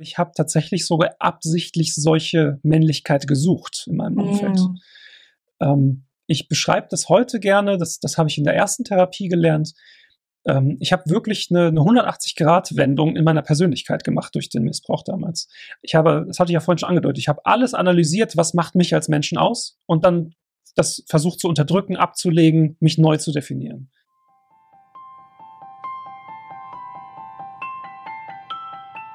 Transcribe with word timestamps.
Ich 0.00 0.18
habe 0.18 0.32
tatsächlich 0.34 0.86
sogar 0.86 1.14
absichtlich 1.18 1.94
solche 1.94 2.58
Männlichkeit 2.62 3.26
gesucht 3.26 3.86
in 3.86 3.96
meinem 3.96 4.18
Umfeld. 4.18 4.58
Mm. 4.58 4.76
Ähm, 5.60 6.04
ich 6.26 6.48
beschreibe 6.48 6.86
das 6.90 7.08
heute 7.08 7.40
gerne, 7.40 7.76
das, 7.76 8.00
das 8.00 8.16
habe 8.16 8.28
ich 8.28 8.38
in 8.38 8.44
der 8.44 8.54
ersten 8.54 8.84
Therapie 8.84 9.28
gelernt. 9.28 9.74
Ähm, 10.46 10.76
ich 10.80 10.92
habe 10.92 11.10
wirklich 11.10 11.48
eine, 11.50 11.66
eine 11.66 11.80
180-Grad-Wendung 11.80 13.16
in 13.16 13.24
meiner 13.24 13.42
Persönlichkeit 13.42 14.04
gemacht 14.04 14.34
durch 14.34 14.48
den 14.48 14.62
Missbrauch 14.62 15.02
damals. 15.04 15.48
Ich 15.82 15.94
habe, 15.94 16.24
das 16.26 16.38
hatte 16.38 16.50
ich 16.50 16.54
ja 16.54 16.60
vorhin 16.60 16.78
schon 16.78 16.88
angedeutet, 16.88 17.18
ich 17.18 17.28
habe 17.28 17.44
alles 17.44 17.74
analysiert, 17.74 18.36
was 18.36 18.54
macht 18.54 18.74
mich 18.74 18.94
als 18.94 19.08
Menschen 19.08 19.38
aus 19.38 19.78
und 19.86 20.04
dann 20.04 20.34
das 20.76 21.02
versucht 21.08 21.40
zu 21.40 21.48
unterdrücken, 21.48 21.96
abzulegen, 21.96 22.76
mich 22.80 22.96
neu 22.96 23.16
zu 23.16 23.32
definieren. 23.32 23.90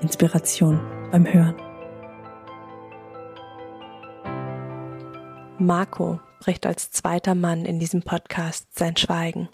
Inspiration 0.00 0.80
beim 1.10 1.26
Hören. 1.26 1.56
Marco 5.58 6.20
bricht 6.38 6.66
als 6.66 6.92
zweiter 6.92 7.34
Mann 7.34 7.64
in 7.64 7.80
diesem 7.80 8.02
Podcast 8.02 8.78
sein 8.78 8.96
Schweigen. 8.96 9.48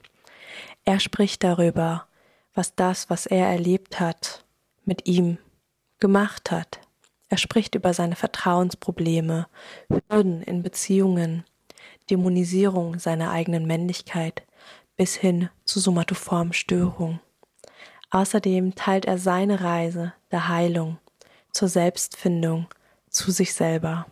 Er 0.85 1.01
spricht 1.01 1.43
darüber, 1.43 2.07
was 2.53 2.75
das, 2.75 3.09
was 3.09 3.25
er 3.25 3.47
erlebt 3.47 4.01
hat, 4.01 4.45
mit 4.85 5.07
ihm 5.07 5.39
gemacht 5.99 6.51
hat. 6.51 6.81
Er 7.31 7.39
spricht 7.39 7.75
über 7.75 7.95
seine 7.95 8.17
Vertrauensprobleme, 8.17 9.47
Hürden 10.11 10.43
in 10.43 10.63
Beziehungen, 10.63 11.45
Dämonisierung 12.11 12.99
seiner 12.99 13.31
eigenen 13.31 13.67
Männlichkeit 13.67 14.43
bis 14.97 15.15
hin 15.15 15.49
zu 15.65 15.81
somatoformen 15.81 16.53
Störungen. 16.53 17.21
Außerdem 18.11 18.75
teilt 18.75 19.07
er 19.07 19.19
seine 19.19 19.63
Reise 19.63 20.13
der 20.35 20.49
Heilung 20.49 20.99
zur 21.53 21.69
Selbstfindung 21.69 22.67
zu 23.09 23.31
sich 23.31 23.55
selber. 23.55 24.07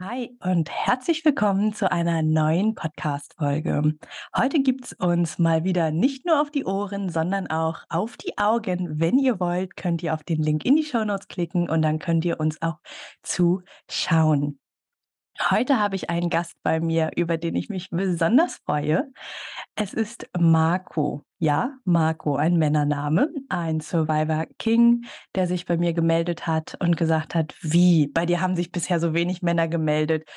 Hi 0.00 0.38
und 0.40 0.70
herzlich 0.70 1.24
willkommen 1.24 1.74
zu 1.74 1.90
einer 1.90 2.22
neuen 2.22 2.76
Podcast-Folge. 2.76 3.96
Heute 4.36 4.62
gibt 4.62 4.84
es 4.84 4.92
uns 4.92 5.40
mal 5.40 5.64
wieder 5.64 5.90
nicht 5.90 6.26
nur 6.26 6.40
auf 6.40 6.52
die 6.52 6.64
Ohren, 6.64 7.08
sondern 7.08 7.48
auch 7.48 7.82
auf 7.88 8.16
die 8.16 8.38
Augen. 8.38 9.00
Wenn 9.00 9.18
ihr 9.18 9.40
wollt, 9.40 9.74
könnt 9.74 10.00
ihr 10.00 10.14
auf 10.14 10.22
den 10.22 10.40
Link 10.40 10.64
in 10.64 10.76
die 10.76 10.84
Show 10.84 11.04
Notes 11.04 11.26
klicken 11.26 11.68
und 11.68 11.82
dann 11.82 11.98
könnt 11.98 12.24
ihr 12.24 12.38
uns 12.38 12.62
auch 12.62 12.78
zuschauen. 13.24 14.60
Heute 15.40 15.80
habe 15.80 15.96
ich 15.96 16.10
einen 16.10 16.30
Gast 16.30 16.54
bei 16.62 16.78
mir, 16.78 17.10
über 17.16 17.36
den 17.38 17.56
ich 17.56 17.68
mich 17.68 17.90
besonders 17.90 18.60
freue. 18.64 19.12
Es 19.74 19.92
ist 19.92 20.28
Marco. 20.38 21.22
Ja, 21.38 21.76
Marco, 21.84 22.36
ein 22.36 22.56
Männername, 22.56 23.30
ein 23.48 23.80
Survivor 23.80 24.46
King, 24.58 25.04
der 25.34 25.46
sich 25.48 25.66
bei 25.66 25.76
mir 25.76 25.92
gemeldet 25.92 26.46
hat 26.46 26.76
und 26.80 26.96
gesagt 26.96 27.34
hat, 27.34 27.54
wie, 27.60 28.06
bei 28.06 28.26
dir 28.26 28.40
haben 28.40 28.54
sich 28.54 28.70
bisher 28.70 29.00
so 29.00 29.12
wenig 29.12 29.42
Männer 29.42 29.66
gemeldet. 29.66 30.28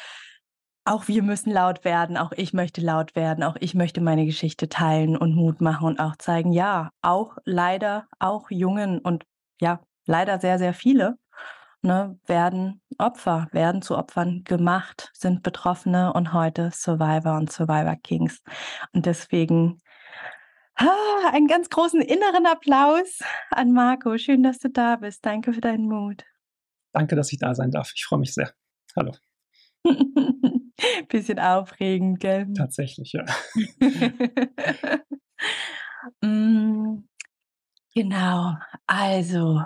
Auch 0.84 1.08
wir 1.08 1.22
müssen 1.22 1.52
laut 1.52 1.86
werden, 1.86 2.18
auch 2.18 2.31
ich 2.31 2.53
möchte 2.53 2.81
laut 2.81 3.16
werden, 3.16 3.44
auch 3.44 3.56
ich 3.59 3.75
möchte 3.75 4.02
meine 4.02 4.25
Geschichte 4.25 4.68
teilen 4.68 5.16
und 5.16 5.35
Mut 5.35 5.62
machen 5.62 5.85
und 5.85 6.00
auch 6.00 6.16
zeigen, 6.16 6.52
ja, 6.52 6.90
auch 7.02 7.38
leider, 7.46 8.08
auch 8.19 8.50
Jungen 8.50 9.00
und 9.00 9.25
ja, 9.62 9.79
leider 10.08 10.40
sehr, 10.40 10.58
sehr 10.58 10.74
viele 10.74 11.18
ne, 11.82 12.20
werden 12.26 12.82
Opfer, 12.98 13.48
werden 13.52 13.82
zu 13.82 13.98
Opfern 13.98 14.44
gemacht, 14.44 15.12
sind 15.14 15.44
Betroffene 15.44 16.14
und 16.14 16.34
heute 16.34 16.72
Survivor 16.72 17.38
und 17.38 17.52
Survivor 17.52 17.96
Kings. 17.96 18.42
Und 18.94 19.06
deswegen 19.06 19.82
ah, 20.76 21.30
einen 21.32 21.48
ganz 21.48 21.70
großen 21.70 22.02
inneren 22.02 22.46
Applaus 22.46 23.20
an 23.52 23.72
Marco. 23.72 24.18
Schön, 24.18 24.44
dass 24.44 24.60
du 24.60 24.70
da 24.70 24.98
bist. 24.98 25.26
Danke 25.26 25.54
für 25.54 25.62
deinen 25.62 25.88
Mut. 25.88 26.24
Danke, 26.94 27.16
dass 27.16 27.32
ich 27.32 27.40
da 27.40 27.54
sein 27.54 27.72
darf. 27.72 27.92
Ich 27.96 28.06
freue 28.06 28.20
mich 28.20 28.34
sehr. 28.34 28.52
Hallo. 28.96 29.14
Bisschen 31.09 31.40
aufregend, 31.40 32.20
gell? 32.20 32.52
Tatsächlich, 32.54 33.14
ja. 33.14 33.26
mm, 36.22 37.04
genau. 37.94 38.56
Also, 38.86 39.62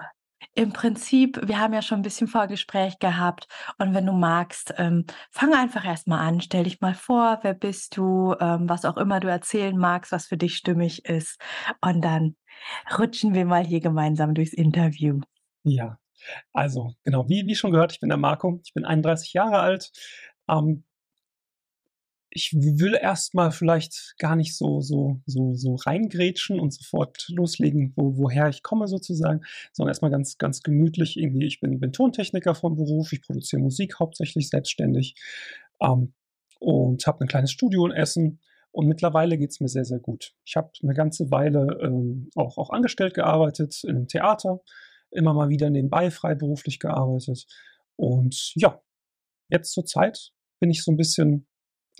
im 0.54 0.74
Prinzip, 0.74 1.40
wir 1.48 1.60
haben 1.60 1.74
ja 1.74 1.82
schon 1.82 2.00
ein 2.00 2.04
bisschen 2.04 2.28
Vorgespräch 2.28 3.00
gehabt 3.00 3.48
und 3.78 3.94
wenn 3.94 4.06
du 4.06 4.12
magst, 4.12 4.74
ähm, 4.78 5.06
fang 5.30 5.54
einfach 5.54 5.86
erstmal 5.86 6.20
an. 6.28 6.42
Stell 6.42 6.66
dich 6.66 6.82
mal 6.82 6.94
vor, 6.94 7.40
wer 7.42 7.54
bist 7.54 7.96
du, 7.96 8.36
ähm, 8.40 8.68
was 8.68 8.84
auch 8.86 8.98
immer 8.98 9.20
du 9.20 9.30
erzählen 9.30 9.78
magst, 9.78 10.12
was 10.12 10.28
für 10.28 10.38
dich 10.38 10.58
stimmig 10.58 11.06
ist 11.06 11.40
und 11.82 12.02
dann 12.02 12.36
rutschen 12.98 13.34
wir 13.34 13.46
mal 13.46 13.66
hier 13.66 13.80
gemeinsam 13.80 14.34
durchs 14.34 14.54
Interview. 14.54 15.22
Ja, 15.64 15.98
also 16.54 16.94
genau, 17.04 17.28
wie, 17.30 17.46
wie 17.48 17.56
schon 17.56 17.72
gehört, 17.72 17.94
ich 17.94 18.00
bin 18.00 18.10
der 18.10 18.18
Marco, 18.18 18.60
ich 18.64 18.74
bin 18.74 18.86
31 18.86 19.34
Jahre 19.34 19.60
alt, 19.60 19.92
ähm, 20.50 20.84
ich 22.34 22.54
will 22.54 22.98
erstmal 23.00 23.52
vielleicht 23.52 24.16
gar 24.18 24.38
nicht 24.38 24.56
so, 24.56 24.80
so, 24.80 25.20
so, 25.26 25.54
so 25.54 25.76
reingrätschen 25.76 26.60
und 26.60 26.74
sofort 26.74 27.28
loslegen, 27.28 27.92
wo, 27.98 28.18
woher 28.18 28.48
ich 28.48 28.64
komme 28.64 28.88
sozusagen, 28.88 29.42
sondern 29.74 29.92
erstmal 29.92 30.12
ganz, 30.12 30.38
ganz 30.38 30.64
gemütlich 30.64 31.18
irgendwie. 31.18 31.46
Ich 31.46 31.60
bin, 31.60 31.80
bin 31.80 31.92
Tontechniker 31.92 32.56
vom 32.56 32.76
Beruf, 32.76 33.12
ich 33.12 33.22
produziere 33.22 33.62
Musik 33.62 34.00
hauptsächlich 34.00 34.50
selbstständig 34.50 35.16
ähm, 35.82 36.14
und 36.60 37.06
habe 37.06 37.22
ein 37.22 37.28
kleines 37.28 37.52
Studio 37.52 37.86
in 37.86 37.92
Essen. 37.92 38.40
Und 38.72 38.88
mittlerweile 38.88 39.38
geht 39.38 39.52
es 39.52 39.60
mir 39.60 39.68
sehr, 39.68 39.84
sehr 39.84 40.00
gut. 40.00 40.34
Ich 40.46 40.56
habe 40.56 40.72
eine 40.82 40.94
ganze 40.94 41.30
Weile 41.32 41.80
ähm, 41.82 42.30
auch, 42.36 42.58
auch 42.58 42.70
angestellt 42.70 43.14
gearbeitet 43.14 43.84
in 43.84 43.98
einem 43.98 44.08
Theater, 44.08 44.62
immer 45.12 45.34
mal 45.34 45.50
wieder 45.50 45.70
nebenbei 45.70 46.10
freiberuflich 46.10 46.80
gearbeitet. 46.80 47.46
Und 47.98 48.54
ja, 48.56 48.82
jetzt 49.50 49.74
zur 49.74 49.86
Zeit 49.86 50.32
bin 50.62 50.72
ich 50.72 50.84
so 50.84 50.92
ein 50.92 50.98
bisschen 50.98 51.48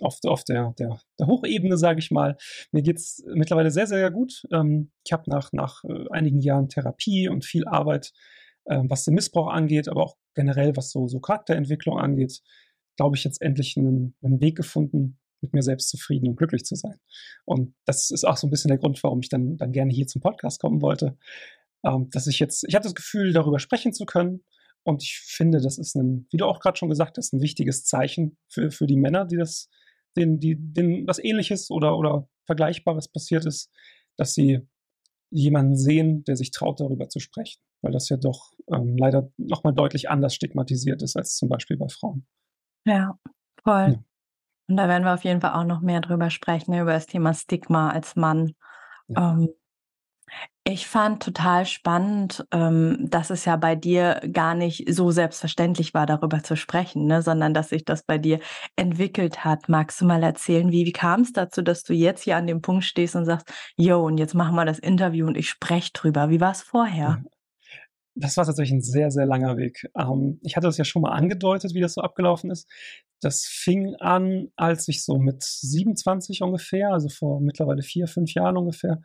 auf, 0.00 0.18
auf 0.24 0.44
der, 0.44 0.74
der, 0.78 1.00
der 1.18 1.26
Hochebene, 1.26 1.76
sage 1.76 1.98
ich 1.98 2.10
mal. 2.10 2.36
Mir 2.70 2.82
geht 2.82 2.98
es 2.98 3.22
mittlerweile 3.34 3.70
sehr, 3.70 3.86
sehr 3.86 4.10
gut. 4.10 4.42
Ähm, 4.52 4.90
ich 5.04 5.12
habe 5.12 5.30
nach, 5.30 5.52
nach 5.52 5.84
äh, 5.84 6.06
einigen 6.10 6.40
Jahren 6.40 6.68
Therapie 6.68 7.28
und 7.28 7.44
viel 7.44 7.66
Arbeit, 7.66 8.12
äh, 8.64 8.80
was 8.84 9.04
den 9.04 9.14
Missbrauch 9.14 9.48
angeht, 9.48 9.88
aber 9.88 10.02
auch 10.02 10.16
generell, 10.34 10.76
was 10.76 10.90
so, 10.90 11.08
so 11.08 11.20
Charakterentwicklung 11.20 11.98
angeht, 11.98 12.40
glaube 12.96 13.16
ich, 13.16 13.24
jetzt 13.24 13.40
endlich 13.42 13.76
einen, 13.76 14.14
einen 14.22 14.40
Weg 14.40 14.56
gefunden, 14.56 15.18
mit 15.40 15.52
mir 15.52 15.62
selbst 15.62 15.88
zufrieden 15.88 16.28
und 16.28 16.36
glücklich 16.36 16.64
zu 16.64 16.76
sein. 16.76 16.98
Und 17.44 17.74
das 17.84 18.10
ist 18.10 18.24
auch 18.24 18.36
so 18.36 18.46
ein 18.46 18.50
bisschen 18.50 18.68
der 18.68 18.78
Grund, 18.78 19.02
warum 19.02 19.20
ich 19.20 19.28
dann, 19.28 19.56
dann 19.56 19.72
gerne 19.72 19.92
hier 19.92 20.06
zum 20.06 20.22
Podcast 20.22 20.60
kommen 20.60 20.80
wollte. 20.80 21.18
Ähm, 21.84 22.08
dass 22.10 22.28
ich 22.28 22.38
jetzt, 22.38 22.64
ich 22.68 22.74
habe 22.74 22.84
das 22.84 22.94
Gefühl, 22.94 23.32
darüber 23.32 23.58
sprechen 23.58 23.92
zu 23.92 24.06
können. 24.06 24.44
Und 24.84 25.02
ich 25.02 25.20
finde, 25.20 25.60
das 25.60 25.78
ist 25.78 25.94
ein, 25.94 26.26
wie 26.30 26.36
du 26.36 26.46
auch 26.46 26.60
gerade 26.60 26.76
schon 26.76 26.88
gesagt 26.88 27.18
hast, 27.18 27.32
ein 27.32 27.40
wichtiges 27.40 27.84
Zeichen 27.84 28.36
für, 28.48 28.70
für 28.70 28.86
die 28.86 28.96
Männer, 28.96 29.24
die 29.24 29.36
das 29.36 29.68
denen, 30.16 30.40
die, 30.40 30.56
denen 30.58 31.06
was 31.06 31.22
ähnliches 31.22 31.70
oder, 31.70 31.96
oder 31.96 32.28
Vergleichbares 32.46 33.08
passiert 33.08 33.46
ist, 33.46 33.70
dass 34.16 34.34
sie 34.34 34.68
jemanden 35.30 35.76
sehen, 35.76 36.24
der 36.24 36.36
sich 36.36 36.50
traut, 36.50 36.80
darüber 36.80 37.08
zu 37.08 37.20
sprechen. 37.20 37.60
Weil 37.80 37.92
das 37.92 38.08
ja 38.08 38.16
doch 38.16 38.52
ähm, 38.72 38.96
leider 38.96 39.32
nochmal 39.38 39.74
deutlich 39.74 40.10
anders 40.10 40.34
stigmatisiert 40.34 41.02
ist 41.02 41.16
als 41.16 41.36
zum 41.36 41.48
Beispiel 41.48 41.76
bei 41.76 41.88
Frauen. 41.88 42.26
Ja, 42.86 43.18
voll. 43.64 43.92
Ja. 43.92 44.04
Und 44.68 44.76
da 44.76 44.88
werden 44.88 45.04
wir 45.04 45.14
auf 45.14 45.24
jeden 45.24 45.40
Fall 45.40 45.52
auch 45.52 45.64
noch 45.64 45.80
mehr 45.80 46.00
drüber 46.00 46.30
sprechen, 46.30 46.74
über 46.74 46.92
das 46.92 47.06
Thema 47.06 47.34
Stigma 47.34 47.90
als 47.90 48.14
Mann. 48.14 48.52
Ja. 49.08 49.32
Ähm, 49.32 49.48
ich 50.64 50.86
fand 50.86 51.22
total 51.22 51.66
spannend, 51.66 52.46
ähm, 52.52 52.98
dass 53.10 53.30
es 53.30 53.44
ja 53.44 53.56
bei 53.56 53.74
dir 53.74 54.20
gar 54.32 54.54
nicht 54.54 54.84
so 54.94 55.10
selbstverständlich 55.10 55.92
war, 55.92 56.06
darüber 56.06 56.44
zu 56.44 56.56
sprechen, 56.56 57.06
ne? 57.06 57.20
sondern 57.20 57.52
dass 57.52 57.70
sich 57.70 57.84
das 57.84 58.04
bei 58.04 58.16
dir 58.16 58.38
entwickelt 58.76 59.44
hat. 59.44 59.68
Magst 59.68 60.00
du 60.00 60.04
mal 60.04 60.22
erzählen, 60.22 60.70
wie, 60.70 60.86
wie 60.86 60.92
kam 60.92 61.22
es 61.22 61.32
dazu, 61.32 61.62
dass 61.62 61.82
du 61.82 61.94
jetzt 61.94 62.22
hier 62.22 62.36
an 62.36 62.46
dem 62.46 62.62
Punkt 62.62 62.84
stehst 62.84 63.16
und 63.16 63.24
sagst, 63.24 63.52
yo, 63.76 64.04
und 64.06 64.18
jetzt 64.18 64.34
machen 64.34 64.54
wir 64.54 64.64
das 64.64 64.78
Interview 64.78 65.26
und 65.26 65.36
ich 65.36 65.50
spreche 65.50 65.90
drüber. 65.92 66.30
Wie 66.30 66.40
war 66.40 66.52
es 66.52 66.62
vorher? 66.62 67.24
Das 68.14 68.36
war 68.36 68.44
tatsächlich 68.44 68.74
ein 68.74 68.82
sehr, 68.82 69.10
sehr 69.10 69.26
langer 69.26 69.56
Weg. 69.56 69.90
Ähm, 69.98 70.38
ich 70.42 70.56
hatte 70.56 70.66
das 70.68 70.76
ja 70.76 70.84
schon 70.84 71.02
mal 71.02 71.12
angedeutet, 71.12 71.74
wie 71.74 71.80
das 71.80 71.94
so 71.94 72.02
abgelaufen 72.02 72.50
ist. 72.52 72.68
Das 73.20 73.46
fing 73.46 73.96
an, 73.96 74.48
als 74.54 74.86
ich 74.86 75.02
so 75.02 75.18
mit 75.18 75.42
27 75.42 76.42
ungefähr, 76.42 76.90
also 76.90 77.08
vor 77.08 77.40
mittlerweile 77.40 77.82
vier, 77.82 78.06
fünf 78.06 78.34
Jahren 78.34 78.56
ungefähr, 78.58 79.00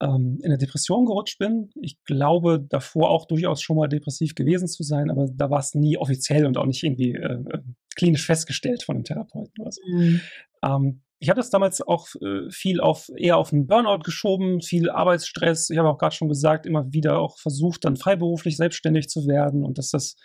ähm, 0.00 0.38
in 0.40 0.46
eine 0.46 0.58
Depression 0.58 1.06
gerutscht 1.06 1.38
bin. 1.38 1.70
Ich 1.80 2.02
glaube 2.04 2.64
davor 2.68 3.10
auch 3.10 3.26
durchaus 3.26 3.62
schon 3.62 3.76
mal 3.76 3.88
depressiv 3.88 4.34
gewesen 4.34 4.68
zu 4.68 4.82
sein, 4.82 5.10
aber 5.10 5.28
da 5.32 5.50
war 5.50 5.60
es 5.60 5.74
nie 5.74 5.96
offiziell 5.96 6.46
und 6.46 6.56
auch 6.56 6.66
nicht 6.66 6.82
irgendwie 6.82 7.12
äh, 7.12 7.34
äh 7.34 7.58
klinisch 7.96 8.24
festgestellt 8.24 8.84
von 8.84 8.96
einem 8.96 9.04
Therapeuten 9.04 9.52
oder 9.60 9.72
so. 9.72 9.82
Mhm. 9.86 10.20
Ähm, 10.64 11.02
ich 11.22 11.28
habe 11.28 11.38
das 11.38 11.50
damals 11.50 11.82
auch 11.82 12.08
äh, 12.22 12.50
viel 12.50 12.80
auf 12.80 13.10
eher 13.14 13.36
auf 13.36 13.52
einen 13.52 13.66
Burnout 13.66 14.04
geschoben, 14.04 14.62
viel 14.62 14.88
Arbeitsstress. 14.88 15.68
Ich 15.68 15.76
habe 15.76 15.90
auch 15.90 15.98
gerade 15.98 16.14
schon 16.14 16.30
gesagt, 16.30 16.64
immer 16.64 16.90
wieder 16.94 17.18
auch 17.18 17.38
versucht, 17.38 17.84
dann 17.84 17.96
freiberuflich 17.96 18.56
selbstständig 18.56 19.10
zu 19.10 19.26
werden 19.26 19.62
und 19.62 19.76
dass 19.76 19.90
das, 19.90 20.16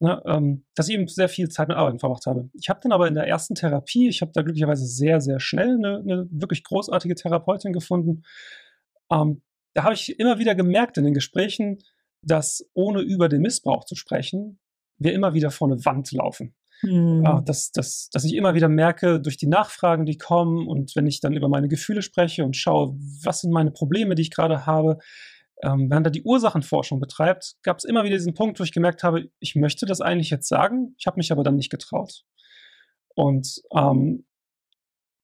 ne, 0.00 0.22
ähm, 0.24 0.64
dass 0.74 0.88
ich 0.88 0.94
eben 0.94 1.06
sehr 1.06 1.28
viel 1.28 1.50
Zeit 1.50 1.68
mit 1.68 1.76
Arbeiten 1.76 1.98
verbracht 1.98 2.24
habe. 2.24 2.48
Ich 2.54 2.70
habe 2.70 2.80
dann 2.82 2.92
aber 2.92 3.08
in 3.08 3.14
der 3.14 3.26
ersten 3.26 3.56
Therapie, 3.56 4.08
ich 4.08 4.22
habe 4.22 4.32
da 4.32 4.40
glücklicherweise 4.40 4.86
sehr, 4.86 5.20
sehr 5.20 5.38
schnell 5.38 5.74
eine, 5.74 5.98
eine 5.98 6.26
wirklich 6.30 6.64
großartige 6.64 7.14
Therapeutin 7.14 7.74
gefunden. 7.74 8.22
Ähm, 9.10 9.42
da 9.74 9.84
habe 9.84 9.94
ich 9.94 10.18
immer 10.18 10.38
wieder 10.38 10.54
gemerkt 10.54 10.98
in 10.98 11.04
den 11.04 11.14
Gesprächen, 11.14 11.78
dass 12.22 12.68
ohne 12.74 13.00
über 13.00 13.28
den 13.28 13.42
Missbrauch 13.42 13.84
zu 13.84 13.94
sprechen, 13.94 14.58
wir 14.98 15.12
immer 15.12 15.34
wieder 15.34 15.50
vor 15.50 15.68
eine 15.68 15.84
Wand 15.84 16.10
laufen. 16.12 16.54
Mhm. 16.82 17.22
Ja, 17.24 17.40
dass, 17.40 17.72
dass, 17.72 18.08
dass 18.10 18.24
ich 18.24 18.34
immer 18.34 18.54
wieder 18.54 18.68
merke, 18.68 19.20
durch 19.20 19.36
die 19.36 19.46
Nachfragen, 19.46 20.06
die 20.06 20.18
kommen 20.18 20.68
und 20.68 20.94
wenn 20.94 21.06
ich 21.06 21.20
dann 21.20 21.34
über 21.34 21.48
meine 21.48 21.68
Gefühle 21.68 22.02
spreche 22.02 22.44
und 22.44 22.56
schaue, 22.56 22.96
was 23.22 23.40
sind 23.40 23.52
meine 23.52 23.70
Probleme, 23.70 24.14
die 24.14 24.22
ich 24.22 24.30
gerade 24.30 24.66
habe, 24.66 24.98
ähm, 25.62 25.90
wenn 25.90 26.04
da 26.04 26.10
die 26.10 26.22
Ursachenforschung 26.22 27.00
betreibt, 27.00 27.56
gab 27.62 27.78
es 27.78 27.84
immer 27.84 28.04
wieder 28.04 28.16
diesen 28.16 28.34
Punkt, 28.34 28.60
wo 28.60 28.64
ich 28.64 28.72
gemerkt 28.72 29.02
habe, 29.02 29.28
ich 29.40 29.56
möchte 29.56 29.86
das 29.86 30.00
eigentlich 30.00 30.30
jetzt 30.30 30.48
sagen, 30.48 30.94
ich 30.98 31.06
habe 31.06 31.16
mich 31.16 31.32
aber 31.32 31.42
dann 31.42 31.56
nicht 31.56 31.70
getraut. 31.70 32.24
Und 33.14 33.60
ähm, 33.74 34.24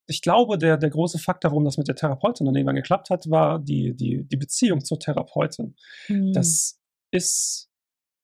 ich 0.06 0.22
glaube, 0.22 0.58
der, 0.58 0.76
der 0.76 0.90
große 0.90 1.18
Faktor, 1.18 1.50
warum 1.50 1.64
das 1.64 1.78
mit 1.78 1.88
der 1.88 1.94
Therapeutin 1.94 2.46
dann 2.46 2.54
irgendwann 2.54 2.76
geklappt 2.76 3.10
hat, 3.10 3.30
war 3.30 3.58
die, 3.58 3.94
die, 3.94 4.24
die 4.24 4.36
Beziehung 4.36 4.84
zur 4.84 4.98
Therapeutin. 4.98 5.76
Mhm. 6.08 6.32
Das 6.32 6.78
ist 7.10 7.70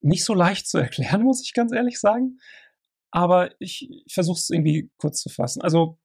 nicht 0.02 0.24
so 0.24 0.34
leicht 0.34 0.68
zu 0.68 0.78
erklären, 0.78 1.22
muss 1.24 1.42
ich 1.42 1.54
ganz 1.54 1.72
ehrlich 1.72 2.00
sagen 2.00 2.38
aber 3.10 3.50
ich, 3.58 3.88
ich 4.06 4.12
versuche 4.12 4.38
es 4.38 4.50
irgendwie 4.50 4.90
kurz 4.96 5.20
zu 5.20 5.28
fassen. 5.28 5.62
Also 5.62 5.98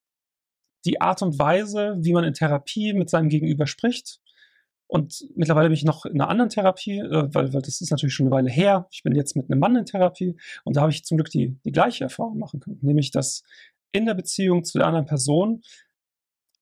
die 0.85 1.01
Art 1.01 1.21
und 1.21 1.39
Weise, 1.39 1.97
wie 1.99 2.13
man 2.13 2.23
in 2.23 2.33
Therapie 2.33 2.93
mit 2.93 3.09
seinem 3.09 3.29
Gegenüber 3.29 3.67
spricht. 3.67 4.19
Und 4.87 5.27
mittlerweile 5.35 5.69
bin 5.69 5.73
ich 5.73 5.83
noch 5.83 6.05
in 6.05 6.21
einer 6.21 6.29
anderen 6.29 6.49
Therapie, 6.49 6.99
äh, 6.99 7.33
weil, 7.33 7.53
weil 7.53 7.61
das 7.61 7.81
ist 7.81 7.89
natürlich 7.89 8.13
schon 8.13 8.27
eine 8.27 8.35
Weile 8.35 8.51
her. 8.51 8.87
Ich 8.91 9.01
bin 9.01 9.15
jetzt 9.15 9.35
mit 9.35 9.49
einem 9.49 9.59
Mann 9.59 9.75
in 9.75 9.85
Therapie 9.85 10.35
und 10.63 10.75
da 10.75 10.81
habe 10.81 10.91
ich 10.91 11.03
zum 11.03 11.17
Glück 11.17 11.29
die, 11.31 11.57
die 11.65 11.71
gleiche 11.71 12.03
Erfahrung 12.03 12.37
machen 12.37 12.59
können. 12.59 12.79
Nämlich, 12.81 13.09
dass 13.09 13.43
in 13.91 14.05
der 14.05 14.13
Beziehung 14.13 14.63
zu 14.63 14.77
der 14.77 14.87
anderen 14.87 15.05
Person 15.05 15.61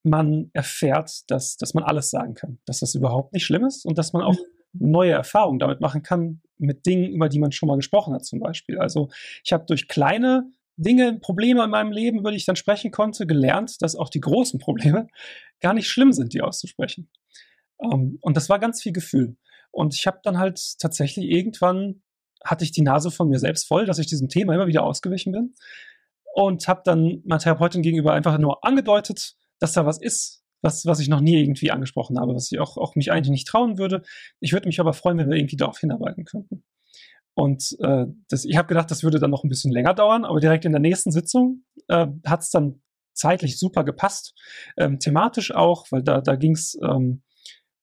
man 0.03 0.49
erfährt, 0.53 1.23
dass, 1.27 1.55
dass 1.55 1.73
man 1.73 1.83
alles 1.85 2.09
sagen 2.09 2.33
kann, 2.33 2.59
dass 2.65 2.79
das 2.79 2.93
überhaupt 2.93 3.33
nicht 3.33 3.45
schlimm 3.45 3.65
ist 3.65 3.85
und 3.85 3.97
dass 3.97 4.11
man 4.11 4.21
auch 4.21 4.33
mhm 4.33 4.53
neue 4.73 5.11
Erfahrungen 5.11 5.59
damit 5.59 5.79
machen 5.81 6.03
kann, 6.03 6.41
mit 6.57 6.85
Dingen, 6.85 7.13
über 7.13 7.29
die 7.29 7.39
man 7.39 7.51
schon 7.51 7.67
mal 7.67 7.75
gesprochen 7.75 8.13
hat, 8.13 8.25
zum 8.25 8.39
Beispiel. 8.39 8.79
Also 8.79 9.09
ich 9.43 9.53
habe 9.53 9.65
durch 9.65 9.87
kleine 9.87 10.51
Dinge, 10.75 11.19
Probleme 11.19 11.63
in 11.63 11.69
meinem 11.69 11.91
Leben, 11.91 12.19
über 12.19 12.31
die 12.31 12.37
ich 12.37 12.45
dann 12.45 12.55
sprechen 12.55 12.91
konnte, 12.91 13.27
gelernt, 13.27 13.81
dass 13.81 13.95
auch 13.95 14.09
die 14.09 14.21
großen 14.21 14.59
Probleme 14.59 15.07
gar 15.61 15.73
nicht 15.73 15.87
schlimm 15.87 16.11
sind, 16.11 16.33
die 16.33 16.41
auszusprechen. 16.41 17.09
Um, 17.77 17.91
ähm, 17.91 18.17
und 18.21 18.37
das 18.37 18.49
war 18.49 18.59
ganz 18.59 18.81
viel 18.81 18.93
Gefühl. 18.93 19.37
Und 19.71 19.93
ich 19.93 20.07
habe 20.07 20.19
dann 20.23 20.37
halt 20.37 20.59
tatsächlich 20.79 21.29
irgendwann 21.29 22.01
hatte 22.43 22.65
ich 22.65 22.71
die 22.71 22.81
Nase 22.81 23.09
von 23.09 23.29
mir 23.29 23.39
selbst 23.39 23.67
voll, 23.67 23.85
dass 23.85 23.99
ich 23.99 24.07
diesem 24.07 24.27
Thema 24.27 24.53
immer 24.53 24.67
wieder 24.67 24.83
ausgewichen 24.83 25.31
bin 25.31 25.53
und 26.33 26.67
habe 26.67 26.81
dann 26.83 27.21
meiner 27.25 27.39
Therapeutin 27.39 27.83
gegenüber 27.83 28.13
einfach 28.13 28.37
nur 28.39 28.65
angedeutet, 28.65 29.35
dass 29.59 29.73
da 29.73 29.85
was 29.85 30.01
ist, 30.01 30.43
was, 30.61 30.85
was 30.85 30.99
ich 30.99 31.07
noch 31.07 31.21
nie 31.21 31.39
irgendwie 31.39 31.71
angesprochen 31.71 32.19
habe, 32.19 32.33
was 32.33 32.51
ich 32.51 32.59
auch, 32.59 32.77
auch 32.77 32.95
mich 32.95 33.11
eigentlich 33.11 33.29
nicht 33.29 33.47
trauen 33.47 33.77
würde. 33.77 34.01
Ich 34.39 34.51
würde 34.51 34.67
mich 34.67 34.79
aber 34.79 34.93
freuen, 34.93 35.17
wenn 35.19 35.29
wir 35.29 35.37
irgendwie 35.37 35.57
darauf 35.57 35.77
hinarbeiten 35.77 36.25
könnten. 36.25 36.63
Und 37.35 37.75
äh, 37.81 38.05
das, 38.29 38.45
ich 38.45 38.57
habe 38.57 38.67
gedacht, 38.67 38.89
das 38.89 39.03
würde 39.03 39.19
dann 39.19 39.31
noch 39.31 39.43
ein 39.43 39.49
bisschen 39.49 39.71
länger 39.71 39.93
dauern, 39.93 40.25
aber 40.25 40.39
direkt 40.39 40.65
in 40.65 40.71
der 40.71 40.81
nächsten 40.81 41.11
Sitzung 41.11 41.63
äh, 41.87 42.07
hat 42.25 42.41
es 42.41 42.49
dann 42.49 42.81
zeitlich 43.13 43.59
super 43.59 43.83
gepasst. 43.83 44.33
Ähm, 44.77 44.99
thematisch 44.99 45.53
auch, 45.53 45.85
weil 45.91 46.01
da, 46.01 46.21
da 46.21 46.35
ging 46.35 46.53
es 46.53 46.77
ähm, 46.83 47.21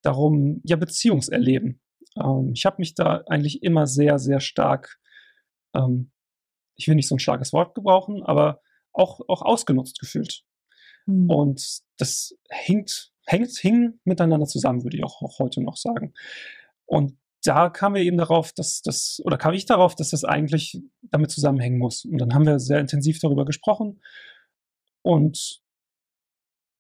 darum, 0.02 0.60
ja, 0.64 0.76
Beziehungserleben. 0.76 1.80
Ähm, 2.20 2.52
ich 2.54 2.66
habe 2.66 2.76
mich 2.78 2.94
da 2.94 3.22
eigentlich 3.28 3.62
immer 3.62 3.86
sehr, 3.86 4.18
sehr 4.18 4.40
stark, 4.40 4.98
ähm, 5.74 6.10
ich 6.80 6.88
will 6.88 6.94
nicht 6.94 7.08
so 7.08 7.14
ein 7.14 7.20
starkes 7.20 7.52
Wort 7.52 7.74
gebrauchen, 7.74 8.22
aber 8.22 8.60
auch, 8.92 9.20
auch 9.28 9.42
ausgenutzt 9.42 10.00
gefühlt. 10.00 10.42
Mhm. 11.06 11.30
Und 11.30 11.80
das 11.98 12.34
hängt, 12.48 13.12
hängt, 13.26 13.50
hing 13.58 14.00
miteinander 14.04 14.46
zusammen, 14.46 14.82
würde 14.82 14.96
ich 14.96 15.04
auch, 15.04 15.22
auch 15.22 15.38
heute 15.38 15.62
noch 15.62 15.76
sagen. 15.76 16.14
Und 16.86 17.18
da 17.42 17.70
kamen 17.70 17.96
wir 17.96 18.02
eben 18.02 18.18
darauf, 18.18 18.52
dass 18.52 18.82
das, 18.82 19.20
oder 19.24 19.38
kam 19.38 19.54
ich 19.54 19.66
darauf, 19.66 19.94
dass 19.94 20.10
das 20.10 20.24
eigentlich 20.24 20.80
damit 21.02 21.30
zusammenhängen 21.30 21.78
muss. 21.78 22.04
Und 22.04 22.18
dann 22.18 22.34
haben 22.34 22.46
wir 22.46 22.58
sehr 22.58 22.80
intensiv 22.80 23.18
darüber 23.20 23.44
gesprochen. 23.44 24.02
Und 25.02 25.60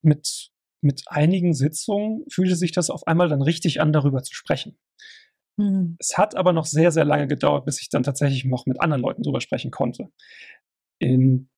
mit, 0.02 0.50
mit 0.80 1.04
einigen 1.06 1.54
Sitzungen 1.54 2.24
fühlte 2.30 2.56
sich 2.56 2.72
das 2.72 2.90
auf 2.90 3.06
einmal 3.06 3.28
dann 3.28 3.42
richtig 3.42 3.80
an, 3.80 3.92
darüber 3.92 4.22
zu 4.22 4.34
sprechen. 4.34 4.78
Mhm. 5.60 5.96
Es 5.98 6.16
hat 6.16 6.36
aber 6.36 6.52
noch 6.52 6.64
sehr, 6.64 6.90
sehr 6.90 7.04
lange 7.04 7.26
gedauert, 7.26 7.66
bis 7.66 7.80
ich 7.80 7.90
dann 7.90 8.02
tatsächlich 8.02 8.44
noch 8.44 8.66
mit 8.66 8.80
anderen 8.80 9.02
Leuten 9.02 9.22
darüber 9.22 9.40
sprechen 9.40 9.70
konnte. 9.70 10.08
In 10.98 11.48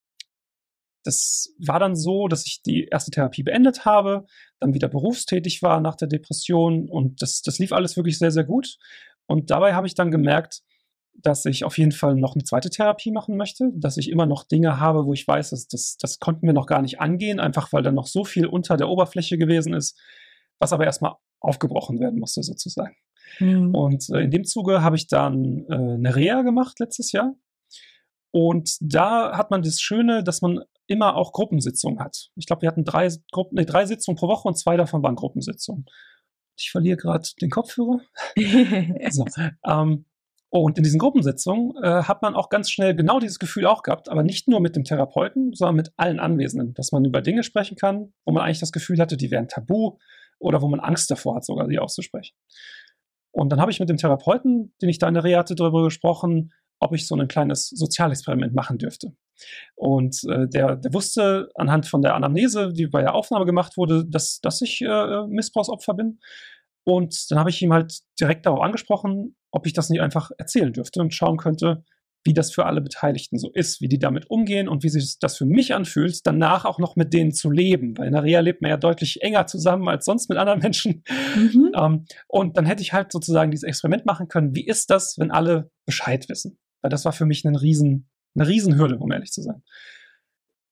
das 1.04 1.52
war 1.58 1.81
dann 1.81 1.96
so, 1.96 2.28
dass 2.28 2.46
ich 2.46 2.62
die 2.62 2.84
erste 2.84 3.10
Therapie 3.10 3.43
beendet 3.43 3.84
habe, 3.84 4.25
dann 4.60 4.72
wieder 4.72 4.88
berufstätig 4.88 5.60
war 5.60 5.81
nach 5.81 5.96
der 5.96 6.06
Depression 6.06 6.88
und 6.88 7.22
das, 7.22 7.43
das 7.43 7.58
lief 7.58 7.72
alles 7.72 7.96
wirklich 7.96 8.19
sehr, 8.19 8.31
sehr 8.31 8.44
gut. 8.44 8.76
Und 9.26 9.50
dabei 9.50 9.75
habe 9.75 9.88
ich 9.88 9.94
dann 9.94 10.12
gemerkt, 10.12 10.62
dass 11.14 11.44
ich 11.44 11.64
auf 11.64 11.76
jeden 11.76 11.93
Fall 11.93 12.14
noch 12.14 12.34
eine 12.34 12.44
zweite 12.44 12.70
Therapie 12.70 13.10
machen 13.10 13.37
möchte, 13.37 13.70
dass 13.75 13.96
ich 13.96 14.10
immer 14.10 14.26
noch 14.26 14.44
Dinge 14.44 14.78
habe, 14.78 15.04
wo 15.04 15.12
ich 15.12 15.26
weiß, 15.26 15.50
dass 15.50 15.66
das, 15.66 15.96
das 15.99 16.20
konnten 16.20 16.46
wir 16.46 16.54
noch 16.54 16.66
gar 16.66 16.82
nicht 16.82 17.00
angehen, 17.00 17.40
einfach 17.40 17.72
weil 17.72 17.82
da 17.82 17.90
noch 17.93 18.06
so 18.06 18.25
viel 18.25 18.46
unter 18.46 18.76
der 18.76 18.88
Oberfläche 18.88 19.38
gewesen 19.38 19.75
ist, 19.75 20.00
was 20.60 20.72
aber 20.72 20.84
erstmal 20.84 21.14
aufgebrochen 21.40 21.99
werden 21.99 22.20
musste 22.20 22.43
sozusagen. 22.43 22.94
Mhm. 23.39 23.75
Und 23.75 24.09
äh, 24.11 24.21
in 24.21 24.31
dem 24.31 24.45
Zuge 24.45 24.83
habe 24.83 24.97
ich 24.97 25.09
dann 25.09 25.65
äh, 25.69 25.75
eine 25.75 26.15
Reha 26.15 26.43
gemacht 26.43 26.79
letztes 26.81 27.13
Jahr. 27.13 27.35
Und 28.31 28.77
da 28.81 29.37
hat 29.37 29.51
man 29.51 29.63
das 29.63 29.81
Schöne, 29.81 30.25
dass 30.25 30.41
man 30.41 30.61
immer 30.87 31.17
auch 31.17 31.33
Gruppensitzungen 31.33 32.01
hat. 32.01 32.31
Ich 32.37 32.47
glaube, 32.47 32.63
wir 32.63 32.69
hatten 32.69 32.85
drei, 32.85 33.09
Gruppen, 33.31 33.57
nee, 33.57 33.65
drei 33.65 33.87
Sitzungen 33.87 34.17
pro 34.17 34.29
Woche 34.29 34.49
und 34.49 34.59
zwei 34.59 34.77
davon 34.77 35.03
waren 35.03 35.17
Gruppensitzungen. 35.17 35.87
Ich 36.57 36.71
verliere 36.71 36.97
gerade 36.97 37.29
den 37.41 37.51
Kopfhörer. 37.51 38.01
so, 39.11 39.25
ähm, 39.67 40.07
und 40.55 40.77
in 40.77 40.85
diesen 40.85 40.99
Gruppensitzungen 40.99 41.73
äh, 41.83 42.03
hat 42.03 42.21
man 42.21 42.35
auch 42.35 42.51
ganz 42.51 42.71
schnell 42.71 42.95
genau 42.95 43.21
dieses 43.21 43.38
Gefühl 43.38 43.64
auch 43.64 43.83
gehabt, 43.83 44.11
aber 44.11 44.23
nicht 44.23 44.49
nur 44.49 44.61
mit 44.61 44.76
dem 44.76 44.85
Therapeuten, 44.85 45.55
sondern 45.55 45.76
mit 45.76 45.93
allen 45.97 46.21
Anwesenden, 46.21 46.75
dass 46.75 46.93
man 46.93 47.07
über 47.07 47.23
Dinge 47.23 47.43
sprechen 47.43 47.76
kann, 47.76 48.12
wo 48.26 48.33
man 48.33 48.43
eigentlich 48.43 48.61
das 48.61 48.73
Gefühl 48.73 48.99
hatte, 48.99 49.17
die 49.17 49.31
wären 49.31 49.49
tabu 49.49 49.97
oder 50.38 50.61
wo 50.61 50.69
man 50.69 50.81
Angst 50.81 51.11
davor 51.11 51.37
hat, 51.37 51.47
sogar 51.47 51.69
sie 51.69 51.79
auszusprechen. 51.79 52.35
Und 53.33 53.51
dann 53.51 53.61
habe 53.61 53.71
ich 53.71 53.81
mit 53.81 53.89
dem 53.89 53.97
Therapeuten, 53.97 54.75
den 54.81 54.89
ich 54.89 54.99
da 54.99 55.09
in 55.09 55.15
der 55.15 55.25
Reha 55.25 55.41
hatte, 55.41 55.55
darüber 55.55 55.83
gesprochen, 55.85 56.53
ob 56.79 56.95
ich 56.95 57.07
so 57.07 57.17
ein 57.17 57.29
kleines 57.29 57.69
Sozialexperiment 57.69 58.55
machen 58.55 58.79
dürfte. 58.79 59.15
Und 59.75 60.23
äh, 60.29 60.49
der, 60.49 60.77
der 60.77 60.93
wusste 60.93 61.49
anhand 61.55 61.87
von 61.87 62.03
der 62.03 62.15
Anamnese, 62.15 62.73
die 62.73 62.87
bei 62.87 63.01
der 63.01 63.15
Aufnahme 63.15 63.47
gemacht 63.47 63.77
wurde, 63.77 64.05
dass, 64.07 64.41
dass 64.41 64.61
ich 64.61 64.83
äh, 64.83 65.27
Missbrauchsopfer 65.27 65.95
bin. 65.95 66.19
Und 66.85 67.31
dann 67.31 67.39
habe 67.39 67.51
ich 67.51 67.62
ihm 67.62 67.73
halt 67.73 68.01
direkt 68.21 68.47
darauf 68.47 68.61
angesprochen, 68.61 69.37
ob 69.53 69.67
ich 69.67 69.73
das 69.73 69.91
nicht 69.91 70.01
einfach 70.01 70.31
erzählen 70.39 70.73
dürfte 70.73 71.01
und 71.01 71.15
schauen 71.15 71.37
könnte, 71.37 71.85
wie 72.25 72.35
das 72.35 72.52
für 72.52 72.67
alle 72.67 72.81
Beteiligten 72.81 73.38
so 73.38 73.50
ist, 73.52 73.81
wie 73.81 73.88
die 73.88 73.99
damit 73.99 74.31
umgehen 74.31 74.69
und 74.69 74.85
wie 74.85 74.88
sich 74.88 75.19
das 75.19 75.37
für 75.37 75.45
mich 75.45 75.75
anfühlt, 75.75 76.25
danach 76.25 76.64
auch 76.64 76.79
noch 76.79 76.95
mit 76.95 77.12
denen 77.12 77.33
zu 77.33 77.50
leben. 77.50 77.97
Weil 77.99 78.07
in 78.07 78.12
der 78.12 78.23
Reha 78.23 78.41
lebt 78.41 78.62
man 78.62 78.71
ja 78.71 78.76
deutlich 78.76 79.23
enger 79.23 79.47
zusammen 79.47 79.88
als 79.88 80.05
sonst 80.05 80.29
mit 80.29 80.38
anderen 80.38 80.61
Menschen. 80.61 81.05
Mhm. 81.37 81.71
Ähm, 81.83 82.05
und 82.29 82.59
dann 82.59 82.67
hätte 82.67 82.83
ich 82.83 82.93
halt 82.93 83.12
sozusagen 83.12 83.50
dieses 83.50 83.62
Experiment 83.62 84.05
machen 84.05 84.29
können. 84.29 84.55
Wie 84.55 84.67
ist 84.67 84.91
das, 84.91 85.17
wenn 85.19 85.31
alle 85.31 85.71
Bescheid 85.87 86.29
wissen? 86.29 86.59
Weil 86.83 86.91
das 86.91 87.07
war 87.07 87.12
für 87.12 87.25
mich 87.25 87.45
ein 87.47 87.57
riesen, 87.57 88.11
eine 88.35 88.47
Riesenhürde, 88.47 88.99
um 88.99 89.11
ehrlich 89.11 89.33
zu 89.33 89.41
sein. 89.41 89.62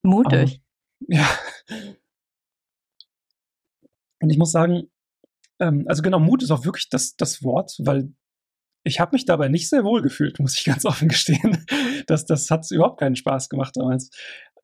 Mutig. 0.02 0.61
Ähm, 1.09 1.16
ja. 1.16 1.26
Und 4.21 4.30
ich 4.30 4.37
muss 4.37 4.52
sagen, 4.52 4.90
ähm, 5.59 5.85
also 5.88 6.02
genau, 6.02 6.19
Mut 6.19 6.42
ist 6.42 6.50
auch 6.50 6.64
wirklich 6.64 6.88
das, 6.90 7.16
das 7.16 7.42
Wort, 7.42 7.76
weil 7.78 8.12
ich 8.84 9.00
habe 9.00 9.14
mich 9.14 9.25
dabei 9.25 9.49
nicht 9.49 9.68
sehr 9.68 9.84
wohl 9.84 10.02
gefühlt, 10.02 10.38
muss 10.40 10.58
ich 10.58 10.64
ganz 10.64 10.84
offen 10.87 11.08
gestehen. 11.08 11.64
Das, 12.06 12.26
das 12.26 12.50
hat 12.50 12.70
überhaupt 12.70 13.00
keinen 13.00 13.16
Spaß 13.16 13.49
gemacht 13.49 13.76
damals. 13.76 14.10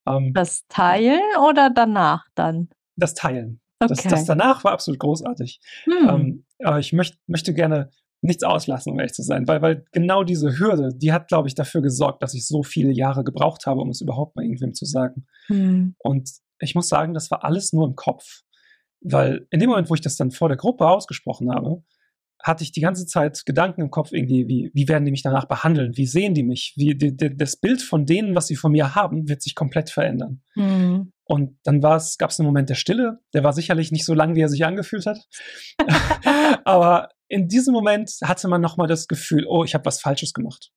Ähm, 0.07 0.33
das 0.33 0.65
Teilen 0.67 1.21
oder 1.47 1.69
danach 1.69 2.25
dann? 2.35 2.69
Das 2.95 3.13
Teilen. 3.13 3.61
Okay. 3.79 3.93
Das, 3.93 4.03
das 4.03 4.25
danach 4.25 4.63
war 4.63 4.71
absolut 4.71 4.99
großartig. 4.99 5.59
Hm. 5.83 6.09
Ähm, 6.09 6.45
aber 6.63 6.79
ich 6.79 6.93
möcht, 6.93 7.19
möchte 7.27 7.53
gerne 7.53 7.91
nichts 8.21 8.43
auslassen, 8.43 8.91
um 8.91 8.99
ehrlich 8.99 9.13
zu 9.13 9.21
sein, 9.21 9.47
weil, 9.47 9.61
weil 9.61 9.85
genau 9.91 10.23
diese 10.23 10.57
Hürde, 10.57 10.89
die 10.95 11.13
hat, 11.13 11.27
glaube 11.27 11.47
ich, 11.47 11.53
dafür 11.53 11.81
gesorgt, 11.81 12.23
dass 12.23 12.33
ich 12.33 12.47
so 12.47 12.63
viele 12.63 12.91
Jahre 12.91 13.23
gebraucht 13.23 13.67
habe, 13.67 13.81
um 13.81 13.89
es 13.89 14.01
überhaupt 14.01 14.35
mal 14.35 14.43
irgendwem 14.43 14.73
zu 14.73 14.85
sagen. 14.85 15.27
Hm. 15.47 15.95
Und 15.99 16.31
ich 16.59 16.73
muss 16.73 16.89
sagen, 16.89 17.13
das 17.13 17.29
war 17.29 17.43
alles 17.43 17.73
nur 17.73 17.87
im 17.87 17.95
Kopf. 17.95 18.41
Weil 19.01 19.45
in 19.51 19.59
dem 19.59 19.69
Moment, 19.69 19.91
wo 19.91 19.93
ich 19.93 20.01
das 20.01 20.15
dann 20.15 20.31
vor 20.31 20.47
der 20.47 20.57
Gruppe 20.57 20.87
ausgesprochen 20.87 21.51
habe, 21.51 21.83
hatte 22.47 22.63
ich 22.63 22.71
die 22.71 22.81
ganze 22.81 23.05
Zeit 23.05 23.45
Gedanken 23.45 23.81
im 23.81 23.91
Kopf 23.91 24.11
irgendwie, 24.11 24.47
wie, 24.47 24.71
wie 24.73 24.87
werden 24.87 25.05
die 25.05 25.11
mich 25.11 25.23
danach 25.23 25.45
behandeln? 25.45 25.97
Wie 25.97 26.07
sehen 26.07 26.33
die 26.33 26.43
mich? 26.43 26.73
Wie, 26.75 26.95
die, 26.95 27.15
die, 27.15 27.35
das 27.35 27.57
Bild 27.57 27.81
von 27.81 28.05
denen, 28.05 28.35
was 28.35 28.47
sie 28.47 28.55
von 28.55 28.71
mir 28.71 28.95
haben, 28.95 29.27
wird 29.27 29.41
sich 29.41 29.55
komplett 29.55 29.89
verändern. 29.89 30.41
Mhm. 30.55 31.11
Und 31.25 31.59
dann 31.63 31.81
gab 31.81 31.99
es 31.99 32.39
einen 32.39 32.47
Moment 32.47 32.69
der 32.69 32.75
Stille, 32.75 33.19
der 33.33 33.43
war 33.43 33.53
sicherlich 33.53 33.91
nicht 33.91 34.05
so 34.05 34.13
lang, 34.13 34.35
wie 34.35 34.41
er 34.41 34.49
sich 34.49 34.65
angefühlt 34.65 35.05
hat. 35.05 35.19
Aber 36.65 37.09
in 37.27 37.47
diesem 37.47 37.73
Moment 37.73 38.11
hatte 38.23 38.47
man 38.47 38.61
nochmal 38.61 38.87
das 38.87 39.07
Gefühl, 39.07 39.45
oh, 39.47 39.63
ich 39.63 39.73
habe 39.73 39.85
was 39.85 39.99
Falsches 39.99 40.33
gemacht. 40.33 40.71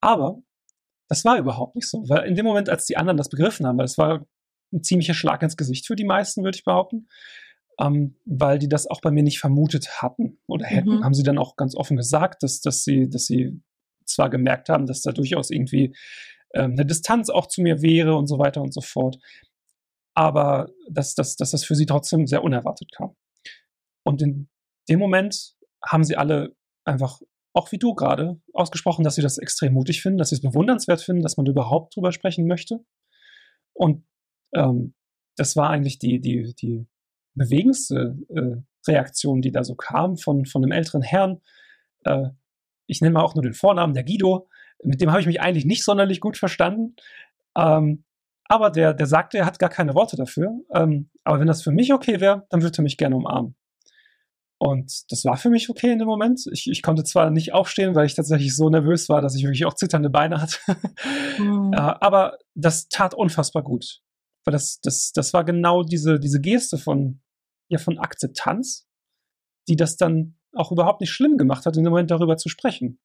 Aber 0.00 0.38
das 1.08 1.24
war 1.24 1.38
überhaupt 1.38 1.76
nicht 1.76 1.88
so, 1.88 2.04
weil 2.08 2.26
in 2.26 2.34
dem 2.34 2.44
Moment, 2.44 2.68
als 2.68 2.86
die 2.86 2.96
anderen 2.96 3.16
das 3.16 3.28
begriffen 3.28 3.66
haben, 3.66 3.78
weil 3.78 3.84
es 3.84 3.96
war 3.98 4.26
ein 4.72 4.82
ziemlicher 4.82 5.14
Schlag 5.14 5.42
ins 5.42 5.56
Gesicht 5.56 5.86
für 5.86 5.94
die 5.94 6.04
meisten, 6.04 6.42
würde 6.42 6.56
ich 6.56 6.64
behaupten, 6.64 7.08
ähm, 7.78 8.16
weil 8.24 8.58
die 8.58 8.68
das 8.68 8.86
auch 8.86 9.00
bei 9.00 9.10
mir 9.10 9.22
nicht 9.22 9.38
vermutet 9.38 10.02
hatten 10.02 10.38
oder 10.46 10.66
hätten, 10.66 10.96
mhm. 10.96 11.04
haben 11.04 11.14
sie 11.14 11.22
dann 11.22 11.38
auch 11.38 11.56
ganz 11.56 11.76
offen 11.76 11.96
gesagt, 11.96 12.42
dass, 12.42 12.60
dass, 12.60 12.84
sie, 12.84 13.08
dass 13.08 13.26
sie 13.26 13.60
zwar 14.04 14.30
gemerkt 14.30 14.68
haben, 14.68 14.86
dass 14.86 15.02
da 15.02 15.12
durchaus 15.12 15.50
irgendwie 15.50 15.94
ähm, 16.54 16.72
eine 16.72 16.86
Distanz 16.86 17.28
auch 17.28 17.46
zu 17.46 17.60
mir 17.60 17.82
wäre 17.82 18.16
und 18.16 18.28
so 18.28 18.38
weiter 18.38 18.62
und 18.62 18.72
so 18.72 18.80
fort, 18.80 19.18
aber 20.14 20.70
dass, 20.90 21.14
dass, 21.14 21.36
dass 21.36 21.50
das 21.50 21.64
für 21.64 21.74
sie 21.74 21.86
trotzdem 21.86 22.26
sehr 22.26 22.42
unerwartet 22.42 22.90
kam. 22.92 23.14
Und 24.04 24.22
in 24.22 24.48
dem 24.88 24.98
Moment 24.98 25.54
haben 25.84 26.04
sie 26.04 26.16
alle 26.16 26.56
einfach, 26.84 27.20
auch 27.52 27.72
wie 27.72 27.78
du 27.78 27.94
gerade, 27.94 28.40
ausgesprochen, 28.52 29.04
dass 29.04 29.16
sie 29.16 29.22
das 29.22 29.38
extrem 29.38 29.74
mutig 29.74 30.00
finden, 30.00 30.18
dass 30.18 30.30
sie 30.30 30.36
es 30.36 30.42
bewundernswert 30.42 31.02
finden, 31.02 31.22
dass 31.22 31.36
man 31.36 31.46
überhaupt 31.46 31.94
drüber 31.94 32.12
sprechen 32.12 32.46
möchte. 32.46 32.84
Und 33.74 34.06
ähm, 34.54 34.94
das 35.36 35.56
war 35.56 35.68
eigentlich 35.68 35.98
die, 35.98 36.20
die, 36.20 36.54
die 36.54 36.86
bewegendste 37.36 38.16
äh, 38.28 38.56
Reaktion, 38.90 39.42
die 39.42 39.52
da 39.52 39.64
so 39.64 39.74
kam 39.74 40.16
von, 40.16 40.46
von 40.46 40.62
einem 40.62 40.72
älteren 40.72 41.02
Herrn. 41.02 41.40
Äh, 42.04 42.30
ich 42.86 43.00
nenne 43.00 43.14
mal 43.14 43.22
auch 43.22 43.34
nur 43.34 43.42
den 43.42 43.54
Vornamen, 43.54 43.94
der 43.94 44.04
Guido. 44.04 44.48
Mit 44.82 45.00
dem 45.00 45.10
habe 45.10 45.20
ich 45.20 45.26
mich 45.26 45.40
eigentlich 45.40 45.64
nicht 45.64 45.84
sonderlich 45.84 46.20
gut 46.20 46.36
verstanden. 46.36 46.96
Ähm, 47.56 48.04
aber 48.48 48.70
der, 48.70 48.94
der 48.94 49.06
sagte, 49.06 49.38
er 49.38 49.46
hat 49.46 49.58
gar 49.58 49.70
keine 49.70 49.94
Worte 49.94 50.16
dafür. 50.16 50.52
Ähm, 50.72 51.10
aber 51.24 51.40
wenn 51.40 51.46
das 51.46 51.62
für 51.62 51.72
mich 51.72 51.92
okay 51.92 52.20
wäre, 52.20 52.46
dann 52.50 52.62
würde 52.62 52.78
er 52.78 52.82
mich 52.82 52.96
gerne 52.96 53.16
umarmen. 53.16 53.56
Und 54.58 55.10
das 55.10 55.24
war 55.24 55.36
für 55.36 55.50
mich 55.50 55.68
okay 55.68 55.92
in 55.92 55.98
dem 55.98 56.08
Moment. 56.08 56.46
Ich, 56.50 56.70
ich 56.70 56.82
konnte 56.82 57.04
zwar 57.04 57.30
nicht 57.30 57.52
aufstehen, 57.52 57.94
weil 57.94 58.06
ich 58.06 58.14
tatsächlich 58.14 58.56
so 58.56 58.70
nervös 58.70 59.08
war, 59.08 59.20
dass 59.20 59.34
ich 59.34 59.42
wirklich 59.42 59.66
auch 59.66 59.74
zitternde 59.74 60.10
Beine 60.10 60.40
hatte. 60.40 60.58
Mhm. 61.38 61.74
Äh, 61.74 61.76
aber 61.76 62.38
das 62.54 62.88
tat 62.88 63.12
unfassbar 63.12 63.62
gut. 63.62 64.00
Weil 64.46 64.52
das, 64.52 64.80
das, 64.80 65.12
das 65.12 65.34
war 65.34 65.44
genau 65.44 65.82
diese, 65.82 66.18
diese 66.18 66.40
Geste 66.40 66.78
von, 66.78 67.20
ja, 67.68 67.78
von 67.78 67.98
Akzeptanz, 67.98 68.88
die 69.68 69.76
das 69.76 69.96
dann 69.96 70.36
auch 70.52 70.72
überhaupt 70.72 71.00
nicht 71.00 71.10
schlimm 71.10 71.36
gemacht 71.36 71.66
hat, 71.66 71.76
in 71.76 71.84
dem 71.84 71.90
Moment 71.90 72.10
darüber 72.10 72.36
zu 72.36 72.48
sprechen. 72.48 72.98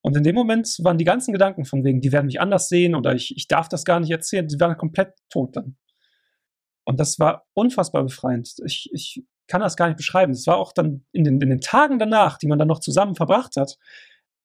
Und 0.00 0.16
in 0.16 0.24
dem 0.24 0.34
Moment 0.34 0.68
waren 0.82 0.98
die 0.98 1.04
ganzen 1.04 1.32
Gedanken 1.32 1.64
von 1.64 1.84
wegen, 1.84 2.00
die 2.00 2.10
werden 2.10 2.26
mich 2.26 2.40
anders 2.40 2.68
sehen 2.68 2.94
oder 2.94 3.14
ich, 3.14 3.36
ich 3.36 3.46
darf 3.46 3.68
das 3.68 3.84
gar 3.84 4.00
nicht 4.00 4.10
erzählen, 4.10 4.48
die 4.48 4.58
waren 4.58 4.76
komplett 4.76 5.14
tot 5.30 5.56
dann. 5.56 5.76
Und 6.84 6.98
das 6.98 7.20
war 7.20 7.46
unfassbar 7.54 8.02
befreiend. 8.02 8.56
Ich, 8.66 8.90
ich 8.92 9.24
kann 9.46 9.60
das 9.60 9.76
gar 9.76 9.86
nicht 9.86 9.96
beschreiben. 9.96 10.32
Es 10.32 10.46
war 10.48 10.56
auch 10.56 10.72
dann 10.72 11.04
in 11.12 11.22
den, 11.22 11.40
in 11.40 11.50
den 11.50 11.60
Tagen 11.60 12.00
danach, 12.00 12.38
die 12.38 12.48
man 12.48 12.58
dann 12.58 12.68
noch 12.68 12.80
zusammen 12.80 13.14
verbracht 13.14 13.56
hat, 13.56 13.78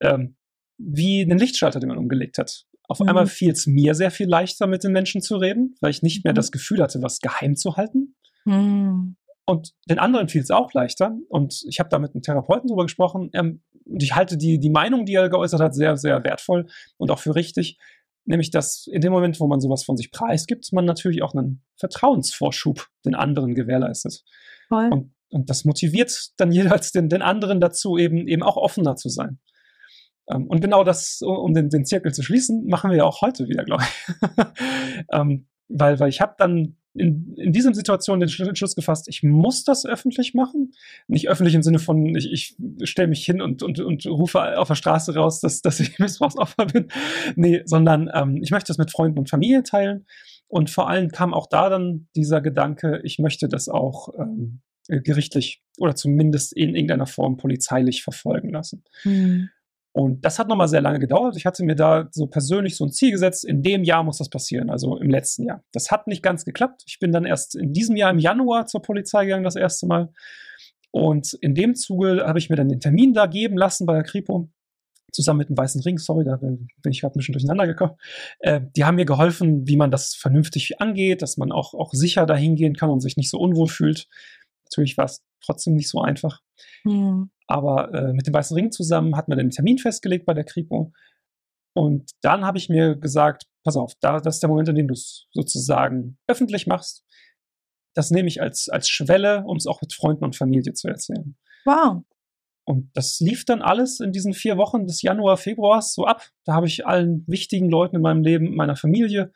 ähm, 0.01 0.35
wie 0.77 1.23
einen 1.23 1.39
Lichtschalter, 1.39 1.79
den 1.79 1.89
man 1.89 1.97
umgelegt 1.97 2.37
hat. 2.37 2.65
Auf 2.87 2.99
mhm. 2.99 3.09
einmal 3.09 3.25
fiel 3.25 3.51
es 3.51 3.65
mir 3.65 3.95
sehr 3.95 4.11
viel 4.11 4.27
leichter, 4.27 4.67
mit 4.67 4.83
den 4.83 4.91
Menschen 4.91 5.21
zu 5.21 5.37
reden, 5.37 5.75
weil 5.81 5.89
ich 5.89 6.03
nicht 6.03 6.23
mehr 6.23 6.33
mhm. 6.33 6.37
das 6.37 6.51
Gefühl 6.51 6.81
hatte, 6.83 7.01
was 7.01 7.19
geheim 7.19 7.55
zu 7.55 7.77
halten. 7.77 8.15
Mhm. 8.45 9.17
Und 9.49 9.73
den 9.89 9.97
anderen 9.97 10.27
fiel 10.27 10.41
es 10.41 10.51
auch 10.51 10.73
leichter. 10.73 11.17
Und 11.29 11.63
ich 11.67 11.79
habe 11.79 11.89
da 11.89 11.99
mit 11.99 12.13
einem 12.13 12.21
Therapeuten 12.21 12.67
drüber 12.67 12.83
gesprochen. 12.83 13.29
Ähm, 13.33 13.63
und 13.85 14.03
ich 14.03 14.13
halte 14.13 14.37
die, 14.37 14.59
die 14.59 14.69
Meinung, 14.69 15.05
die 15.05 15.13
er 15.13 15.29
geäußert 15.29 15.61
hat, 15.61 15.73
sehr, 15.73 15.95
sehr 15.95 16.23
wertvoll 16.23 16.67
und 16.97 17.09
auch 17.11 17.19
für 17.19 17.33
richtig. 17.33 17.79
Nämlich, 18.25 18.51
dass 18.51 18.87
in 18.87 18.99
dem 18.99 19.13
Moment, 19.13 19.39
wo 19.39 19.47
man 19.47 19.61
sowas 19.61 19.85
von 19.85 19.95
sich 19.95 20.11
preisgibt, 20.11 20.73
man 20.73 20.83
natürlich 20.83 21.23
auch 21.23 21.33
einen 21.33 21.63
Vertrauensvorschub 21.77 22.87
den 23.05 23.15
anderen 23.15 23.55
gewährleistet. 23.55 24.25
Voll. 24.67 24.89
Und, 24.91 25.13
und 25.29 25.49
das 25.49 25.63
motiviert 25.63 26.31
dann 26.35 26.51
jeweils 26.51 26.91
den, 26.91 27.07
den 27.07 27.21
anderen 27.21 27.61
dazu, 27.61 27.97
eben, 27.97 28.27
eben 28.27 28.43
auch 28.43 28.57
offener 28.57 28.97
zu 28.97 29.07
sein. 29.07 29.39
Ähm, 30.29 30.47
und 30.47 30.59
genau 30.59 30.83
das, 30.83 31.21
um 31.21 31.53
den, 31.53 31.69
den 31.69 31.85
Zirkel 31.85 32.13
zu 32.13 32.21
schließen, 32.21 32.67
machen 32.67 32.91
wir 32.91 32.97
ja 32.97 33.03
auch 33.05 33.21
heute 33.21 33.47
wieder, 33.47 33.63
glaube 33.63 33.83
ich. 33.83 34.15
ähm, 35.13 35.47
weil, 35.69 35.99
weil 36.01 36.09
ich 36.09 36.19
habe 36.19 36.35
dann 36.37 36.76
in, 36.93 37.35
in 37.35 37.51
diesem 37.51 37.73
Situation 37.73 38.19
den 38.19 38.29
Schluss 38.29 38.75
gefasst, 38.75 39.07
ich 39.07 39.23
muss 39.23 39.63
das 39.63 39.85
öffentlich 39.85 40.33
machen. 40.33 40.73
Nicht 41.07 41.29
öffentlich 41.29 41.55
im 41.55 41.63
Sinne 41.63 41.79
von, 41.79 42.15
ich, 42.15 42.31
ich 42.31 42.55
stelle 42.89 43.07
mich 43.07 43.23
hin 43.23 43.41
und, 43.41 43.63
und, 43.63 43.79
und 43.79 44.05
rufe 44.05 44.57
auf 44.57 44.67
der 44.67 44.75
Straße 44.75 45.15
raus, 45.15 45.39
dass, 45.39 45.61
dass 45.61 45.79
ich 45.79 45.99
Missbrauchsopfer 45.99 46.65
bin. 46.65 46.87
Nee, 47.35 47.61
sondern 47.65 48.09
ähm, 48.13 48.39
ich 48.41 48.51
möchte 48.51 48.67
das 48.67 48.77
mit 48.77 48.91
Freunden 48.91 49.19
und 49.19 49.29
Familie 49.29 49.63
teilen. 49.63 50.05
Und 50.47 50.69
vor 50.69 50.89
allem 50.89 51.09
kam 51.09 51.33
auch 51.33 51.47
da 51.47 51.69
dann 51.69 52.07
dieser 52.15 52.41
Gedanke, 52.41 53.01
ich 53.03 53.19
möchte 53.19 53.47
das 53.47 53.67
auch 53.67 54.09
ähm, 54.17 54.61
gerichtlich 54.87 55.61
oder 55.77 55.95
zumindest 55.95 56.53
in 56.53 56.73
irgendeiner 56.73 57.07
Form 57.07 57.37
polizeilich 57.37 58.03
verfolgen 58.03 58.51
lassen. 58.51 58.83
Mhm. 59.03 59.49
Und 59.97 60.23
das 60.23 60.37
hat 60.37 60.47
nochmal 60.47 60.67
sehr 60.67 60.81
lange 60.81 60.99
gedauert. 60.99 61.35
Ich 61.37 61.47
hatte 61.47 61.63
mir 61.63 61.73
da 61.73 62.07
so 62.11 62.27
persönlich 62.27 62.75
so 62.75 62.85
ein 62.85 62.91
Ziel 62.91 63.09
gesetzt, 63.09 63.43
in 63.43 63.63
dem 63.63 63.83
Jahr 63.83 64.03
muss 64.03 64.19
das 64.19 64.29
passieren, 64.29 64.69
also 64.69 64.95
im 64.97 65.09
letzten 65.09 65.43
Jahr. 65.43 65.63
Das 65.71 65.89
hat 65.89 66.05
nicht 66.05 66.21
ganz 66.21 66.45
geklappt. 66.45 66.83
Ich 66.85 66.99
bin 66.99 67.11
dann 67.11 67.25
erst 67.25 67.55
in 67.55 67.73
diesem 67.73 67.95
Jahr 67.95 68.11
im 68.11 68.19
Januar 68.19 68.67
zur 68.67 68.83
Polizei 68.83 69.25
gegangen, 69.25 69.43
das 69.43 69.55
erste 69.55 69.87
Mal. 69.87 70.13
Und 70.91 71.33
in 71.41 71.55
dem 71.55 71.73
Zuge 71.73 72.23
habe 72.27 72.37
ich 72.37 72.51
mir 72.51 72.57
dann 72.57 72.69
den 72.69 72.79
Termin 72.79 73.13
da 73.13 73.25
geben 73.25 73.57
lassen 73.57 73.87
bei 73.87 73.93
der 73.95 74.03
Kripo, 74.03 74.51
zusammen 75.11 75.39
mit 75.39 75.49
dem 75.49 75.57
Weißen 75.57 75.81
Ring. 75.81 75.97
Sorry, 75.97 76.25
da 76.25 76.35
bin 76.35 76.67
ich 76.87 77.01
gerade 77.01 77.15
ein 77.15 77.17
bisschen 77.17 77.33
durcheinander 77.33 77.65
gekommen. 77.65 77.95
Äh, 78.37 78.61
die 78.75 78.85
haben 78.85 78.97
mir 78.97 79.05
geholfen, 79.05 79.67
wie 79.67 79.77
man 79.77 79.89
das 79.89 80.13
vernünftig 80.13 80.79
angeht, 80.79 81.23
dass 81.23 81.37
man 81.37 81.51
auch, 81.51 81.73
auch 81.73 81.91
sicher 81.93 82.27
dahin 82.27 82.55
gehen 82.55 82.75
kann 82.75 82.91
und 82.91 82.99
sich 82.99 83.17
nicht 83.17 83.31
so 83.31 83.39
unwohl 83.39 83.67
fühlt. 83.67 84.07
Natürlich 84.65 84.95
war 84.95 85.05
es 85.05 85.23
trotzdem 85.43 85.73
nicht 85.73 85.89
so 85.89 86.01
einfach. 86.01 86.41
Mhm. 86.83 87.31
Aber 87.47 87.93
äh, 87.93 88.13
mit 88.13 88.27
dem 88.27 88.33
Weißen 88.33 88.55
Ring 88.55 88.71
zusammen 88.71 89.15
hat 89.15 89.29
man 89.29 89.37
den 89.37 89.49
Termin 89.49 89.77
festgelegt 89.77 90.25
bei 90.25 90.33
der 90.33 90.43
Kripo. 90.43 90.91
Und 91.73 92.11
dann 92.21 92.45
habe 92.45 92.57
ich 92.57 92.69
mir 92.69 92.95
gesagt, 92.95 93.45
pass 93.63 93.77
auf, 93.77 93.93
da, 94.01 94.19
das 94.19 94.35
ist 94.35 94.43
der 94.43 94.49
Moment, 94.49 94.69
in 94.69 94.75
dem 94.75 94.87
du 94.87 94.93
es 94.93 95.27
sozusagen 95.31 96.17
öffentlich 96.27 96.67
machst. 96.67 97.05
Das 97.93 98.11
nehme 98.11 98.27
ich 98.27 98.41
als, 98.41 98.69
als 98.69 98.89
Schwelle, 98.89 99.43
um 99.45 99.57
es 99.57 99.67
auch 99.67 99.81
mit 99.81 99.93
Freunden 99.93 100.23
und 100.23 100.35
Familie 100.35 100.73
zu 100.73 100.87
erzählen. 100.87 101.35
Wow. 101.65 102.03
Und 102.65 102.89
das 102.95 103.19
lief 103.19 103.45
dann 103.45 103.61
alles 103.61 103.99
in 103.99 104.11
diesen 104.11 104.33
vier 104.33 104.57
Wochen 104.57 104.87
des 104.87 105.01
Januar, 105.01 105.37
Februars 105.37 105.93
so 105.93 106.05
ab. 106.05 106.29
Da 106.43 106.53
habe 106.53 106.67
ich 106.67 106.85
allen 106.85 107.23
wichtigen 107.27 107.69
Leuten 107.69 107.95
in 107.95 108.01
meinem 108.01 108.23
Leben, 108.23 108.55
meiner 108.55 108.75
Familie 108.75 109.31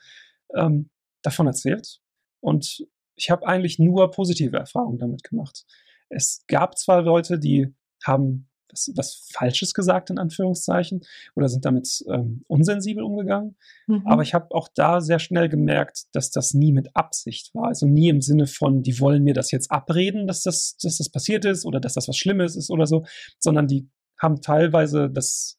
ähm, 0.53 0.89
davon 1.21 1.47
erzählt. 1.47 2.01
Und 2.41 2.85
ich 3.15 3.29
habe 3.29 3.47
eigentlich 3.47 3.79
nur 3.79 4.11
positive 4.11 4.57
Erfahrungen 4.57 4.97
damit 4.97 5.23
gemacht. 5.23 5.63
Es 6.09 6.43
gab 6.47 6.77
zwar 6.77 7.01
Leute, 7.03 7.39
die 7.39 7.73
haben 8.05 8.47
was, 8.71 8.91
was 8.95 9.27
Falsches 9.31 9.73
gesagt, 9.73 10.09
in 10.09 10.17
Anführungszeichen, 10.17 11.01
oder 11.35 11.49
sind 11.49 11.65
damit 11.65 12.03
ähm, 12.07 12.43
unsensibel 12.47 13.03
umgegangen. 13.03 13.57
Mhm. 13.87 14.03
Aber 14.05 14.21
ich 14.21 14.33
habe 14.33 14.53
auch 14.55 14.69
da 14.73 15.01
sehr 15.01 15.19
schnell 15.19 15.49
gemerkt, 15.49 16.03
dass 16.13 16.31
das 16.31 16.53
nie 16.53 16.71
mit 16.71 16.95
Absicht 16.95 17.53
war. 17.53 17.67
Also 17.67 17.85
nie 17.85 18.09
im 18.09 18.21
Sinne 18.21 18.47
von, 18.47 18.83
die 18.83 18.99
wollen 18.99 19.23
mir 19.23 19.33
das 19.33 19.51
jetzt 19.51 19.71
abreden, 19.71 20.27
dass 20.27 20.43
das, 20.43 20.77
dass 20.81 20.97
das 20.97 21.09
passiert 21.09 21.45
ist 21.45 21.65
oder 21.65 21.79
dass 21.79 21.93
das 21.93 22.07
was 22.07 22.17
Schlimmes 22.17 22.55
ist 22.55 22.69
oder 22.69 22.87
so, 22.87 23.05
sondern 23.39 23.67
die 23.67 23.89
haben 24.17 24.41
teilweise 24.41 25.09
das 25.09 25.57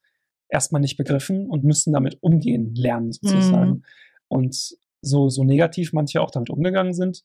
erstmal 0.49 0.81
nicht 0.81 0.97
begriffen 0.97 1.49
und 1.49 1.65
müssen 1.65 1.93
damit 1.93 2.19
umgehen 2.23 2.75
lernen, 2.75 3.13
sozusagen. 3.13 3.71
Mhm. 3.71 3.85
Und 4.29 4.77
so, 5.01 5.29
so 5.29 5.45
negativ 5.45 5.93
manche 5.93 6.21
auch 6.21 6.31
damit 6.31 6.51
umgegangen 6.51 6.95
sind, 6.95 7.25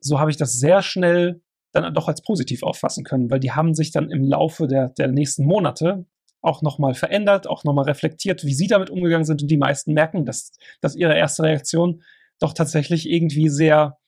so 0.00 0.18
habe 0.20 0.30
ich 0.30 0.36
das 0.36 0.54
sehr 0.54 0.82
schnell 0.82 1.42
dann 1.74 1.92
doch 1.92 2.08
als 2.08 2.22
positiv 2.22 2.62
auffassen 2.62 3.04
können, 3.04 3.30
weil 3.30 3.40
die 3.40 3.52
haben 3.52 3.74
sich 3.74 3.90
dann 3.90 4.10
im 4.10 4.24
Laufe 4.24 4.66
der, 4.66 4.88
der 4.90 5.08
nächsten 5.08 5.44
Monate 5.44 6.06
auch 6.40 6.62
nochmal 6.62 6.94
verändert, 6.94 7.46
auch 7.46 7.64
nochmal 7.64 7.86
reflektiert, 7.86 8.44
wie 8.44 8.54
sie 8.54 8.66
damit 8.66 8.90
umgegangen 8.90 9.24
sind 9.24 9.42
und 9.42 9.50
die 9.50 9.56
meisten 9.56 9.92
merken, 9.92 10.24
dass, 10.24 10.52
dass 10.80 10.94
ihre 10.94 11.16
erste 11.16 11.42
Reaktion 11.42 12.02
doch 12.38 12.52
tatsächlich 12.52 13.08
irgendwie 13.08 13.48
sehr 13.48 13.98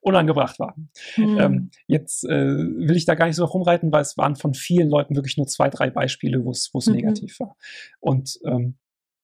unangebracht 0.00 0.58
war. 0.58 0.74
Mhm. 1.16 1.38
Ähm, 1.38 1.70
jetzt 1.86 2.24
äh, 2.24 2.56
will 2.56 2.96
ich 2.96 3.04
da 3.04 3.14
gar 3.14 3.26
nicht 3.26 3.36
so 3.36 3.44
rumreiten, 3.44 3.92
weil 3.92 4.02
es 4.02 4.16
waren 4.16 4.36
von 4.36 4.54
vielen 4.54 4.88
Leuten 4.88 5.16
wirklich 5.16 5.36
nur 5.36 5.46
zwei, 5.46 5.70
drei 5.70 5.90
Beispiele, 5.90 6.44
wo 6.44 6.50
es 6.50 6.70
mhm. 6.86 6.94
negativ 6.94 7.40
war. 7.40 7.56
Und 8.00 8.38
ähm, 8.44 8.76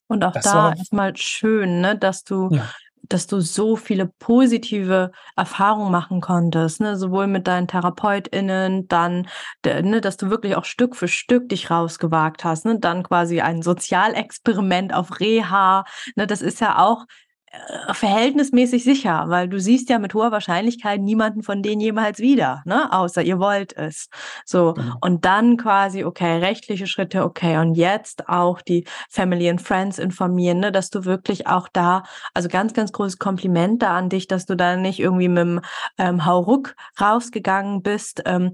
und 0.06 0.22
auch 0.22 0.32
da 0.32 0.74
erstmal 0.74 1.16
schön, 1.16 1.80
ne, 1.80 1.98
dass 1.98 2.24
du 2.24 2.50
ja 2.50 2.70
dass 3.08 3.26
du 3.26 3.40
so 3.40 3.76
viele 3.76 4.10
positive 4.18 5.10
Erfahrungen 5.36 5.90
machen 5.90 6.20
konntest, 6.20 6.80
ne? 6.80 6.96
sowohl 6.96 7.26
mit 7.26 7.46
deinen 7.46 7.68
TherapeutInnen, 7.68 8.88
dann, 8.88 9.28
ne, 9.64 10.00
dass 10.00 10.16
du 10.16 10.30
wirklich 10.30 10.56
auch 10.56 10.64
Stück 10.64 10.96
für 10.96 11.08
Stück 11.08 11.48
dich 11.48 11.70
rausgewagt 11.70 12.44
hast, 12.44 12.64
ne? 12.64 12.78
dann 12.78 13.02
quasi 13.02 13.40
ein 13.40 13.62
Sozialexperiment 13.62 14.94
auf 14.94 15.20
Reha, 15.20 15.84
ne? 16.16 16.26
das 16.26 16.42
ist 16.42 16.60
ja 16.60 16.78
auch 16.78 17.04
verhältnismäßig 17.92 18.84
sicher, 18.84 19.24
weil 19.28 19.48
du 19.48 19.60
siehst 19.60 19.88
ja 19.90 19.98
mit 19.98 20.14
hoher 20.14 20.32
Wahrscheinlichkeit 20.32 21.00
niemanden 21.00 21.42
von 21.42 21.62
denen 21.62 21.80
jemals 21.80 22.18
wieder, 22.18 22.62
ne? 22.64 22.92
Außer 22.92 23.22
ihr 23.22 23.38
wollt 23.38 23.76
es. 23.76 24.08
So. 24.44 24.74
Genau. 24.74 24.94
Und 25.00 25.24
dann 25.24 25.56
quasi, 25.56 26.04
okay, 26.04 26.38
rechtliche 26.38 26.86
Schritte, 26.86 27.24
okay. 27.24 27.58
Und 27.58 27.74
jetzt 27.74 28.28
auch 28.28 28.60
die 28.60 28.84
Family 29.08 29.48
and 29.48 29.60
Friends 29.60 29.98
informieren, 29.98 30.60
ne? 30.60 30.72
Dass 30.72 30.90
du 30.90 31.04
wirklich 31.04 31.46
auch 31.46 31.68
da, 31.72 32.04
also 32.32 32.48
ganz, 32.48 32.74
ganz 32.74 32.92
großes 32.92 33.18
Kompliment 33.18 33.82
da 33.82 33.96
an 33.96 34.08
dich, 34.08 34.28
dass 34.28 34.46
du 34.46 34.56
da 34.56 34.76
nicht 34.76 35.00
irgendwie 35.00 35.28
mit 35.28 35.42
dem 35.44 35.60
ähm, 35.98 36.24
Hauruck 36.24 36.74
rausgegangen 37.00 37.82
bist. 37.82 38.22
Ähm, 38.26 38.52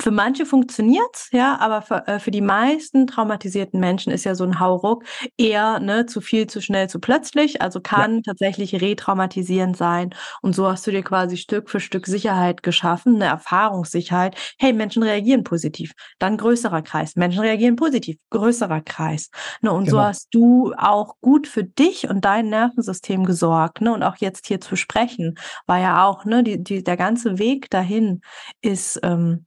für 0.00 0.10
manche 0.10 0.46
funktioniert's, 0.46 1.28
ja, 1.32 1.58
aber 1.60 1.82
für, 1.82 2.06
äh, 2.06 2.18
für 2.18 2.30
die 2.30 2.40
meisten 2.40 3.06
traumatisierten 3.06 3.78
Menschen 3.78 4.10
ist 4.10 4.24
ja 4.24 4.34
so 4.34 4.44
ein 4.44 4.58
Hauruck 4.58 5.04
eher 5.36 5.80
ne, 5.80 6.06
zu 6.06 6.22
viel, 6.22 6.46
zu 6.46 6.62
schnell, 6.62 6.88
zu 6.88 6.98
plötzlich. 6.98 7.60
Also 7.60 7.80
kann 7.80 8.16
ja. 8.16 8.20
tatsächlich 8.24 8.80
retraumatisierend 8.80 9.76
sein. 9.76 10.14
Und 10.40 10.54
so 10.54 10.66
hast 10.66 10.86
du 10.86 10.90
dir 10.90 11.02
quasi 11.02 11.36
Stück 11.36 11.68
für 11.68 11.80
Stück 11.80 12.06
Sicherheit 12.06 12.62
geschaffen, 12.62 13.16
eine 13.16 13.26
Erfahrungssicherheit. 13.26 14.36
Hey, 14.58 14.72
Menschen 14.72 15.02
reagieren 15.02 15.44
positiv. 15.44 15.92
Dann 16.18 16.38
größerer 16.38 16.80
Kreis. 16.80 17.14
Menschen 17.16 17.40
reagieren 17.40 17.76
positiv. 17.76 18.16
Größerer 18.30 18.80
Kreis. 18.80 19.30
Ne, 19.60 19.72
und 19.72 19.84
genau. 19.84 19.98
so 19.98 20.02
hast 20.02 20.28
du 20.32 20.72
auch 20.78 21.16
gut 21.20 21.46
für 21.46 21.64
dich 21.64 22.08
und 22.08 22.24
dein 22.24 22.48
Nervensystem 22.48 23.26
gesorgt. 23.26 23.82
Ne, 23.82 23.92
und 23.92 24.02
auch 24.02 24.16
jetzt 24.16 24.46
hier 24.46 24.60
zu 24.60 24.74
sprechen, 24.74 25.34
war 25.66 25.80
ja 25.80 26.06
auch, 26.06 26.24
ne, 26.24 26.42
die, 26.42 26.62
die, 26.62 26.82
der 26.82 26.96
ganze 26.96 27.38
Weg 27.38 27.68
dahin 27.68 28.22
ist. 28.62 29.00
Ähm, 29.02 29.44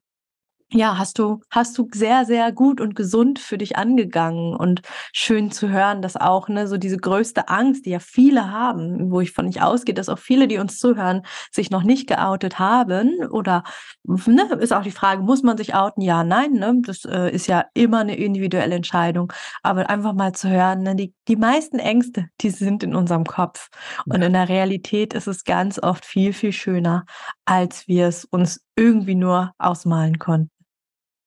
ja, 0.71 0.99
hast 0.99 1.17
du, 1.17 1.41
hast 1.49 1.75
du 1.79 1.88
sehr, 1.91 2.25
sehr 2.25 2.51
gut 2.51 2.79
und 2.79 2.95
gesund 2.95 3.39
für 3.39 3.57
dich 3.57 3.75
angegangen 3.75 4.55
und 4.55 4.81
schön 5.13 5.49
zu 5.49 5.69
hören, 5.69 6.03
dass 6.03 6.15
auch, 6.15 6.47
ne, 6.47 6.67
so 6.67 6.77
diese 6.77 6.97
größte 6.97 7.49
Angst, 7.49 7.88
die 7.88 7.89
ja 7.89 7.99
viele 7.99 8.51
haben, 8.51 9.09
wo 9.09 9.19
ich 9.19 9.31
von 9.31 9.45
nicht 9.47 9.63
ausgehe, 9.63 9.95
dass 9.95 10.09
auch 10.09 10.19
viele, 10.19 10.47
die 10.47 10.59
uns 10.59 10.77
zuhören, 10.77 11.23
sich 11.51 11.71
noch 11.71 11.81
nicht 11.81 12.07
geoutet 12.07 12.59
haben 12.59 13.25
oder, 13.31 13.63
ne, 14.03 14.43
ist 14.59 14.71
auch 14.71 14.83
die 14.83 14.91
Frage, 14.91 15.23
muss 15.23 15.41
man 15.41 15.57
sich 15.57 15.73
outen? 15.73 16.01
Ja, 16.01 16.23
nein, 16.23 16.53
ne, 16.53 16.79
das 16.85 17.03
äh, 17.05 17.31
ist 17.31 17.47
ja 17.47 17.65
immer 17.73 18.01
eine 18.01 18.15
individuelle 18.15 18.75
Entscheidung, 18.75 19.33
aber 19.63 19.89
einfach 19.89 20.13
mal 20.13 20.33
zu 20.33 20.49
hören, 20.49 20.83
ne, 20.83 20.95
die, 20.95 21.15
die 21.27 21.35
meisten 21.35 21.79
Ängste, 21.79 22.27
die 22.41 22.51
sind 22.51 22.83
in 22.83 22.93
unserem 22.93 23.23
Kopf 23.25 23.69
und 24.05 24.21
in 24.21 24.33
der 24.33 24.49
Realität 24.49 25.15
ist 25.15 25.27
es 25.27 25.45
ganz 25.45 25.81
oft 25.81 26.05
viel, 26.05 26.31
viel 26.31 26.51
schöner, 26.51 27.05
als 27.45 27.88
wir 27.88 28.05
es 28.05 28.25
uns 28.25 28.63
irgendwie 28.75 29.15
nur 29.15 29.51
ausmalen 29.57 30.19
konnten. 30.19 30.59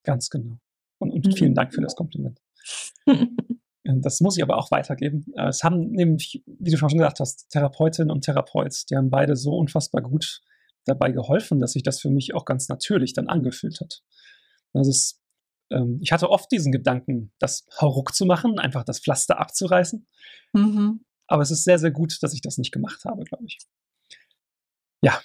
Ganz 0.04 0.30
genau. 0.30 0.58
Und, 0.98 1.10
und 1.10 1.36
vielen 1.36 1.54
Dank 1.54 1.74
für 1.74 1.80
das 1.80 1.96
Kompliment. 1.96 2.40
das 3.84 4.20
muss 4.20 4.36
ich 4.36 4.42
aber 4.42 4.56
auch 4.56 4.70
weitergeben. 4.70 5.26
Äh, 5.36 5.48
es 5.48 5.64
haben 5.64 5.90
nämlich, 5.90 6.42
wie 6.46 6.70
du 6.70 6.76
schon 6.76 6.88
gesagt 6.88 7.20
hast, 7.20 7.50
Therapeutin 7.50 8.10
und 8.10 8.24
Therapeut, 8.24 8.88
die 8.90 8.96
haben 8.96 9.10
beide 9.10 9.36
so 9.36 9.52
unfassbar 9.56 10.02
gut 10.02 10.42
dabei 10.84 11.12
geholfen, 11.12 11.60
dass 11.60 11.72
sich 11.72 11.82
das 11.82 12.00
für 12.00 12.10
mich 12.10 12.34
auch 12.34 12.44
ganz 12.44 12.68
natürlich 12.68 13.12
dann 13.12 13.28
angefühlt 13.28 13.80
hat. 13.80 14.02
Das 14.72 14.88
ist, 14.88 15.20
ähm, 15.70 15.98
ich 16.02 16.12
hatte 16.12 16.30
oft 16.30 16.50
diesen 16.50 16.72
Gedanken, 16.72 17.32
das 17.38 17.66
Hauruck 17.80 18.14
zu 18.14 18.26
machen, 18.26 18.58
einfach 18.58 18.84
das 18.84 19.00
Pflaster 19.00 19.38
abzureißen. 19.38 20.06
Mhm. 20.52 21.04
Aber 21.26 21.42
es 21.42 21.50
ist 21.50 21.64
sehr, 21.64 21.78
sehr 21.78 21.92
gut, 21.92 22.22
dass 22.22 22.34
ich 22.34 22.40
das 22.40 22.58
nicht 22.58 22.72
gemacht 22.72 23.04
habe, 23.04 23.24
glaube 23.24 23.44
ich. 23.46 23.58
Ja, 25.02 25.20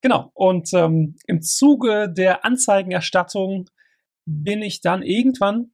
genau. 0.00 0.30
Und 0.34 0.72
ähm, 0.72 1.16
im 1.26 1.42
Zuge 1.42 2.12
der 2.12 2.44
Anzeigenerstattung 2.44 3.68
bin 4.26 4.62
ich 4.62 4.80
dann 4.80 5.02
irgendwann 5.02 5.72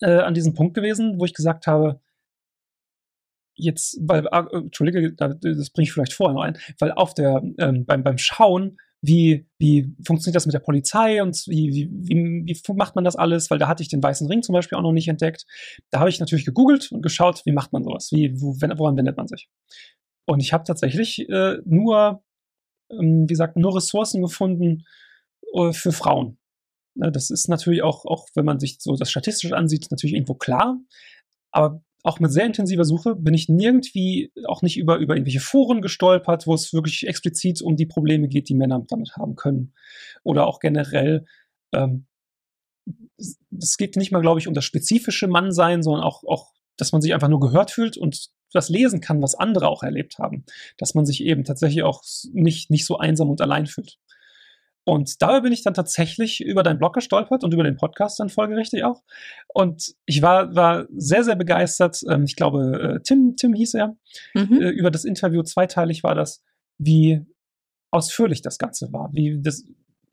äh, 0.00 0.20
an 0.20 0.34
diesem 0.34 0.54
Punkt 0.54 0.74
gewesen, 0.74 1.18
wo 1.18 1.24
ich 1.24 1.34
gesagt 1.34 1.66
habe, 1.66 2.00
jetzt, 3.56 3.98
weil, 4.02 4.26
äh, 4.26 4.56
Entschuldige, 4.56 5.12
das 5.12 5.70
bringe 5.70 5.84
ich 5.84 5.92
vielleicht 5.92 6.12
vorher 6.12 6.34
noch 6.34 6.42
ein, 6.42 6.58
weil 6.78 6.92
auf 6.92 7.14
der, 7.14 7.42
ähm, 7.58 7.84
beim, 7.86 8.02
beim 8.02 8.18
Schauen, 8.18 8.76
wie, 9.00 9.46
wie 9.58 9.94
funktioniert 10.04 10.36
das 10.36 10.46
mit 10.46 10.54
der 10.54 10.60
Polizei 10.60 11.22
und 11.22 11.36
wie, 11.46 11.90
wie, 11.90 12.46
wie, 12.46 12.74
macht 12.74 12.94
man 12.94 13.04
das 13.04 13.16
alles, 13.16 13.50
weil 13.50 13.58
da 13.58 13.68
hatte 13.68 13.82
ich 13.82 13.88
den 13.88 14.02
weißen 14.02 14.26
Ring 14.26 14.42
zum 14.42 14.54
Beispiel 14.54 14.78
auch 14.78 14.82
noch 14.82 14.92
nicht 14.92 15.08
entdeckt. 15.08 15.44
Da 15.90 16.00
habe 16.00 16.08
ich 16.08 16.20
natürlich 16.20 16.46
gegoogelt 16.46 16.90
und 16.90 17.02
geschaut, 17.02 17.42
wie 17.44 17.52
macht 17.52 17.72
man 17.72 17.84
sowas, 17.84 18.10
wie, 18.12 18.32
wo, 18.40 18.56
woran 18.78 18.96
wendet 18.96 19.16
man 19.16 19.28
sich. 19.28 19.50
Und 20.26 20.40
ich 20.40 20.54
habe 20.54 20.64
tatsächlich 20.64 21.28
äh, 21.28 21.58
nur, 21.66 22.22
ähm, 22.90 23.24
wie 23.24 23.32
gesagt, 23.32 23.56
nur 23.56 23.76
Ressourcen 23.76 24.22
gefunden 24.22 24.84
äh, 25.52 25.72
für 25.72 25.92
Frauen. 25.92 26.38
Ne, 26.94 27.10
das 27.10 27.30
ist 27.30 27.48
natürlich 27.48 27.82
auch, 27.82 28.04
auch 28.04 28.28
wenn 28.34 28.44
man 28.44 28.60
sich 28.60 28.76
so 28.80 28.96
das 28.96 29.10
statistisch 29.10 29.52
ansieht, 29.52 29.90
natürlich 29.90 30.14
irgendwo 30.14 30.34
klar. 30.34 30.78
Aber 31.50 31.82
auch 32.04 32.20
mit 32.20 32.32
sehr 32.32 32.44
intensiver 32.44 32.84
Suche 32.84 33.16
bin 33.16 33.32
ich 33.34 33.48
nirgendwie 33.48 34.30
auch 34.46 34.62
nicht 34.62 34.76
über, 34.76 34.98
über 34.98 35.14
irgendwelche 35.14 35.40
Foren 35.40 35.80
gestolpert, 35.80 36.46
wo 36.46 36.54
es 36.54 36.72
wirklich 36.74 37.06
explizit 37.06 37.62
um 37.62 37.76
die 37.76 37.86
Probleme 37.86 38.28
geht, 38.28 38.48
die 38.48 38.54
Männer 38.54 38.84
damit 38.86 39.16
haben 39.16 39.36
können. 39.36 39.72
Oder 40.22 40.46
auch 40.46 40.60
generell, 40.60 41.24
ähm, 41.72 42.06
es 43.16 43.78
geht 43.78 43.96
nicht 43.96 44.12
mal, 44.12 44.20
glaube 44.20 44.38
ich, 44.38 44.46
um 44.46 44.54
das 44.54 44.64
spezifische 44.64 45.28
Mannsein, 45.28 45.82
sondern 45.82 46.04
auch, 46.04 46.22
auch, 46.24 46.52
dass 46.76 46.92
man 46.92 47.00
sich 47.00 47.14
einfach 47.14 47.28
nur 47.28 47.40
gehört 47.40 47.70
fühlt 47.70 47.96
und 47.96 48.28
das 48.52 48.68
lesen 48.68 49.00
kann, 49.00 49.22
was 49.22 49.34
andere 49.34 49.68
auch 49.68 49.82
erlebt 49.82 50.18
haben. 50.18 50.44
Dass 50.76 50.94
man 50.94 51.06
sich 51.06 51.24
eben 51.24 51.44
tatsächlich 51.44 51.84
auch 51.84 52.02
nicht, 52.32 52.70
nicht 52.70 52.84
so 52.84 52.98
einsam 52.98 53.30
und 53.30 53.40
allein 53.40 53.66
fühlt. 53.66 53.98
Und 54.84 55.22
dabei 55.22 55.40
bin 55.40 55.52
ich 55.52 55.62
dann 55.62 55.72
tatsächlich 55.72 56.42
über 56.42 56.62
deinen 56.62 56.78
Blog 56.78 56.94
gestolpert 56.94 57.42
und 57.42 57.54
über 57.54 57.64
den 57.64 57.76
Podcast 57.76 58.20
dann 58.20 58.28
folgerichtig 58.28 58.84
auch. 58.84 59.02
Und 59.48 59.94
ich 60.04 60.20
war, 60.20 60.54
war 60.54 60.86
sehr, 60.94 61.24
sehr 61.24 61.36
begeistert. 61.36 62.02
Ähm, 62.08 62.24
ich 62.24 62.36
glaube, 62.36 62.96
äh, 62.96 63.00
Tim, 63.02 63.34
Tim 63.36 63.54
hieß 63.54 63.74
er, 63.74 63.96
mhm. 64.34 64.60
Äh, 64.60 64.68
über 64.68 64.90
das 64.90 65.04
Interview, 65.04 65.42
zweiteilig 65.42 66.02
war 66.02 66.14
das, 66.14 66.42
wie 66.78 67.24
ausführlich 67.90 68.42
das 68.42 68.58
Ganze 68.58 68.92
war. 68.92 69.10
Wie 69.12 69.40
das, 69.40 69.64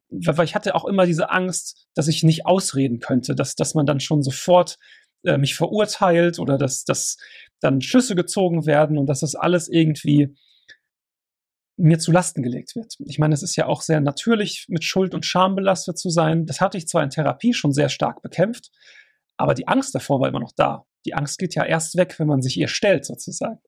weil 0.09 0.45
ich 0.45 0.55
hatte 0.55 0.73
auch 0.75 0.85
immer 0.85 1.05
diese 1.05 1.31
Angst, 1.31 1.87
dass 1.93 2.07
ich 2.07 2.23
nicht 2.23 2.45
ausreden 2.45 2.99
könnte, 2.99 3.35
dass, 3.35 3.55
dass 3.55 3.73
man 3.73 3.85
dann 3.85 3.99
schon 3.99 4.23
sofort 4.23 4.77
äh, 5.23 5.37
mich 5.37 5.55
verurteilt 5.55 6.39
oder 6.39 6.57
dass, 6.57 6.85
dass 6.85 7.17
dann 7.59 7.81
Schüsse 7.81 8.15
gezogen 8.15 8.65
werden 8.65 8.97
und 8.97 9.07
dass 9.07 9.19
das 9.19 9.35
alles 9.35 9.67
irgendwie 9.67 10.33
mir 11.81 11.99
zu 11.99 12.11
Lasten 12.11 12.43
gelegt 12.43 12.75
wird. 12.75 12.95
Ich 13.05 13.17
meine, 13.17 13.33
es 13.33 13.41
ist 13.43 13.55
ja 13.55 13.65
auch 13.65 13.81
sehr 13.81 14.01
natürlich, 14.01 14.65
mit 14.69 14.83
Schuld 14.83 15.13
und 15.13 15.25
Scham 15.25 15.55
belastet 15.55 15.97
zu 15.97 16.09
sein. 16.09 16.45
Das 16.45 16.61
hatte 16.61 16.77
ich 16.77 16.87
zwar 16.87 17.03
in 17.03 17.09
Therapie 17.09 17.53
schon 17.53 17.73
sehr 17.73 17.89
stark 17.89 18.21
bekämpft, 18.21 18.71
aber 19.37 19.53
die 19.53 19.67
Angst 19.67 19.95
davor 19.95 20.19
war 20.19 20.29
immer 20.29 20.39
noch 20.39 20.51
da. 20.55 20.85
Die 21.05 21.15
Angst 21.15 21.39
geht 21.39 21.55
ja 21.55 21.65
erst 21.65 21.97
weg, 21.97 22.19
wenn 22.19 22.27
man 22.27 22.41
sich 22.41 22.57
ihr 22.57 22.67
stellt, 22.67 23.05
sozusagen. 23.05 23.59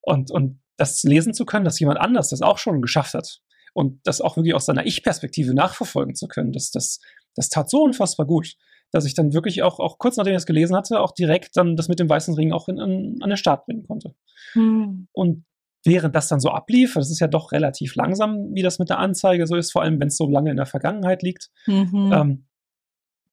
Und, 0.00 0.30
und 0.32 0.60
das 0.76 1.04
lesen 1.04 1.34
zu 1.34 1.44
können, 1.44 1.64
dass 1.64 1.78
jemand 1.78 2.00
anders 2.00 2.30
das 2.30 2.42
auch 2.42 2.58
schon 2.58 2.82
geschafft 2.82 3.14
hat 3.14 3.40
und 3.72 4.00
das 4.04 4.20
auch 4.20 4.36
wirklich 4.36 4.54
aus 4.54 4.66
seiner 4.66 4.84
Ich-Perspektive 4.84 5.54
nachverfolgen 5.54 6.16
zu 6.16 6.26
können, 6.26 6.52
das, 6.52 6.70
das, 6.72 7.00
das 7.34 7.48
tat 7.48 7.70
so 7.70 7.82
unfassbar 7.82 8.26
gut, 8.26 8.56
dass 8.90 9.04
ich 9.04 9.14
dann 9.14 9.32
wirklich 9.32 9.62
auch, 9.62 9.78
auch 9.78 9.98
kurz 9.98 10.16
nachdem 10.16 10.32
ich 10.32 10.38
das 10.38 10.46
gelesen 10.46 10.76
hatte, 10.76 11.00
auch 11.00 11.12
direkt 11.12 11.56
dann 11.56 11.76
das 11.76 11.88
mit 11.88 12.00
dem 12.00 12.08
weißen 12.08 12.34
Ring 12.34 12.52
auch 12.52 12.68
in, 12.68 12.78
in, 12.78 13.18
an 13.20 13.30
den 13.30 13.36
Start 13.36 13.66
bringen 13.66 13.86
konnte. 13.86 14.14
Hm. 14.52 15.08
Und 15.12 15.44
während 15.86 16.14
das 16.14 16.28
dann 16.28 16.40
so 16.40 16.50
ablief, 16.50 16.94
das 16.94 17.10
ist 17.10 17.20
ja 17.20 17.28
doch 17.28 17.52
relativ 17.52 17.94
langsam, 17.94 18.54
wie 18.54 18.62
das 18.62 18.78
mit 18.78 18.90
der 18.90 18.98
Anzeige 18.98 19.46
so 19.46 19.56
ist, 19.56 19.72
vor 19.72 19.82
allem 19.82 20.00
wenn 20.00 20.08
es 20.08 20.16
so 20.16 20.28
lange 20.28 20.50
in 20.50 20.56
der 20.56 20.66
Vergangenheit 20.66 21.22
liegt, 21.22 21.50
mhm. 21.66 22.12
ähm, 22.12 22.46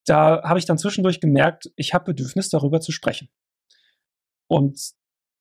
da 0.06 0.44
habe 0.44 0.60
ich 0.60 0.66
dann 0.66 0.78
zwischendurch 0.78 1.20
gemerkt, 1.20 1.72
ich 1.76 1.94
habe 1.94 2.06
Bedürfnis 2.06 2.50
darüber 2.50 2.82
zu 2.82 2.92
sprechen. 2.92 3.30
Und 4.48 4.92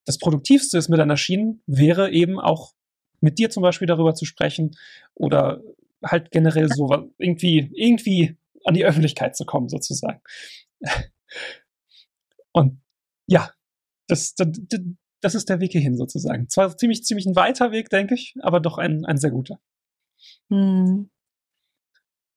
das 0.07 0.19
Produktivste 0.19 0.79
ist 0.79 0.89
mir 0.89 0.97
dann 0.97 1.11
erschienen, 1.11 1.63
wäre 1.67 2.11
eben 2.11 2.41
auch 2.41 2.73
mit 3.21 3.39
dir 3.39 3.51
zum 3.51 3.63
Beispiel 3.63 3.87
darüber 3.87 4.15
zu 4.15 4.25
sprechen 4.25 4.77
oder 5.15 5.63
halt 6.05 6.31
generell 6.31 6.69
so 6.69 7.13
irgendwie, 7.19 7.71
irgendwie 7.75 8.37
an 8.65 8.75
die 8.75 8.85
Öffentlichkeit 8.85 9.37
zu 9.37 9.45
kommen, 9.45 9.69
sozusagen. 9.69 10.21
Und 12.53 12.81
ja, 13.27 13.51
das, 14.09 14.35
das, 14.35 14.49
das 15.23 15.35
ist 15.35 15.49
der 15.49 15.61
Weg 15.61 15.73
hierhin 15.73 15.97
sozusagen. 15.97 16.49
Zwar 16.49 16.77
ziemlich, 16.77 17.05
ziemlich 17.05 17.27
ein 17.27 17.37
weiter 17.37 17.73
Weg, 17.73 17.89
denke 17.89 18.15
ich, 18.15 18.35
aber 18.43 18.61
doch 18.61 18.77
ein, 18.79 19.05
ein 19.07 19.17
sehr 19.17 19.31
guter. 19.31 19.59
Hm. 20.51 21.11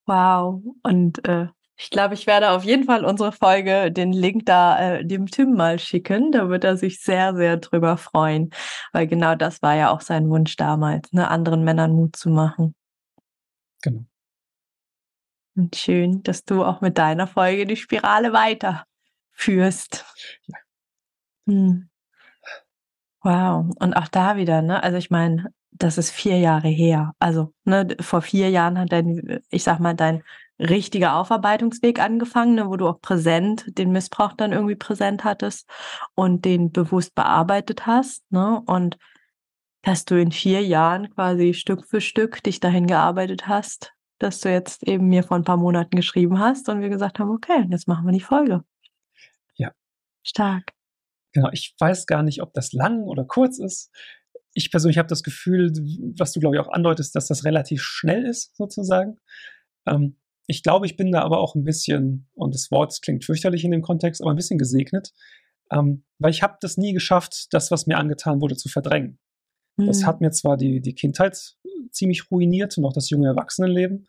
Wow. 0.06 0.63
Und 0.84 1.28
äh, 1.28 1.48
ich 1.78 1.89
glaube, 1.89 2.13
ich 2.13 2.28
werde 2.28 2.52
auf 2.52 2.63
jeden 2.63 2.86
Fall 2.86 3.04
unsere 3.04 3.32
Folge, 3.32 3.91
den 3.91 4.13
Link 4.13 4.45
da 4.45 4.80
äh, 4.80 5.06
dem 5.06 5.26
Tim 5.26 5.56
mal 5.56 5.80
schicken. 5.80 6.32
Da 6.32 6.48
wird 6.50 6.63
er 6.63 6.78
sich 6.78 7.02
sehr, 7.02 7.36
sehr 7.36 7.58
drüber 7.58 7.98
freuen. 7.98 8.52
Weil 8.93 9.08
genau 9.08 9.36
das 9.36 9.62
war 9.62 9.76
ja 9.76 9.91
auch 9.91 10.02
sein 10.02 10.30
Wunsch 10.30 10.56
damals, 10.56 11.12
ne, 11.12 11.28
anderen 11.28 11.63
Männern 11.63 11.91
Mut 11.91 12.15
zu 12.15 12.30
machen. 12.30 12.76
Genau. 13.82 14.06
Und 15.56 15.76
schön, 15.76 16.21
dass 16.24 16.43
du 16.43 16.63
auch 16.63 16.82
mit 16.82 16.98
deiner 16.98 17.28
Folge 17.28 17.65
die 17.65 17.78
Spirale 17.78 18.32
weiterführst. 18.34 20.06
Ja. 20.48 20.58
Hm. 21.48 21.89
Wow. 23.25 23.73
Und 23.79 23.95
auch 23.95 24.07
da 24.07 24.38
wieder, 24.38 24.61
ne? 24.61 24.83
Also 24.83 24.99
ich 24.99 25.09
meine, 25.09 25.47
das 25.71 25.97
ist 25.97 26.11
vier 26.11 26.38
Jahre 26.38 26.67
her. 26.67 27.13
Also, 27.17 27.53
ne, 27.63 27.88
vor 27.99 28.21
vier 28.21 28.51
Jahren 28.51 28.77
hat 28.77 28.91
dein, 28.91 29.39
ich 29.49 29.63
sag 29.63 29.79
mal, 29.79 29.95
dein 29.95 30.21
richtiger 30.59 31.15
Aufarbeitungsweg 31.15 31.99
angefangen, 31.99 32.53
ne, 32.53 32.69
wo 32.69 32.77
du 32.77 32.88
auch 32.88 33.01
präsent 33.01 33.65
den 33.79 33.91
Missbrauch 33.91 34.33
dann 34.33 34.53
irgendwie 34.53 34.75
präsent 34.75 35.23
hattest 35.23 35.67
und 36.13 36.45
den 36.45 36.71
bewusst 36.71 37.15
bearbeitet 37.15 37.88
hast. 37.88 38.31
Ne? 38.31 38.61
Und 38.67 38.99
dass 39.81 40.05
du 40.05 40.21
in 40.21 40.31
vier 40.31 40.61
Jahren 40.61 41.09
quasi 41.09 41.55
Stück 41.55 41.88
für 41.88 42.01
Stück 42.01 42.43
dich 42.43 42.59
dahin 42.59 42.85
gearbeitet 42.85 43.47
hast, 43.47 43.91
dass 44.19 44.39
du 44.39 44.51
jetzt 44.51 44.83
eben 44.83 45.07
mir 45.07 45.23
vor 45.23 45.35
ein 45.35 45.43
paar 45.43 45.57
Monaten 45.57 45.95
geschrieben 45.95 46.38
hast 46.38 46.69
und 46.69 46.79
wir 46.79 46.89
gesagt 46.89 47.17
haben, 47.17 47.31
okay, 47.31 47.65
jetzt 47.71 47.88
machen 47.88 48.05
wir 48.05 48.13
die 48.13 48.21
Folge. 48.21 48.63
Ja. 49.55 49.71
Stark. 50.21 50.74
Genau, 51.36 51.50
ich 51.52 51.76
weiß 51.78 52.06
gar 52.06 52.24
nicht, 52.24 52.41
ob 52.41 52.54
das 52.54 52.71
lang 52.71 53.04
oder 53.04 53.26
kurz 53.26 53.60
ist. 53.60 53.91
Ich 54.54 54.71
persönlich 54.71 54.98
habe 54.98 55.10
das 55.10 55.21
Gefühl, 55.21 55.74
was 56.17 56.32
du, 56.32 56.39
glaube 56.39 56.56
ich, 56.56 56.62
auch 56.62 56.71
andeutest, 56.71 57.13
dass 57.13 57.28
das 57.28 57.43
relativ 57.43 57.82
schnell 57.82 58.26
ist, 58.26 58.56
sozusagen. 58.56 59.19
Ähm, 59.86 60.15
ich 60.48 60.63
glaube, 60.63 60.86
ich 60.86 60.95
bin 60.95 61.12
da 61.12 61.24
aber 61.24 61.39
auch 61.39 61.54
ein 61.54 61.65
bisschen, 61.65 62.30
und 62.36 62.56
das 62.56 62.71
Wort 62.71 62.98
klingt 63.02 63.26
fürchterlich 63.26 63.65
in 63.65 63.71
dem 63.71 63.82
Kontext, 63.82 64.21
aber 64.21 64.32
ein 64.32 64.38
bisschen 64.38 64.58
gesegnet, 64.58 65.12
ähm, 65.74 66.06
weil 66.19 66.32
ich 66.32 66.41
habe 66.41 66.56
das 66.62 66.78
nie 66.78 66.93
geschafft, 66.93 67.48
das, 67.52 67.69
was 67.69 67.86
mir 67.86 67.98
angetan 67.98 68.39
wurde, 68.39 68.56
zu 68.56 68.69
verdrängen. 68.69 69.19
Mhm. 69.76 69.88
Das 69.88 70.06
hat 70.06 70.21
mir 70.21 70.32
zwar 70.32 70.56
die, 70.56 70.80
die 70.80 70.95
Kindheit 70.95 71.38
ziemlich 71.91 72.32
ruiniert 72.32 72.78
und 72.78 72.86
auch 72.86 72.93
das 72.93 73.10
junge 73.10 73.28
Erwachsenenleben, 73.28 74.08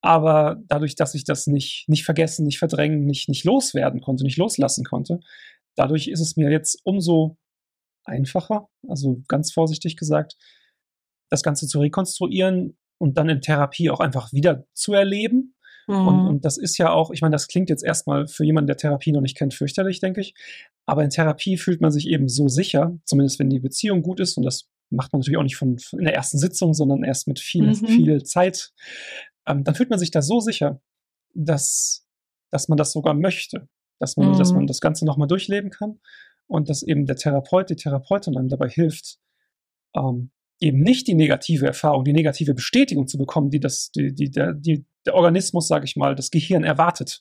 aber 0.00 0.62
dadurch, 0.68 0.96
dass 0.96 1.14
ich 1.14 1.24
das 1.24 1.46
nicht, 1.46 1.86
nicht 1.88 2.04
vergessen, 2.04 2.44
nicht 2.44 2.58
verdrängen, 2.58 3.04
nicht, 3.04 3.28
nicht 3.28 3.44
loswerden 3.44 4.00
konnte, 4.00 4.24
nicht 4.24 4.38
loslassen 4.38 4.84
konnte, 4.84 5.20
dadurch 5.76 6.08
ist 6.08 6.20
es 6.20 6.36
mir 6.36 6.50
jetzt 6.50 6.80
umso 6.84 7.36
einfacher, 8.04 8.68
also 8.88 9.22
ganz 9.28 9.52
vorsichtig 9.52 9.96
gesagt, 9.96 10.36
das 11.30 11.42
Ganze 11.42 11.66
zu 11.66 11.80
rekonstruieren 11.80 12.76
und 12.98 13.18
dann 13.18 13.28
in 13.28 13.40
Therapie 13.40 13.90
auch 13.90 14.00
einfach 14.00 14.32
wieder 14.32 14.66
zu 14.74 14.92
erleben. 14.92 15.54
Mhm. 15.86 16.06
Und, 16.06 16.26
und 16.26 16.44
das 16.44 16.58
ist 16.58 16.78
ja 16.78 16.90
auch, 16.92 17.10
ich 17.10 17.22
meine, 17.22 17.34
das 17.34 17.48
klingt 17.48 17.70
jetzt 17.70 17.84
erstmal 17.84 18.26
für 18.26 18.44
jemanden, 18.44 18.68
der 18.68 18.76
Therapie 18.76 19.12
noch 19.12 19.20
nicht 19.20 19.36
kennt, 19.36 19.54
fürchterlich, 19.54 20.00
denke 20.00 20.20
ich. 20.20 20.34
Aber 20.86 21.02
in 21.02 21.10
Therapie 21.10 21.56
fühlt 21.56 21.80
man 21.80 21.90
sich 21.90 22.08
eben 22.08 22.28
so 22.28 22.48
sicher, 22.48 22.96
zumindest 23.04 23.38
wenn 23.38 23.50
die 23.50 23.60
Beziehung 23.60 24.02
gut 24.02 24.20
ist, 24.20 24.36
und 24.36 24.44
das 24.44 24.68
macht 24.90 25.12
man 25.12 25.20
natürlich 25.20 25.38
auch 25.38 25.42
nicht 25.42 25.56
von, 25.56 25.78
von 25.78 25.98
in 25.98 26.04
der 26.04 26.14
ersten 26.14 26.38
Sitzung, 26.38 26.74
sondern 26.74 27.04
erst 27.04 27.26
mit 27.26 27.40
viel, 27.40 27.68
mhm. 27.68 27.86
viel 27.86 28.22
Zeit. 28.22 28.72
Ähm, 29.46 29.64
dann 29.64 29.74
fühlt 29.74 29.90
man 29.90 29.98
sich 29.98 30.10
da 30.10 30.22
so 30.22 30.40
sicher, 30.40 30.80
dass, 31.34 32.06
dass 32.50 32.68
man 32.68 32.78
das 32.78 32.92
sogar 32.92 33.14
möchte 33.14 33.68
dass 33.98 34.16
man, 34.16 34.32
mhm. 34.32 34.38
dass 34.38 34.52
man 34.52 34.66
das 34.66 34.80
Ganze 34.80 35.04
nochmal 35.04 35.28
durchleben 35.28 35.70
kann 35.70 36.00
und 36.46 36.68
dass 36.68 36.82
eben 36.82 37.06
der 37.06 37.16
Therapeut, 37.16 37.70
die 37.70 37.76
Therapeutin 37.76 38.36
einem 38.36 38.48
dabei 38.48 38.68
hilft, 38.68 39.18
ähm, 39.96 40.30
eben 40.60 40.80
nicht 40.80 41.06
die 41.06 41.14
negative 41.14 41.66
Erfahrung, 41.66 42.04
die 42.04 42.12
negative 42.12 42.54
Bestätigung 42.54 43.06
zu 43.06 43.18
bekommen, 43.18 43.50
die 43.50 43.60
das, 43.60 43.90
die, 43.90 44.14
die, 44.14 44.30
der, 44.30 44.52
die, 44.52 44.84
der 45.04 45.14
Organismus, 45.14 45.68
sage 45.68 45.84
ich 45.84 45.96
mal, 45.96 46.14
das 46.14 46.30
Gehirn 46.30 46.64
erwartet. 46.64 47.20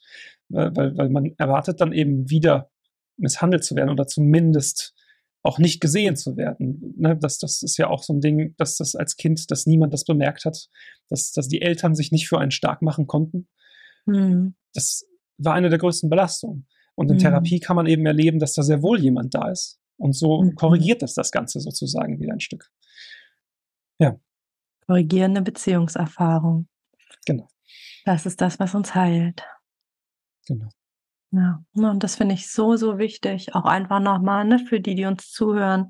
Weil, 0.49 0.95
weil 0.97 1.09
man 1.09 1.33
erwartet 1.37 1.81
dann 1.81 1.93
eben 1.93 2.29
wieder 2.29 2.69
misshandelt 3.17 3.63
zu 3.63 3.75
werden 3.75 3.89
oder 3.89 4.07
zumindest 4.07 4.93
auch 5.41 5.59
nicht 5.59 5.81
gesehen 5.81 6.15
zu 6.15 6.37
werden. 6.37 6.95
Ne, 6.97 7.17
das, 7.17 7.37
das 7.37 7.63
ist 7.63 7.77
ja 7.77 7.89
auch 7.89 8.01
so 8.01 8.13
ein 8.13 8.21
Ding, 8.21 8.55
dass 8.57 8.77
das 8.77 8.95
als 8.95 9.17
Kind, 9.17 9.51
dass 9.51 9.65
niemand 9.65 9.93
das 9.93 10.05
bemerkt 10.05 10.45
hat, 10.45 10.69
dass, 11.09 11.31
dass 11.33 11.47
die 11.49 11.61
Eltern 11.61 11.95
sich 11.95 12.11
nicht 12.11 12.29
für 12.29 12.39
einen 12.39 12.51
stark 12.51 12.81
machen 12.81 13.07
konnten. 13.07 13.47
Mhm. 14.05 14.55
Das 14.73 15.05
war 15.37 15.53
eine 15.53 15.69
der 15.69 15.79
größten 15.79 16.09
Belastungen. 16.09 16.67
Und 16.95 17.09
in 17.09 17.17
mhm. 17.17 17.21
Therapie 17.21 17.59
kann 17.59 17.75
man 17.75 17.87
eben 17.87 18.05
erleben, 18.05 18.39
dass 18.39 18.53
da 18.53 18.63
sehr 18.63 18.81
wohl 18.81 18.99
jemand 18.99 19.33
da 19.33 19.49
ist. 19.49 19.79
Und 19.97 20.13
so 20.13 20.41
mhm. 20.41 20.55
korrigiert 20.55 21.01
das 21.01 21.13
das 21.13 21.31
Ganze 21.31 21.59
sozusagen 21.59 22.19
wieder 22.19 22.33
ein 22.33 22.39
Stück. 22.39 22.69
Ja. 23.99 24.15
Korrigierende 24.85 25.41
Beziehungserfahrung. 25.41 26.67
Genau. 27.25 27.47
Das 28.05 28.25
ist 28.25 28.41
das, 28.41 28.59
was 28.59 28.75
uns 28.75 28.93
heilt. 28.95 29.43
Genau. 30.45 30.69
Ja, 31.31 31.63
und 31.73 32.03
das 32.03 32.17
finde 32.17 32.35
ich 32.35 32.51
so, 32.51 32.75
so 32.75 32.99
wichtig. 32.99 33.55
Auch 33.55 33.65
einfach 33.65 33.99
nochmal, 33.99 34.45
ne, 34.45 34.59
für 34.59 34.79
die, 34.79 34.93
die 34.93 35.05
uns 35.05 35.31
zuhören. 35.31 35.89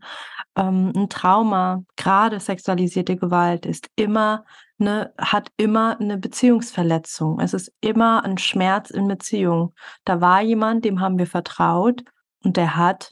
Ähm, 0.55 0.93
ein 0.95 1.09
Trauma, 1.09 1.83
gerade 1.97 2.39
sexualisierte 2.39 3.17
Gewalt, 3.17 3.65
ist 3.65 3.89
immer, 3.97 4.45
ne, 4.77 5.13
hat 5.17 5.49
immer 5.57 5.99
eine 5.99 6.17
Beziehungsverletzung. 6.17 7.39
Es 7.39 7.53
ist 7.53 7.71
immer 7.81 8.23
ein 8.23 8.37
Schmerz 8.37 8.89
in 8.89 9.07
Beziehung. 9.07 9.73
Da 10.05 10.21
war 10.21 10.41
jemand, 10.41 10.85
dem 10.85 10.99
haben 10.99 11.17
wir 11.17 11.27
vertraut 11.27 12.03
und 12.43 12.57
der 12.57 12.75
hat 12.75 13.11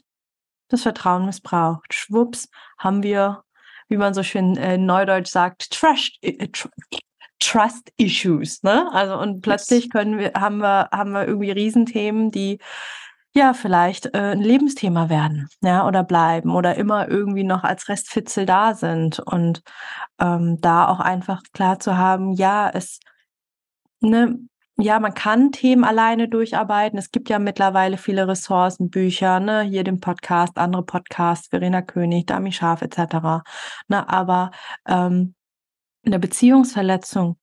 das 0.68 0.82
Vertrauen 0.82 1.26
missbraucht. 1.26 1.92
Schwupps, 1.92 2.48
haben 2.78 3.02
wir, 3.02 3.42
wie 3.88 3.96
man 3.96 4.14
so 4.14 4.22
schön 4.22 4.56
äh, 4.56 4.78
neudeutsch 4.78 5.30
sagt, 5.30 5.70
Trash, 5.70 6.18
äh, 6.22 6.48
Trust 7.38 7.92
Issues, 7.96 8.62
ne? 8.62 8.90
Also 8.92 9.18
und 9.18 9.40
plötzlich 9.40 9.90
können 9.90 10.18
wir, 10.18 10.32
haben 10.34 10.58
wir, 10.58 10.88
haben 10.92 11.10
wir 11.10 11.26
irgendwie 11.26 11.50
Riesenthemen, 11.50 12.30
die 12.30 12.58
ja 13.34 13.54
vielleicht 13.54 14.06
äh, 14.14 14.32
ein 14.32 14.40
Lebensthema 14.40 15.08
werden, 15.08 15.48
ja, 15.62 15.86
oder 15.86 16.04
bleiben 16.04 16.54
oder 16.54 16.76
immer 16.76 17.08
irgendwie 17.08 17.44
noch 17.44 17.64
als 17.64 17.88
Restfitzel 17.88 18.46
da 18.46 18.74
sind. 18.74 19.18
Und 19.20 19.62
ähm, 20.20 20.58
da 20.60 20.88
auch 20.88 21.00
einfach 21.00 21.42
klar 21.52 21.78
zu 21.78 21.96
haben, 21.96 22.32
ja, 22.32 22.70
es, 22.72 23.00
ne, 24.00 24.38
ja, 24.78 25.00
man 25.00 25.14
kann 25.14 25.52
Themen 25.52 25.84
alleine 25.84 26.28
durcharbeiten. 26.28 26.98
Es 26.98 27.10
gibt 27.10 27.28
ja 27.28 27.38
mittlerweile 27.38 27.98
viele 27.98 28.26
Ressourcen, 28.28 28.90
Bücher, 28.90 29.40
ne, 29.40 29.62
hier 29.62 29.84
den 29.84 30.00
Podcast, 30.00 30.58
andere 30.58 30.84
Podcasts, 30.84 31.48
Verena 31.48 31.82
König, 31.82 32.26
Dami 32.26 32.52
Scharf 32.52 32.82
etc. 32.82 33.44
Ne, 33.88 34.08
aber 34.08 34.50
ähm, 34.86 35.34
eine 36.04 36.18
Beziehungsverletzung 36.18 37.36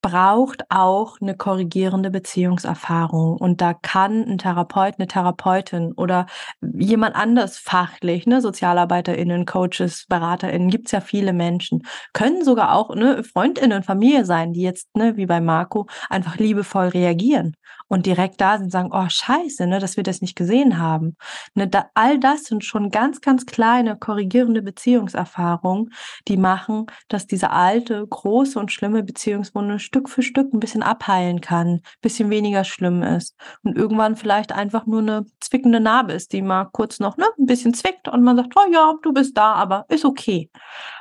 braucht 0.00 0.64
auch 0.70 1.20
eine 1.20 1.36
korrigierende 1.36 2.10
Beziehungserfahrung. 2.10 3.36
Und 3.36 3.60
da 3.60 3.74
kann 3.74 4.22
ein 4.24 4.38
Therapeut, 4.38 4.94
eine 4.98 5.08
Therapeutin 5.08 5.92
oder 5.92 6.26
jemand 6.60 7.16
anders 7.16 7.58
fachlich, 7.58 8.26
ne, 8.26 8.40
SozialarbeiterInnen, 8.40 9.46
Coaches, 9.46 10.06
BeraterInnen, 10.08 10.70
gibt's 10.70 10.92
ja 10.92 11.00
viele 11.00 11.32
Menschen, 11.32 11.82
können 12.12 12.44
sogar 12.44 12.74
auch 12.74 12.94
ne, 12.94 13.24
FreundInnen, 13.24 13.82
Familie 13.82 14.24
sein, 14.24 14.52
die 14.52 14.62
jetzt, 14.62 14.88
ne, 14.96 15.16
wie 15.16 15.26
bei 15.26 15.40
Marco, 15.40 15.86
einfach 16.08 16.36
liebevoll 16.36 16.88
reagieren 16.88 17.54
und 17.88 18.06
direkt 18.06 18.40
da 18.40 18.58
sind, 18.58 18.70
sagen, 18.70 18.90
oh 18.92 19.08
scheiße, 19.08 19.66
ne, 19.66 19.78
dass 19.80 19.96
wir 19.96 20.04
das 20.04 20.20
nicht 20.20 20.36
gesehen 20.36 20.78
haben. 20.78 21.16
Ne, 21.54 21.66
da, 21.66 21.86
all 21.94 22.18
das 22.20 22.44
sind 22.44 22.64
schon 22.64 22.90
ganz, 22.90 23.20
ganz 23.20 23.46
kleine 23.46 23.96
korrigierende 23.96 24.62
Beziehungserfahrungen, 24.62 25.92
die 26.28 26.36
machen, 26.36 26.86
dass 27.08 27.26
diese 27.26 27.50
alte, 27.50 28.06
große 28.06 28.58
und 28.58 28.72
schlimme 28.72 29.02
Beziehungswunde 29.02 29.78
Stück 29.88 30.10
für 30.10 30.22
Stück 30.22 30.52
ein 30.52 30.60
bisschen 30.60 30.82
abheilen 30.82 31.40
kann, 31.40 31.80
bisschen 32.02 32.28
weniger 32.28 32.62
schlimm 32.62 33.02
ist 33.02 33.34
und 33.62 33.76
irgendwann 33.76 34.16
vielleicht 34.16 34.52
einfach 34.52 34.84
nur 34.84 35.00
eine 35.00 35.24
zwickende 35.40 35.80
Narbe 35.80 36.12
ist, 36.12 36.34
die 36.34 36.42
mal 36.42 36.66
kurz 36.66 37.00
noch 37.00 37.16
ne, 37.16 37.24
ein 37.38 37.46
bisschen 37.46 37.72
zwickt 37.72 38.06
und 38.06 38.22
man 38.22 38.36
sagt, 38.36 38.52
oh 38.56 38.70
ja, 38.70 38.94
du 39.02 39.14
bist 39.14 39.36
da, 39.36 39.54
aber 39.54 39.86
ist 39.88 40.04
okay. 40.04 40.50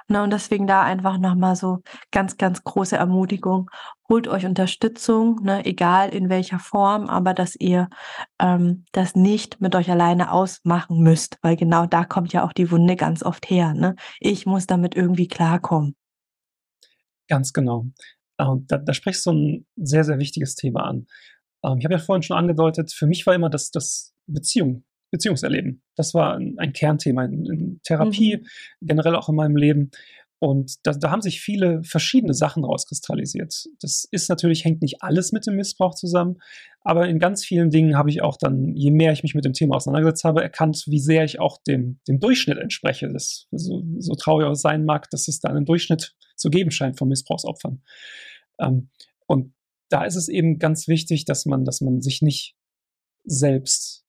Ne, 0.07 0.23
und 0.23 0.31
deswegen 0.31 0.67
da 0.67 0.83
einfach 0.83 1.17
nochmal 1.17 1.57
so 1.57 1.79
ganz, 2.11 2.37
ganz 2.37 2.63
große 2.63 2.95
Ermutigung. 2.95 3.69
Holt 4.07 4.29
euch 4.29 4.45
Unterstützung, 4.45 5.41
ne, 5.43 5.65
egal 5.65 6.09
in 6.09 6.29
welcher 6.29 6.59
Form, 6.59 7.09
aber 7.09 7.33
dass 7.33 7.57
ihr 7.57 7.89
ähm, 8.39 8.85
das 8.93 9.15
nicht 9.15 9.59
mit 9.59 9.75
euch 9.75 9.91
alleine 9.91 10.31
ausmachen 10.31 11.01
müsst, 11.03 11.37
weil 11.41 11.57
genau 11.57 11.85
da 11.87 12.05
kommt 12.05 12.31
ja 12.31 12.45
auch 12.45 12.53
die 12.53 12.71
Wunde 12.71 12.95
ganz 12.95 13.21
oft 13.21 13.49
her. 13.49 13.73
Ne? 13.73 13.95
Ich 14.21 14.45
muss 14.45 14.65
damit 14.65 14.95
irgendwie 14.95 15.27
klarkommen. 15.27 15.97
Ganz 17.27 17.51
genau. 17.51 17.87
Und 18.37 18.71
da, 18.71 18.77
da 18.77 18.93
sprichst 18.93 19.25
du 19.25 19.31
ein 19.31 19.65
sehr, 19.75 20.03
sehr 20.03 20.19
wichtiges 20.19 20.55
Thema 20.55 20.81
an. 20.81 21.07
Ähm, 21.63 21.77
ich 21.79 21.85
habe 21.85 21.95
ja 21.95 21.99
vorhin 21.99 22.23
schon 22.23 22.37
angedeutet, 22.37 22.93
für 22.93 23.07
mich 23.07 23.25
war 23.25 23.35
immer 23.35 23.49
das, 23.49 23.71
das 23.71 24.13
Beziehung 24.27 24.83
Beziehungserleben. 25.09 25.81
Das 25.95 26.13
war 26.13 26.35
ein, 26.35 26.55
ein 26.57 26.73
Kernthema 26.73 27.23
in, 27.23 27.45
in 27.45 27.79
Therapie, 27.83 28.37
mhm. 28.37 28.87
generell 28.87 29.15
auch 29.15 29.29
in 29.29 29.35
meinem 29.35 29.55
Leben. 29.55 29.91
Und 30.39 30.85
da, 30.85 30.91
da 30.91 31.09
haben 31.09 31.21
sich 31.21 31.41
viele 31.41 31.83
verschiedene 31.83 32.33
Sachen 32.33 32.63
rauskristallisiert. 32.63 33.67
Das 33.79 34.07
ist 34.11 34.29
natürlich, 34.29 34.65
hängt 34.65 34.81
nicht 34.81 35.01
alles 35.01 35.31
mit 35.31 35.47
dem 35.47 35.55
Missbrauch 35.55 35.95
zusammen, 35.95 36.37
aber 36.81 37.07
in 37.07 37.17
ganz 37.17 37.43
vielen 37.43 37.71
Dingen 37.71 37.97
habe 37.97 38.11
ich 38.11 38.21
auch 38.21 38.37
dann, 38.37 38.75
je 38.75 38.91
mehr 38.91 39.13
ich 39.13 39.23
mich 39.23 39.33
mit 39.33 39.45
dem 39.45 39.53
Thema 39.53 39.75
auseinandergesetzt 39.75 40.25
habe, 40.25 40.43
erkannt, 40.43 40.83
wie 40.87 40.99
sehr 40.99 41.23
ich 41.23 41.39
auch 41.39 41.57
dem, 41.63 41.99
dem 42.07 42.19
Durchschnitt 42.19 42.59
entspreche. 42.59 43.11
Das, 43.11 43.47
so, 43.51 43.83
so 43.97 44.13
traurig 44.13 44.45
auch 44.45 44.53
sein 44.53 44.85
mag, 44.85 45.09
dass 45.09 45.27
es 45.27 45.39
da 45.39 45.49
einen 45.49 45.65
Durchschnitt 45.65 46.15
zu 46.37 46.49
geben 46.49 46.71
scheint 46.71 46.97
von 46.97 47.07
Missbrauchsopfern. 47.07 47.81
Ähm, 48.59 48.89
und 49.25 49.53
da 49.89 50.03
ist 50.03 50.15
es 50.15 50.27
eben 50.27 50.59
ganz 50.59 50.87
wichtig, 50.87 51.25
dass 51.25 51.45
man, 51.45 51.65
dass 51.65 51.81
man 51.81 52.01
sich 52.01 52.21
nicht 52.21 52.55
selbst 53.23 54.05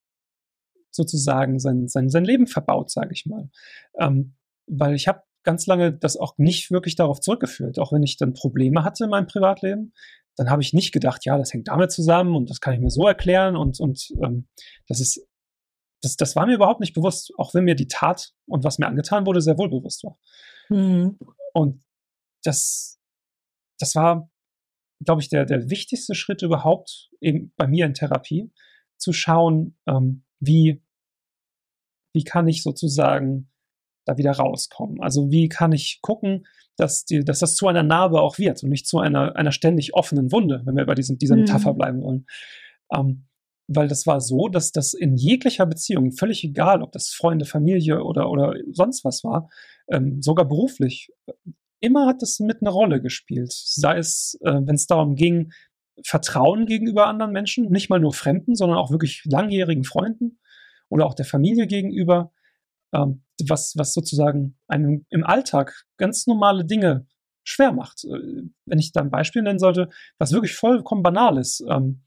sozusagen 0.90 1.58
sein, 1.58 1.88
sein, 1.88 2.08
sein 2.08 2.24
Leben 2.24 2.46
verbaut, 2.46 2.90
sage 2.90 3.12
ich 3.12 3.26
mal. 3.26 3.50
Ähm, 3.98 4.34
weil 4.66 4.94
ich 4.94 5.08
habe 5.08 5.22
ganz 5.44 5.66
lange 5.66 5.92
das 5.92 6.16
auch 6.16 6.36
nicht 6.36 6.70
wirklich 6.70 6.96
darauf 6.96 7.20
zurückgeführt. 7.20 7.78
Auch 7.78 7.92
wenn 7.92 8.02
ich 8.02 8.16
dann 8.16 8.34
Probleme 8.34 8.84
hatte 8.84 9.04
in 9.04 9.10
meinem 9.10 9.26
Privatleben, 9.26 9.92
dann 10.36 10.50
habe 10.50 10.62
ich 10.62 10.72
nicht 10.72 10.92
gedacht, 10.92 11.24
ja, 11.24 11.36
das 11.38 11.52
hängt 11.52 11.68
damit 11.68 11.90
zusammen 11.90 12.36
und 12.36 12.50
das 12.50 12.60
kann 12.60 12.74
ich 12.74 12.80
mir 12.80 12.90
so 12.90 13.06
erklären 13.06 13.56
und, 13.56 13.80
und 13.80 14.12
ähm, 14.22 14.46
das 14.86 15.00
ist, 15.00 15.26
das, 16.00 16.16
das 16.16 16.36
war 16.36 16.46
mir 16.46 16.54
überhaupt 16.54 16.80
nicht 16.80 16.94
bewusst, 16.94 17.32
auch 17.38 17.54
wenn 17.54 17.64
mir 17.64 17.74
die 17.74 17.88
Tat 17.88 18.32
und 18.46 18.62
was 18.62 18.78
mir 18.78 18.86
angetan 18.86 19.26
wurde, 19.26 19.40
sehr 19.40 19.58
wohl 19.58 19.68
bewusst 19.68 20.04
war. 20.04 20.18
Mhm. 20.68 21.18
Und 21.54 21.82
das, 22.42 23.00
das 23.78 23.94
war, 23.94 24.30
glaube 25.04 25.22
ich, 25.22 25.28
der, 25.28 25.44
der 25.44 25.70
wichtigste 25.70 26.14
Schritt 26.14 26.42
überhaupt 26.42 27.10
eben 27.20 27.52
bei 27.56 27.66
mir 27.66 27.86
in 27.86 27.94
Therapie, 27.94 28.52
zu 28.96 29.12
schauen, 29.12 29.76
ähm, 29.86 30.24
wie, 30.40 30.82
wie 32.14 32.24
kann 32.24 32.48
ich 32.48 32.62
sozusagen 32.62 33.50
da 34.06 34.16
wieder 34.16 34.32
rauskommen? 34.32 35.00
Also 35.00 35.30
wie 35.30 35.48
kann 35.48 35.72
ich 35.72 36.00
gucken, 36.02 36.46
dass, 36.76 37.04
die, 37.04 37.24
dass 37.24 37.40
das 37.40 37.54
zu 37.54 37.66
einer 37.68 37.82
Narbe 37.82 38.20
auch 38.20 38.38
wird 38.38 38.62
und 38.62 38.70
nicht 38.70 38.86
zu 38.86 38.98
einer, 38.98 39.36
einer 39.36 39.52
ständig 39.52 39.94
offenen 39.94 40.32
Wunde, 40.32 40.62
wenn 40.64 40.76
wir 40.76 40.86
bei 40.86 40.94
diesem, 40.94 41.18
dieser 41.18 41.34
mhm. 41.34 41.42
Metapher 41.42 41.74
bleiben 41.74 42.02
wollen. 42.02 42.26
Ähm, 42.92 43.28
weil 43.70 43.86
das 43.86 44.06
war 44.06 44.20
so, 44.20 44.48
dass 44.48 44.72
das 44.72 44.94
in 44.94 45.16
jeglicher 45.16 45.66
Beziehung, 45.66 46.12
völlig 46.12 46.42
egal, 46.42 46.82
ob 46.82 46.92
das 46.92 47.10
Freunde, 47.10 47.44
Familie 47.44 48.02
oder, 48.02 48.30
oder 48.30 48.54
sonst 48.72 49.04
was 49.04 49.24
war, 49.24 49.50
ähm, 49.90 50.22
sogar 50.22 50.46
beruflich, 50.48 51.12
immer 51.80 52.06
hat 52.06 52.22
das 52.22 52.40
mit 52.40 52.62
einer 52.62 52.70
Rolle 52.70 53.00
gespielt. 53.00 53.52
Sei 53.52 53.98
es, 53.98 54.38
äh, 54.42 54.52
wenn 54.52 54.74
es 54.74 54.86
darum 54.86 55.14
ging, 55.14 55.52
Vertrauen 56.04 56.66
gegenüber 56.66 57.06
anderen 57.06 57.32
Menschen, 57.32 57.70
nicht 57.70 57.90
mal 57.90 58.00
nur 58.00 58.12
Fremden, 58.12 58.54
sondern 58.54 58.78
auch 58.78 58.90
wirklich 58.90 59.22
langjährigen 59.24 59.84
Freunden 59.84 60.38
oder 60.88 61.06
auch 61.06 61.14
der 61.14 61.24
Familie 61.24 61.66
gegenüber, 61.66 62.32
ähm, 62.92 63.24
was, 63.46 63.74
was 63.76 63.92
sozusagen 63.92 64.56
einem 64.68 65.06
im 65.10 65.24
Alltag 65.24 65.84
ganz 65.96 66.26
normale 66.26 66.64
Dinge 66.64 67.06
schwer 67.44 67.72
macht. 67.72 68.04
Äh, 68.04 68.42
wenn 68.66 68.78
ich 68.78 68.92
da 68.92 69.00
ein 69.00 69.10
Beispiel 69.10 69.42
nennen 69.42 69.58
sollte, 69.58 69.88
was 70.18 70.32
wirklich 70.32 70.54
vollkommen 70.54 71.02
banal 71.02 71.38
ist. 71.38 71.64
Ähm, 71.68 72.02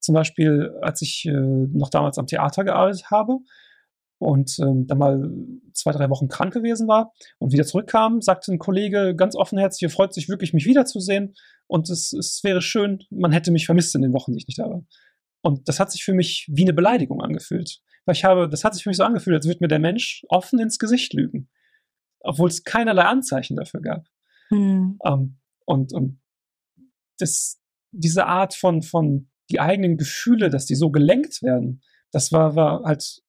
zum 0.00 0.14
Beispiel, 0.14 0.74
als 0.82 1.02
ich 1.02 1.24
äh, 1.26 1.32
noch 1.32 1.90
damals 1.90 2.18
am 2.18 2.26
Theater 2.26 2.64
gearbeitet 2.64 3.10
habe 3.10 3.38
und 4.18 4.58
ähm, 4.60 4.86
dann 4.86 4.98
mal 4.98 5.30
zwei, 5.72 5.92
drei 5.92 6.08
Wochen 6.10 6.28
krank 6.28 6.52
gewesen 6.52 6.88
war 6.88 7.12
und 7.38 7.52
wieder 7.52 7.64
zurückkam, 7.64 8.20
sagte 8.20 8.52
ein 8.52 8.58
Kollege 8.58 9.14
ganz 9.16 9.36
offenherzig, 9.36 9.82
er 9.82 9.90
freut 9.90 10.14
sich 10.14 10.28
wirklich, 10.28 10.52
mich 10.52 10.66
wiederzusehen 10.66 11.34
und 11.66 11.90
es, 11.90 12.12
es 12.12 12.42
wäre 12.42 12.62
schön, 12.62 13.00
man 13.10 13.32
hätte 13.32 13.50
mich 13.50 13.66
vermisst 13.66 13.94
in 13.94 14.02
den 14.02 14.12
Wochen, 14.12 14.32
die 14.32 14.38
ich 14.38 14.46
nicht 14.46 14.58
da 14.58 14.68
war. 14.68 14.84
Und 15.42 15.68
das 15.68 15.78
hat 15.78 15.92
sich 15.92 16.04
für 16.04 16.14
mich 16.14 16.48
wie 16.50 16.62
eine 16.62 16.72
Beleidigung 16.72 17.20
angefühlt. 17.20 17.80
Weil 18.06 18.14
ich 18.14 18.24
habe, 18.24 18.48
das 18.48 18.64
hat 18.64 18.74
sich 18.74 18.82
für 18.82 18.90
mich 18.90 18.96
so 18.96 19.04
angefühlt, 19.04 19.36
als 19.36 19.46
würde 19.46 19.58
mir 19.60 19.68
der 19.68 19.78
Mensch 19.78 20.24
offen 20.28 20.58
ins 20.58 20.78
Gesicht 20.78 21.12
lügen. 21.12 21.50
Obwohl 22.20 22.48
es 22.48 22.64
keinerlei 22.64 23.04
Anzeichen 23.04 23.56
dafür 23.56 23.80
gab. 23.80 24.06
Mhm. 24.50 24.96
Um, 25.00 25.38
und, 25.66 25.92
und 25.92 26.20
das, 27.18 27.60
diese 27.92 28.26
Art 28.26 28.54
von, 28.54 28.82
von 28.82 29.30
die 29.50 29.60
eigenen 29.60 29.96
Gefühle, 29.96 30.48
dass 30.48 30.66
die 30.66 30.74
so 30.74 30.90
gelenkt 30.90 31.42
werden, 31.42 31.82
das 32.10 32.32
war, 32.32 32.56
war 32.56 32.82
halt 32.84 33.22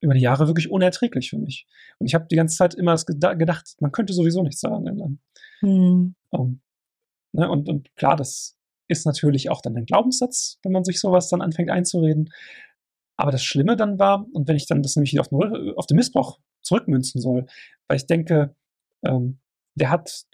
über 0.00 0.14
die 0.14 0.20
Jahre 0.20 0.46
wirklich 0.46 0.70
unerträglich 0.70 1.30
für 1.30 1.38
mich. 1.38 1.66
Und 1.98 2.06
ich 2.06 2.14
habe 2.14 2.26
die 2.30 2.36
ganze 2.36 2.56
Zeit 2.56 2.74
immer 2.74 2.96
gedacht, 2.96 3.76
man 3.80 3.92
könnte 3.92 4.12
sowieso 4.12 4.42
nichts 4.42 4.60
daran 4.60 4.86
ändern. 4.86 5.18
Mhm. 5.60 6.14
Um, 6.30 6.60
ne, 7.32 7.50
und, 7.50 7.68
und 7.68 7.94
klar, 7.96 8.16
das 8.16 8.56
ist 8.88 9.06
natürlich 9.06 9.50
auch 9.50 9.60
dann 9.60 9.76
ein 9.76 9.86
Glaubenssatz, 9.86 10.58
wenn 10.62 10.72
man 10.72 10.84
sich 10.84 11.00
sowas 11.00 11.28
dann 11.28 11.42
anfängt 11.42 11.70
einzureden. 11.70 12.30
Aber 13.16 13.30
das 13.30 13.44
Schlimme 13.44 13.76
dann 13.76 13.98
war, 13.98 14.26
und 14.32 14.48
wenn 14.48 14.56
ich 14.56 14.66
dann 14.66 14.82
das 14.82 14.96
nämlich 14.96 15.12
wieder 15.12 15.20
auf, 15.20 15.30
Null, 15.30 15.74
auf 15.76 15.86
den 15.86 15.96
Missbrauch 15.96 16.38
zurückmünzen 16.62 17.20
soll, 17.20 17.46
weil 17.86 17.96
ich 17.96 18.06
denke, 18.06 18.54
ähm, 19.04 19.38
der 19.74 19.90
hat 19.90 20.24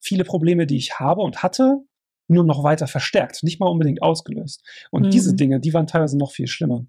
viele 0.00 0.24
Probleme, 0.24 0.66
die 0.66 0.76
ich 0.76 0.98
habe 0.98 1.22
und 1.22 1.42
hatte, 1.42 1.80
nur 2.28 2.44
noch 2.44 2.62
weiter 2.62 2.86
verstärkt, 2.86 3.42
nicht 3.42 3.60
mal 3.60 3.68
unbedingt 3.68 4.02
ausgelöst. 4.02 4.62
Und 4.90 5.06
mhm. 5.06 5.10
diese 5.10 5.34
Dinge, 5.34 5.60
die 5.60 5.72
waren 5.74 5.86
teilweise 5.86 6.18
noch 6.18 6.32
viel 6.32 6.46
schlimmer. 6.48 6.84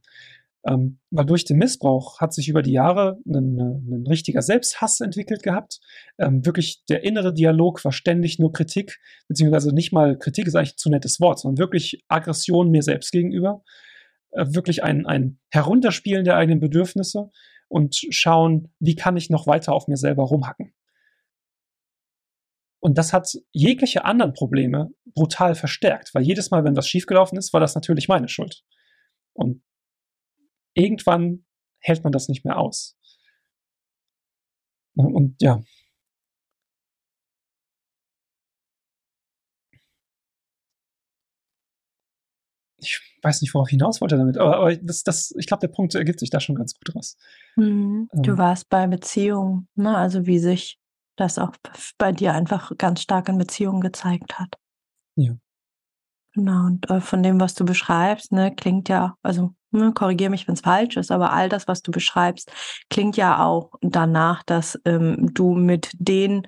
Ähm, 0.67 0.99
weil 1.11 1.25
durch 1.25 1.45
den 1.45 1.57
Missbrauch 1.57 2.19
hat 2.19 2.33
sich 2.33 2.49
über 2.49 2.61
die 2.61 2.73
Jahre 2.73 3.17
ein, 3.25 3.57
ein 3.57 4.05
richtiger 4.07 4.41
Selbsthass 4.41 4.99
entwickelt 4.99 5.41
gehabt. 5.41 5.79
Ähm, 6.17 6.45
wirklich 6.45 6.83
der 6.89 7.03
innere 7.03 7.33
Dialog 7.33 7.85
war 7.85 7.93
ständig 7.93 8.37
nur 8.37 8.51
Kritik, 8.51 8.99
beziehungsweise 9.29 9.73
nicht 9.73 9.93
mal 9.93 10.17
Kritik 10.17 10.45
ist 10.47 10.55
eigentlich 10.55 10.73
ein 10.73 10.77
zu 10.77 10.89
nettes 10.89 11.21
Wort, 11.21 11.39
sondern 11.39 11.57
wirklich 11.57 12.03
Aggression 12.09 12.69
mir 12.69 12.83
selbst 12.83 13.11
gegenüber. 13.11 13.63
Äh, 14.31 14.45
wirklich 14.49 14.83
ein, 14.83 15.05
ein 15.05 15.39
Herunterspielen 15.51 16.25
der 16.25 16.35
eigenen 16.35 16.59
Bedürfnisse 16.59 17.29
und 17.69 17.95
schauen, 18.09 18.73
wie 18.79 18.95
kann 18.95 19.15
ich 19.15 19.29
noch 19.29 19.47
weiter 19.47 19.73
auf 19.73 19.87
mir 19.87 19.97
selber 19.97 20.23
rumhacken. 20.23 20.73
Und 22.79 22.97
das 22.97 23.13
hat 23.13 23.31
jegliche 23.53 24.05
anderen 24.05 24.33
Probleme 24.33 24.89
brutal 25.13 25.55
verstärkt, 25.55 26.13
weil 26.13 26.23
jedes 26.23 26.51
Mal, 26.51 26.63
wenn 26.63 26.75
was 26.75 26.87
schiefgelaufen 26.87 27.37
ist, 27.37 27.53
war 27.53 27.59
das 27.59 27.73
natürlich 27.73 28.07
meine 28.07 28.27
Schuld. 28.27 28.63
Und 29.33 29.61
irgendwann 30.77 31.45
hält 31.79 32.03
man 32.03 32.13
das 32.13 32.29
nicht 32.29 32.45
mehr 32.45 32.57
aus. 32.57 32.97
Und 34.95 35.35
ja. 35.41 35.61
Ich 42.79 42.99
weiß 43.21 43.41
nicht, 43.41 43.53
worauf 43.53 43.67
ich 43.67 43.71
hinaus 43.71 44.01
wollte 44.01 44.17
damit, 44.17 44.37
aber, 44.37 44.57
aber 44.57 44.75
das, 44.75 45.03
das, 45.03 45.33
ich 45.37 45.47
glaube, 45.47 45.61
der 45.61 45.73
Punkt 45.73 45.95
ergibt 45.95 46.19
sich 46.19 46.29
da 46.29 46.39
schon 46.39 46.55
ganz 46.55 46.75
gut 46.75 46.95
raus. 46.95 47.17
Mhm. 47.55 48.09
Du 48.13 48.31
ähm, 48.31 48.37
warst 48.37 48.69
bei 48.69 48.85
Beziehungen, 48.87 49.67
ne? 49.75 49.97
also 49.97 50.25
wie 50.27 50.39
sich 50.39 50.79
das 51.15 51.39
auch 51.39 51.55
bei 51.97 52.11
dir 52.11 52.33
einfach 52.33 52.71
ganz 52.77 53.01
stark 53.01 53.29
in 53.29 53.39
Beziehungen 53.39 53.81
gezeigt 53.81 54.37
hat. 54.37 54.55
Ja. 55.15 55.35
Genau, 56.33 56.67
und 56.67 56.87
äh, 56.91 57.01
von 57.01 57.23
dem, 57.23 57.39
was 57.39 57.55
du 57.55 57.65
beschreibst, 57.65 58.31
ne, 58.31 58.53
klingt 58.53 58.89
ja, 58.89 59.17
also 59.23 59.55
ne, 59.71 59.91
korrigiere 59.93 60.29
mich, 60.29 60.47
wenn 60.47 60.55
es 60.55 60.61
falsch 60.61 60.97
ist, 60.97 61.11
aber 61.11 61.33
all 61.33 61.49
das, 61.49 61.67
was 61.67 61.81
du 61.81 61.91
beschreibst, 61.91 62.51
klingt 62.89 63.17
ja 63.17 63.43
auch 63.43 63.71
danach, 63.81 64.43
dass 64.43 64.79
ähm, 64.85 65.33
du 65.33 65.53
mit 65.53 65.91
den 65.93 66.47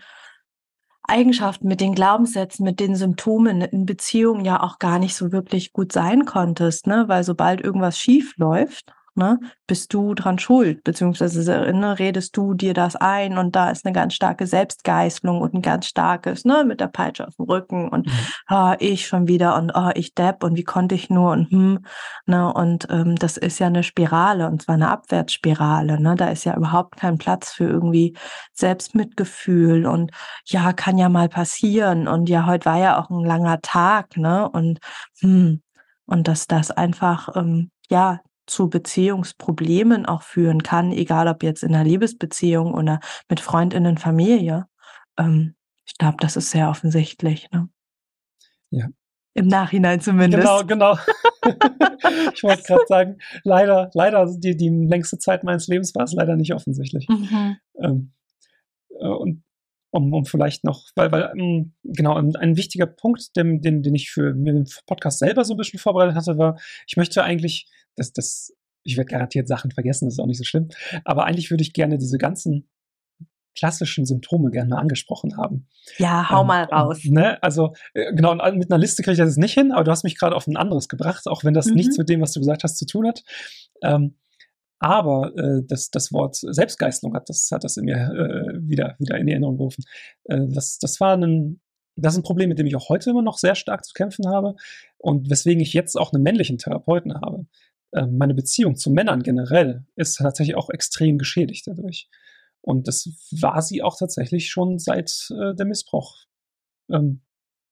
Eigenschaften, 1.03 1.67
mit 1.67 1.81
den 1.81 1.95
Glaubenssätzen, 1.95 2.63
mit 2.63 2.79
den 2.79 2.95
Symptomen 2.95 3.61
in 3.61 3.85
Beziehungen 3.85 4.45
ja 4.45 4.61
auch 4.61 4.77
gar 4.77 4.99
nicht 4.99 5.15
so 5.15 5.31
wirklich 5.31 5.73
gut 5.73 5.91
sein 5.91 6.25
konntest, 6.25 6.85
ne? 6.85 7.05
Weil 7.07 7.23
sobald 7.23 7.61
irgendwas 7.61 7.97
schief 7.97 8.37
läuft, 8.37 8.93
ne, 9.15 9.39
bist 9.67 9.93
du 9.93 10.13
dran 10.13 10.39
schuld, 10.39 10.83
beziehungsweise 10.83 11.43
ne, 11.73 11.99
redest 11.99 12.35
du 12.37 12.53
dir 12.53 12.73
das 12.73 12.95
ein 12.95 13.37
und 13.37 13.55
da 13.55 13.69
ist 13.69 13.85
eine 13.85 13.93
ganz 13.93 14.13
starke 14.13 14.47
Selbstgeißelung 14.47 15.41
und 15.41 15.53
ein 15.53 15.61
ganz 15.61 15.87
starkes, 15.87 16.45
ne, 16.45 16.63
mit 16.65 16.79
der 16.79 16.87
Peitsche 16.87 17.27
auf 17.27 17.35
dem 17.35 17.45
Rücken 17.45 17.89
und 17.89 18.07
mhm. 18.07 18.11
oh, 18.49 18.73
ich 18.79 19.07
schon 19.07 19.27
wieder 19.27 19.55
und 19.55 19.71
oh, 19.75 19.91
ich 19.95 20.13
depp 20.13 20.43
und 20.43 20.55
wie 20.55 20.63
konnte 20.63 20.95
ich 20.95 21.09
nur 21.09 21.31
und 21.31 21.51
hm, 21.51 21.79
ne, 22.25 22.53
und 22.53 22.87
ähm, 22.89 23.15
das 23.15 23.37
ist 23.37 23.59
ja 23.59 23.67
eine 23.67 23.83
Spirale 23.83 24.47
und 24.47 24.61
zwar 24.61 24.75
eine 24.75 24.89
Abwärtsspirale, 24.89 25.99
ne, 25.99 26.15
da 26.15 26.29
ist 26.29 26.45
ja 26.45 26.55
überhaupt 26.55 26.97
kein 26.97 27.17
Platz 27.17 27.51
für 27.51 27.65
irgendwie 27.65 28.15
Selbstmitgefühl 28.53 29.85
und 29.85 30.11
ja, 30.45 30.73
kann 30.73 30.97
ja 30.97 31.09
mal 31.09 31.29
passieren 31.29 32.07
und 32.07 32.29
ja, 32.29 32.45
heute 32.45 32.65
war 32.65 32.77
ja 32.77 32.99
auch 32.99 33.09
ein 33.09 33.25
langer 33.25 33.61
Tag, 33.61 34.17
ne, 34.17 34.49
und 34.49 34.79
hm, 35.19 35.61
und 36.09 36.27
dass 36.27 36.47
das 36.47 36.71
einfach 36.71 37.35
ähm, 37.35 37.71
ja 37.89 38.19
zu 38.49 38.69
Beziehungsproblemen 38.69 40.05
auch 40.05 40.23
führen 40.23 40.63
kann, 40.63 40.91
egal 40.91 41.27
ob 41.27 41.43
jetzt 41.43 41.63
in 41.63 41.73
einer 41.73 41.83
Liebesbeziehung 41.83 42.73
oder 42.73 42.99
mit 43.29 43.39
Freundinnen, 43.39 43.97
Familie. 43.97 44.67
Ähm, 45.17 45.55
ich 45.85 45.97
glaube, 45.97 46.17
das 46.19 46.35
ist 46.35 46.51
sehr 46.51 46.69
offensichtlich. 46.69 47.49
Ne? 47.51 47.69
Ja. 48.71 48.87
Im 49.33 49.47
Nachhinein 49.47 50.01
zumindest. 50.01 50.43
Genau, 50.43 50.63
genau. 50.63 50.97
ich 52.33 52.43
wollte 52.43 52.63
gerade 52.63 52.85
sagen, 52.87 53.17
leider, 53.43 53.89
leider, 53.93 54.27
die, 54.37 54.57
die 54.57 54.69
längste 54.69 55.17
Zeit 55.17 55.43
meines 55.43 55.67
Lebens 55.67 55.93
war 55.95 56.03
es 56.03 56.13
leider 56.13 56.35
nicht 56.35 56.53
offensichtlich. 56.53 57.07
Mhm. 57.07 57.57
Ähm, 57.81 58.13
äh, 58.99 59.07
und 59.07 59.43
um, 59.91 60.13
um 60.13 60.25
vielleicht 60.25 60.63
noch, 60.63 60.83
weil, 60.95 61.11
weil, 61.11 61.31
ähm, 61.35 61.73
genau, 61.83 62.15
ein, 62.15 62.57
wichtiger 62.57 62.85
Punkt, 62.85 63.35
den, 63.35 63.61
den, 63.61 63.81
den 63.81 63.95
ich 63.95 64.11
für 64.11 64.33
den 64.33 64.67
Podcast 64.85 65.19
selber 65.19 65.43
so 65.43 65.53
ein 65.53 65.57
bisschen 65.57 65.79
vorbereitet 65.79 66.15
hatte, 66.15 66.37
war, 66.37 66.59
ich 66.87 66.95
möchte 66.95 67.23
eigentlich 67.23 67.67
das, 67.99 68.13
das, 68.13 68.53
ich 68.83 68.97
werde 68.97 69.09
garantiert 69.11 69.47
Sachen 69.47 69.71
vergessen, 69.71 70.05
das 70.05 70.15
ist 70.15 70.19
auch 70.19 70.25
nicht 70.25 70.37
so 70.37 70.43
schlimm. 70.43 70.69
Aber 71.05 71.25
eigentlich 71.25 71.51
würde 71.51 71.63
ich 71.63 71.73
gerne 71.73 71.97
diese 71.97 72.17
ganzen 72.17 72.69
klassischen 73.55 74.05
Symptome 74.05 74.51
gerne 74.51 74.69
mal 74.69 74.79
angesprochen 74.79 75.35
haben. 75.37 75.67
Ja, 75.97 76.29
hau 76.29 76.41
ähm, 76.41 76.47
mal 76.47 76.63
raus. 76.63 77.03
Ne? 77.03 77.41
Also, 77.43 77.73
äh, 77.93 78.13
genau, 78.13 78.35
mit 78.53 78.71
einer 78.71 78.77
Liste 78.77 79.03
kriege 79.03 79.13
ich 79.13 79.17
das 79.19 79.37
nicht 79.37 79.53
hin, 79.53 79.71
aber 79.71 79.83
du 79.83 79.91
hast 79.91 80.03
mich 80.03 80.17
gerade 80.17 80.35
auf 80.35 80.47
ein 80.47 80.55
anderes 80.55 80.87
gebracht, 80.87 81.27
auch 81.27 81.43
wenn 81.43 81.53
das 81.53 81.67
mhm. 81.67 81.75
nichts 81.75 81.97
mit 81.97 82.09
dem, 82.09 82.21
was 82.21 82.31
du 82.31 82.39
gesagt 82.39 82.63
hast, 82.63 82.77
zu 82.77 82.85
tun 82.85 83.07
hat. 83.07 83.23
Ähm, 83.83 84.15
aber 84.79 85.33
äh, 85.37 85.61
das, 85.67 85.89
das 85.89 86.13
Wort 86.13 86.37
Selbstgeißelung 86.37 87.13
hat 87.13 87.27
das, 87.27 87.49
hat 87.51 87.65
das 87.65 87.75
in 87.75 87.85
mir 87.85 87.97
äh, 87.97 88.59
wieder, 88.61 88.95
wieder 88.97 89.17
in 89.17 89.27
Erinnerung 89.27 89.57
gerufen. 89.57 89.83
Äh, 90.25 90.47
das, 90.47 90.79
das 90.79 91.01
war 91.01 91.17
ein, 91.17 91.59
das 91.97 92.13
ist 92.13 92.19
ein 92.19 92.23
Problem, 92.23 92.47
mit 92.47 92.59
dem 92.59 92.67
ich 92.67 92.77
auch 92.77 92.87
heute 92.87 93.09
immer 93.09 93.21
noch 93.21 93.37
sehr 93.37 93.55
stark 93.55 93.83
zu 93.83 93.93
kämpfen 93.93 94.27
habe 94.29 94.55
und 94.97 95.29
weswegen 95.29 95.61
ich 95.61 95.73
jetzt 95.73 95.97
auch 95.97 96.13
einen 96.13 96.23
männlichen 96.23 96.57
Therapeuten 96.57 97.13
habe. 97.15 97.45
Ähm, 97.93 98.17
meine 98.17 98.33
Beziehung 98.33 98.75
zu 98.75 98.91
Männern 98.91 99.23
generell 99.23 99.85
ist 99.95 100.15
tatsächlich 100.15 100.55
auch 100.55 100.69
extrem 100.69 101.17
geschädigt 101.17 101.67
dadurch. 101.67 102.09
Und 102.61 102.87
das 102.87 103.09
war 103.39 103.61
sie 103.61 103.81
auch 103.81 103.97
tatsächlich 103.97 104.49
schon 104.49 104.79
seit 104.79 105.29
äh, 105.31 105.55
der 105.55 105.65
Missbrauch 105.65 106.17
ähm, 106.91 107.21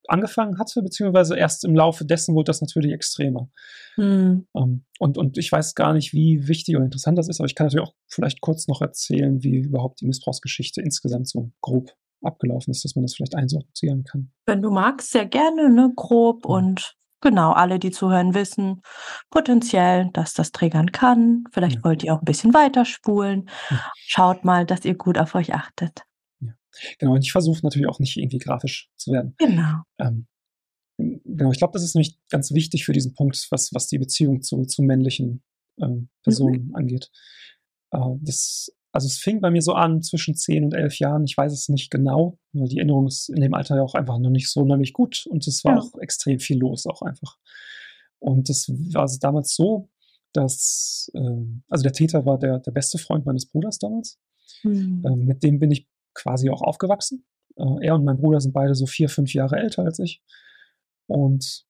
angefangen 0.07 0.57
hatte, 0.57 0.81
beziehungsweise 0.81 1.35
erst 1.35 1.65
im 1.65 1.75
Laufe 1.75 2.05
dessen 2.05 2.33
wurde 2.33 2.45
das 2.45 2.61
natürlich 2.61 2.93
extremer. 2.93 3.49
Mhm. 3.97 4.47
Um, 4.53 4.85
und, 4.99 5.17
und 5.17 5.37
ich 5.37 5.51
weiß 5.51 5.75
gar 5.75 5.93
nicht, 5.93 6.13
wie 6.13 6.47
wichtig 6.47 6.75
und 6.77 6.83
interessant 6.83 7.17
das 7.17 7.27
ist, 7.27 7.39
aber 7.39 7.47
ich 7.47 7.55
kann 7.55 7.67
natürlich 7.67 7.87
auch 7.87 7.93
vielleicht 8.07 8.41
kurz 8.41 8.67
noch 8.67 8.81
erzählen, 8.81 9.43
wie 9.43 9.57
überhaupt 9.57 10.01
die 10.01 10.05
Missbrauchsgeschichte 10.05 10.81
insgesamt 10.81 11.27
so 11.27 11.51
grob 11.61 11.91
abgelaufen 12.23 12.71
ist, 12.71 12.83
dass 12.83 12.95
man 12.95 13.03
das 13.03 13.15
vielleicht 13.15 13.35
einsortieren 13.35 14.03
kann. 14.03 14.31
Wenn 14.45 14.61
du 14.61 14.71
magst, 14.71 15.11
sehr 15.11 15.25
gerne, 15.25 15.69
ne, 15.69 15.91
grob 15.95 16.45
mhm. 16.45 16.51
und 16.51 16.97
genau, 17.21 17.51
alle, 17.51 17.79
die 17.79 17.91
zuhören, 17.91 18.33
wissen 18.33 18.81
potenziell, 19.29 20.09
dass 20.13 20.33
das 20.33 20.51
triggern 20.51 20.91
kann. 20.91 21.43
Vielleicht 21.51 21.77
Ja. 21.77 21.83
wollt 21.83 22.03
ihr 22.03 22.13
auch 22.13 22.21
ein 22.21 22.25
bisschen 22.25 22.53
weiterspulen. 22.53 23.49
Hm. 23.67 23.79
Schaut 23.95 24.43
mal, 24.45 24.65
dass 24.65 24.85
ihr 24.85 24.95
gut 24.95 25.17
auf 25.17 25.35
euch 25.35 25.53
achtet. 25.53 26.03
Genau, 26.99 27.13
und 27.13 27.23
ich 27.23 27.31
versuche 27.31 27.61
natürlich 27.63 27.87
auch 27.87 27.99
nicht 27.99 28.17
irgendwie 28.17 28.37
grafisch 28.37 28.89
zu 28.97 29.11
werden. 29.11 29.33
Genau. 29.39 29.81
Ähm, 29.97 30.27
genau, 30.97 31.51
ich 31.51 31.57
glaube, 31.57 31.73
das 31.73 31.83
ist 31.83 31.95
nämlich 31.95 32.19
ganz 32.29 32.51
wichtig 32.53 32.85
für 32.85 32.93
diesen 32.93 33.13
Punkt, 33.15 33.47
was, 33.49 33.73
was 33.73 33.87
die 33.87 33.97
Beziehung 33.97 34.41
zu, 34.41 34.63
zu 34.65 34.83
männlichen 34.83 35.41
ähm, 35.81 36.09
Personen 36.23 36.71
angeht. 36.75 37.09
Äh, 37.91 37.99
das, 38.21 38.71
also 38.91 39.05
es 39.07 39.17
fing 39.17 39.41
bei 39.41 39.51
mir 39.51 39.61
so 39.61 39.73
an 39.73 40.01
zwischen 40.01 40.35
10 40.35 40.63
und 40.65 40.73
11 40.73 40.99
Jahren. 40.99 41.23
Ich 41.25 41.37
weiß 41.37 41.51
es 41.53 41.69
nicht 41.69 41.91
genau, 41.91 42.37
weil 42.53 42.67
die 42.67 42.77
Erinnerung 42.77 43.07
ist 43.07 43.29
in 43.29 43.41
dem 43.41 43.53
Alter 43.53 43.75
ja 43.75 43.83
auch 43.83 43.93
einfach 43.95 44.17
noch 44.17 44.29
nicht 44.29 44.49
so 44.51 44.61
sonderlich 44.61 44.93
gut 44.93 45.25
und 45.29 45.45
es 45.47 45.63
war 45.63 45.75
Ja. 45.75 45.81
auch 45.81 45.99
extrem 45.99 46.39
viel 46.39 46.57
los 46.59 46.85
auch 46.87 47.01
einfach. 47.01 47.37
Und 48.19 48.49
das 48.49 48.67
war 48.69 49.01
also 49.03 49.19
damals 49.19 49.53
so, 49.55 49.89
dass, 50.33 51.11
ähm, 51.15 51.63
also 51.69 51.83
der 51.83 51.93
Täter 51.93 52.25
war 52.25 52.39
der, 52.39 52.59
der 52.59 52.71
beste 52.71 52.97
Freund 52.97 53.25
meines 53.25 53.45
Bruders 53.45 53.77
damals. 53.79 54.19
Hm. 54.61 55.03
Ähm, 55.05 55.25
mit 55.25 55.43
dem 55.43 55.59
bin 55.59 55.71
ich 55.71 55.87
quasi 56.13 56.49
auch 56.49 56.61
aufgewachsen. 56.61 57.25
Äh, 57.55 57.85
er 57.87 57.95
und 57.95 58.05
mein 58.05 58.17
Bruder 58.17 58.39
sind 58.39 58.53
beide 58.53 58.73
so 58.75 58.85
vier, 58.87 59.09
fünf 59.09 59.33
Jahre 59.33 59.57
älter 59.57 59.83
als 59.83 59.99
ich. 59.99 60.23
Und 61.07 61.65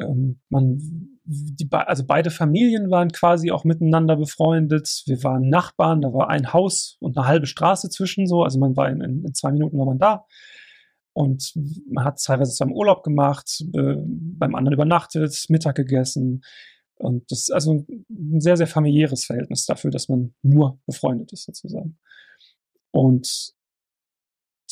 ähm, 0.00 0.40
man, 0.48 0.78
die, 1.24 1.68
also 1.70 2.04
beide 2.06 2.30
Familien 2.30 2.90
waren 2.90 3.10
quasi 3.10 3.50
auch 3.50 3.64
miteinander 3.64 4.16
befreundet. 4.16 5.02
Wir 5.06 5.22
waren 5.22 5.48
Nachbarn, 5.48 6.00
da 6.00 6.12
war 6.12 6.28
ein 6.28 6.52
Haus 6.52 6.96
und 7.00 7.16
eine 7.16 7.26
halbe 7.26 7.46
Straße 7.46 7.90
zwischen 7.90 8.26
so. 8.26 8.42
Also 8.42 8.58
man 8.58 8.76
war 8.76 8.88
in, 8.88 9.00
in, 9.00 9.24
in 9.24 9.34
zwei 9.34 9.52
Minuten 9.52 9.78
war 9.78 9.86
man 9.86 9.98
da. 9.98 10.24
Und 11.12 11.52
man 11.90 12.04
hat 12.04 12.22
teilweise 12.22 12.52
zusammen 12.52 12.74
Urlaub 12.74 13.02
gemacht, 13.02 13.62
äh, 13.74 13.96
beim 13.98 14.54
anderen 14.54 14.74
übernachtet, 14.74 15.46
Mittag 15.48 15.76
gegessen. 15.76 16.42
Und 16.94 17.30
das 17.30 17.40
ist 17.40 17.50
also 17.50 17.84
ein 18.10 18.40
sehr, 18.40 18.56
sehr 18.56 18.66
familiäres 18.66 19.24
Verhältnis 19.24 19.66
dafür, 19.66 19.90
dass 19.90 20.08
man 20.08 20.34
nur 20.42 20.78
befreundet 20.86 21.32
ist, 21.32 21.44
sozusagen. 21.44 21.98
Und 22.92 23.54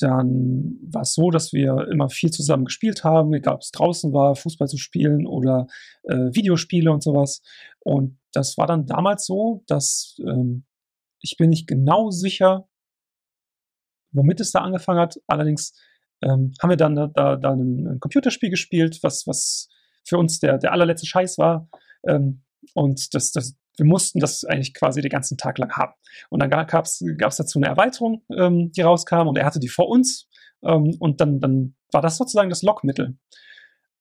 dann 0.02 0.78
war 0.82 1.02
es 1.02 1.14
so, 1.14 1.30
dass 1.30 1.52
wir 1.52 1.88
immer 1.90 2.08
viel 2.08 2.30
zusammen 2.30 2.64
gespielt 2.64 3.04
haben, 3.04 3.32
egal 3.34 3.54
ob 3.54 3.60
es 3.60 3.70
draußen 3.70 4.12
war, 4.12 4.36
Fußball 4.36 4.68
zu 4.68 4.78
spielen 4.78 5.26
oder 5.26 5.66
äh, 6.04 6.14
Videospiele 6.14 6.90
und 6.90 7.02
sowas. 7.02 7.42
Und 7.80 8.18
das 8.32 8.58
war 8.58 8.66
dann 8.66 8.86
damals 8.86 9.26
so, 9.26 9.64
dass 9.66 10.16
ähm, 10.20 10.64
ich 11.20 11.36
bin 11.36 11.50
nicht 11.50 11.66
genau 11.66 12.10
sicher, 12.10 12.68
womit 14.12 14.40
es 14.40 14.52
da 14.52 14.60
angefangen 14.60 15.00
hat. 15.00 15.20
Allerdings 15.26 15.74
ähm, 16.22 16.52
haben 16.60 16.70
wir 16.70 16.76
dann 16.76 16.94
da, 16.94 17.36
da, 17.36 17.52
ein 17.52 17.98
Computerspiel 18.00 18.50
gespielt, 18.50 18.98
was, 19.02 19.26
was 19.26 19.68
für 20.04 20.18
uns 20.18 20.40
der, 20.40 20.58
der 20.58 20.72
allerletzte 20.72 21.06
Scheiß 21.06 21.38
war. 21.38 21.68
Ähm, 22.06 22.42
und 22.74 23.14
das, 23.14 23.32
das, 23.32 23.56
wir 23.78 23.86
mussten 23.86 24.18
das 24.18 24.44
eigentlich 24.44 24.74
quasi 24.74 25.00
den 25.00 25.10
ganzen 25.10 25.36
Tag 25.36 25.58
lang 25.58 25.72
haben. 25.72 25.92
Und 26.30 26.40
dann 26.40 26.50
gab 26.50 26.84
es 26.84 26.98
dazu 26.98 27.58
eine 27.58 27.68
Erweiterung, 27.68 28.22
ähm, 28.36 28.72
die 28.72 28.82
rauskam 28.82 29.28
und 29.28 29.38
er 29.38 29.46
hatte 29.46 29.60
die 29.60 29.68
vor 29.68 29.88
uns. 29.88 30.28
Ähm, 30.62 30.96
und 30.98 31.20
dann, 31.20 31.40
dann 31.40 31.76
war 31.92 32.02
das 32.02 32.16
sozusagen 32.16 32.50
das 32.50 32.62
Lockmittel, 32.62 33.16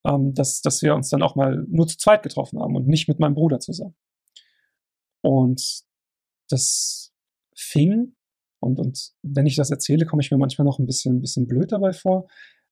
ähm, 0.05 0.33
dass, 0.33 0.61
dass 0.61 0.81
wir 0.81 0.95
uns 0.95 1.09
dann 1.09 1.21
auch 1.21 1.35
mal 1.35 1.63
nur 1.67 1.87
zu 1.87 1.97
zweit 1.97 2.23
getroffen 2.23 2.59
haben 2.59 2.75
und 2.75 2.87
nicht 2.87 3.07
mit 3.07 3.19
meinem 3.19 3.35
Bruder 3.35 3.59
zusammen. 3.59 3.95
Und 5.21 5.83
das 6.49 7.13
fing, 7.55 8.15
und, 8.59 8.79
und 8.79 9.11
wenn 9.21 9.45
ich 9.45 9.55
das 9.55 9.69
erzähle, 9.69 10.05
komme 10.05 10.21
ich 10.21 10.31
mir 10.31 10.37
manchmal 10.37 10.65
noch 10.65 10.79
ein 10.79 10.85
bisschen, 10.85 11.17
ein 11.17 11.21
bisschen 11.21 11.47
blöd 11.47 11.71
dabei 11.71 11.93
vor. 11.93 12.27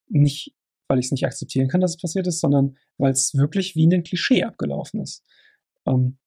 Nicht, 0.08 0.54
weil 0.88 0.98
ich 0.98 1.06
es 1.06 1.12
nicht 1.12 1.26
akzeptieren 1.26 1.68
kann, 1.68 1.80
dass 1.80 1.92
es 1.92 2.00
passiert 2.00 2.26
ist, 2.26 2.40
sondern 2.40 2.76
weil 2.98 3.12
es 3.12 3.34
wirklich 3.34 3.76
wie 3.76 3.84
in 3.84 3.90
den 3.90 4.02
Klischee 4.02 4.42
abgelaufen 4.44 5.00
ist. 5.00 5.24
Ähm, 5.86 6.18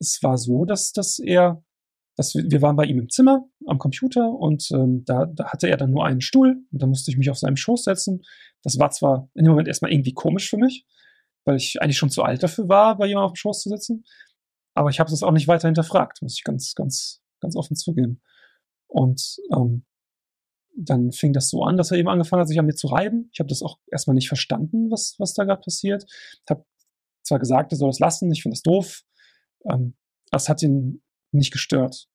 es 0.00 0.22
war 0.22 0.38
so, 0.38 0.64
dass, 0.64 0.92
dass 0.92 1.18
er, 1.18 1.62
dass 2.16 2.34
wir, 2.34 2.44
wir 2.50 2.62
waren 2.62 2.76
bei 2.76 2.84
ihm 2.84 2.98
im 2.98 3.08
Zimmer 3.08 3.48
am 3.66 3.78
Computer 3.78 4.30
und 4.30 4.70
ähm, 4.72 5.04
da, 5.04 5.26
da 5.26 5.52
hatte 5.52 5.68
er 5.68 5.76
dann 5.76 5.90
nur 5.90 6.04
einen 6.04 6.20
Stuhl 6.20 6.62
und 6.70 6.82
da 6.82 6.86
musste 6.86 7.10
ich 7.10 7.16
mich 7.16 7.30
auf 7.30 7.38
seinem 7.38 7.56
Schoß 7.56 7.84
setzen. 7.84 8.22
Das 8.62 8.78
war 8.78 8.90
zwar 8.90 9.28
in 9.34 9.44
dem 9.44 9.50
Moment 9.50 9.68
erstmal 9.68 9.92
irgendwie 9.92 10.14
komisch 10.14 10.50
für 10.50 10.58
mich, 10.58 10.86
weil 11.44 11.56
ich 11.56 11.80
eigentlich 11.80 11.98
schon 11.98 12.10
zu 12.10 12.22
alt 12.22 12.42
dafür 12.42 12.68
war, 12.68 12.96
bei 12.96 13.06
jemandem 13.06 13.26
auf 13.26 13.32
dem 13.32 13.36
Schoß 13.36 13.62
zu 13.62 13.68
sitzen. 13.68 14.04
Aber 14.74 14.90
ich 14.90 15.00
habe 15.00 15.10
das 15.10 15.22
auch 15.22 15.32
nicht 15.32 15.48
weiter 15.48 15.68
hinterfragt, 15.68 16.22
muss 16.22 16.36
ich 16.36 16.44
ganz, 16.44 16.74
ganz, 16.74 17.20
ganz 17.40 17.56
offen 17.56 17.76
zugeben. 17.76 18.20
Und 18.86 19.38
ähm, 19.54 19.84
dann 20.76 21.10
fing 21.12 21.32
das 21.32 21.50
so 21.50 21.64
an, 21.64 21.76
dass 21.76 21.90
er 21.90 21.98
eben 21.98 22.08
angefangen 22.08 22.40
hat, 22.40 22.48
sich 22.48 22.58
an 22.58 22.66
mir 22.66 22.74
zu 22.74 22.86
reiben. 22.86 23.28
Ich 23.32 23.40
habe 23.40 23.48
das 23.48 23.62
auch 23.62 23.78
erstmal 23.90 24.14
nicht 24.14 24.28
verstanden, 24.28 24.90
was, 24.90 25.16
was 25.18 25.34
da 25.34 25.44
gerade 25.44 25.60
passiert. 25.60 26.04
Ich 26.08 26.50
habe 26.50 26.64
zwar 27.22 27.38
gesagt, 27.38 27.72
er 27.72 27.78
soll 27.78 27.90
das 27.90 27.98
lassen, 27.98 28.30
ich 28.30 28.42
finde 28.42 28.54
das 28.54 28.62
doof. 28.62 29.02
Ähm, 29.64 29.94
das 30.30 30.48
hat 30.48 30.62
ihn 30.62 31.02
nicht 31.32 31.52
gestört. 31.52 32.08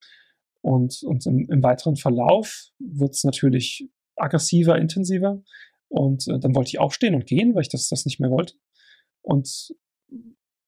Und, 0.61 1.03
und 1.03 1.25
im, 1.25 1.49
im 1.49 1.63
weiteren 1.63 1.95
Verlauf 1.95 2.69
wird 2.79 3.13
es 3.13 3.23
natürlich 3.23 3.89
aggressiver, 4.15 4.77
intensiver. 4.77 5.41
Und 5.89 6.27
äh, 6.27 6.39
dann 6.39 6.55
wollte 6.55 6.69
ich 6.69 6.79
aufstehen 6.79 7.15
und 7.15 7.25
gehen, 7.25 7.53
weil 7.53 7.63
ich 7.63 7.69
das, 7.69 7.89
das 7.89 8.05
nicht 8.05 8.19
mehr 8.19 8.31
wollte. 8.31 8.55
Und 9.21 9.75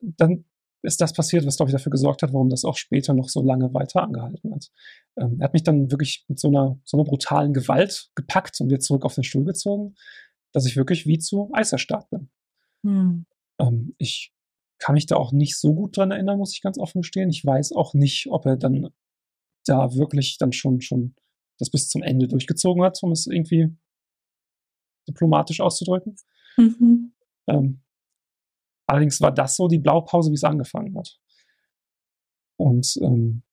dann 0.01 0.45
ist 0.85 1.01
das 1.01 1.13
passiert, 1.13 1.45
was, 1.45 1.57
glaube 1.57 1.69
ich, 1.69 1.73
dafür 1.73 1.89
gesorgt 1.89 2.21
hat, 2.21 2.33
warum 2.33 2.49
das 2.49 2.63
auch 2.63 2.77
später 2.77 3.13
noch 3.13 3.29
so 3.29 3.41
lange 3.41 3.73
weiter 3.73 4.03
angehalten 4.03 4.53
hat. 4.53 4.69
Ähm, 5.17 5.38
er 5.39 5.45
hat 5.45 5.53
mich 5.53 5.63
dann 5.63 5.89
wirklich 5.91 6.25
mit 6.27 6.39
so 6.39 6.49
einer, 6.49 6.79
so 6.83 6.97
einer 6.97 7.05
brutalen 7.05 7.53
Gewalt 7.53 8.11
gepackt 8.15 8.59
und 8.61 8.67
wieder 8.67 8.79
zurück 8.79 9.03
auf 9.03 9.15
den 9.15 9.23
Stuhl 9.23 9.45
gezogen, 9.45 9.95
dass 10.51 10.65
ich 10.65 10.75
wirklich 10.75 11.07
wie 11.07 11.17
zu 11.17 11.49
Eis 11.53 11.71
erstarrt 11.71 12.09
bin. 12.09 12.29
Hm. 12.83 13.25
Ähm, 13.59 13.95
ich 13.97 14.35
kann 14.79 14.95
mich 14.95 15.05
da 15.05 15.15
auch 15.15 15.31
nicht 15.31 15.57
so 15.57 15.73
gut 15.73 15.97
dran 15.97 16.11
erinnern, 16.11 16.38
muss 16.38 16.53
ich 16.53 16.61
ganz 16.61 16.77
offen 16.77 17.01
gestehen. 17.01 17.29
Ich 17.29 17.45
weiß 17.45 17.73
auch 17.73 17.93
nicht, 17.93 18.27
ob 18.29 18.45
er 18.45 18.57
dann 18.57 18.89
da 19.65 19.95
wirklich 19.95 20.38
dann 20.38 20.51
schon, 20.51 20.81
schon 20.81 21.15
das 21.57 21.69
bis 21.69 21.89
zum 21.89 22.03
Ende 22.03 22.27
durchgezogen 22.27 22.83
hat, 22.83 23.01
um 23.01 23.11
es 23.11 23.27
irgendwie 23.27 23.75
diplomatisch 25.07 25.61
auszudrücken. 25.61 26.15
Mhm. 26.57 27.13
Ähm, 27.47 27.81
allerdings 28.88 29.21
war 29.21 29.31
das 29.31 29.55
so 29.55 29.67
die 29.67 29.79
Blaupause, 29.79 30.31
wie 30.31 30.35
es 30.35 30.43
angefangen 30.43 30.97
hat. 30.97 31.17
Und 32.57 32.97
ähm, 33.01 33.43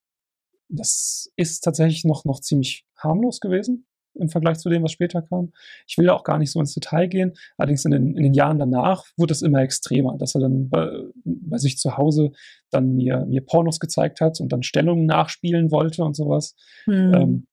das 0.68 1.30
ist 1.36 1.60
tatsächlich 1.60 2.04
noch, 2.04 2.24
noch 2.24 2.40
ziemlich 2.40 2.86
harmlos 2.96 3.40
gewesen 3.40 3.86
im 4.14 4.28
Vergleich 4.28 4.58
zu 4.58 4.68
dem, 4.68 4.82
was 4.82 4.92
später 4.92 5.22
kam. 5.22 5.52
Ich 5.86 5.98
will 5.98 6.06
da 6.06 6.14
auch 6.14 6.24
gar 6.24 6.38
nicht 6.38 6.50
so 6.50 6.60
ins 6.60 6.74
Detail 6.74 7.06
gehen. 7.06 7.32
Allerdings 7.56 7.84
in 7.84 7.92
den, 7.92 8.16
in 8.16 8.22
den 8.22 8.34
Jahren 8.34 8.58
danach 8.58 9.04
wurde 9.16 9.32
es 9.32 9.42
immer 9.42 9.60
extremer, 9.60 10.16
dass 10.18 10.34
er 10.34 10.42
dann 10.42 10.68
bei, 10.68 10.90
bei 11.24 11.58
sich 11.58 11.78
zu 11.78 11.96
Hause 11.96 12.32
dann 12.70 12.94
mir, 12.94 13.24
mir 13.26 13.44
Pornos 13.44 13.80
gezeigt 13.80 14.20
hat 14.20 14.40
und 14.40 14.52
dann 14.52 14.62
Stellungen 14.62 15.06
nachspielen 15.06 15.70
wollte 15.70 16.04
und 16.04 16.16
sowas. 16.16 16.54
Hm. 16.84 17.14
Ähm, 17.14 17.46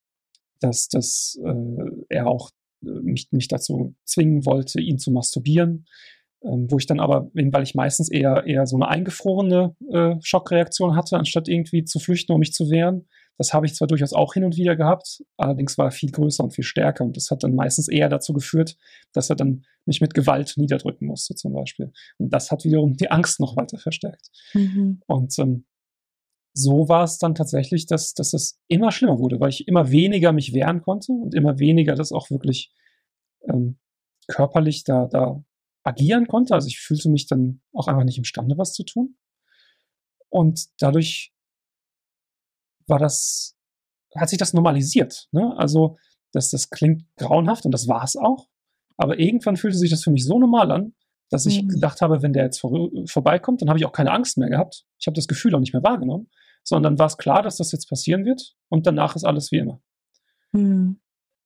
dass, 0.60 0.90
dass 0.90 1.40
äh, 1.44 1.92
er 2.10 2.28
auch 2.28 2.52
äh, 2.84 2.90
mich, 2.90 3.30
mich 3.32 3.48
dazu 3.48 3.96
zwingen 4.04 4.46
wollte, 4.46 4.82
ihn 4.82 5.00
zu 5.00 5.12
masturbieren. 5.12 5.86
Ähm, 6.42 6.68
wo 6.70 6.78
ich 6.78 6.86
dann 6.86 7.02
aber, 7.02 7.30
weil 7.34 7.64
ich 7.64 7.76
meistens 7.76 8.10
eher, 8.10 8.46
eher 8.46 8.66
so 8.66 8.78
eine 8.78 8.88
eingefrorene 8.88 9.76
äh, 9.92 10.16
Schockreaktion 10.22 10.96
hatte, 10.96 11.18
anstatt 11.18 11.50
irgendwie 11.50 11.84
zu 11.84 12.00
flüchten, 12.00 12.32
um 12.32 12.40
mich 12.40 12.54
zu 12.54 12.70
wehren. 12.70 13.08
Das 13.38 13.54
habe 13.54 13.66
ich 13.66 13.76
zwar 13.76 13.88
durchaus 13.88 14.12
auch 14.14 14.34
hin 14.34 14.44
und 14.44 14.58
wieder 14.58 14.76
gehabt, 14.76 15.24
allerdings 15.38 15.78
war 15.78 15.86
er 15.86 15.92
viel 15.92 16.12
größer 16.12 16.44
und 16.44 16.54
viel 16.54 16.66
stärker 16.66 17.06
und 17.06 17.16
das 17.16 17.32
hat 17.32 17.44
dann 17.44 17.56
meistens 17.56 17.88
eher 17.88 18.10
dazu 18.10 18.34
geführt, 18.34 18.76
dass 19.14 19.30
er 19.30 19.38
dann 19.38 19.66
mich 19.86 20.02
mit 20.02 20.14
Gewalt 20.14 20.56
niederdrücken 20.58 21.08
musste 21.08 21.36
zum 21.36 21.54
Beispiel. 21.54 21.94
Und 22.18 22.34
das 22.34 22.52
hat 22.52 22.66
wiederum 22.66 22.96
die 22.96 23.10
Angst 23.10 23.40
noch 23.40 23.56
weiter 23.56 23.78
verstärkt. 23.78 24.30
Mhm. 24.54 25.02
Und 25.08 25.40
ähm, 25.40 25.66
so 26.54 26.90
war 26.90 27.04
es 27.04 27.18
dann 27.18 27.36
tatsächlich, 27.36 27.86
dass, 27.86 28.14
dass 28.14 28.34
es 28.34 28.60
immer 28.68 28.92
schlimmer 28.92 29.20
wurde, 29.20 29.40
weil 29.40 29.50
ich 29.50 29.68
immer 29.68 29.92
weniger 29.92 30.34
mich 30.34 30.54
wehren 30.54 30.82
konnte 30.82 31.12
und 31.12 31.34
immer 31.34 31.60
weniger 31.60 31.96
das 31.96 32.12
auch 32.12 32.30
wirklich 32.30 32.74
ähm, 33.48 33.78
körperlich 34.28 34.84
da, 34.84 35.08
da 35.08 35.44
agieren 35.84 36.28
konnte. 36.28 36.54
Also 36.54 36.68
ich 36.68 36.80
fühlte 36.80 37.10
mich 37.10 37.28
dann 37.28 37.62
auch 37.74 37.88
einfach 37.88 38.04
nicht 38.04 38.18
imstande, 38.18 38.58
was 38.58 38.74
zu 38.74 38.84
tun. 38.84 39.16
Und 40.30 40.68
dadurch 40.80 41.34
war 42.90 43.00
das, 43.00 43.56
hat 44.16 44.30
sich 44.30 44.40
das 44.40 44.54
normalisiert. 44.54 45.28
Ne? 45.32 45.54
Also 45.58 45.98
das, 46.32 46.50
das 46.50 46.70
klingt 46.70 47.04
grauenhaft 47.18 47.66
und 47.66 47.72
das 47.72 47.88
war 47.88 48.04
es 48.04 48.16
auch. 48.16 48.48
Aber 48.98 49.20
irgendwann 49.20 49.56
fühlte 49.56 49.78
sich 49.78 49.90
das 49.90 50.04
für 50.04 50.12
mich 50.12 50.26
so 50.26 50.40
normal 50.40 50.72
an, 50.72 50.94
dass 51.30 51.46
ich 51.46 51.64
Mhm. 51.64 51.68
gedacht 51.70 52.02
habe, 52.02 52.22
wenn 52.22 52.34
der 52.34 52.44
jetzt 52.46 52.60
vor, 52.60 52.90
vorbeikommt, 53.06 53.62
dann 53.62 53.70
habe 53.70 53.80
ich 53.80 53.86
auch 53.86 53.92
keine 53.92 54.12
Angst 54.12 54.38
mehr 54.38 54.50
gehabt. 54.50 54.86
Ich 55.00 55.08
habe 55.08 55.16
das 55.16 55.28
Gefühl 55.28 55.56
auch 55.56 55.60
nicht 55.60 55.74
mehr 55.74 55.84
wahrgenommen, 55.84 56.30
sondern 56.64 56.94
dann 56.94 57.00
war 57.00 57.06
es 57.08 57.18
klar, 57.18 57.44
dass 57.44 57.58
das 57.58 57.72
jetzt 57.72 57.88
passieren 57.88 58.26
wird 58.26 58.56
und 58.68 58.88
danach 58.88 59.16
ist 59.16 59.24
alles 59.24 59.52
wie 59.52 59.60
immer. 59.60 59.82
Hm. 60.52 61.00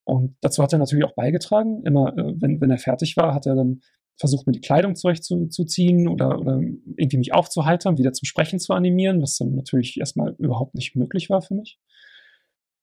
Und 0.04 0.36
dazu 0.40 0.62
hat 0.62 0.72
er 0.72 0.78
natürlich 0.78 1.04
auch 1.04 1.14
beigetragen. 1.14 1.82
Immer, 1.84 2.16
äh, 2.16 2.34
wenn, 2.40 2.60
wenn 2.60 2.70
er 2.70 2.78
fertig 2.78 3.16
war, 3.16 3.34
hat 3.34 3.46
er 3.46 3.54
dann 3.54 3.80
versucht, 4.16 4.46
mir 4.46 4.52
die 4.52 4.60
Kleidung 4.60 4.94
zurechtzuziehen 4.94 6.08
oder, 6.08 6.38
oder 6.38 6.60
irgendwie 6.96 7.18
mich 7.18 7.34
aufzuheitern, 7.34 7.98
wieder 7.98 8.12
zum 8.12 8.26
Sprechen 8.26 8.60
zu 8.60 8.72
animieren, 8.72 9.20
was 9.20 9.36
dann 9.36 9.54
natürlich 9.54 9.98
erstmal 9.98 10.34
überhaupt 10.38 10.74
nicht 10.74 10.94
möglich 10.94 11.30
war 11.30 11.42
für 11.42 11.54
mich. 11.54 11.78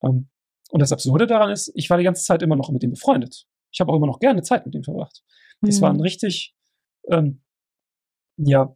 Ähm, 0.03 0.27
und 0.71 0.82
das 0.82 0.91
Absurde 0.91 1.27
daran 1.27 1.51
ist, 1.51 1.71
ich 1.75 1.89
war 1.89 1.97
die 1.97 2.03
ganze 2.03 2.23
Zeit 2.23 2.41
immer 2.41 2.55
noch 2.55 2.69
mit 2.71 2.84
ihm 2.84 2.91
befreundet. 2.91 3.45
Ich 3.71 3.79
habe 3.79 3.91
auch 3.91 3.95
immer 3.95 4.07
noch 4.07 4.19
gerne 4.19 4.41
Zeit 4.41 4.65
mit 4.65 4.75
ihm 4.75 4.84
verbracht. 4.84 5.23
Das 5.61 5.75
Hm. 5.75 5.82
war 5.82 5.89
ein 5.91 6.01
richtig, 6.01 6.55
ähm, 7.09 7.41
ja, 8.38 8.75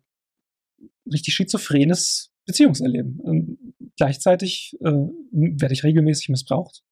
richtig 1.12 1.34
schizophrenes 1.34 2.32
Beziehungserleben. 2.46 3.20
Und 3.20 3.58
gleichzeitig 3.98 4.78
äh, 4.82 4.92
werde 5.32 5.74
ich 5.74 5.84
regelmäßig 5.84 6.30
missbraucht. 6.30 6.84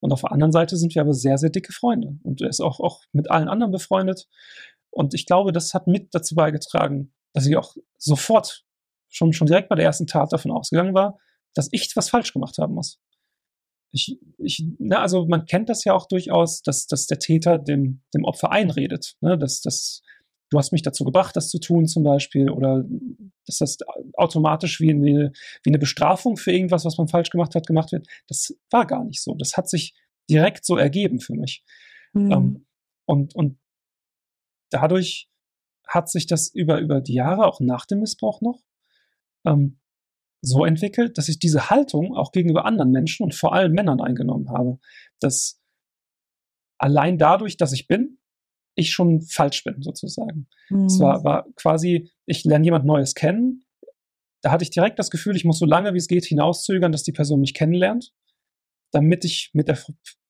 Und 0.00 0.12
auf 0.12 0.22
der 0.22 0.32
anderen 0.32 0.52
Seite 0.52 0.76
sind 0.76 0.94
wir 0.94 1.02
aber 1.02 1.14
sehr, 1.14 1.38
sehr 1.38 1.50
dicke 1.50 1.72
Freunde. 1.72 2.18
Und 2.22 2.40
er 2.40 2.48
ist 2.48 2.60
auch, 2.60 2.80
auch 2.80 3.02
mit 3.12 3.30
allen 3.30 3.48
anderen 3.48 3.72
befreundet. 3.72 4.28
Und 4.92 5.14
ich 5.14 5.26
glaube, 5.26 5.52
das 5.52 5.74
hat 5.74 5.86
mit 5.86 6.14
dazu 6.14 6.34
beigetragen, 6.34 7.12
dass 7.32 7.46
ich 7.46 7.56
auch 7.56 7.74
sofort, 7.98 8.64
schon, 9.08 9.32
schon 9.32 9.46
direkt 9.46 9.68
bei 9.68 9.74
der 9.74 9.86
ersten 9.86 10.06
Tat 10.06 10.32
davon 10.32 10.52
ausgegangen 10.52 10.94
war, 10.94 11.18
dass 11.54 11.68
ich 11.72 11.90
was 11.96 12.08
falsch 12.08 12.32
gemacht 12.32 12.58
haben 12.58 12.74
muss. 12.74 13.00
Ich, 13.90 14.18
ich, 14.38 14.64
na, 14.78 15.00
also 15.00 15.26
man 15.26 15.44
kennt 15.44 15.68
das 15.68 15.84
ja 15.84 15.92
auch 15.92 16.06
durchaus, 16.06 16.62
dass, 16.62 16.86
dass 16.86 17.06
der 17.06 17.18
Täter 17.18 17.58
dem, 17.58 18.02
dem 18.14 18.24
Opfer 18.24 18.50
einredet. 18.50 19.16
Ne? 19.20 19.36
Dass, 19.36 19.60
dass, 19.60 20.02
du 20.52 20.58
hast 20.58 20.72
mich 20.72 20.82
dazu 20.82 21.04
gebracht, 21.04 21.34
das 21.34 21.48
zu 21.48 21.58
tun 21.58 21.86
zum 21.86 22.02
Beispiel, 22.02 22.50
oder 22.50 22.84
dass 23.46 23.58
das 23.58 23.78
automatisch 24.14 24.80
wie 24.80 24.90
eine, 24.90 25.32
wie 25.62 25.70
eine 25.70 25.78
Bestrafung 25.78 26.36
für 26.36 26.52
irgendwas, 26.52 26.84
was 26.84 26.98
man 26.98 27.08
falsch 27.08 27.30
gemacht 27.30 27.54
hat, 27.54 27.66
gemacht 27.66 27.92
wird. 27.92 28.06
Das 28.28 28.54
war 28.70 28.86
gar 28.86 29.04
nicht 29.04 29.22
so. 29.22 29.34
Das 29.34 29.56
hat 29.56 29.68
sich 29.68 29.94
direkt 30.28 30.64
so 30.66 30.76
ergeben 30.76 31.20
für 31.20 31.34
mich. 31.34 31.64
Mhm. 32.12 32.32
Ähm, 32.32 32.66
und, 33.06 33.34
und 33.34 33.58
dadurch 34.72 35.28
hat 35.86 36.10
sich 36.10 36.26
das 36.26 36.48
über, 36.48 36.80
über 36.80 37.00
die 37.00 37.14
Jahre, 37.14 37.46
auch 37.46 37.60
nach 37.60 37.86
dem 37.86 38.00
Missbrauch 38.00 38.40
noch, 38.40 38.62
ähm, 39.44 39.78
so 40.40 40.64
entwickelt, 40.64 41.18
dass 41.18 41.28
ich 41.28 41.38
diese 41.38 41.70
Haltung 41.70 42.16
auch 42.16 42.32
gegenüber 42.32 42.64
anderen 42.64 42.90
Menschen 42.90 43.22
und 43.22 43.34
vor 43.34 43.54
allem 43.54 43.72
Männern 43.72 44.00
eingenommen 44.00 44.50
habe. 44.50 44.78
Dass 45.20 45.60
allein 46.78 47.16
dadurch, 47.16 47.56
dass 47.56 47.72
ich 47.72 47.86
bin, 47.86 48.18
ich 48.74 48.90
schon 48.90 49.22
falsch 49.22 49.62
bin, 49.62 49.82
sozusagen. 49.82 50.48
Mhm. 50.68 50.86
Es 50.86 50.98
war, 50.98 51.22
war 51.22 51.46
quasi, 51.54 52.10
ich 52.26 52.44
lerne 52.44 52.64
jemand 52.64 52.84
Neues 52.84 53.14
kennen. 53.14 53.64
Da 54.40 54.50
hatte 54.50 54.64
ich 54.64 54.70
direkt 54.70 54.98
das 54.98 55.10
Gefühl, 55.10 55.36
ich 55.36 55.44
muss 55.44 55.58
so 55.58 55.66
lange 55.66 55.94
wie 55.94 55.98
es 55.98 56.08
geht 56.08 56.24
hinauszögern, 56.24 56.90
dass 56.90 57.04
die 57.04 57.12
Person 57.12 57.40
mich 57.40 57.54
kennenlernt, 57.54 58.12
damit 58.90 59.24
ich 59.24 59.50
mit 59.52 59.68
der 59.68 59.78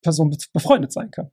Person 0.02 0.36
befreundet 0.52 0.92
sein 0.92 1.10
kann. 1.10 1.30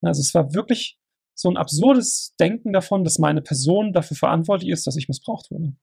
Also 0.00 0.20
es 0.20 0.34
war 0.34 0.52
wirklich 0.52 0.98
so 1.34 1.48
ein 1.50 1.56
absurdes 1.56 2.34
Denken 2.38 2.72
davon, 2.72 3.04
dass 3.04 3.18
meine 3.18 3.42
Person 3.42 3.92
dafür 3.92 4.16
verantwortlich 4.16 4.70
ist, 4.70 4.86
dass 4.86 4.96
ich 4.96 5.08
missbraucht 5.08 5.50
wurde. 5.50 5.74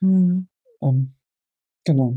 Mhm. 0.00 0.48
Um, 0.78 1.14
genau. 1.84 2.16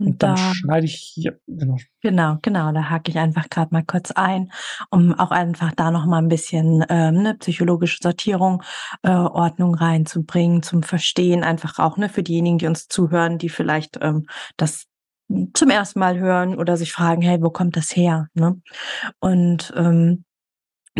Und 0.00 0.22
dann 0.22 0.36
da, 0.36 0.54
schneide 0.54 0.86
ich 0.86 0.94
hier, 0.94 1.40
genau. 1.48 1.76
Genau, 2.02 2.38
genau, 2.40 2.70
da 2.72 2.88
hake 2.88 3.10
ich 3.10 3.18
einfach 3.18 3.50
gerade 3.50 3.74
mal 3.74 3.82
kurz 3.84 4.12
ein, 4.12 4.52
um 4.90 5.12
auch 5.18 5.32
einfach 5.32 5.72
da 5.72 5.90
nochmal 5.90 6.22
ein 6.22 6.28
bisschen 6.28 6.84
ähm, 6.88 7.18
eine 7.18 7.34
psychologische 7.34 7.98
Sortierung, 8.00 8.62
äh, 9.02 9.10
Ordnung 9.10 9.74
reinzubringen, 9.74 10.62
zum 10.62 10.84
Verstehen, 10.84 11.42
einfach 11.42 11.80
auch 11.80 11.96
ne, 11.96 12.08
für 12.08 12.22
diejenigen, 12.22 12.58
die 12.58 12.68
uns 12.68 12.86
zuhören, 12.86 13.38
die 13.38 13.48
vielleicht 13.48 13.98
ähm, 14.00 14.26
das 14.56 14.84
zum 15.52 15.68
ersten 15.68 15.98
Mal 15.98 16.18
hören 16.18 16.56
oder 16.56 16.76
sich 16.76 16.92
fragen, 16.92 17.20
hey, 17.20 17.42
wo 17.42 17.50
kommt 17.50 17.76
das 17.76 17.94
her? 17.94 18.28
Ne? 18.34 18.60
Und 19.18 19.72
ähm, 19.76 20.24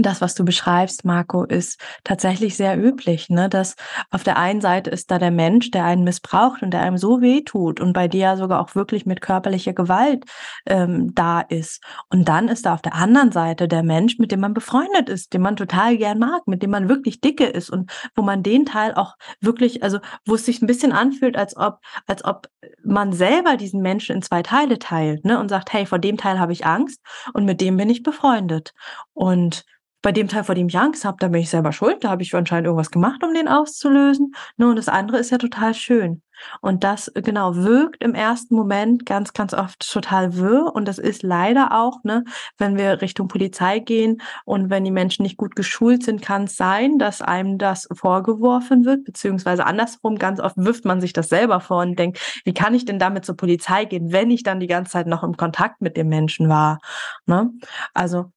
das, 0.03 0.21
was 0.21 0.35
du 0.35 0.45
beschreibst, 0.45 1.05
Marco, 1.05 1.45
ist 1.45 1.81
tatsächlich 2.05 2.57
sehr 2.57 2.79
üblich, 2.79 3.29
ne? 3.29 3.49
Dass 3.49 3.75
auf 4.11 4.23
der 4.23 4.37
einen 4.37 4.61
Seite 4.61 4.91
ist 4.91 5.11
da 5.11 5.19
der 5.19 5.31
Mensch, 5.31 5.71
der 5.71 5.85
einen 5.85 6.05
missbraucht 6.05 6.63
und 6.63 6.71
der 6.71 6.83
einem 6.83 6.99
so 6.99 7.21
weh 7.21 7.43
tut 7.43 7.81
und 7.81 7.93
bei 7.93 8.09
dir 8.09 8.37
sogar 8.37 8.61
auch 8.61 8.75
wirklich 8.75 9.07
mit 9.07 9.21
körperlicher 9.21 9.73
Gewalt 9.73 10.25
ähm, 10.67 11.15
da 11.15 11.41
ist. 11.41 11.83
Und 12.11 12.29
dann 12.29 12.49
ist 12.49 12.67
da 12.67 12.75
auf 12.75 12.83
der 12.83 12.95
anderen 12.95 13.33
Seite 13.33 13.69
der 13.69 13.83
Mensch, 13.83 14.19
mit 14.19 14.33
dem 14.33 14.41
man 14.41 14.55
befreundet 14.55 15.09
ist, 15.09 15.33
den 15.33 15.43
man 15.43 15.57
total 15.57 15.97
gern 15.97 16.19
mag, 16.19 16.47
mit 16.47 16.63
dem 16.63 16.71
man 16.71 16.89
wirklich 16.89 17.21
dicke 17.21 17.47
ist 17.47 17.71
und 17.71 17.91
wo 18.15 18.23
man 18.23 18.43
den 18.43 18.67
Teil 18.67 18.95
auch 18.95 19.15
wirklich, 19.41 19.83
also 19.83 19.99
wo 20.27 20.35
es 20.35 20.45
sich 20.45 20.63
ein 20.63 20.67
bisschen 20.67 20.93
anfühlt, 20.93 21.37
als 21.37 21.57
ob, 21.57 21.79
als 22.07 22.25
ob 22.25 22.49
man 22.85 23.13
selber 23.13 23.57
diesen 23.57 23.83
Menschen 23.83 24.17
in 24.17 24.23
zwei 24.23 24.43
Teile 24.43 24.79
teilt, 24.79 25.25
ne? 25.25 25.39
Und 25.39 25.49
sagt, 25.49 25.73
hey, 25.73 25.87
vor 25.87 25.99
dem 25.99 26.17
Teil 26.17 26.39
habe 26.39 26.53
ich 26.53 26.67
Angst 26.67 27.01
und 27.33 27.45
mit 27.45 27.61
dem 27.61 27.77
bin 27.77 27.91
ich 27.91 28.03
befreundet. 28.03 28.73
Und 29.13 29.65
bei 30.03 30.13
dem 30.13 30.29
Teil, 30.29 30.45
vor 30.45 30.55
dem 30.55 30.69
ich 30.69 30.79
Angst 30.79 31.05
habe, 31.05 31.17
da 31.21 31.29
bin 31.29 31.41
ich 31.41 31.51
selber 31.51 31.73
schuld. 31.73 32.05
Da 32.05 32.11
habe 32.11 32.23
ich 32.23 32.35
anscheinend 32.35 32.67
irgendwas 32.67 32.91
gemacht, 32.91 33.23
um 33.25 33.35
den 33.35 33.49
auszulösen. 33.49 34.33
Und 34.57 34.77
das 34.77 34.89
andere 34.89 35.19
ist 35.19 35.31
ja 35.31 35.39
total 35.39 35.75
schön. 35.75 36.23
Und 36.61 36.85
das 36.85 37.11
genau 37.15 37.57
wirkt 37.57 38.03
im 38.03 38.15
ersten 38.15 38.55
Moment 38.55 39.07
ganz, 39.07 39.33
ganz 39.33 39.55
oft 39.55 39.91
total 39.91 40.37
wirr. 40.37 40.73
Und 40.73 40.87
das 40.87 40.99
ist 40.99 41.23
leider 41.23 41.73
auch, 41.73 42.05
ne, 42.05 42.25
wenn 42.59 42.77
wir 42.77 43.03
Richtung 43.03 43.27
Polizei 43.27 43.81
gehen 43.81 44.21
und 44.45 44.71
wenn 44.71 44.85
die 44.85 44.91
Menschen 44.91 45.25
nicht 45.25 45.37
gut 45.37 45.57
geschult 45.57 46.05
sind, 46.05 46.23
kann 46.23 46.45
es 46.45 46.57
sein, 46.57 46.99
dass 46.99 47.23
einem 47.23 47.59
das 47.59 47.89
vorgeworfen 47.93 48.85
wird, 48.85 49.05
beziehungsweise 49.05 49.67
andersrum, 49.67 50.17
ganz 50.17 50.41
oft 50.41 50.57
wirft 50.57 50.85
man 50.85 51.01
sich 51.01 51.13
das 51.13 51.29
selber 51.29 51.61
vor 51.61 51.83
und 51.83 51.99
denkt, 51.99 52.43
wie 52.45 52.55
kann 52.55 52.75
ich 52.75 52.85
denn 52.85 52.99
damit 52.99 53.25
zur 53.25 53.37
Polizei 53.37 53.85
gehen, 53.85 54.13
wenn 54.13 54.31
ich 54.31 54.43
dann 54.43 54.61
die 54.61 54.67
ganze 54.67 54.93
Zeit 54.93 55.07
noch 55.07 55.25
im 55.25 55.37
Kontakt 55.37 55.81
mit 55.81 55.97
dem 55.97 56.09
Menschen 56.09 56.49
war? 56.49 56.79
Ne? 57.27 57.51
Also 57.95 58.33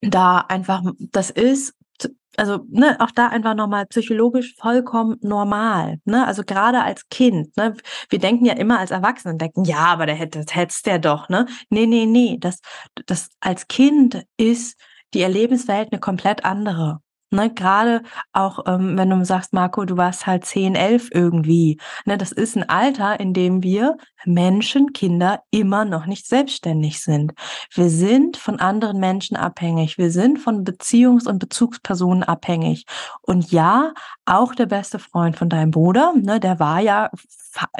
da 0.00 0.38
einfach, 0.38 0.82
das 0.98 1.30
ist, 1.30 1.74
also 2.36 2.64
ne, 2.70 2.96
auch 3.00 3.10
da 3.10 3.28
einfach 3.28 3.54
nochmal 3.54 3.86
psychologisch 3.86 4.54
vollkommen 4.56 5.16
normal. 5.20 5.98
Ne? 6.04 6.26
Also 6.26 6.42
gerade 6.44 6.82
als 6.82 7.08
Kind, 7.08 7.56
ne, 7.56 7.76
wir 8.10 8.18
denken 8.18 8.44
ja 8.44 8.54
immer 8.54 8.78
als 8.78 8.92
Erwachsene 8.92 9.36
denken, 9.36 9.64
ja, 9.64 9.86
aber 9.86 10.06
der 10.06 10.14
hätte, 10.14 10.44
das 10.44 10.54
hättest 10.54 10.86
der 10.86 10.98
doch, 11.00 11.28
ne? 11.28 11.46
Nee, 11.68 11.86
nee, 11.86 12.06
nee. 12.06 12.36
Das, 12.38 12.60
das 13.06 13.30
als 13.40 13.66
Kind 13.66 14.24
ist 14.36 14.78
die 15.14 15.22
Erlebenswelt 15.22 15.92
eine 15.92 16.00
komplett 16.00 16.44
andere. 16.44 17.00
Ne, 17.30 17.52
gerade 17.52 18.02
auch, 18.32 18.60
ähm, 18.66 18.96
wenn 18.96 19.10
du 19.10 19.22
sagst, 19.22 19.52
Marco, 19.52 19.84
du 19.84 19.98
warst 19.98 20.26
halt 20.26 20.46
10, 20.46 20.74
11 20.74 21.10
irgendwie. 21.12 21.78
Ne, 22.06 22.16
das 22.16 22.32
ist 22.32 22.56
ein 22.56 22.66
Alter, 22.68 23.20
in 23.20 23.34
dem 23.34 23.62
wir 23.62 23.98
Menschen, 24.24 24.92
Kinder 24.92 25.42
immer 25.50 25.84
noch 25.84 26.06
nicht 26.06 26.26
selbstständig 26.26 27.02
sind. 27.02 27.32
Wir 27.72 27.88
sind 27.88 28.36
von 28.36 28.60
anderen 28.60 28.98
Menschen 28.98 29.36
abhängig. 29.36 29.98
Wir 29.98 30.10
sind 30.10 30.38
von 30.38 30.64
Beziehungs- 30.64 31.28
und 31.28 31.38
Bezugspersonen 31.38 32.22
abhängig. 32.22 32.84
Und 33.22 33.50
ja, 33.52 33.92
auch 34.24 34.54
der 34.54 34.66
beste 34.66 34.98
Freund 34.98 35.36
von 35.36 35.48
deinem 35.48 35.70
Bruder, 35.70 36.12
ne, 36.16 36.40
der 36.40 36.58
war 36.58 36.80
ja 36.80 37.10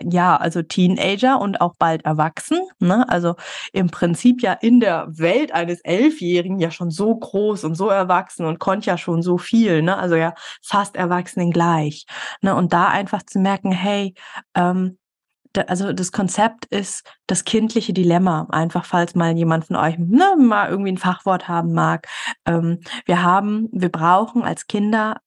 ja, 0.03 0.37
also 0.37 0.63
Teenager 0.63 1.41
und 1.41 1.61
auch 1.61 1.75
bald 1.79 2.05
erwachsen. 2.05 2.61
Ne? 2.79 3.09
Also 3.09 3.35
im 3.73 3.91
Prinzip 3.91 4.43
ja 4.43 4.53
in 4.53 4.81
der 4.81 5.07
Welt 5.11 5.53
eines 5.53 5.81
Elfjährigen 5.81 6.59
ja 6.59 6.71
schon 6.71 6.91
so 6.91 7.15
groß 7.15 7.65
und 7.65 7.75
so 7.75 7.89
erwachsen 7.89 8.47
und 8.47 8.59
konnte 8.59 8.87
ja 8.87 8.99
schon 8.99 9.23
so 9.23 9.39
viel. 9.39 9.83
Ne? 9.83 9.97
Also 9.97 10.17
ja 10.17 10.35
fast 10.63 10.97
Erwachsenen 10.97 11.51
gleich. 11.51 12.07
Ne? 12.43 12.55
Und 12.55 12.73
da 12.73 12.89
einfach 12.89 13.23
zu 13.23 13.39
merken, 13.39 13.73
hey, 13.73 14.15
ähm, 14.55 14.99
also 15.67 15.93
das 15.93 16.13
Konzept 16.13 16.67
ist 16.67 17.05
das 17.27 17.45
kindliche 17.45 17.93
Dilemma. 17.93 18.47
Einfach 18.51 18.85
falls 18.85 19.15
mal 19.15 19.37
jemand 19.37 19.67
von 19.67 19.77
euch 19.77 19.99
ne, 19.99 20.37
mal 20.39 20.69
irgendwie 20.69 20.93
ein 20.93 20.99
Fachwort 20.99 21.49
haben 21.49 21.73
mag. 21.73 22.07
Ähm, 22.45 22.81
wir 23.07 23.23
haben, 23.23 23.69
wir 23.73 23.91
brauchen 23.91 24.43
als 24.43 24.67
Kinder 24.67 25.21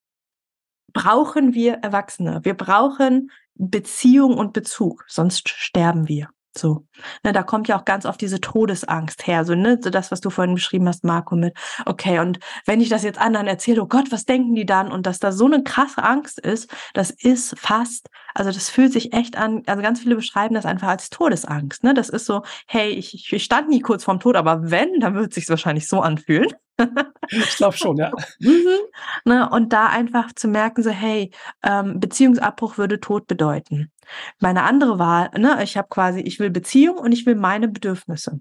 brauchen 0.93 1.53
wir 1.53 1.76
Erwachsene. 1.76 2.41
Wir 2.43 2.53
brauchen 2.53 3.32
Beziehung 3.55 4.38
und 4.38 4.53
Bezug, 4.53 5.05
sonst 5.07 5.49
sterben 5.49 6.07
wir. 6.07 6.30
So, 6.57 6.85
ne, 7.23 7.31
da 7.31 7.43
kommt 7.43 7.69
ja 7.69 7.79
auch 7.79 7.85
ganz 7.85 8.05
oft 8.05 8.19
diese 8.19 8.41
Todesangst 8.41 9.25
her, 9.25 9.45
so 9.45 9.55
ne, 9.55 9.79
so 9.81 9.89
das, 9.89 10.11
was 10.11 10.19
du 10.19 10.29
vorhin 10.29 10.53
beschrieben 10.53 10.87
hast, 10.87 11.05
Marco, 11.05 11.35
mit 11.35 11.57
okay, 11.85 12.19
und 12.19 12.39
wenn 12.65 12.81
ich 12.81 12.89
das 12.89 13.03
jetzt 13.03 13.19
anderen 13.19 13.47
erzähle, 13.47 13.81
oh 13.81 13.87
Gott, 13.87 14.11
was 14.11 14.25
denken 14.25 14.53
die 14.55 14.65
dann? 14.65 14.91
Und 14.91 15.05
dass 15.05 15.19
da 15.19 15.31
so 15.31 15.45
eine 15.45 15.63
krasse 15.63 16.03
Angst 16.03 16.39
ist, 16.39 16.69
das 16.93 17.09
ist 17.09 17.57
fast, 17.57 18.09
also 18.33 18.51
das 18.51 18.69
fühlt 18.69 18.91
sich 18.91 19.13
echt 19.13 19.37
an, 19.37 19.63
also 19.65 19.81
ganz 19.81 20.01
viele 20.01 20.15
beschreiben 20.15 20.53
das 20.53 20.65
einfach 20.65 20.89
als 20.89 21.09
Todesangst, 21.09 21.83
ne? 21.83 21.93
Das 21.93 22.09
ist 22.09 22.25
so, 22.25 22.43
hey, 22.67 22.89
ich, 22.89 23.31
ich 23.31 23.43
stand 23.43 23.69
nie 23.69 23.79
kurz 23.79 24.03
vorm 24.03 24.19
Tod, 24.19 24.35
aber 24.35 24.69
wenn, 24.69 24.99
dann 24.99 25.15
wird 25.15 25.29
es 25.29 25.35
sich 25.35 25.49
wahrscheinlich 25.49 25.87
so 25.87 26.01
anfühlen. 26.01 26.51
Ich 27.29 27.55
glaube 27.57 27.77
schon, 27.77 27.97
ja. 27.97 28.11
Mhm. 28.39 28.79
Ne, 29.25 29.49
und 29.49 29.73
da 29.73 29.88
einfach 29.88 30.34
zu 30.34 30.47
merken, 30.47 30.84
so, 30.84 30.89
hey, 30.89 31.32
ähm, 31.63 31.99
Beziehungsabbruch 31.99 32.77
würde 32.77 32.99
Tod 32.99 33.27
bedeuten. 33.27 33.91
Meine 34.39 34.63
andere 34.63 34.99
Wahl, 34.99 35.29
ne, 35.38 35.63
ich 35.63 35.77
habe 35.77 35.88
quasi, 35.89 36.21
ich 36.21 36.39
will 36.39 36.49
Beziehung 36.49 36.97
und 36.97 37.11
ich 37.11 37.25
will 37.25 37.36
meine 37.36 37.67
Bedürfnisse. 37.67 38.39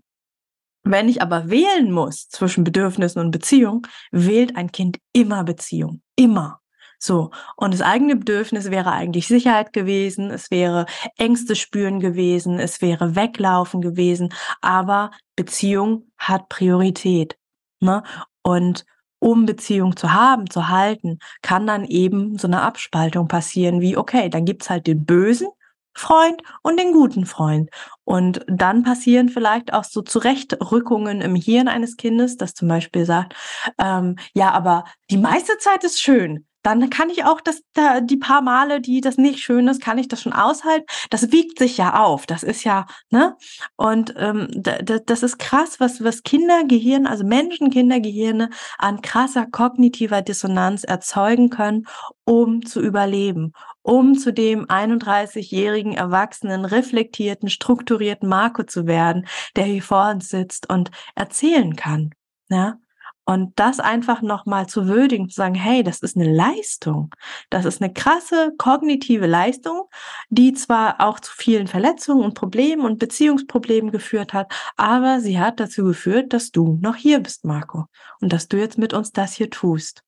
Wenn 0.83 1.09
ich 1.09 1.21
aber 1.21 1.51
wählen 1.51 1.93
muss 1.93 2.29
zwischen 2.29 2.65
Bedürfnissen 2.65 3.21
und 3.21 3.31
Beziehung, 3.31 3.87
wählt 4.11 4.57
ein 4.57 4.73
Kind 4.73 4.99
immer 5.13 5.45
Beziehung. 5.45 6.01
Immer. 6.17 6.61
So. 6.99 7.31
Und 7.57 7.75
das 7.75 7.83
eigene 7.83 8.17
Bedürfnis 8.17 8.71
wäre 8.71 8.93
eigentlich 8.93 9.27
Sicherheit 9.27 9.73
gewesen. 9.73 10.31
Es 10.31 10.51
wäre 10.51 10.87
Ängste 11.17 11.57
spüren 11.57 12.01
gewesen. 12.01 12.59
Es 12.59 12.83
wäre 12.83 13.17
weglaufen 13.17 13.81
gewesen. 13.81 14.33
Aber 14.61 15.11
Beziehung 15.37 16.11
hat 16.19 16.49
Priorität. 16.49 17.37
Ne? 17.81 18.03
Und 18.51 18.85
um 19.19 19.47
Beziehung 19.47 19.97
zu 19.97 20.13
haben, 20.13 20.49
zu 20.49 20.69
halten, 20.69 21.19
kann 21.43 21.67
dann 21.67 21.85
eben 21.85 22.39
so 22.39 22.47
eine 22.47 22.63
Abspaltung 22.63 23.29
passieren, 23.29 23.81
wie, 23.81 23.97
okay, 23.97 24.31
dann 24.31 24.45
gibt's 24.45 24.71
halt 24.71 24.87
den 24.87 25.05
bösen 25.05 25.49
Freund 25.95 26.41
und 26.63 26.79
den 26.79 26.93
guten 26.93 27.27
Freund. 27.27 27.69
Und 28.05 28.45
dann 28.49 28.83
passieren 28.83 29.29
vielleicht 29.29 29.73
auch 29.73 29.85
so 29.85 30.03
Zurechtrückungen 30.03 31.21
im 31.21 31.35
Hirn 31.35 31.69
eines 31.69 31.97
Kindes, 31.97 32.37
das 32.37 32.55
zum 32.55 32.69
Beispiel 32.69 33.05
sagt, 33.05 33.35
ähm, 33.79 34.17
ja, 34.35 34.53
aber 34.53 34.85
die 35.11 35.19
meiste 35.19 35.59
Zeit 35.59 35.85
ist 35.85 36.01
schön. 36.01 36.47
Dann 36.63 36.91
kann 36.91 37.11
ich 37.11 37.25
auch 37.25 37.41
das, 37.41 37.63
da, 37.73 38.01
die 38.01 38.17
paar 38.17 38.43
Male, 38.43 38.81
die 38.81 39.01
das 39.01 39.17
nicht 39.17 39.41
schön 39.41 39.69
ist, 39.69 39.81
kann 39.81 39.99
ich 39.99 40.09
das 40.09 40.23
schon 40.23 40.33
aushalten. 40.33 40.87
Das 41.09 41.33
wiegt 41.33 41.59
sich 41.59 41.77
ja 41.77 42.03
auf. 42.03 42.27
Das 42.27 42.43
ist 42.43 42.65
ja, 42.65 42.87
ne? 43.11 43.37
Und 43.77 44.15
ähm, 44.17 44.49
das 44.53 45.23
ist 45.23 45.39
krass, 45.39 45.81
was, 45.81 46.05
was 46.05 46.23
Kindergehirn, 46.23 47.07
also 47.07 47.25
Menschenkindergehirne 47.25 48.51
an 48.79 49.01
krasser 49.01 49.47
kognitiver 49.47 50.23
Dissonanz 50.23 50.85
erzeugen 50.85 51.51
können, 51.51 51.87
um 52.25 52.65
zu 52.65 52.81
überleben, 52.81 53.53
um 53.83 54.17
zu 54.17 54.33
dem 54.33 54.67
31-jährigen, 54.67 55.95
erwachsenen, 55.95 56.65
reflektierten, 56.65 57.49
strukturierten 57.49 58.29
Marco 58.29 58.65
zu 58.65 58.87
werden, 58.87 59.27
der 59.57 59.65
hier 59.65 59.83
vor 59.83 60.11
uns 60.11 60.29
sitzt 60.29 60.69
und 60.69 60.91
erzählen 61.15 61.75
kann. 61.75 62.11
Ja? 62.49 62.79
Und 63.25 63.53
das 63.57 63.79
einfach 63.79 64.23
nochmal 64.23 64.67
zu 64.67 64.89
würdigen, 64.89 65.29
zu 65.29 65.37
sagen, 65.37 65.55
hey, 65.55 65.83
das 65.83 66.01
ist 66.01 66.17
eine 66.17 66.33
Leistung. 66.33 67.15
Das 67.49 67.65
ist 67.65 67.81
eine 67.81 67.93
krasse 67.93 68.53
kognitive 68.59 69.27
Leistung, 69.27 69.85
die 70.31 70.53
zwar 70.53 71.01
auch 71.01 71.21
zu 71.21 71.33
vielen 71.33 71.69
Verletzungen 71.69 72.25
und 72.25 72.35
Problemen 72.35 72.85
und 72.85 72.99
Beziehungsproblemen 72.99 73.93
geführt 73.93 74.33
hat, 74.33 74.53
aber 74.77 75.21
sie 75.21 75.39
hat 75.39 75.61
dazu 75.61 75.85
geführt, 75.85 76.33
dass 76.33 76.51
du 76.51 76.79
noch 76.81 76.97
hier 76.97 77.21
bist, 77.21 77.45
Marco. 77.45 77.87
Und 78.21 78.33
dass 78.33 78.49
du 78.49 78.57
jetzt 78.57 78.79
mit 78.79 78.95
uns 78.95 79.13
das 79.13 79.35
hier 79.35 79.51
tust. 79.51 80.03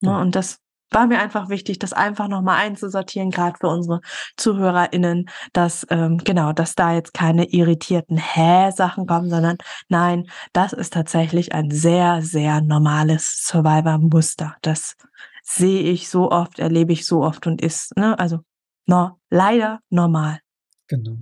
Ne? 0.00 0.16
Und 0.16 0.34
das 0.34 0.60
war 0.90 1.06
mir 1.06 1.18
einfach 1.20 1.48
wichtig, 1.48 1.78
das 1.78 1.92
einfach 1.92 2.28
nochmal 2.28 2.58
einzusortieren, 2.58 3.30
gerade 3.30 3.56
für 3.58 3.68
unsere 3.68 4.00
ZuhörerInnen, 4.36 5.28
dass 5.52 5.86
ähm, 5.90 6.18
genau, 6.18 6.52
dass 6.52 6.74
da 6.74 6.94
jetzt 6.94 7.14
keine 7.14 7.46
irritierten 7.50 8.16
Hä-Sachen 8.16 9.06
kommen, 9.06 9.30
sondern 9.30 9.58
nein, 9.88 10.26
das 10.52 10.72
ist 10.72 10.92
tatsächlich 10.92 11.52
ein 11.52 11.70
sehr, 11.70 12.22
sehr 12.22 12.60
normales 12.60 13.44
Survivor-Muster. 13.46 14.56
Das 14.62 14.96
sehe 15.42 15.82
ich 15.82 16.08
so 16.08 16.30
oft, 16.30 16.58
erlebe 16.58 16.92
ich 16.92 17.06
so 17.06 17.22
oft 17.22 17.46
und 17.46 17.62
ist, 17.62 17.96
ne, 17.96 18.18
also 18.18 18.40
no, 18.86 19.18
leider 19.30 19.80
normal. 19.90 20.40
Genau. 20.88 21.18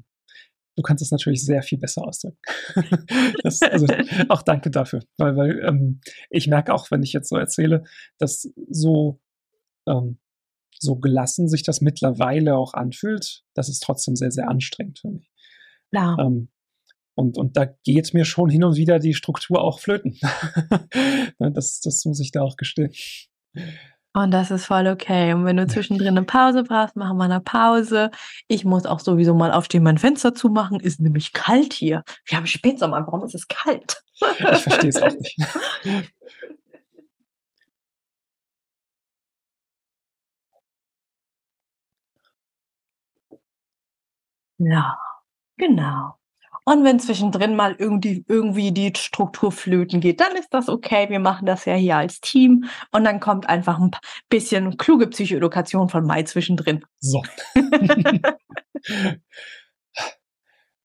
Du 0.77 0.83
kannst 0.83 1.03
es 1.03 1.11
natürlich 1.11 1.45
sehr 1.45 1.63
viel 1.63 1.79
besser 1.79 2.07
ausdrücken. 2.07 2.39
das, 3.43 3.61
also 3.63 3.87
auch 4.29 4.43
danke 4.43 4.71
dafür, 4.71 5.03
weil, 5.17 5.37
weil 5.37 5.65
ähm, 5.67 6.01
ich 6.31 6.47
merke 6.47 6.73
auch, 6.73 6.91
wenn 6.93 7.03
ich 7.03 7.13
jetzt 7.13 7.31
so 7.31 7.37
erzähle, 7.37 7.83
dass 8.19 8.49
so 8.71 9.19
ähm, 9.89 10.19
so 10.79 10.97
gelassen 10.97 11.49
sich 11.49 11.63
das 11.63 11.81
mittlerweile 11.81 12.57
auch 12.57 12.75
anfühlt, 12.75 13.43
das 13.55 13.69
ist 13.69 13.83
trotzdem 13.83 14.17
sehr, 14.17 14.31
sehr 14.31 14.49
anstrengend 14.49 15.01
für 15.01 15.09
mich. 15.09 15.31
Ja. 15.91 16.17
Ähm, 16.21 16.51
und, 17.15 17.37
und 17.37 17.57
da 17.57 17.65
geht 17.65 18.15
mir 18.15 18.25
schon 18.25 18.49
hin 18.49 18.63
und 18.63 18.77
wieder 18.77 19.01
die 19.01 19.15
Struktur 19.15 19.61
auch 19.61 19.81
flöten. 19.81 20.17
das, 21.39 21.81
das 21.81 22.05
muss 22.05 22.21
ich 22.21 22.31
da 22.31 22.43
auch 22.43 22.57
gestehen. 22.57 22.93
Und 24.15 24.31
das 24.31 24.53
ist 24.53 24.67
voll 24.67 24.87
okay. 24.87 25.33
Und 25.33 25.45
wenn 25.45 25.57
du 25.57 25.67
zwischendrin 25.67 26.17
eine 26.17 26.23
Pause 26.23 26.63
brauchst, 26.63 26.97
machen 26.97 27.17
wir 27.19 27.25
eine 27.25 27.41
Pause. 27.41 28.11
Ich 28.47 28.65
muss 28.65 28.87
auch 28.87 29.01
sowieso 29.01 29.35
mal 29.35 29.53
aufstehen, 29.53 29.83
mein 29.83 29.99
Fenster 29.99 30.35
zumachen. 30.35 30.79
Ist 30.81 31.01
nämlich 31.01 31.33
kalt 31.33 31.73
hier. 31.73 32.05
Wir 32.25 32.39
haben 32.39 32.47
Spätsommer. 32.47 33.05
Warum 33.07 33.25
ist 33.25 33.35
es 33.35 33.49
kalt? 33.49 34.03
Ich 34.21 34.63
verstehe 34.63 34.91
es 34.91 35.03
auch 35.03 35.13
nicht. 35.13 35.37
Ja, 44.59 44.99
genau. 45.57 46.19
Und 46.65 46.85
wenn 46.85 47.01
zwischendrin 47.01 47.57
mal 47.57 47.75
irgendwie, 47.79 48.27
irgendwie 48.29 48.73
die 48.73 48.93
Struktur 48.95 49.53
flöten 49.53 50.01
geht, 50.01 50.21
dann 50.21 50.37
ist 50.37 50.53
das 50.53 50.69
okay. 50.69 51.09
Wir 51.09 51.19
machen 51.19 51.47
das 51.47 51.65
ja 51.65 51.75
hier 51.75 51.97
als 51.97 52.21
Team. 52.21 52.65
Und 52.93 53.05
dann 53.05 53.21
kommt 53.21 53.49
einfach 53.49 53.81
ein 53.81 53.93
bisschen 54.29 54.77
kluge 54.77 55.07
Psychoedukation 55.07 55.89
von 55.89 56.05
Mai 56.05 56.25
zwischendrin. 56.25 56.85
So. 57.01 57.23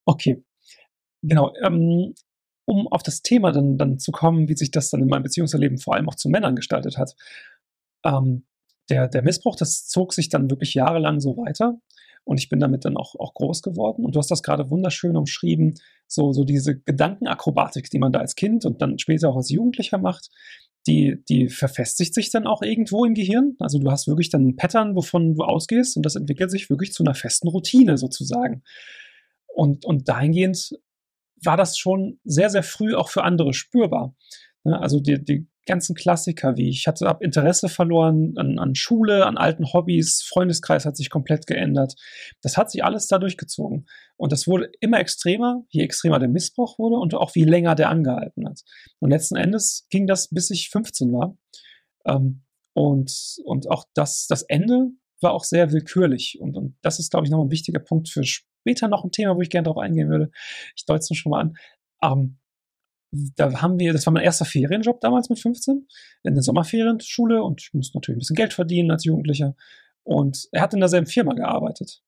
okay. 0.05 0.41
Genau. 1.21 1.53
Ähm, 1.61 2.13
um 2.63 2.87
auf 2.87 3.03
das 3.03 3.21
Thema 3.21 3.51
dann, 3.51 3.77
dann 3.77 3.99
zu 3.99 4.13
kommen, 4.13 4.47
wie 4.47 4.55
sich 4.55 4.71
das 4.71 4.89
dann 4.89 5.01
in 5.01 5.09
meinem 5.09 5.23
Beziehungserleben 5.23 5.79
vor 5.79 5.95
allem 5.95 6.07
auch 6.07 6.15
zu 6.15 6.29
Männern 6.29 6.55
gestaltet 6.55 6.97
hat. 6.97 7.13
Ähm, 8.05 8.45
der, 8.89 9.09
der 9.09 9.21
Missbrauch, 9.21 9.57
das 9.57 9.87
zog 9.87 10.13
sich 10.13 10.29
dann 10.29 10.49
wirklich 10.49 10.73
jahrelang 10.73 11.19
so 11.19 11.35
weiter. 11.35 11.75
Und 12.25 12.39
ich 12.39 12.49
bin 12.49 12.59
damit 12.59 12.85
dann 12.85 12.95
auch, 12.97 13.15
auch 13.15 13.33
groß 13.33 13.61
geworden. 13.61 14.05
Und 14.05 14.15
du 14.15 14.19
hast 14.19 14.31
das 14.31 14.43
gerade 14.43 14.69
wunderschön 14.69 15.17
umschrieben, 15.17 15.75
so, 16.07 16.31
so 16.31 16.43
diese 16.43 16.79
Gedankenakrobatik, 16.79 17.89
die 17.89 17.99
man 17.99 18.11
da 18.11 18.19
als 18.19 18.35
Kind 18.35 18.65
und 18.65 18.81
dann 18.81 18.99
später 18.99 19.29
auch 19.29 19.35
als 19.35 19.49
Jugendlicher 19.49 19.97
macht, 19.97 20.29
die, 20.87 21.23
die 21.29 21.49
verfestigt 21.49 22.13
sich 22.13 22.29
dann 22.29 22.47
auch 22.47 22.61
irgendwo 22.61 23.05
im 23.05 23.13
Gehirn. 23.13 23.55
Also 23.59 23.79
du 23.79 23.89
hast 23.89 24.07
wirklich 24.07 24.29
dann 24.29 24.47
ein 24.47 24.55
Pattern, 24.55 24.95
wovon 24.95 25.35
du 25.35 25.43
ausgehst 25.43 25.97
und 25.97 26.05
das 26.05 26.15
entwickelt 26.15 26.51
sich 26.51 26.69
wirklich 26.69 26.93
zu 26.93 27.03
einer 27.03 27.15
festen 27.15 27.47
Routine 27.47 27.97
sozusagen. 27.97 28.63
Und, 29.47 29.85
und 29.85 30.09
dahingehend 30.09 30.71
war 31.43 31.57
das 31.57 31.77
schon 31.77 32.19
sehr, 32.23 32.49
sehr 32.49 32.63
früh 32.63 32.95
auch 32.95 33.09
für 33.09 33.23
andere 33.23 33.53
spürbar. 33.53 34.15
Ne, 34.63 34.79
also 34.79 34.99
die, 34.99 35.23
die 35.23 35.47
ganzen 35.65 35.95
Klassiker, 35.95 36.57
wie 36.57 36.69
ich 36.69 36.87
hatte 36.87 37.07
ab 37.07 37.21
Interesse 37.21 37.69
verloren 37.69 38.33
an, 38.37 38.59
an 38.59 38.75
Schule, 38.75 39.25
an 39.25 39.37
alten 39.37 39.71
Hobbys, 39.71 40.21
Freundeskreis 40.21 40.85
hat 40.85 40.97
sich 40.97 41.09
komplett 41.09 41.47
geändert. 41.47 41.95
Das 42.41 42.57
hat 42.57 42.71
sich 42.71 42.83
alles 42.83 43.07
da 43.07 43.19
durchgezogen. 43.19 43.85
Und 44.17 44.31
das 44.31 44.47
wurde 44.47 44.71
immer 44.79 44.99
extremer, 44.99 45.63
je 45.69 45.83
extremer 45.83 46.19
der 46.19 46.29
Missbrauch 46.29 46.77
wurde 46.79 46.95
und 46.95 47.13
auch 47.15 47.35
wie 47.35 47.43
länger 47.43 47.75
der 47.75 47.89
angehalten 47.89 48.47
hat. 48.47 48.61
Und 48.99 49.11
letzten 49.11 49.35
Endes 49.35 49.87
ging 49.89 50.07
das, 50.07 50.29
bis 50.29 50.49
ich 50.49 50.69
15 50.69 51.11
war. 51.11 51.37
Ähm, 52.05 52.43
und, 52.73 53.37
und 53.45 53.69
auch 53.69 53.85
das, 53.93 54.27
das 54.27 54.43
Ende 54.43 54.89
war 55.21 55.33
auch 55.33 55.43
sehr 55.43 55.71
willkürlich. 55.71 56.37
Und, 56.39 56.57
und 56.57 56.75
das 56.81 56.99
ist, 56.99 57.11
glaube 57.11 57.25
ich, 57.25 57.31
noch 57.31 57.41
ein 57.41 57.51
wichtiger 57.51 57.79
Punkt 57.79 58.09
für 58.09 58.23
später 58.23 58.87
noch 58.87 59.03
ein 59.03 59.11
Thema, 59.11 59.35
wo 59.35 59.41
ich 59.41 59.49
gerne 59.49 59.67
drauf 59.67 59.77
eingehen 59.77 60.09
würde. 60.09 60.31
Ich 60.75 60.85
deute 60.85 60.99
es 60.99 61.17
schon 61.17 61.31
mal 61.31 61.41
an. 61.41 61.53
Ähm, 62.03 62.39
da 63.13 63.61
haben 63.61 63.79
wir, 63.79 63.93
das 63.93 64.05
war 64.05 64.13
mein 64.13 64.23
erster 64.23 64.45
Ferienjob 64.45 64.99
damals 65.01 65.29
mit 65.29 65.39
15, 65.39 65.87
in 66.23 66.33
der 66.33 66.43
Sommerferienschule 66.43 67.43
und 67.43 67.61
ich 67.61 67.73
musste 67.73 67.97
natürlich 67.97 68.17
ein 68.17 68.19
bisschen 68.19 68.35
Geld 68.35 68.53
verdienen 68.53 68.91
als 68.91 69.03
Jugendlicher. 69.03 69.55
Und 70.03 70.47
er 70.51 70.61
hat 70.61 70.73
in 70.73 70.79
derselben 70.79 71.07
Firma 71.07 71.33
gearbeitet. 71.33 72.01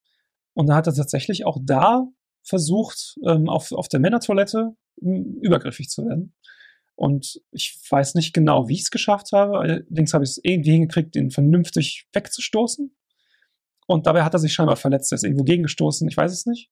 Und 0.53 0.67
da 0.67 0.75
hat 0.75 0.87
er 0.87 0.93
tatsächlich 0.93 1.45
auch 1.45 1.59
da 1.61 2.07
versucht, 2.43 3.17
ähm, 3.25 3.49
auf, 3.49 3.71
auf 3.71 3.87
der 3.87 3.99
Männertoilette 3.99 4.75
ähm, 5.01 5.37
übergriffig 5.41 5.89
zu 5.89 6.05
werden. 6.05 6.33
Und 6.95 7.41
ich 7.51 7.77
weiß 7.89 8.15
nicht 8.15 8.33
genau, 8.33 8.67
wie 8.67 8.73
ich 8.73 8.81
es 8.81 8.91
geschafft 8.91 9.31
habe. 9.31 9.59
Allerdings 9.59 10.13
habe 10.13 10.23
ich 10.23 10.31
es 10.31 10.39
irgendwie 10.43 10.71
hingekriegt, 10.71 11.15
ihn 11.15 11.29
vernünftig 11.29 12.07
wegzustoßen. 12.13 12.95
Und 13.87 14.07
dabei 14.07 14.23
hat 14.23 14.33
er 14.33 14.39
sich 14.39 14.53
scheinbar 14.53 14.77
verletzt. 14.77 15.11
Er 15.11 15.17
ist 15.17 15.23
irgendwo 15.23 15.43
gegengestoßen, 15.43 16.07
ich 16.07 16.17
weiß 16.17 16.31
es 16.31 16.45
nicht. 16.45 16.69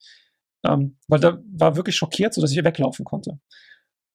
Ähm, 0.66 0.98
weil 1.08 1.20
da 1.20 1.40
war 1.52 1.76
wirklich 1.76 1.98
schockiert, 1.98 2.34
sodass 2.34 2.52
ich 2.52 2.64
weglaufen 2.64 3.06
konnte. 3.06 3.40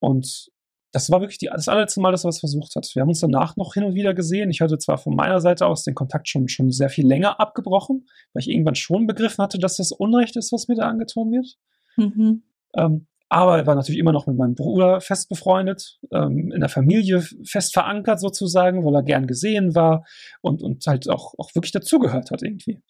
Und 0.00 0.50
das 0.92 1.10
war 1.10 1.20
wirklich 1.20 1.38
die, 1.38 1.50
das 1.52 1.68
allerletzte 1.68 2.00
Mal, 2.00 2.12
dass 2.12 2.24
er 2.24 2.28
was 2.28 2.40
versucht 2.40 2.74
hat. 2.74 2.90
Wir 2.94 3.02
haben 3.02 3.08
uns 3.08 3.20
danach 3.20 3.56
noch 3.56 3.74
hin 3.74 3.84
und 3.84 3.94
wieder 3.94 4.14
gesehen. 4.14 4.50
Ich 4.50 4.60
hatte 4.60 4.78
zwar 4.78 4.98
von 4.98 5.14
meiner 5.14 5.40
Seite 5.40 5.66
aus 5.66 5.84
den 5.84 5.94
Kontakt 5.94 6.28
schon, 6.28 6.48
schon 6.48 6.70
sehr 6.70 6.88
viel 6.88 7.06
länger 7.06 7.40
abgebrochen, 7.40 8.06
weil 8.32 8.40
ich 8.40 8.48
irgendwann 8.48 8.74
schon 8.74 9.06
begriffen 9.06 9.42
hatte, 9.42 9.58
dass 9.58 9.76
das 9.76 9.92
Unrecht 9.92 10.36
ist, 10.36 10.52
was 10.52 10.68
mir 10.68 10.76
da 10.76 10.88
angetan 10.88 11.30
wird. 11.30 11.56
Mhm. 11.96 12.42
Ähm, 12.74 13.06
aber 13.28 13.58
er 13.58 13.66
war 13.66 13.74
natürlich 13.74 14.00
immer 14.00 14.12
noch 14.12 14.26
mit 14.26 14.38
meinem 14.38 14.54
Bruder 14.54 15.02
fest 15.02 15.28
befreundet, 15.28 15.98
ähm, 16.12 16.50
in 16.50 16.60
der 16.60 16.70
Familie 16.70 17.22
fest 17.44 17.74
verankert 17.74 18.20
sozusagen, 18.20 18.86
weil 18.86 18.94
er 18.94 19.02
gern 19.02 19.26
gesehen 19.26 19.74
war 19.74 20.06
und, 20.40 20.62
und 20.62 20.86
halt 20.86 21.10
auch, 21.10 21.34
auch 21.36 21.54
wirklich 21.54 21.72
dazugehört 21.72 22.30
hat 22.30 22.42
irgendwie. 22.42 22.82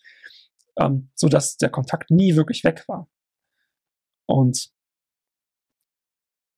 Ähm, 0.78 1.10
so 1.16 1.28
dass 1.28 1.56
der 1.56 1.70
Kontakt 1.70 2.12
nie 2.12 2.36
wirklich 2.36 2.62
weg 2.62 2.84
war. 2.86 3.08
Und 4.26 4.70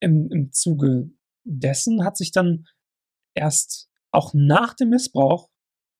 im, 0.00 0.30
im 0.30 0.52
Zuge 0.52 1.10
dessen 1.44 2.04
hat 2.04 2.16
sich 2.16 2.32
dann 2.32 2.66
erst 3.34 3.88
auch 4.10 4.32
nach 4.34 4.74
dem 4.74 4.90
Missbrauch 4.90 5.48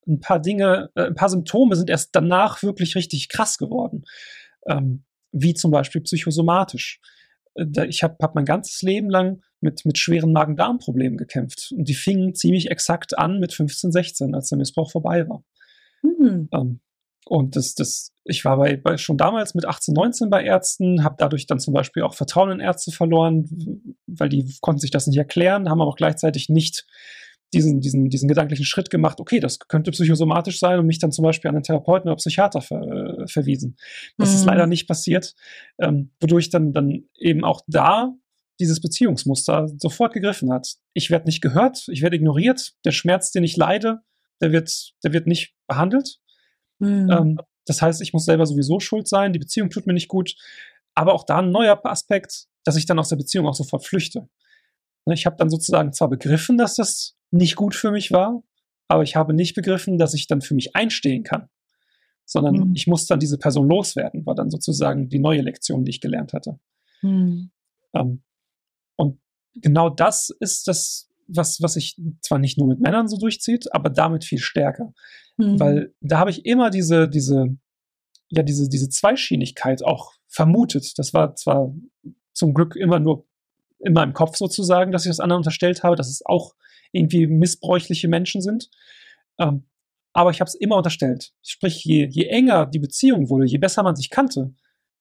ein 0.07 0.20
paar 0.20 0.40
Dinge, 0.40 0.90
äh, 0.94 1.07
ein 1.07 1.14
paar 1.14 1.28
Symptome 1.28 1.76
sind 1.76 1.90
erst 1.90 2.11
danach 2.12 2.62
wirklich 2.62 2.96
richtig 2.96 3.28
krass 3.28 3.59
geworden. 3.59 4.05
Ähm, 4.66 5.05
wie 5.32 5.55
zum 5.55 5.70
Beispiel 5.70 6.01
psychosomatisch. 6.01 7.01
Äh, 7.55 7.86
ich 7.86 8.03
habe 8.03 8.16
hab 8.20 8.34
mein 8.34 8.44
ganzes 8.44 8.82
Leben 8.82 9.11
lang 9.11 9.42
mit, 9.61 9.84
mit 9.84 9.98
schweren 9.98 10.32
Magen-Darm-Problemen 10.32 11.16
gekämpft. 11.16 11.72
Und 11.76 11.88
die 11.88 11.94
fingen 11.94 12.34
ziemlich 12.34 12.70
exakt 12.70 13.18
an 13.18 13.38
mit 13.38 13.53
15, 13.53 13.92
16, 13.92 14.34
als 14.34 14.48
der 14.48 14.59
Missbrauch 14.59 14.90
vorbei 14.90 15.28
war. 15.28 15.44
Mhm. 16.03 16.48
Ähm, 16.53 16.80
und 17.27 17.57
das, 17.57 17.75
das, 17.75 18.12
ich 18.25 18.45
war 18.45 18.57
bei, 18.57 18.77
bei 18.77 18.97
schon 18.97 19.16
damals 19.16 19.55
mit 19.55 19.66
18, 19.66 19.95
19 19.95 20.31
bei 20.31 20.45
Ärzten, 20.45 21.05
habe 21.05 21.16
dadurch 21.18 21.47
dann 21.47 21.61
zum 21.61 21.75
Beispiel 21.75 22.03
auch 22.03 22.14
Vertrauen 22.14 22.51
in 22.51 22.61
Ärzte 22.61 22.91
verloren, 22.91 23.97
weil 24.07 24.29
die 24.29 24.57
konnten 24.61 24.81
sich 24.81 24.91
das 24.91 25.07
nicht 25.07 25.18
erklären, 25.18 25.68
haben 25.68 25.81
aber 25.81 25.91
auch 25.91 25.97
gleichzeitig 25.97 26.49
nicht 26.49 26.87
diesen, 27.53 27.81
diesen, 27.81 28.09
diesen 28.09 28.29
gedanklichen 28.29 28.64
Schritt 28.64 28.91
gemacht, 28.91 29.21
okay, 29.21 29.41
das 29.41 29.59
könnte 29.59 29.91
psychosomatisch 29.91 30.59
sein 30.59 30.79
und 30.79 30.87
mich 30.87 30.99
dann 30.99 31.12
zum 31.12 31.25
Beispiel 31.25 31.49
an 31.49 31.57
einen 31.57 31.64
Therapeuten 31.64 32.09
oder 32.09 32.16
Psychiater 32.16 32.61
ver, 32.61 32.81
äh, 32.83 33.27
verwiesen. 33.27 33.77
Das 34.18 34.31
mhm. 34.31 34.35
ist 34.37 34.45
leider 34.45 34.66
nicht 34.66 34.87
passiert, 34.87 35.35
ähm, 35.81 36.11
wodurch 36.21 36.51
dann, 36.51 36.73
dann 36.73 37.05
eben 37.18 37.45
auch 37.45 37.62
da 37.66 38.14
dieses 38.61 38.81
Beziehungsmuster 38.81 39.68
sofort 39.79 40.12
gegriffen 40.12 40.53
hat. 40.53 40.77
Ich 40.93 41.11
werde 41.11 41.27
nicht 41.27 41.41
gehört, 41.41 41.89
ich 41.89 42.03
werde 42.03 42.16
ignoriert, 42.16 42.75
der 42.85 42.93
Schmerz, 42.93 43.33
den 43.33 43.43
ich 43.43 43.57
leide, 43.57 44.01
der 44.41 44.53
wird, 44.53 44.93
der 45.03 45.12
wird 45.12 45.27
nicht 45.27 45.55
behandelt. 45.66 46.21
Mhm. 46.81 47.11
Ähm, 47.11 47.41
das 47.66 47.81
heißt, 47.81 48.01
ich 48.03 48.12
muss 48.12 48.24
selber 48.24 48.47
sowieso 48.47 48.81
schuld 48.81 49.07
sein, 49.07 49.33
die 49.33 49.39
Beziehung 49.39 49.70
tut 49.70 49.87
mir 49.87 49.93
nicht 49.93 50.09
gut. 50.09 50.35
Aber 50.95 51.14
auch 51.14 51.24
da 51.24 51.39
ein 51.39 51.51
neuer 51.51 51.81
Aspekt, 51.85 52.47
dass 52.64 52.76
ich 52.76 52.87
dann 52.87 52.99
aus 52.99 53.09
der 53.09 53.16
Beziehung 53.16 53.47
auch 53.47 53.55
sofort 53.55 53.87
flüchte. 53.87 54.28
Ne, 55.07 55.14
ich 55.14 55.26
habe 55.26 55.37
dann 55.37 55.51
sozusagen 55.51 55.93
zwar 55.93 56.09
begriffen, 56.09 56.59
dass 56.59 56.74
das 56.74 57.16
nicht 57.31 57.57
gut 57.57 57.74
für 57.74 57.91
mich 57.91 58.11
war, 58.11 58.43
aber 58.89 59.03
ich 59.03 59.16
habe 59.16 59.35
nicht 59.35 59.55
begriffen, 59.55 59.99
dass 59.99 60.14
ich 60.14 60.26
dann 60.26 60.41
für 60.41 60.55
mich 60.55 60.74
einstehen 60.74 61.22
kann, 61.22 61.49
sondern 62.24 62.68
mhm. 62.68 62.74
ich 62.74 62.87
muss 62.87 63.07
dann 63.07 63.20
diese 63.20 63.39
Person 63.39 63.68
loswerden, 63.68 64.26
war 64.26 64.35
dann 64.35 64.51
sozusagen 64.51 65.09
die 65.09 65.20
neue 65.20 65.43
Lektion, 65.43 65.85
die 65.85 65.91
ich 65.91 66.01
gelernt 66.01 66.33
hatte. 66.33 66.59
Mhm. 67.03 67.51
Ähm, 67.95 68.22
und 68.97 69.20
genau 69.55 69.91
das 69.91 70.31
ist 70.41 70.68
das, 70.68 71.09
was, 71.33 71.61
was 71.62 71.74
sich 71.74 72.01
zwar 72.22 72.39
nicht 72.39 72.59
nur 72.59 72.68
mit 72.68 72.81
Männern 72.81 73.09
so 73.09 73.16
durchzieht, 73.16 73.72
aber 73.74 73.91
damit 73.91 74.24
viel 74.24 74.39
stärker. 74.39 74.93
Mhm. 75.37 75.61
Weil 75.61 75.95
da 76.01 76.18
habe 76.18 76.31
ich 76.31 76.45
immer 76.45 76.70
diese, 76.70 77.09
diese, 77.09 77.57
ja, 78.28 78.43
diese, 78.43 78.68
diese 78.68 78.89
Zweischienigkeit 78.89 79.85
auch 79.85 80.12
vermutet. 80.28 80.99
Das 80.99 81.14
war 81.14 81.35
zwar 81.35 81.74
zum 82.33 82.55
Glück 82.55 82.76
immer 82.76 83.01
nur 83.01 83.26
in 83.78 83.93
meinem 83.93 84.12
Kopf 84.12 84.37
sozusagen, 84.37 84.93
dass 84.93 85.05
ich 85.05 85.11
das 85.11 85.20
anderen 85.20 85.41
unterstellt 85.41 85.83
habe, 85.83 85.97
dass 85.97 86.09
es 86.09 86.24
auch 86.24 86.55
irgendwie 86.93 87.26
missbräuchliche 87.26 88.09
Menschen 88.09 88.43
sind. 88.43 88.70
Ähm, 89.39 89.66
aber 90.12 90.31
ich 90.31 90.41
habe 90.41 90.49
es 90.49 90.55
immer 90.55 90.76
unterstellt. 90.76 91.33
Sprich, 91.43 91.85
je, 91.85 92.07
je 92.11 92.24
enger 92.24 92.66
die 92.66 92.78
Beziehung 92.78 93.28
wurde, 93.31 93.47
je 93.47 93.59
besser 93.59 93.83
man 93.83 93.97
sich 93.97 94.11
kannte, 94.11 94.55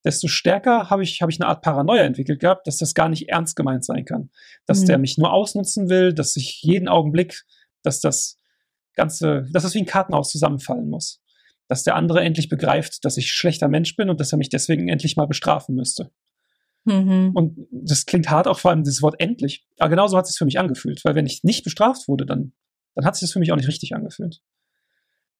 desto 0.05 0.27
stärker 0.27 0.89
habe 0.89 1.03
ich, 1.03 1.21
hab 1.21 1.29
ich 1.29 1.39
eine 1.39 1.49
Art 1.49 1.61
Paranoia 1.61 2.03
entwickelt 2.03 2.39
gehabt, 2.39 2.67
dass 2.67 2.77
das 2.77 2.93
gar 2.93 3.09
nicht 3.09 3.29
ernst 3.29 3.55
gemeint 3.55 3.83
sein 3.83 4.05
kann. 4.05 4.29
Dass 4.65 4.81
mhm. 4.81 4.85
der 4.87 4.97
mich 4.97 5.17
nur 5.17 5.31
ausnutzen 5.33 5.89
will, 5.89 6.13
dass 6.13 6.35
ich 6.35 6.61
jeden 6.61 6.87
Augenblick, 6.87 7.43
dass 7.83 7.99
das 7.99 8.37
Ganze, 8.93 9.45
dass 9.51 9.63
das 9.63 9.73
wie 9.73 9.79
ein 9.79 9.85
Kartenhaus 9.85 10.29
zusammenfallen 10.29 10.89
muss. 10.89 11.21
Dass 11.67 11.83
der 11.83 11.95
andere 11.95 12.21
endlich 12.21 12.49
begreift, 12.49 13.03
dass 13.05 13.17
ich 13.17 13.31
schlechter 13.31 13.67
Mensch 13.67 13.95
bin 13.95 14.09
und 14.09 14.19
dass 14.19 14.31
er 14.31 14.37
mich 14.37 14.49
deswegen 14.49 14.87
endlich 14.87 15.17
mal 15.17 15.27
bestrafen 15.27 15.75
müsste. 15.75 16.11
Mhm. 16.85 17.31
Und 17.33 17.67
das 17.71 18.05
klingt 18.05 18.29
hart, 18.29 18.47
auch 18.47 18.59
vor 18.59 18.71
allem 18.71 18.83
dieses 18.83 19.01
Wort 19.01 19.15
endlich. 19.19 19.65
Aber 19.77 19.89
genauso 19.89 20.17
hat 20.17 20.25
es 20.25 20.31
sich 20.31 20.37
für 20.37 20.45
mich 20.45 20.59
angefühlt, 20.59 21.03
weil 21.03 21.15
wenn 21.15 21.25
ich 21.25 21.43
nicht 21.43 21.63
bestraft 21.63 22.07
wurde, 22.07 22.25
dann, 22.25 22.53
dann 22.95 23.05
hat 23.05 23.15
sich 23.15 23.21
das 23.21 23.33
für 23.33 23.39
mich 23.39 23.51
auch 23.51 23.57
nicht 23.57 23.67
richtig 23.67 23.93
angefühlt. 23.93 24.41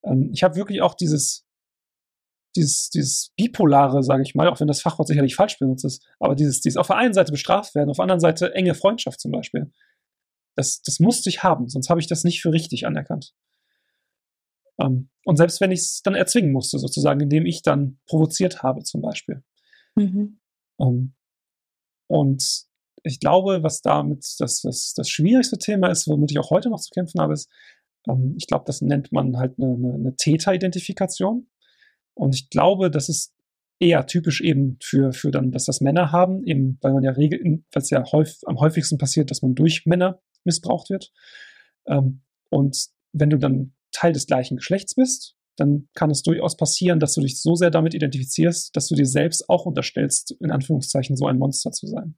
Ähm, 0.04 0.30
ich 0.34 0.44
habe 0.44 0.56
wirklich 0.56 0.82
auch 0.82 0.96
dieses, 0.96 1.46
dieses, 2.56 2.90
dieses 2.90 3.32
bipolare, 3.38 4.04
sage 4.04 4.24
ich 4.24 4.36
mal, 4.36 4.48
auch 4.48 4.60
wenn 4.60 4.68
das 4.68 4.82
Fachwort 4.82 5.08
sicherlich 5.08 5.36
falsch 5.36 5.60
benutzt 5.60 5.86
ist, 5.86 6.06
aber 6.20 6.36
dieses, 6.36 6.62
dieses 6.62 6.78
auf 6.78 6.88
der 6.88 6.98
einen 6.98 7.14
Seite 7.14 7.32
bestraft 7.32 7.76
werden, 7.76 7.90
auf 7.90 7.98
der 7.98 8.04
anderen 8.04 8.20
Seite 8.20 8.54
enge 8.56 8.74
Freundschaft 8.74 9.20
zum 9.20 9.32
Beispiel. 9.32 9.72
Das, 10.56 10.82
das 10.82 11.00
musste 11.00 11.30
ich 11.30 11.44
haben, 11.44 11.70
sonst 11.70 11.90
habe 11.90 12.00
ich 12.00 12.08
das 12.08 12.24
nicht 12.24 12.42
für 12.42 12.52
richtig 12.52 12.86
anerkannt. 12.86 13.34
Ähm, 14.80 15.10
und 15.26 15.38
selbst 15.38 15.62
wenn 15.62 15.72
ich 15.72 15.80
es 15.80 16.02
dann 16.02 16.16
erzwingen 16.16 16.52
musste, 16.52 16.80
sozusagen, 16.80 17.20
indem 17.20 17.46
ich 17.46 17.62
dann 17.62 18.00
provoziert 18.08 18.64
habe, 18.64 18.84
zum 18.84 19.02
Beispiel. 19.02 19.44
Mhm. 19.96 20.40
Um, 20.78 21.14
und 22.08 22.70
ich 23.04 23.20
glaube, 23.20 23.64
was 23.64 23.82
damit 23.82 24.26
das, 24.40 24.62
das, 24.62 24.94
das 24.96 25.10
schwierigste 25.10 25.58
Thema 25.58 25.90
ist, 25.90 26.08
womit 26.08 26.32
ich 26.32 26.40
auch 26.40 26.50
heute 26.50 26.70
noch 26.70 26.80
zu 26.80 26.90
kämpfen 26.92 27.22
habe, 27.22 27.34
ist, 27.34 27.50
ähm, 28.08 28.36
ich 28.38 28.48
glaube, 28.48 28.64
das 28.66 28.82
nennt 28.82 29.12
man 29.12 29.38
halt 29.38 29.58
eine, 29.60 29.74
eine, 29.74 29.94
eine 29.94 30.16
Täteridentifikation. 30.16 31.48
Und 32.20 32.36
ich 32.36 32.50
glaube, 32.50 32.92
das 32.92 33.08
ist 33.08 33.34
eher 33.80 34.06
typisch 34.06 34.42
eben 34.42 34.78
für, 34.84 35.14
für 35.14 35.32
dann, 35.32 35.52
dass 35.52 35.64
das 35.66 35.80
Männer 35.80 36.12
haben, 36.12 36.44
eben 36.46 36.78
weil 36.82 36.94
man 36.94 37.04
ja 37.04 37.12
regelt, 37.12 37.42
weil 37.44 37.82
es 37.82 37.90
ja 37.90 38.04
häufig, 38.12 38.40
am 38.46 38.60
häufigsten 38.60 38.98
passiert, 38.98 39.32
dass 39.32 39.42
man 39.42 39.56
durch 39.56 39.86
Männer 39.86 40.22
missbraucht 40.44 40.90
wird. 40.90 41.14
Ähm, 41.88 42.22
und 42.50 42.88
wenn 43.14 43.30
du 43.30 43.38
dann 43.38 43.74
Teil 43.92 44.12
des 44.12 44.28
gleichen 44.28 44.58
Geschlechts 44.58 44.96
bist, 44.96 45.38
dann 45.56 45.88
kann 45.94 46.10
es 46.10 46.22
durchaus 46.22 46.58
passieren, 46.58 47.00
dass 47.00 47.14
du 47.14 47.22
dich 47.22 47.42
so 47.42 47.56
sehr 47.56 47.72
damit 47.72 47.94
identifizierst, 47.94 48.76
dass 48.76 48.88
du 48.88 48.96
dir 48.96 49.06
selbst 49.06 49.50
auch 49.50 49.66
unterstellst, 49.66 50.36
in 50.42 50.52
Anführungszeichen 50.52 51.16
so 51.16 51.26
ein 51.26 51.38
Monster 51.38 51.72
zu 51.72 51.88
sein. 51.88 52.16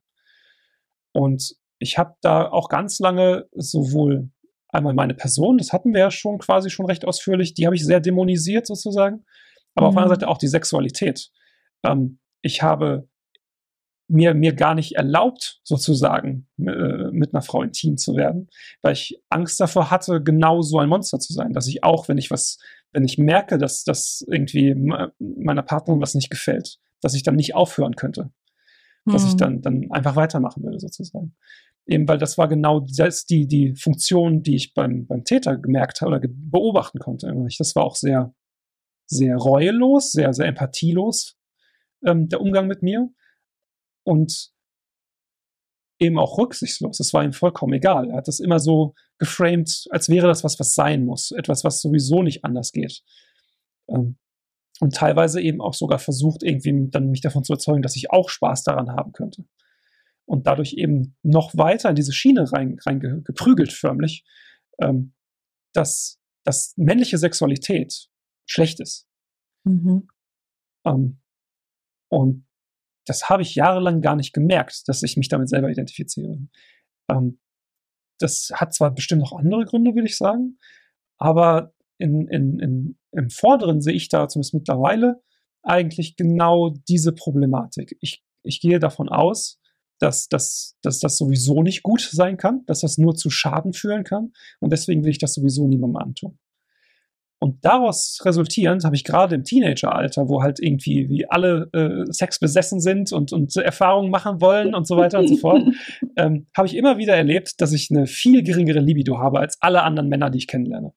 Und 1.11 1.55
ich 1.77 1.99
habe 1.99 2.15
da 2.21 2.49
auch 2.49 2.69
ganz 2.69 2.99
lange 2.99 3.47
sowohl 3.53 4.29
einmal 4.69 4.93
meine 4.93 5.13
Person, 5.13 5.57
das 5.57 5.73
hatten 5.73 5.93
wir 5.93 5.99
ja 5.99 6.11
schon 6.11 6.39
quasi 6.39 6.71
schon 6.71 6.85
recht 6.87 7.05
ausführlich, 7.05 7.53
die 7.53 7.65
habe 7.65 7.75
ich 7.75 7.85
sehr 7.85 7.99
dämonisiert 7.99 8.65
sozusagen, 8.65 9.25
aber 9.75 9.85
mhm. 9.85 9.89
auf 9.89 9.95
der 9.95 10.03
anderen 10.03 10.19
Seite 10.19 10.27
auch 10.27 10.37
die 10.37 10.47
Sexualität. 10.47 11.31
Ähm, 11.83 12.19
ich 12.41 12.61
habe 12.61 13.07
mir, 14.11 14.33
mir 14.33 14.53
gar 14.53 14.75
nicht 14.75 14.95
erlaubt, 14.95 15.61
sozusagen, 15.63 16.47
äh, 16.57 17.11
mit 17.11 17.33
einer 17.33 17.41
Frau 17.41 17.63
intim 17.63 17.97
zu 17.97 18.15
werden, 18.15 18.49
weil 18.81 18.93
ich 18.93 19.21
Angst 19.29 19.59
davor 19.59 19.89
hatte, 19.89 20.21
genau 20.21 20.61
so 20.61 20.79
ein 20.79 20.89
Monster 20.89 21.19
zu 21.19 21.33
sein, 21.33 21.53
dass 21.53 21.67
ich 21.67 21.83
auch, 21.83 22.09
wenn 22.09 22.17
ich 22.17 22.29
was, 22.29 22.59
wenn 22.91 23.05
ich 23.05 23.17
merke, 23.17 23.57
dass 23.57 23.83
das 23.85 24.23
irgendwie 24.27 24.75
meiner 25.19 25.63
Partnerin 25.63 26.01
was 26.01 26.13
nicht 26.13 26.29
gefällt, 26.29 26.77
dass 26.99 27.13
ich 27.13 27.23
dann 27.23 27.35
nicht 27.35 27.55
aufhören 27.55 27.95
könnte. 27.95 28.31
Mhm. 29.05 29.11
Dass 29.13 29.23
ich 29.23 29.31
hm. 29.31 29.37
dann, 29.37 29.61
dann 29.61 29.91
einfach 29.91 30.15
weitermachen 30.15 30.61
würde, 30.61 30.79
sozusagen. 30.79 31.33
Eben 31.87 32.07
weil 32.07 32.19
das 32.19 32.37
war 32.37 32.47
genau 32.47 32.85
das, 32.95 33.25
die, 33.25 33.47
die 33.47 33.75
Funktion, 33.75 34.43
die 34.43 34.55
ich 34.55 34.73
beim, 34.73 35.07
beim 35.07 35.23
Täter 35.23 35.57
gemerkt 35.57 36.01
habe 36.01 36.11
oder 36.11 36.21
beobachten 36.27 36.99
konnte. 36.99 37.33
Das 37.57 37.75
war 37.75 37.83
auch 37.83 37.95
sehr, 37.95 38.33
sehr 39.11 39.35
reuelos, 39.35 40.11
sehr, 40.11 40.33
sehr 40.33 40.47
empathielos, 40.47 41.37
ähm, 42.05 42.29
der 42.29 42.41
Umgang 42.41 42.67
mit 42.67 42.81
mir 42.81 43.09
und 44.03 44.51
eben 45.99 46.17
auch 46.17 46.37
rücksichtslos. 46.37 46.99
Es 46.99 47.13
war 47.13 47.23
ihm 47.23 47.33
vollkommen 47.33 47.73
egal. 47.73 48.09
Er 48.09 48.17
hat 48.17 48.27
das 48.27 48.39
immer 48.39 48.59
so 48.59 48.95
geframed, 49.19 49.85
als 49.91 50.09
wäre 50.09 50.27
das 50.27 50.43
was, 50.43 50.59
was 50.59 50.73
sein 50.73 51.05
muss. 51.05 51.31
Etwas, 51.31 51.63
was 51.63 51.81
sowieso 51.81 52.23
nicht 52.23 52.43
anders 52.43 52.71
geht. 52.71 53.03
Ähm, 53.87 54.17
und 54.79 54.95
teilweise 54.95 55.41
eben 55.41 55.61
auch 55.61 55.75
sogar 55.75 55.99
versucht, 55.99 56.41
irgendwie 56.41 56.89
dann 56.89 57.11
mich 57.11 57.21
davon 57.21 57.43
zu 57.43 57.53
überzeugen, 57.53 57.83
dass 57.83 57.95
ich 57.95 58.09
auch 58.09 58.29
Spaß 58.29 58.63
daran 58.63 58.89
haben 58.89 59.11
könnte. 59.11 59.45
Und 60.25 60.47
dadurch 60.47 60.73
eben 60.73 61.15
noch 61.21 61.55
weiter 61.55 61.89
in 61.89 61.95
diese 61.95 62.13
Schiene 62.13 62.51
rein, 62.51 62.77
rein 62.83 62.99
geprügelt 63.23 63.73
förmlich, 63.73 64.23
ähm, 64.81 65.13
dass, 65.73 66.19
dass 66.43 66.73
männliche 66.77 67.17
Sexualität 67.17 68.09
schlecht 68.45 68.79
ist. 68.79 69.07
Mhm. 69.63 70.07
Ähm, 70.85 71.19
und 72.09 72.45
das 73.05 73.29
habe 73.29 73.41
ich 73.41 73.55
jahrelang 73.55 74.01
gar 74.01 74.15
nicht 74.15 74.33
gemerkt, 74.33 74.87
dass 74.87 75.03
ich 75.03 75.17
mich 75.17 75.29
damit 75.29 75.49
selber 75.49 75.69
identifiziere. 75.69 76.37
Ähm, 77.09 77.39
das 78.19 78.51
hat 78.53 78.73
zwar 78.73 78.93
bestimmt 78.93 79.21
noch 79.21 79.33
andere 79.33 79.65
Gründe, 79.65 79.95
würde 79.95 80.07
ich 80.07 80.17
sagen, 80.17 80.59
aber 81.17 81.73
in, 81.97 82.27
in, 82.27 82.59
in, 82.59 82.99
im 83.11 83.29
Vorderen 83.29 83.81
sehe 83.81 83.93
ich 83.93 84.09
da 84.09 84.27
zumindest 84.27 84.53
mittlerweile 84.53 85.21
eigentlich 85.63 86.15
genau 86.15 86.73
diese 86.89 87.13
Problematik. 87.13 87.97
Ich, 88.01 88.23
ich 88.43 88.59
gehe 88.59 88.79
davon 88.79 89.09
aus, 89.09 89.59
dass, 89.99 90.27
dass, 90.27 90.77
dass 90.81 90.99
das 90.99 91.17
sowieso 91.17 91.61
nicht 91.61 91.83
gut 91.83 92.01
sein 92.01 92.37
kann, 92.37 92.65
dass 92.65 92.81
das 92.81 92.97
nur 92.97 93.15
zu 93.15 93.29
Schaden 93.29 93.73
führen 93.73 94.03
kann 94.03 94.33
und 94.59 94.71
deswegen 94.71 95.03
will 95.03 95.11
ich 95.11 95.19
das 95.19 95.35
sowieso 95.35 95.67
niemandem 95.67 95.97
antun. 95.97 96.39
Und 97.43 97.65
daraus 97.65 98.19
resultierend 98.23 98.83
habe 98.83 98.95
ich 98.95 99.03
gerade 99.03 99.33
im 99.33 99.43
Teenageralter, 99.43 100.29
wo 100.29 100.43
halt 100.43 100.59
irgendwie 100.59 101.09
wie 101.09 101.27
alle 101.27 101.69
äh, 101.73 102.05
Sex 102.11 102.37
besessen 102.37 102.79
sind 102.79 103.11
und, 103.11 103.33
und 103.33 103.55
Erfahrungen 103.55 104.11
machen 104.11 104.39
wollen 104.41 104.75
und 104.75 104.85
so 104.85 104.95
weiter 104.95 105.17
und 105.17 105.27
so 105.27 105.37
fort, 105.37 105.63
ähm, 106.17 106.45
habe 106.55 106.67
ich 106.67 106.77
immer 106.77 106.99
wieder 106.99 107.15
erlebt, 107.15 107.59
dass 107.59 107.73
ich 107.73 107.89
eine 107.89 108.05
viel 108.05 108.43
geringere 108.43 108.79
Libido 108.79 109.17
habe 109.17 109.39
als 109.39 109.57
alle 109.59 109.81
anderen 109.81 110.07
Männer, 110.07 110.29
die 110.29 110.37
ich 110.37 110.47
kennenlerne. 110.47 110.93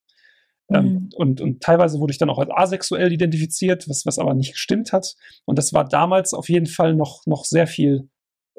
Ähm, 0.69 0.85
mhm. 0.85 1.09
und, 1.17 1.41
und 1.41 1.63
teilweise 1.63 1.99
wurde 1.99 2.11
ich 2.11 2.19
dann 2.19 2.29
auch 2.29 2.39
als 2.39 2.51
asexuell 2.51 3.11
identifiziert, 3.11 3.89
was, 3.89 4.05
was 4.05 4.19
aber 4.19 4.35
nicht 4.35 4.53
gestimmt 4.53 4.93
hat. 4.93 5.15
Und 5.47 5.59
das 5.59 5.73
war 5.73 5.89
damals 5.89 6.35
auf 6.35 6.51
jeden 6.51 6.67
Fall 6.67 6.95
noch, 6.95 7.25
noch 7.25 7.47
sehr 7.47 7.67
viel 7.67 8.11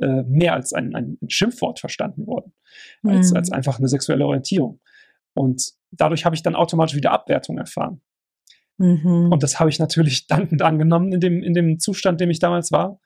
äh, 0.01 0.23
mehr 0.23 0.53
als 0.53 0.73
ein, 0.73 0.95
ein 0.95 1.17
Schimpfwort 1.27 1.79
verstanden 1.79 2.25
worden, 2.25 2.51
als, 3.03 3.29
mhm. 3.29 3.38
als 3.38 3.51
einfach 3.51 3.77
eine 3.77 3.89
sexuelle 3.89 4.25
Orientierung. 4.25 4.79
Und 5.36 5.73
dadurch 5.98 6.26
habe 6.26 6.36
ich 6.36 6.43
dann 6.43 6.56
automatisch 6.56 6.96
wieder 6.96 7.12
Abwertung 7.12 7.58
erfahren. 7.58 8.02
Mhm. 8.78 9.32
Und 9.32 9.43
das 9.43 9.60
habe 9.60 9.70
ich 9.70 9.80
natürlich 9.80 10.28
dankend 10.28 10.62
angenommen 10.62 11.12
in 11.14 11.20
dem, 11.20 11.43
in 11.43 11.54
dem 11.54 11.80
Zustand, 11.80 12.22
in 12.22 12.28
dem 12.28 12.32
ich 12.32 12.39
damals 12.39 12.72
war. 12.72 13.00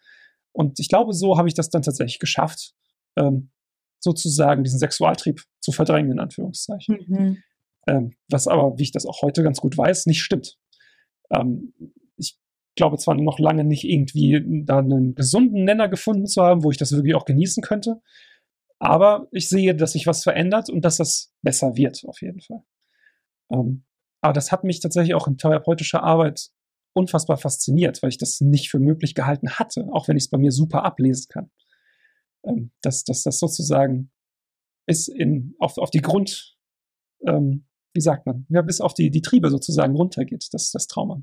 Und 0.51 0.79
ich 0.79 0.89
glaube, 0.89 1.13
so 1.13 1.37
habe 1.37 1.47
ich 1.47 1.53
das 1.53 1.69
dann 1.69 1.81
tatsächlich 1.81 2.19
geschafft, 2.19 2.73
ähm, 3.15 3.51
sozusagen 3.99 4.63
diesen 4.63 4.79
Sexualtrieb 4.79 5.43
zu 5.59 5.71
verdrängen, 5.71 6.11
in 6.11 6.19
Anführungszeichen. 6.19 7.05
Mhm. 7.07 7.37
Ähm, 7.87 8.15
was 8.29 8.47
aber, 8.47 8.77
wie 8.77 8.83
ich 8.83 8.91
das 8.91 9.05
auch 9.05 9.21
heute 9.21 9.43
ganz 9.43 9.59
gut 9.59 9.77
weiß, 9.77 10.05
nicht 10.05 10.21
stimmt. 10.21 10.57
Ähm, 11.31 11.73
ich 12.17 12.37
glaube 12.75 12.97
zwar 12.97 13.15
noch 13.15 13.39
lange 13.39 13.63
nicht 13.63 13.83
irgendwie 13.83 14.43
da 14.65 14.79
einen 14.79 15.15
gesunden 15.15 15.63
Nenner 15.63 15.89
gefunden 15.89 16.27
zu 16.27 16.41
haben, 16.41 16.63
wo 16.63 16.71
ich 16.71 16.77
das 16.77 16.91
wirklich 16.91 17.15
auch 17.15 17.25
genießen 17.25 17.61
könnte. 17.61 18.01
Aber 18.79 19.27
ich 19.31 19.49
sehe, 19.49 19.75
dass 19.75 19.91
sich 19.91 20.07
was 20.07 20.23
verändert 20.23 20.69
und 20.69 20.85
dass 20.85 20.97
das 20.97 21.33
besser 21.41 21.75
wird, 21.75 22.03
auf 22.07 22.21
jeden 22.21 22.39
Fall. 22.39 22.63
Ähm, 23.51 23.85
aber 24.21 24.33
das 24.33 24.51
hat 24.51 24.63
mich 24.63 24.79
tatsächlich 24.79 25.15
auch 25.15 25.27
in 25.27 25.37
therapeutischer 25.37 26.03
Arbeit 26.03 26.49
unfassbar 26.93 27.37
fasziniert, 27.37 28.01
weil 28.01 28.09
ich 28.09 28.17
das 28.17 28.41
nicht 28.41 28.69
für 28.69 28.79
möglich 28.79 29.15
gehalten 29.15 29.49
hatte, 29.51 29.87
auch 29.91 30.07
wenn 30.07 30.17
ich 30.17 30.23
es 30.23 30.29
bei 30.29 30.37
mir 30.37 30.51
super 30.51 30.83
ablesen 30.83 31.27
kann. 31.29 31.51
Ähm, 32.45 32.71
dass, 32.81 33.03
dass 33.03 33.23
das 33.23 33.39
sozusagen 33.39 34.11
ist 34.87 35.07
in, 35.07 35.55
auf, 35.59 35.77
auf 35.77 35.91
die 35.91 36.01
Grund, 36.01 36.57
ähm, 37.25 37.67
wie 37.93 38.01
sagt 38.01 38.25
man, 38.25 38.45
ja, 38.49 38.61
bis 38.61 38.81
auf 38.81 38.93
die, 38.93 39.11
die 39.11 39.21
Triebe 39.21 39.49
sozusagen 39.49 39.95
runtergeht, 39.95 40.47
das, 40.51 40.71
das 40.71 40.87
Trauma. 40.87 41.21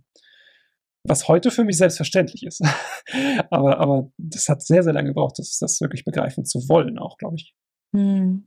Was 1.05 1.29
heute 1.29 1.51
für 1.51 1.65
mich 1.65 1.77
selbstverständlich 1.77 2.45
ist. 2.45 2.63
aber, 3.51 3.79
aber 3.79 4.13
das 4.19 4.49
hat 4.49 4.63
sehr, 4.63 4.83
sehr 4.83 4.93
lange 4.93 5.09
gebraucht, 5.09 5.39
das, 5.39 5.59
das 5.59 5.81
wirklich 5.81 6.05
begreifen 6.05 6.45
zu 6.45 6.69
wollen, 6.69 6.99
auch, 6.99 7.17
glaube 7.19 7.37
ich. 7.37 7.55
Hm. 7.95 8.47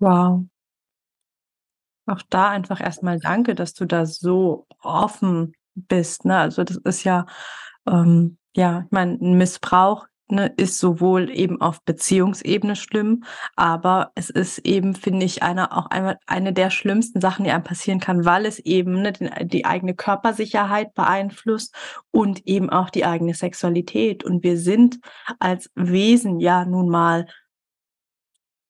Wow. 0.00 0.46
Auch 2.06 2.22
da 2.30 2.50
einfach 2.50 2.80
erstmal 2.80 3.18
danke, 3.18 3.54
dass 3.54 3.74
du 3.74 3.84
da 3.84 4.06
so 4.06 4.66
offen 4.82 5.52
bist. 5.74 6.24
Ne? 6.24 6.38
Also 6.38 6.64
das 6.64 6.76
ist 6.78 7.04
ja, 7.04 7.26
ähm, 7.86 8.38
ja, 8.54 8.82
ich 8.86 8.90
meine, 8.90 9.18
Missbrauch 9.18 10.06
ne, 10.28 10.52
ist 10.56 10.78
sowohl 10.78 11.30
eben 11.30 11.60
auf 11.60 11.82
Beziehungsebene 11.82 12.76
schlimm, 12.76 13.24
aber 13.54 14.12
es 14.14 14.30
ist 14.30 14.58
eben, 14.58 14.94
finde 14.94 15.26
ich, 15.26 15.42
eine, 15.42 15.76
auch 15.76 15.86
eine, 15.86 16.18
eine 16.26 16.52
der 16.52 16.70
schlimmsten 16.70 17.20
Sachen, 17.20 17.44
die 17.44 17.50
einem 17.50 17.64
passieren 17.64 18.00
kann, 18.00 18.24
weil 18.24 18.46
es 18.46 18.58
eben 18.58 19.02
ne, 19.02 19.12
die, 19.12 19.30
die 19.46 19.64
eigene 19.64 19.94
Körpersicherheit 19.94 20.94
beeinflusst 20.94 21.74
und 22.10 22.46
eben 22.46 22.70
auch 22.70 22.90
die 22.90 23.04
eigene 23.04 23.34
Sexualität. 23.34 24.24
Und 24.24 24.42
wir 24.42 24.58
sind 24.58 24.98
als 25.38 25.70
Wesen 25.74 26.40
ja 26.40 26.64
nun 26.64 26.88
mal 26.88 27.26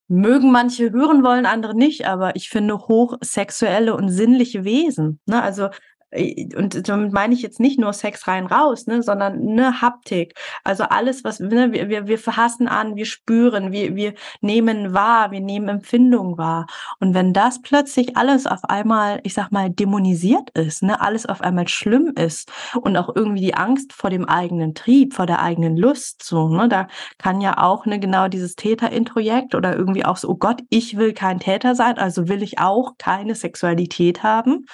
mögen 0.08 0.52
manche 0.52 0.92
hören 0.92 1.22
wollen, 1.24 1.46
andere 1.46 1.76
nicht, 1.76 2.06
aber 2.06 2.36
ich 2.36 2.48
finde 2.48 2.78
hochsexuelle 2.78 3.94
und 3.94 4.08
sinnliche 4.08 4.64
Wesen. 4.64 5.20
Ne? 5.26 5.42
Also 5.42 5.68
und 6.12 6.88
damit 6.88 7.12
meine 7.12 7.34
ich 7.34 7.42
jetzt 7.42 7.58
nicht 7.58 7.80
nur 7.80 7.92
Sex 7.92 8.28
rein 8.28 8.46
raus, 8.46 8.86
ne, 8.86 9.02
sondern 9.02 9.40
eine 9.40 9.80
Haptik. 9.82 10.34
Also 10.62 10.84
alles, 10.84 11.24
was 11.24 11.40
ne, 11.40 11.72
wir, 11.72 11.88
wir, 11.88 12.06
wir 12.06 12.18
verhassen 12.18 12.68
an, 12.68 12.94
wir 12.94 13.06
spüren, 13.06 13.72
wir, 13.72 13.96
wir 13.96 14.14
nehmen 14.40 14.94
wahr, 14.94 15.32
wir 15.32 15.40
nehmen 15.40 15.68
Empfindung 15.68 16.38
wahr. 16.38 16.66
Und 17.00 17.14
wenn 17.14 17.32
das 17.32 17.60
plötzlich 17.60 18.16
alles 18.16 18.46
auf 18.46 18.64
einmal, 18.64 19.20
ich 19.24 19.34
sag 19.34 19.50
mal, 19.50 19.68
dämonisiert 19.68 20.50
ist, 20.50 20.84
ne, 20.84 21.00
alles 21.00 21.26
auf 21.26 21.40
einmal 21.40 21.66
schlimm 21.66 22.12
ist 22.14 22.52
und 22.80 22.96
auch 22.96 23.14
irgendwie 23.14 23.40
die 23.40 23.54
Angst 23.54 23.92
vor 23.92 24.10
dem 24.10 24.26
eigenen 24.26 24.74
Trieb, 24.74 25.12
vor 25.12 25.26
der 25.26 25.42
eigenen 25.42 25.76
Lust, 25.76 26.22
so, 26.22 26.48
ne, 26.48 26.68
da 26.68 26.86
kann 27.18 27.40
ja 27.40 27.58
auch 27.58 27.84
ne, 27.84 27.98
genau 27.98 28.28
dieses 28.28 28.54
Täterintrojekt 28.54 29.56
oder 29.56 29.76
irgendwie 29.76 30.04
auch 30.04 30.16
so, 30.16 30.28
oh 30.28 30.36
Gott, 30.36 30.62
ich 30.70 30.96
will 30.96 31.12
kein 31.12 31.40
Täter 31.40 31.74
sein, 31.74 31.98
also 31.98 32.28
will 32.28 32.44
ich 32.44 32.60
auch 32.60 32.96
keine 32.96 33.34
Sexualität 33.34 34.22
haben. 34.22 34.66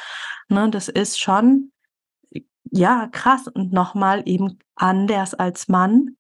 Ne, 0.48 0.70
das 0.70 0.88
ist 0.88 1.20
schon, 1.20 1.72
ja, 2.70 3.08
krass 3.08 3.48
und 3.48 3.72
nochmal 3.72 4.22
eben 4.26 4.58
anders 4.76 5.34
als 5.34 5.68
Mann, 5.68 6.16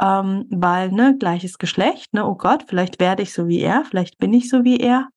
ähm, 0.00 0.46
weil, 0.50 0.90
ne, 0.92 1.16
gleiches 1.18 1.58
Geschlecht, 1.58 2.14
ne, 2.14 2.26
oh 2.26 2.36
Gott, 2.36 2.64
vielleicht 2.68 3.00
werde 3.00 3.22
ich 3.22 3.32
so 3.32 3.48
wie 3.48 3.60
er, 3.60 3.84
vielleicht 3.84 4.18
bin 4.18 4.32
ich 4.32 4.48
so 4.48 4.64
wie 4.64 4.78
er. 4.78 5.08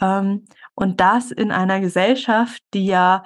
Ähm, 0.00 0.46
und 0.74 1.00
das 1.00 1.30
in 1.30 1.52
einer 1.52 1.80
Gesellschaft, 1.80 2.62
die 2.72 2.86
ja 2.86 3.24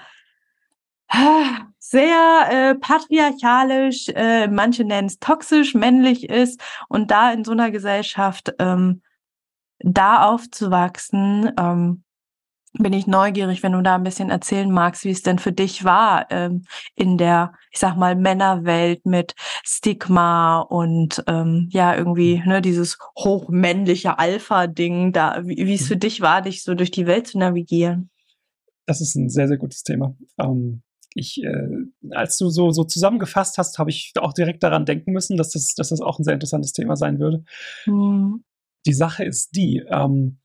sehr 1.79 2.49
äh, 2.51 2.75
patriarchalisch, 2.75 4.09
äh, 4.11 4.47
manche 4.49 4.85
nennen 4.85 5.09
es 5.09 5.19
toxisch, 5.19 5.75
männlich 5.75 6.29
ist 6.29 6.61
und 6.89 7.11
da 7.11 7.33
in 7.33 7.45
so 7.45 7.53
einer 7.53 7.71
Gesellschaft 7.71 8.53
ähm, 8.59 9.03
da 9.79 10.25
aufzuwachsen, 10.25 11.53
ähm, 11.59 12.05
bin 12.73 12.93
ich 12.93 13.07
neugierig, 13.07 13.63
wenn 13.63 13.73
du 13.73 13.83
da 13.83 13.95
ein 13.95 14.05
bisschen 14.05 14.31
erzählen 14.31 14.71
magst, 14.71 15.05
wie 15.05 15.11
es 15.11 15.23
denn 15.23 15.39
für 15.39 15.53
dich 15.53 15.85
war 15.85 16.31
ähm, 16.31 16.65
in 16.95 17.19
der, 17.19 17.55
ich 17.71 17.79
sag 17.79 17.97
mal, 17.97 18.15
Männerwelt 18.15 19.07
mit 19.07 19.35
Stigma 19.65 20.61
und 20.61 21.23
ähm, 21.27 21.69
ja, 21.71 21.95
irgendwie 21.95 22.43
ne, 22.47 22.61
dieses 22.61 22.99
hochmännliche 23.19 24.19
Alpha-Ding, 24.19 25.13
da, 25.13 25.43
wie, 25.45 25.57
wie 25.67 25.75
es 25.75 25.89
für 25.89 25.97
mhm. 25.97 26.01
dich 26.01 26.21
war, 26.21 26.43
dich 26.43 26.63
so 26.63 26.75
durch 26.75 26.91
die 26.91 27.07
Welt 27.07 27.27
zu 27.27 27.39
navigieren. 27.39 28.11
Das 28.87 29.01
ist 29.01 29.15
ein 29.17 29.29
sehr, 29.29 29.49
sehr 29.49 29.59
gutes 29.59 29.83
Thema. 29.83 30.15
Ähm, 30.39 30.83
ich, 31.15 31.43
äh, 31.43 31.69
als 32.11 32.37
du 32.37 32.49
so, 32.49 32.71
so 32.71 32.85
zusammengefasst 32.85 33.59
hast, 33.59 33.79
habe 33.79 33.91
ich 33.91 34.13
auch 34.19 34.33
direkt 34.33 34.63
daran 34.63 34.87
denken 34.87 35.13
müssen, 35.13 35.37
dass 35.37 35.51
das, 35.51 35.75
dass 35.75 35.89
das 35.89 36.01
auch 36.01 36.19
ein 36.19 36.25
sehr 36.25 36.35
interessantes 36.35 36.73
Thema 36.73 36.97
sein 36.97 37.19
würde. 37.19 37.45
Mhm. 37.87 38.45
Die 38.87 38.93
Sache 38.93 39.25
ist 39.25 39.57
die, 39.57 39.83
ähm, 39.91 40.39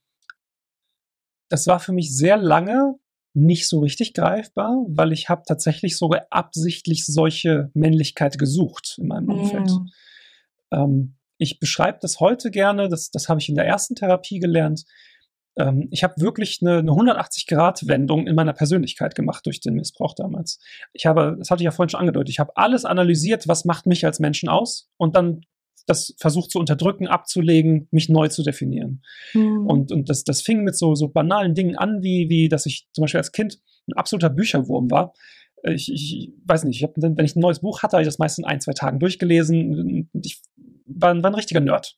das 1.53 1.67
war 1.67 1.79
für 1.79 1.93
mich 1.93 2.17
sehr 2.17 2.35
lange 2.37 2.95
nicht 3.35 3.69
so 3.69 3.79
richtig 3.79 4.15
greifbar, 4.15 4.83
weil 4.87 5.11
ich 5.11 5.29
habe 5.29 5.43
tatsächlich 5.47 5.99
sogar 5.99 6.25
absichtlich 6.31 7.05
solche 7.05 7.69
Männlichkeit 7.75 8.39
gesucht 8.39 8.95
in 8.97 9.07
meinem 9.07 9.29
Umfeld. 9.29 9.69
Mhm. 9.69 9.89
Ähm, 10.71 11.15
ich 11.37 11.59
beschreibe 11.59 11.99
das 12.01 12.19
heute 12.19 12.49
gerne, 12.49 12.89
das, 12.89 13.11
das 13.11 13.29
habe 13.29 13.39
ich 13.39 13.49
in 13.49 13.55
der 13.55 13.67
ersten 13.67 13.93
Therapie 13.93 14.39
gelernt. 14.39 14.85
Ähm, 15.55 15.89
ich 15.91 16.03
habe 16.03 16.19
wirklich 16.19 16.57
eine, 16.63 16.79
eine 16.79 16.89
180-Grad-Wendung 16.89 18.25
in 18.25 18.33
meiner 18.33 18.53
Persönlichkeit 18.53 19.13
gemacht 19.13 19.45
durch 19.45 19.61
den 19.61 19.75
Missbrauch 19.75 20.15
damals. 20.15 20.57
Ich 20.91 21.05
habe, 21.05 21.35
das 21.37 21.51
hatte 21.51 21.61
ich 21.61 21.65
ja 21.65 21.71
vorhin 21.71 21.89
schon 21.89 21.99
angedeutet, 21.99 22.29
ich 22.29 22.39
habe 22.39 22.57
alles 22.57 22.83
analysiert, 22.83 23.47
was 23.47 23.63
macht 23.63 23.85
mich 23.85 24.07
als 24.07 24.19
Menschen 24.19 24.49
aus 24.49 24.89
und 24.97 25.15
dann 25.15 25.45
das 25.85 26.15
versucht 26.17 26.51
zu 26.51 26.59
unterdrücken, 26.59 27.07
abzulegen, 27.07 27.87
mich 27.91 28.09
neu 28.09 28.29
zu 28.29 28.43
definieren. 28.43 29.03
Mhm. 29.33 29.67
Und, 29.67 29.91
und 29.91 30.09
das, 30.09 30.23
das 30.23 30.41
fing 30.41 30.63
mit 30.63 30.77
so, 30.77 30.95
so 30.95 31.09
banalen 31.09 31.55
Dingen 31.55 31.75
an, 31.75 32.01
wie, 32.01 32.29
wie, 32.29 32.49
dass 32.49 32.65
ich 32.65 32.87
zum 32.93 33.03
Beispiel 33.03 33.19
als 33.19 33.31
Kind 33.31 33.59
ein 33.87 33.93
absoluter 33.93 34.29
Bücherwurm 34.29 34.89
war. 34.91 35.13
Ich, 35.63 35.91
ich 35.91 36.31
weiß 36.45 36.63
nicht, 36.65 36.77
ich 36.77 36.83
hab, 36.83 36.93
wenn 36.95 37.25
ich 37.25 37.35
ein 37.35 37.41
neues 37.41 37.59
Buch 37.59 37.83
hatte, 37.83 37.97
habe 37.97 38.03
ich 38.03 38.07
das 38.07 38.19
meist 38.19 38.39
in 38.39 38.45
ein, 38.45 38.61
zwei 38.61 38.73
Tagen 38.73 38.99
durchgelesen. 38.99 40.09
Ich 40.23 40.41
war, 40.85 41.15
war 41.21 41.31
ein 41.31 41.35
richtiger 41.35 41.61
Nerd. 41.61 41.97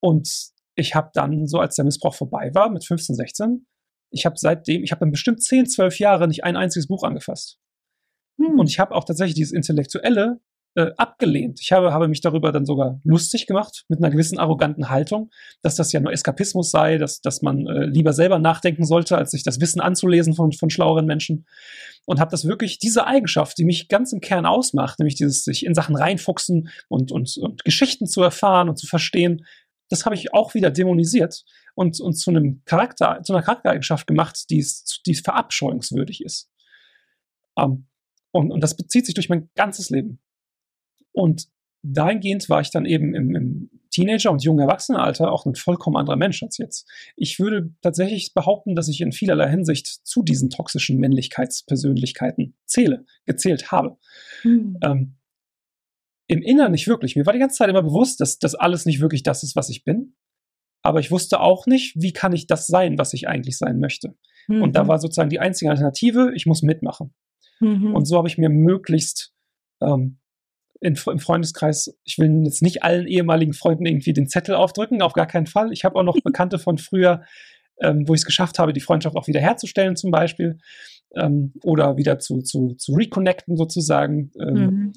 Und 0.00 0.28
ich 0.74 0.94
habe 0.94 1.10
dann, 1.14 1.46
so 1.46 1.58
als 1.58 1.76
der 1.76 1.84
Missbrauch 1.84 2.14
vorbei 2.14 2.50
war, 2.54 2.70
mit 2.70 2.84
15, 2.84 3.16
16, 3.16 3.66
ich 4.10 4.24
habe 4.24 4.36
seitdem, 4.38 4.84
ich 4.84 4.92
habe 4.92 5.00
dann 5.00 5.10
bestimmt 5.10 5.42
10, 5.42 5.66
12 5.66 5.98
Jahre 5.98 6.28
nicht 6.28 6.44
ein 6.44 6.56
einziges 6.56 6.86
Buch 6.86 7.02
angefasst. 7.02 7.58
Hm. 8.40 8.58
Und 8.58 8.68
ich 8.68 8.78
habe 8.78 8.94
auch 8.94 9.04
tatsächlich 9.04 9.34
dieses 9.34 9.52
Intellektuelle 9.52 10.40
äh, 10.76 10.92
abgelehnt. 10.98 11.58
Ich 11.60 11.72
habe, 11.72 11.92
habe 11.92 12.06
mich 12.06 12.20
darüber 12.20 12.52
dann 12.52 12.66
sogar 12.66 13.00
lustig 13.02 13.46
gemacht, 13.46 13.84
mit 13.88 13.98
einer 13.98 14.10
gewissen 14.10 14.38
arroganten 14.38 14.90
Haltung, 14.90 15.30
dass 15.62 15.74
das 15.74 15.90
ja 15.92 16.00
nur 16.00 16.12
Eskapismus 16.12 16.70
sei, 16.70 16.98
dass, 16.98 17.20
dass 17.20 17.40
man 17.40 17.66
äh, 17.66 17.86
lieber 17.86 18.12
selber 18.12 18.38
nachdenken 18.38 18.84
sollte, 18.84 19.16
als 19.16 19.30
sich 19.30 19.42
das 19.42 19.58
Wissen 19.60 19.80
anzulesen 19.80 20.34
von, 20.34 20.52
von 20.52 20.68
schlaueren 20.68 21.06
Menschen. 21.06 21.46
Und 22.04 22.20
habe 22.20 22.30
das 22.30 22.44
wirklich, 22.44 22.78
diese 22.78 23.06
Eigenschaft, 23.06 23.56
die 23.58 23.64
mich 23.64 23.88
ganz 23.88 24.12
im 24.12 24.20
Kern 24.20 24.44
ausmacht, 24.44 24.98
nämlich 24.98 25.16
dieses 25.16 25.44
sich 25.44 25.64
in 25.64 25.74
Sachen 25.74 25.96
reinfuchsen 25.96 26.68
und, 26.88 27.10
und, 27.10 27.36
und 27.38 27.64
Geschichten 27.64 28.06
zu 28.06 28.22
erfahren 28.22 28.68
und 28.68 28.76
zu 28.78 28.86
verstehen, 28.86 29.46
das 29.88 30.04
habe 30.04 30.14
ich 30.14 30.34
auch 30.34 30.54
wieder 30.54 30.70
dämonisiert 30.70 31.44
und, 31.74 32.00
und 32.00 32.14
zu 32.14 32.30
einem 32.30 32.62
Charakter, 32.66 33.22
zu 33.22 33.32
einer 33.32 33.42
Charaktereigenschaft 33.42 34.06
gemacht, 34.06 34.44
die, 34.50 34.64
die 35.06 35.14
verabscheuungswürdig 35.14 36.22
ist. 36.22 36.50
Ähm, 37.58 37.86
und, 38.30 38.52
und 38.52 38.60
das 38.60 38.76
bezieht 38.76 39.06
sich 39.06 39.14
durch 39.14 39.30
mein 39.30 39.48
ganzes 39.54 39.88
Leben. 39.88 40.20
Und 41.16 41.48
dahingehend 41.82 42.48
war 42.50 42.60
ich 42.60 42.70
dann 42.70 42.84
eben 42.84 43.14
im, 43.14 43.34
im 43.34 43.70
Teenager- 43.90 44.30
und 44.30 44.44
jungen 44.44 44.60
Erwachsenenalter 44.60 45.32
auch 45.32 45.46
ein 45.46 45.54
vollkommen 45.54 45.96
anderer 45.96 46.16
Mensch 46.16 46.42
als 46.42 46.58
jetzt. 46.58 46.86
Ich 47.16 47.38
würde 47.38 47.70
tatsächlich 47.80 48.34
behaupten, 48.34 48.74
dass 48.74 48.88
ich 48.88 49.00
in 49.00 49.12
vielerlei 49.12 49.48
Hinsicht 49.48 49.86
zu 49.86 50.22
diesen 50.22 50.50
toxischen 50.50 50.98
Männlichkeitspersönlichkeiten 50.98 52.54
zähle, 52.66 53.06
gezählt 53.24 53.72
habe. 53.72 53.96
Mhm. 54.44 54.76
Ähm, 54.82 55.16
Im 56.26 56.42
Inneren 56.42 56.72
nicht 56.72 56.86
wirklich. 56.86 57.16
Mir 57.16 57.24
war 57.24 57.32
die 57.32 57.38
ganze 57.38 57.56
Zeit 57.56 57.70
immer 57.70 57.82
bewusst, 57.82 58.20
dass 58.20 58.38
das 58.38 58.54
alles 58.54 58.84
nicht 58.84 59.00
wirklich 59.00 59.22
das 59.22 59.42
ist, 59.42 59.56
was 59.56 59.70
ich 59.70 59.84
bin. 59.84 60.16
Aber 60.82 61.00
ich 61.00 61.10
wusste 61.10 61.40
auch 61.40 61.66
nicht, 61.66 61.94
wie 61.96 62.12
kann 62.12 62.34
ich 62.34 62.46
das 62.46 62.66
sein, 62.66 62.98
was 62.98 63.14
ich 63.14 63.26
eigentlich 63.26 63.56
sein 63.56 63.80
möchte. 63.80 64.14
Mhm. 64.48 64.62
Und 64.62 64.76
da 64.76 64.84
mhm. 64.84 64.88
war 64.88 64.98
sozusagen 64.98 65.30
die 65.30 65.40
einzige 65.40 65.70
Alternative, 65.70 66.32
ich 66.34 66.44
muss 66.44 66.60
mitmachen. 66.60 67.14
Mhm. 67.60 67.94
Und 67.94 68.04
so 68.04 68.18
habe 68.18 68.28
ich 68.28 68.36
mir 68.36 68.50
möglichst 68.50 69.32
ähm, 69.80 70.18
in, 70.80 70.98
im 71.06 71.18
Freundeskreis, 71.18 71.96
ich 72.04 72.18
will 72.18 72.44
jetzt 72.44 72.62
nicht 72.62 72.82
allen 72.82 73.06
ehemaligen 73.06 73.52
Freunden 73.52 73.86
irgendwie 73.86 74.12
den 74.12 74.28
Zettel 74.28 74.54
aufdrücken, 74.54 75.02
auf 75.02 75.12
gar 75.12 75.26
keinen 75.26 75.46
Fall. 75.46 75.72
Ich 75.72 75.84
habe 75.84 75.96
auch 75.96 76.02
noch 76.02 76.20
Bekannte 76.24 76.58
von 76.58 76.78
früher, 76.78 77.22
ähm, 77.80 78.08
wo 78.08 78.14
ich 78.14 78.20
es 78.20 78.26
geschafft 78.26 78.58
habe, 78.58 78.72
die 78.72 78.80
Freundschaft 78.80 79.16
auch 79.16 79.26
wieder 79.26 79.40
herzustellen 79.40 79.96
zum 79.96 80.10
Beispiel 80.10 80.58
ähm, 81.14 81.52
oder 81.62 81.96
wieder 81.96 82.18
zu, 82.18 82.42
zu, 82.42 82.74
zu 82.74 82.92
reconnecten 82.92 83.56
sozusagen. 83.56 84.30
Ähm, 84.40 84.54
mhm. 84.54 84.92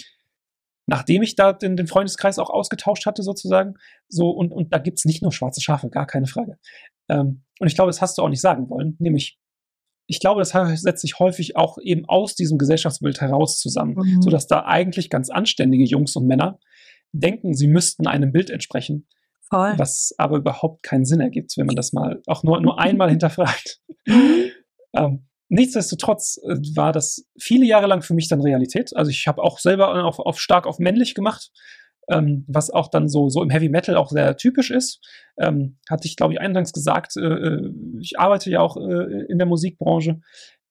Nachdem 0.85 1.21
ich 1.21 1.35
da 1.35 1.53
den, 1.53 1.77
den, 1.77 1.87
Freundeskreis 1.87 2.39
auch 2.39 2.49
ausgetauscht 2.49 3.05
hatte 3.05 3.21
sozusagen. 3.21 3.75
So, 4.07 4.31
und, 4.31 4.51
und 4.51 4.73
da 4.73 4.81
es 4.83 5.05
nicht 5.05 5.21
nur 5.21 5.31
schwarze 5.31 5.61
Schafe, 5.61 5.89
gar 5.89 6.07
keine 6.07 6.25
Frage. 6.25 6.57
Ähm, 7.09 7.43
und 7.59 7.67
ich 7.67 7.75
glaube, 7.75 7.89
das 7.89 8.01
hast 8.01 8.17
du 8.17 8.23
auch 8.23 8.29
nicht 8.29 8.41
sagen 8.41 8.69
wollen, 8.69 8.95
nämlich 8.99 9.37
ich 10.09 10.19
glaube, 10.19 10.41
das 10.41 10.51
setzt 10.81 11.01
sich 11.01 11.19
häufig 11.19 11.55
auch 11.55 11.77
eben 11.83 12.05
aus 12.05 12.33
diesem 12.33 12.57
Gesellschaftsbild 12.57 13.21
heraus 13.21 13.59
zusammen, 13.59 13.95
mhm. 13.95 14.21
sodass 14.23 14.47
da 14.47 14.65
eigentlich 14.65 15.11
ganz 15.11 15.29
anständige 15.29 15.83
Jungs 15.83 16.15
und 16.15 16.25
Männer 16.25 16.59
denken, 17.11 17.53
sie 17.53 17.67
müssten 17.67 18.07
einem 18.07 18.31
Bild 18.31 18.49
entsprechen, 18.49 19.07
Voll. 19.49 19.73
was 19.77 20.15
aber 20.17 20.37
überhaupt 20.37 20.81
keinen 20.81 21.05
Sinn 21.05 21.19
ergibt, 21.19 21.55
wenn 21.57 21.67
man 21.67 21.75
das 21.75 21.93
mal 21.93 22.23
auch 22.25 22.43
nur, 22.43 22.59
nur 22.59 22.79
einmal 22.79 23.09
hinterfragt. 23.09 23.79
Mhm. 24.07 24.45
ähm, 24.95 25.27
nichtsdestotrotz 25.49 26.39
äh, 26.43 26.55
war 26.75 26.91
das 26.91 27.27
viele 27.37 27.67
Jahre 27.67 27.85
lang 27.85 28.01
für 28.01 28.15
mich 28.15 28.27
dann 28.27 28.41
Realität. 28.41 28.95
Also 28.95 29.11
ich 29.11 29.27
habe 29.27 29.43
auch 29.43 29.59
selber 29.59 30.05
auf, 30.05 30.17
auf 30.17 30.39
stark 30.39 30.65
auf 30.65 30.79
männlich 30.79 31.13
gemacht. 31.13 31.51
Ähm, 32.09 32.45
was 32.47 32.69
auch 32.69 32.89
dann 32.89 33.07
so, 33.07 33.29
so 33.29 33.41
im 33.43 33.49
Heavy 33.49 33.69
Metal 33.69 33.95
auch 33.95 34.09
sehr 34.09 34.35
typisch 34.37 34.71
ist. 34.71 34.99
Ähm, 35.39 35.77
hatte 35.89 36.07
ich, 36.07 36.15
glaube 36.15 36.33
ich, 36.33 36.41
eingangs 36.41 36.73
gesagt, 36.73 37.15
äh, 37.17 37.21
äh, 37.21 37.73
ich 38.01 38.19
arbeite 38.19 38.49
ja 38.49 38.61
auch 38.61 38.77
äh, 38.77 39.25
in 39.29 39.37
der 39.37 39.47
Musikbranche 39.47 40.19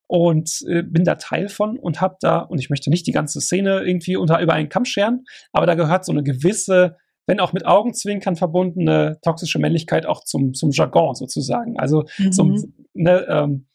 und 0.06 0.62
äh, 0.68 0.82
bin 0.82 1.04
da 1.04 1.14
Teil 1.16 1.48
von 1.48 1.78
und 1.78 2.00
habe 2.00 2.16
da, 2.20 2.38
und 2.40 2.58
ich 2.58 2.70
möchte 2.70 2.90
nicht 2.90 3.06
die 3.06 3.12
ganze 3.12 3.40
Szene 3.40 3.82
irgendwie 3.84 4.16
unter 4.16 4.40
über 4.40 4.54
einen 4.54 4.68
Kamm 4.68 4.84
scheren, 4.84 5.24
aber 5.52 5.66
da 5.66 5.74
gehört 5.74 6.04
so 6.04 6.12
eine 6.12 6.22
gewisse, 6.22 6.96
wenn 7.26 7.40
auch 7.40 7.52
mit 7.52 7.66
Augenzwinkern 7.66 8.36
verbundene 8.36 9.18
toxische 9.22 9.58
Männlichkeit 9.58 10.06
auch 10.06 10.24
zum, 10.24 10.54
zum 10.54 10.70
Jargon 10.70 11.14
sozusagen. 11.14 11.78
Also 11.78 12.04
mhm. 12.18 12.32
zum, 12.32 12.74
ne, 12.94 13.26
ähm, 13.28 13.66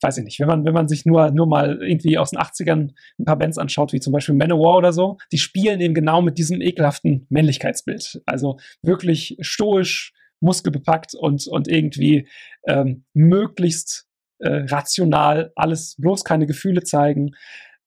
weiß 0.00 0.18
ich 0.18 0.24
nicht, 0.24 0.40
wenn 0.40 0.48
man, 0.48 0.64
wenn 0.64 0.74
man 0.74 0.88
sich 0.88 1.06
nur, 1.06 1.30
nur 1.30 1.46
mal 1.46 1.82
irgendwie 1.82 2.18
aus 2.18 2.30
den 2.30 2.38
80ern 2.38 2.92
ein 3.18 3.24
paar 3.24 3.38
Bands 3.38 3.58
anschaut, 3.58 3.92
wie 3.92 4.00
zum 4.00 4.12
Beispiel 4.12 4.34
Manowar 4.34 4.76
oder 4.76 4.92
so, 4.92 5.18
die 5.32 5.38
spielen 5.38 5.80
eben 5.80 5.94
genau 5.94 6.22
mit 6.22 6.38
diesem 6.38 6.60
ekelhaften 6.60 7.26
Männlichkeitsbild. 7.30 8.22
Also 8.26 8.58
wirklich 8.82 9.36
stoisch, 9.40 10.12
muskelbepackt 10.40 11.14
und, 11.14 11.46
und 11.48 11.68
irgendwie 11.68 12.28
ähm, 12.66 13.04
möglichst 13.12 14.06
äh, 14.38 14.66
rational, 14.68 15.52
alles 15.56 15.96
bloß 15.98 16.24
keine 16.24 16.46
Gefühle 16.46 16.82
zeigen. 16.84 17.34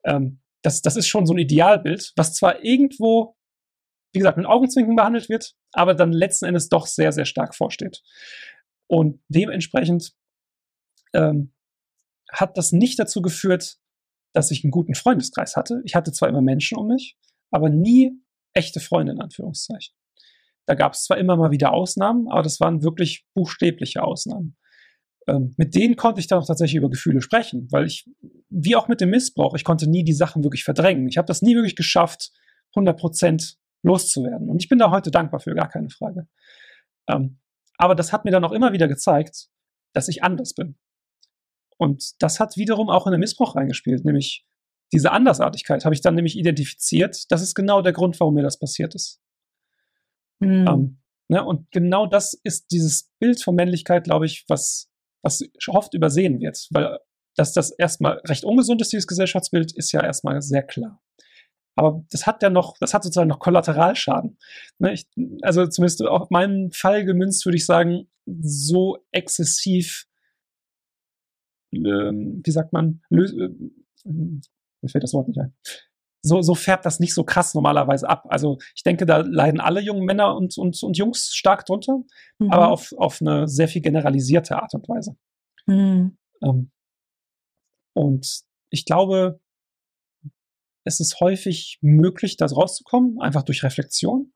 Ähm, 0.04 0.42
das, 0.64 0.82
das 0.82 0.96
ist 0.96 1.08
schon 1.08 1.26
so 1.26 1.34
ein 1.34 1.40
Idealbild, 1.40 2.14
was 2.16 2.34
zwar 2.34 2.64
irgendwo, 2.64 3.36
wie 4.14 4.20
gesagt, 4.20 4.38
mit 4.38 4.46
Augenzwinken 4.46 4.96
behandelt 4.96 5.30
wird, 5.30 5.56
aber 5.72 5.94
dann 5.94 6.12
letzten 6.12 6.46
Endes 6.46 6.68
doch 6.68 6.88
sehr, 6.88 7.12
sehr 7.12 7.26
stark 7.26 7.56
vorsteht. 7.56 8.02
Und 8.88 9.22
dementsprechend 9.30 10.12
ähm, 11.14 11.54
hat 12.32 12.58
das 12.58 12.72
nicht 12.72 13.00
dazu 13.00 13.22
geführt, 13.22 13.78
dass 14.34 14.52
ich 14.52 14.64
einen 14.64 14.72
guten 14.72 14.96
Freundeskreis 14.96 15.56
hatte. 15.56 15.82
Ich 15.86 15.96
hatte 15.96 16.12
zwar 16.12 16.30
immer 16.30 16.42
Menschen 16.42 16.78
um 16.78 16.88
mich, 16.88 17.18
aber 17.52 17.70
nie 17.70 18.14
echte 18.54 18.80
Freunde 18.80 19.14
in 19.14 19.22
Anführungszeichen. 19.22 19.94
Da 20.66 20.76
gab 20.76 20.94
es 20.94 21.04
zwar 21.04 21.18
immer 21.18 21.36
mal 21.36 21.52
wieder 21.52 21.74
Ausnahmen, 21.74 22.28
aber 22.30 22.44
das 22.44 22.60
waren 22.60 22.84
wirklich 22.84 23.26
buchstäbliche 23.34 24.04
Ausnahmen. 24.04 24.56
Ähm, 25.28 25.54
mit 25.58 25.76
denen 25.76 25.96
konnte 25.96 26.20
ich 26.20 26.28
dann 26.28 26.40
auch 26.40 26.48
tatsächlich 26.48 26.78
über 26.78 26.90
Gefühle 26.90 27.22
sprechen, 27.22 27.68
weil 27.72 27.86
ich, 27.86 28.10
wie 28.50 28.76
auch 28.76 28.88
mit 28.88 29.02
dem 29.02 29.10
Missbrauch, 29.10 29.54
ich 29.56 29.64
konnte 29.64 29.90
nie 29.90 30.04
die 30.04 30.14
Sachen 30.14 30.44
wirklich 30.44 30.64
verdrängen. 30.64 31.08
Ich 31.08 31.18
habe 31.18 31.28
das 31.28 31.42
nie 31.42 31.56
wirklich 31.56 31.76
geschafft, 31.76 32.32
100% 32.76 33.56
loszuwerden. 33.84 34.50
Und 34.50 34.62
ich 34.64 34.70
bin 34.70 34.80
da 34.80 34.92
heute 34.92 35.12
dankbar 35.12 35.40
für, 35.40 35.54
gar 35.54 35.70
keine 35.70 35.90
Frage. 35.90 36.28
Ähm, 37.08 37.40
aber 37.78 37.96
das 37.96 38.14
hat 38.14 38.26
mir 38.26 38.32
dann 38.32 38.46
auch 38.46 38.52
immer 38.52 38.74
wieder 38.74 38.88
gezeigt, 38.88 39.48
dass 39.94 40.08
ich 40.08 40.24
anders 40.24 40.54
bin. 40.54 40.78
Und 41.82 42.22
das 42.22 42.40
hat 42.40 42.58
wiederum 42.58 42.92
auch 42.92 43.08
in 43.08 43.12
den 43.12 43.20
Missbrauch 43.20 43.56
reingespielt, 43.56 44.06
nämlich 44.06 44.46
diese 44.94 45.12
Andersartigkeit 45.12 45.84
habe 45.84 45.96
ich 45.96 46.02
dann 46.02 46.14
nämlich 46.14 46.38
identifiziert. 46.38 47.32
Das 47.32 47.42
ist 47.42 47.56
genau 47.56 47.82
der 47.82 47.92
Grund, 47.92 48.20
warum 48.20 48.36
mir 48.36 48.44
das 48.44 48.60
passiert 48.60 48.94
ist. 48.94 49.20
Mhm. 50.40 50.68
Ähm, 50.68 50.98
ne, 51.28 51.44
und 51.44 51.72
genau 51.72 52.06
das 52.06 52.40
ist 52.44 52.68
dieses 52.72 53.10
Bild 53.18 53.42
von 53.42 53.56
Männlichkeit, 53.56 54.04
glaube 54.04 54.28
ich, 54.28 54.46
was 54.48 54.92
was 55.24 55.44
oft 55.70 55.96
übersehen 55.96 56.40
wird, 56.40 56.68
weil 56.70 57.00
dass 57.36 57.54
das 57.54 57.72
erstmal 57.72 58.20
recht 58.28 58.44
ungesund 58.44 58.80
ist, 58.82 58.92
dieses 58.92 59.08
Gesellschaftsbild, 59.08 59.76
ist 59.76 59.92
ja 59.92 60.04
erstmal 60.04 60.40
sehr 60.44 60.62
klar. 60.64 61.02
Aber 61.76 62.06
das 62.12 62.28
hat 62.28 62.44
ja 62.44 62.52
noch, 62.52 62.76
das 62.80 62.94
hat 62.94 63.04
sozusagen 63.04 63.30
noch 63.30 63.40
Kollateralschaden. 63.40 64.38
Ne, 64.78 64.94
ich, 64.94 65.08
also 65.42 65.66
zumindest 65.66 66.04
auf 66.04 66.30
meinen 66.30 66.72
Fall 66.74 67.06
gemünzt 67.06 67.44
würde 67.46 67.56
ich 67.56 67.66
sagen, 67.66 68.08
so 68.28 69.00
exzessiv, 69.12 70.06
wie 71.72 72.52
sagt 72.52 72.74
man, 72.74 73.02
äh, 73.10 73.16
mir 73.16 74.90
fällt 74.90 75.04
das 75.04 75.14
Wort 75.14 75.28
nicht 75.28 75.40
ein 75.40 75.54
so, 76.22 76.42
so 76.42 76.56
färbt 76.56 76.86
das 76.86 77.00
nicht 77.00 77.14
so 77.14 77.24
krass 77.24 77.54
normalerweise 77.54 78.08
ab. 78.08 78.26
Also 78.30 78.60
ich 78.76 78.84
denke, 78.84 79.06
da 79.06 79.18
leiden 79.18 79.60
alle 79.60 79.82
jungen 79.82 80.06
Männer 80.06 80.36
und, 80.36 80.58
und, 80.58 80.82
und 80.84 80.98
Jungs 80.98 81.34
stark 81.34 81.66
drunter, 81.66 82.04
mhm. 82.38 82.52
aber 82.52 82.70
auf, 82.70 82.94
auf 82.98 83.22
eine 83.22 83.48
sehr 83.48 83.68
viel 83.68 83.82
generalisierte 83.82 84.56
Art 84.62 84.74
und 84.74 84.88
Weise. 84.88 85.16
Mhm. 85.66 86.18
Ähm, 86.44 86.72
und 87.94 88.44
ich 88.70 88.86
glaube, 88.86 89.40
es 90.84 91.00
ist 91.00 91.20
häufig 91.20 91.80
möglich, 91.82 92.38
da 92.38 92.46
rauszukommen, 92.46 93.20
einfach 93.20 93.44
durch 93.44 93.64
Reflexion. 93.64 94.32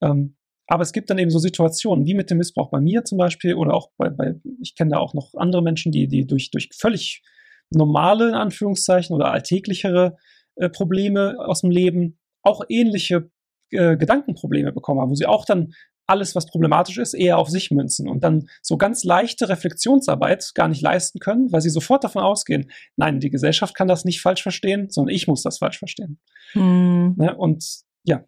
Ähm, 0.00 0.36
aber 0.68 0.82
es 0.82 0.92
gibt 0.92 1.08
dann 1.08 1.18
eben 1.18 1.30
so 1.30 1.38
Situationen, 1.38 2.06
wie 2.06 2.14
mit 2.14 2.30
dem 2.30 2.38
Missbrauch 2.38 2.70
bei 2.70 2.80
mir 2.80 3.02
zum 3.04 3.16
Beispiel, 3.16 3.54
oder 3.54 3.74
auch 3.74 3.90
bei, 3.96 4.10
bei 4.10 4.34
ich 4.60 4.76
kenne 4.76 4.92
da 4.92 4.98
auch 4.98 5.14
noch 5.14 5.32
andere 5.34 5.62
Menschen, 5.62 5.92
die, 5.92 6.06
die 6.08 6.26
durch, 6.26 6.50
durch 6.50 6.68
völlig 6.78 7.22
normale, 7.70 8.28
in 8.28 8.34
Anführungszeichen, 8.34 9.16
oder 9.16 9.32
alltäglichere 9.32 10.16
äh, 10.56 10.68
Probleme 10.68 11.36
aus 11.38 11.62
dem 11.62 11.70
Leben 11.70 12.18
auch 12.42 12.62
ähnliche 12.68 13.30
äh, 13.70 13.96
Gedankenprobleme 13.96 14.72
bekommen 14.72 15.00
haben, 15.00 15.10
wo 15.10 15.14
sie 15.14 15.26
auch 15.26 15.46
dann 15.46 15.72
alles, 16.06 16.34
was 16.34 16.46
problematisch 16.46 16.98
ist, 16.98 17.14
eher 17.14 17.38
auf 17.38 17.48
sich 17.48 17.70
münzen 17.70 18.08
und 18.08 18.22
dann 18.22 18.48
so 18.62 18.76
ganz 18.76 19.04
leichte 19.04 19.48
Reflexionsarbeit 19.48 20.52
gar 20.54 20.68
nicht 20.68 20.82
leisten 20.82 21.18
können, 21.18 21.50
weil 21.50 21.60
sie 21.60 21.70
sofort 21.70 22.04
davon 22.04 22.22
ausgehen, 22.22 22.70
nein, 22.96 23.20
die 23.20 23.30
Gesellschaft 23.30 23.74
kann 23.74 23.88
das 23.88 24.04
nicht 24.04 24.20
falsch 24.20 24.42
verstehen, 24.42 24.90
sondern 24.90 25.14
ich 25.14 25.28
muss 25.28 25.42
das 25.42 25.58
falsch 25.58 25.78
verstehen. 25.78 26.18
Hm. 26.52 27.14
Ne? 27.16 27.36
Und 27.36 27.82
ja, 28.04 28.24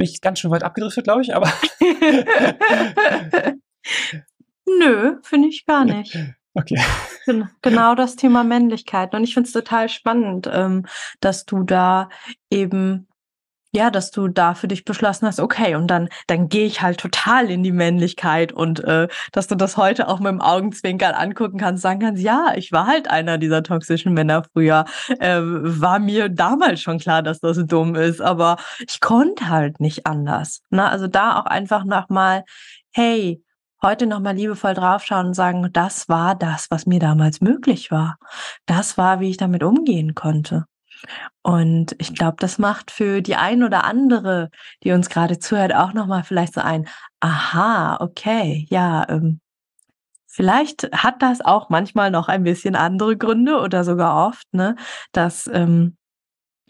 bin 0.00 0.08
ich 0.08 0.20
ganz 0.22 0.40
schön 0.40 0.50
weit 0.50 0.64
abgedriftet, 0.64 1.04
glaube 1.04 1.20
ich, 1.20 1.36
aber. 1.36 1.52
Nö, 4.78 5.16
finde 5.22 5.48
ich 5.48 5.66
gar 5.66 5.84
nicht. 5.84 6.16
Okay. 6.54 6.80
Genau 7.60 7.94
das 7.94 8.16
Thema 8.16 8.42
Männlichkeit. 8.42 9.14
Und 9.14 9.24
ich 9.24 9.34
finde 9.34 9.48
es 9.48 9.52
total 9.52 9.90
spannend, 9.90 10.48
ähm, 10.50 10.86
dass 11.20 11.44
du 11.44 11.64
da 11.64 12.08
eben, 12.48 13.08
ja, 13.72 13.90
dass 13.90 14.10
du 14.10 14.28
da 14.28 14.54
für 14.54 14.68
dich 14.68 14.84
beschlossen 14.84 15.26
hast, 15.26 15.40
okay, 15.40 15.74
und 15.76 15.86
dann, 15.86 16.08
dann 16.26 16.48
gehe 16.48 16.66
ich 16.66 16.82
halt 16.82 16.98
total 16.98 17.50
in 17.50 17.62
die 17.62 17.72
Männlichkeit 17.72 18.52
und 18.52 18.82
äh, 18.84 19.08
dass 19.32 19.46
du 19.46 19.54
das 19.54 19.76
heute 19.76 20.08
auch 20.08 20.18
mit 20.18 20.28
dem 20.28 20.40
Augenzwinkern 20.40 21.14
angucken 21.14 21.58
kannst, 21.58 21.82
sagen 21.82 22.00
kannst, 22.00 22.22
ja, 22.22 22.52
ich 22.56 22.72
war 22.72 22.86
halt 22.86 23.08
einer 23.10 23.38
dieser 23.38 23.62
toxischen 23.62 24.12
Männer 24.12 24.42
früher. 24.52 24.84
Äh, 25.20 25.40
war 25.42 25.98
mir 25.98 26.28
damals 26.28 26.80
schon 26.80 26.98
klar, 26.98 27.22
dass 27.22 27.40
das 27.40 27.58
dumm 27.66 27.94
ist, 27.94 28.20
aber 28.20 28.56
ich 28.86 29.00
konnte 29.00 29.48
halt 29.48 29.80
nicht 29.80 30.06
anders. 30.06 30.62
Na, 30.70 30.88
also 30.88 31.06
da 31.06 31.38
auch 31.38 31.46
einfach 31.46 31.84
nochmal, 31.84 32.44
hey, 32.92 33.42
heute 33.82 34.06
nochmal 34.06 34.34
liebevoll 34.34 34.74
draufschauen 34.74 35.28
und 35.28 35.34
sagen, 35.34 35.68
das 35.72 36.08
war 36.08 36.34
das, 36.34 36.66
was 36.70 36.86
mir 36.86 37.00
damals 37.00 37.40
möglich 37.40 37.90
war. 37.90 38.18
Das 38.66 38.98
war, 38.98 39.20
wie 39.20 39.30
ich 39.30 39.36
damit 39.36 39.62
umgehen 39.62 40.14
konnte. 40.14 40.66
Und 41.42 41.94
ich 41.98 42.14
glaube, 42.14 42.36
das 42.38 42.58
macht 42.58 42.90
für 42.90 43.22
die 43.22 43.36
ein 43.36 43.62
oder 43.62 43.84
andere, 43.84 44.50
die 44.84 44.92
uns 44.92 45.08
gerade 45.08 45.38
zuhört, 45.38 45.74
auch 45.74 45.92
nochmal 45.92 46.24
vielleicht 46.24 46.54
so 46.54 46.60
ein, 46.60 46.88
aha, 47.20 47.98
okay, 48.00 48.66
ja, 48.70 49.08
ähm, 49.08 49.40
vielleicht 50.26 50.90
hat 50.92 51.22
das 51.22 51.40
auch 51.40 51.68
manchmal 51.70 52.10
noch 52.10 52.28
ein 52.28 52.44
bisschen 52.44 52.76
andere 52.76 53.16
Gründe 53.16 53.60
oder 53.60 53.84
sogar 53.84 54.28
oft, 54.28 54.52
ne, 54.52 54.76
dass 55.12 55.48
ähm, 55.52 55.96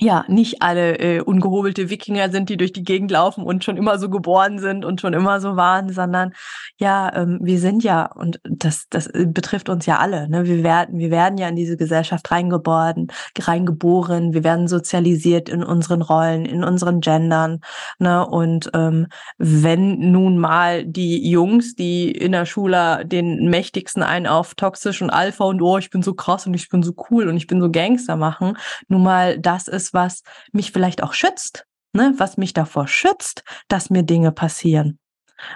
ja, 0.00 0.24
nicht 0.28 0.62
alle 0.62 0.98
äh, 0.98 1.20
ungehobelte 1.20 1.90
Wikinger 1.90 2.30
sind, 2.30 2.48
die 2.48 2.56
durch 2.56 2.72
die 2.72 2.84
Gegend 2.84 3.10
laufen 3.10 3.44
und 3.44 3.64
schon 3.64 3.76
immer 3.76 3.98
so 3.98 4.08
geboren 4.08 4.58
sind 4.58 4.86
und 4.86 5.00
schon 5.00 5.12
immer 5.12 5.40
so 5.42 5.56
waren, 5.56 5.92
sondern 5.92 6.32
ja, 6.78 7.14
ähm, 7.14 7.38
wir 7.42 7.58
sind 7.58 7.84
ja, 7.84 8.06
und 8.06 8.40
das, 8.44 8.86
das 8.88 9.08
äh, 9.08 9.26
betrifft 9.26 9.68
uns 9.68 9.84
ja 9.84 9.98
alle, 9.98 10.26
ne? 10.30 10.46
wir, 10.46 10.62
werden, 10.64 10.98
wir 10.98 11.10
werden 11.10 11.36
ja 11.36 11.48
in 11.48 11.56
diese 11.56 11.76
Gesellschaft 11.76 12.30
reingeboren, 12.30 13.08
reingeboren, 13.38 14.32
wir 14.32 14.42
werden 14.42 14.68
sozialisiert 14.68 15.50
in 15.50 15.62
unseren 15.62 16.00
Rollen, 16.00 16.46
in 16.46 16.64
unseren 16.64 17.02
Gendern. 17.02 17.60
Ne? 17.98 18.26
Und 18.26 18.70
ähm, 18.72 19.06
wenn 19.36 20.10
nun 20.12 20.38
mal 20.38 20.86
die 20.86 21.28
Jungs, 21.28 21.74
die 21.74 22.10
in 22.10 22.32
der 22.32 22.46
Schule 22.46 23.04
den 23.04 23.50
mächtigsten 23.50 24.02
einen 24.02 24.26
auf 24.26 24.54
toxisch 24.54 25.02
und 25.02 25.10
Alpha 25.10 25.44
und 25.44 25.60
oh, 25.60 25.76
ich 25.76 25.90
bin 25.90 26.02
so 26.02 26.14
krass 26.14 26.46
und 26.46 26.54
ich 26.54 26.70
bin 26.70 26.82
so 26.82 26.94
cool 27.10 27.28
und 27.28 27.36
ich 27.36 27.46
bin 27.46 27.60
so 27.60 27.70
Gangster 27.70 28.16
machen, 28.16 28.56
nun 28.88 29.02
mal 29.02 29.38
das 29.38 29.68
ist, 29.68 29.89
was 29.94 30.22
mich 30.52 30.72
vielleicht 30.72 31.02
auch 31.02 31.14
schützt, 31.14 31.66
ne, 31.92 32.14
was 32.16 32.36
mich 32.36 32.52
davor 32.52 32.88
schützt, 32.88 33.44
dass 33.68 33.90
mir 33.90 34.02
Dinge 34.02 34.32
passieren. 34.32 34.98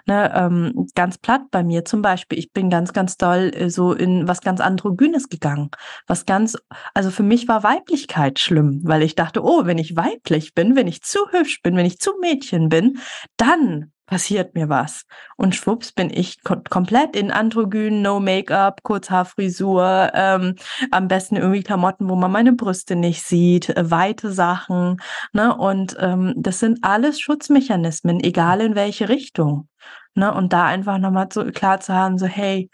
Ne, 0.06 0.32
ähm, 0.34 0.86
ganz 0.94 1.18
platt 1.18 1.42
bei 1.50 1.62
mir 1.62 1.84
zum 1.84 2.00
Beispiel, 2.00 2.38
ich 2.38 2.52
bin 2.52 2.70
ganz, 2.70 2.92
ganz 2.92 3.18
doll 3.18 3.52
äh, 3.54 3.68
so 3.68 3.92
in 3.92 4.26
was 4.26 4.40
ganz 4.40 4.60
androgynes 4.60 5.28
gegangen. 5.28 5.70
Was 6.06 6.24
ganz, 6.24 6.56
also 6.94 7.10
für 7.10 7.22
mich 7.22 7.48
war 7.48 7.62
Weiblichkeit 7.62 8.38
schlimm, 8.38 8.80
weil 8.84 9.02
ich 9.02 9.14
dachte, 9.14 9.44
oh, 9.44 9.66
wenn 9.66 9.78
ich 9.78 9.94
weiblich 9.96 10.54
bin, 10.54 10.74
wenn 10.74 10.86
ich 10.86 11.02
zu 11.02 11.18
hübsch 11.32 11.60
bin, 11.62 11.76
wenn 11.76 11.86
ich 11.86 11.98
zu 11.98 12.12
Mädchen 12.20 12.70
bin, 12.70 12.98
dann 13.36 13.92
passiert 14.06 14.54
mir 14.54 14.68
was. 14.68 15.04
Und 15.36 15.54
schwupps 15.54 15.92
bin 15.92 16.10
ich 16.10 16.42
komplett 16.42 17.16
in 17.16 17.30
Androgyn, 17.30 18.02
no 18.02 18.20
Make-up, 18.20 18.82
Kurzhaarfrisur, 18.82 20.10
ähm, 20.14 20.56
am 20.90 21.08
besten 21.08 21.36
irgendwie 21.36 21.62
Klamotten, 21.62 22.08
wo 22.08 22.16
man 22.16 22.30
meine 22.30 22.52
Brüste 22.52 22.96
nicht 22.96 23.22
sieht, 23.22 23.70
äh, 23.70 23.90
weite 23.90 24.32
Sachen. 24.32 25.00
Ne? 25.32 25.56
Und 25.56 25.96
ähm, 25.98 26.34
das 26.36 26.60
sind 26.60 26.80
alles 26.82 27.20
Schutzmechanismen, 27.20 28.20
egal 28.20 28.60
in 28.60 28.74
welche 28.74 29.08
Richtung. 29.08 29.68
Ne? 30.14 30.32
Und 30.32 30.52
da 30.52 30.66
einfach 30.66 30.98
nochmal 30.98 31.28
so 31.32 31.44
klar 31.46 31.80
zu 31.80 31.94
haben, 31.94 32.18
so 32.18 32.26
hey, 32.26 32.70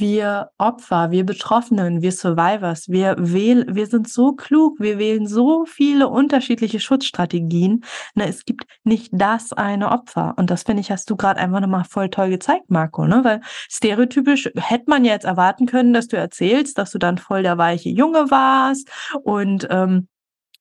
wir 0.00 0.50
Opfer, 0.58 1.10
wir 1.10 1.24
Betroffenen, 1.24 2.02
wir 2.02 2.12
Survivors, 2.12 2.88
wir 2.88 3.14
wählen, 3.18 3.74
wir 3.74 3.86
sind 3.86 4.08
so 4.08 4.32
klug, 4.32 4.80
wir 4.80 4.98
wählen 4.98 5.26
so 5.26 5.64
viele 5.66 6.08
unterschiedliche 6.08 6.80
Schutzstrategien. 6.80 7.84
Ne, 8.14 8.28
es 8.28 8.44
gibt 8.44 8.64
nicht 8.84 9.10
das 9.12 9.52
eine 9.52 9.92
Opfer. 9.92 10.34
Und 10.36 10.50
das 10.50 10.64
finde 10.64 10.80
ich, 10.80 10.90
hast 10.90 11.10
du 11.10 11.16
gerade 11.16 11.38
einfach 11.38 11.60
nochmal 11.60 11.84
voll 11.84 12.08
toll 12.08 12.30
gezeigt, 12.30 12.70
Marco, 12.70 13.06
ne? 13.06 13.20
Weil 13.22 13.40
stereotypisch 13.68 14.50
hätte 14.56 14.84
man 14.88 15.04
ja 15.04 15.12
jetzt 15.12 15.24
erwarten 15.24 15.66
können, 15.66 15.92
dass 15.92 16.08
du 16.08 16.16
erzählst, 16.16 16.78
dass 16.78 16.90
du 16.90 16.98
dann 16.98 17.18
voll 17.18 17.42
der 17.42 17.58
weiche 17.58 17.90
Junge 17.90 18.30
warst 18.30 18.90
und 19.22 19.68
ähm, 19.70 20.08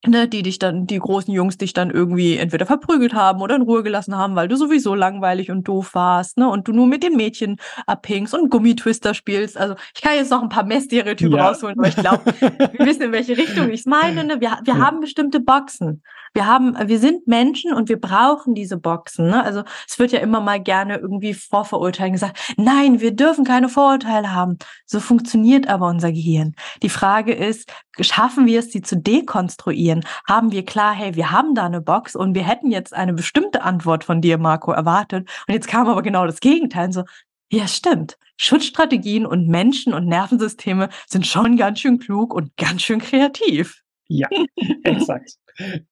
ne, 0.06 0.28
die 0.28 0.44
dich 0.44 0.60
dann, 0.60 0.88
die 0.88 1.00
großen 1.00 1.34
Jungs 1.34 1.58
dich 1.58 1.74
dann 1.74 1.90
irgendwie 1.90 2.38
entweder 2.38 2.66
verprügelt 2.66 3.14
haben 3.14 3.42
oder 3.42 3.56
in 3.56 3.64
Ruhe 3.64 3.84
gelassen 3.84 4.16
haben, 4.16 4.36
weil 4.36 4.48
du 4.48 4.56
sowieso 4.56 4.96
langweilig 4.96 5.52
und 5.52 5.68
doof 5.68 5.94
warst, 5.94 6.38
ne, 6.38 6.48
und 6.48 6.68
du 6.68 6.72
nur 6.72 6.88
mit 6.88 7.04
den 7.04 7.18
Mädchen 7.18 7.58
abhängst 7.86 8.34
und 8.34 8.50
Gummitwister 8.50 9.14
spielst. 9.14 9.58
Also 9.58 9.76
ich 9.94 10.02
kann 10.02 10.16
jetzt 10.16 10.32
noch 10.32 10.42
ein 10.42 10.50
paar 10.50 10.66
mehr 10.66 10.82
Stereotype 10.82 11.36
ja. 11.36 11.48
rausholen, 11.48 11.78
aber 11.78 11.90
ich 11.90 11.96
glaube, 11.96 12.24
wir 12.40 12.86
wissen, 12.86 13.04
in 13.04 13.12
welche 13.12 13.38
Richtung 13.38 13.70
ich 13.70 13.82
es 13.82 13.86
meine. 13.86 14.24
Ne? 14.24 14.40
Wir, 14.40 14.60
wir 14.64 14.76
ja. 14.76 14.80
haben 14.80 15.02
bestimmte 15.02 15.40
Boxen. 15.40 16.02
Wir 16.34 16.46
haben, 16.46 16.76
wir 16.88 17.00
sind 17.00 17.28
Menschen 17.28 17.74
und 17.74 17.90
wir 17.90 18.00
brauchen 18.00 18.56
diese 18.56 18.78
Boxen. 18.78 19.28
Ne? 19.28 19.44
Also 19.44 19.64
es 19.88 20.00
wird 20.00 20.12
ja 20.12 20.20
immer 20.20 20.42
mal 20.42 20.60
gerne 20.60 20.98
irgendwie 20.98 21.34
Vorverurteilen 21.34 22.14
gesagt. 22.14 22.40
Nein, 22.58 23.02
wir 23.02 23.12
dürfen 23.12 23.44
keine 23.44 23.70
Vorurteile 23.70 24.34
haben. 24.34 24.58
So 24.86 25.00
funktioniert 25.00 25.68
aber 25.68 25.88
unser 25.88 26.12
Gehirn. 26.12 26.56
Die 26.84 26.90
Frage 26.90 27.34
ist, 27.34 27.72
schaffen 28.00 28.46
wir 28.46 28.60
es, 28.60 28.72
sie 28.72 28.82
zu 28.82 28.98
dekonstruieren? 28.98 30.04
Haben 30.28 30.52
wir 30.52 30.66
klar, 30.66 30.94
hey, 30.94 31.16
wir 31.16 31.32
haben 31.32 31.56
da 31.56 31.66
eine 31.66 31.82
Box 31.82 32.16
und 32.16 32.36
wir 32.36 32.44
hätten 32.44 32.72
jetzt 32.72 32.94
eine 32.94 33.14
bestimmte 33.14 33.62
Antwort 33.64 34.04
von 34.04 34.22
dir, 34.22 34.38
Marco, 34.38 34.72
erwartet. 34.72 35.30
Und 35.48 35.54
jetzt 35.54 35.68
kam 35.68 35.88
aber 35.88 36.02
genau 36.02 36.26
das 36.26 36.40
Gegenteil. 36.40 36.92
So, 36.92 37.04
ja, 37.52 37.68
stimmt. 37.68 38.18
Schutzstrategien 38.38 39.26
und 39.26 39.48
Menschen 39.48 39.94
und 39.94 40.06
Nervensysteme 40.06 40.90
sind 41.08 41.28
schon 41.28 41.58
ganz 41.58 41.80
schön 41.80 42.00
klug 42.00 42.34
und 42.34 42.56
ganz 42.58 42.84
schön 42.84 43.00
kreativ. 43.00 43.82
Ja, 44.08 44.28
exakt. 44.84 45.32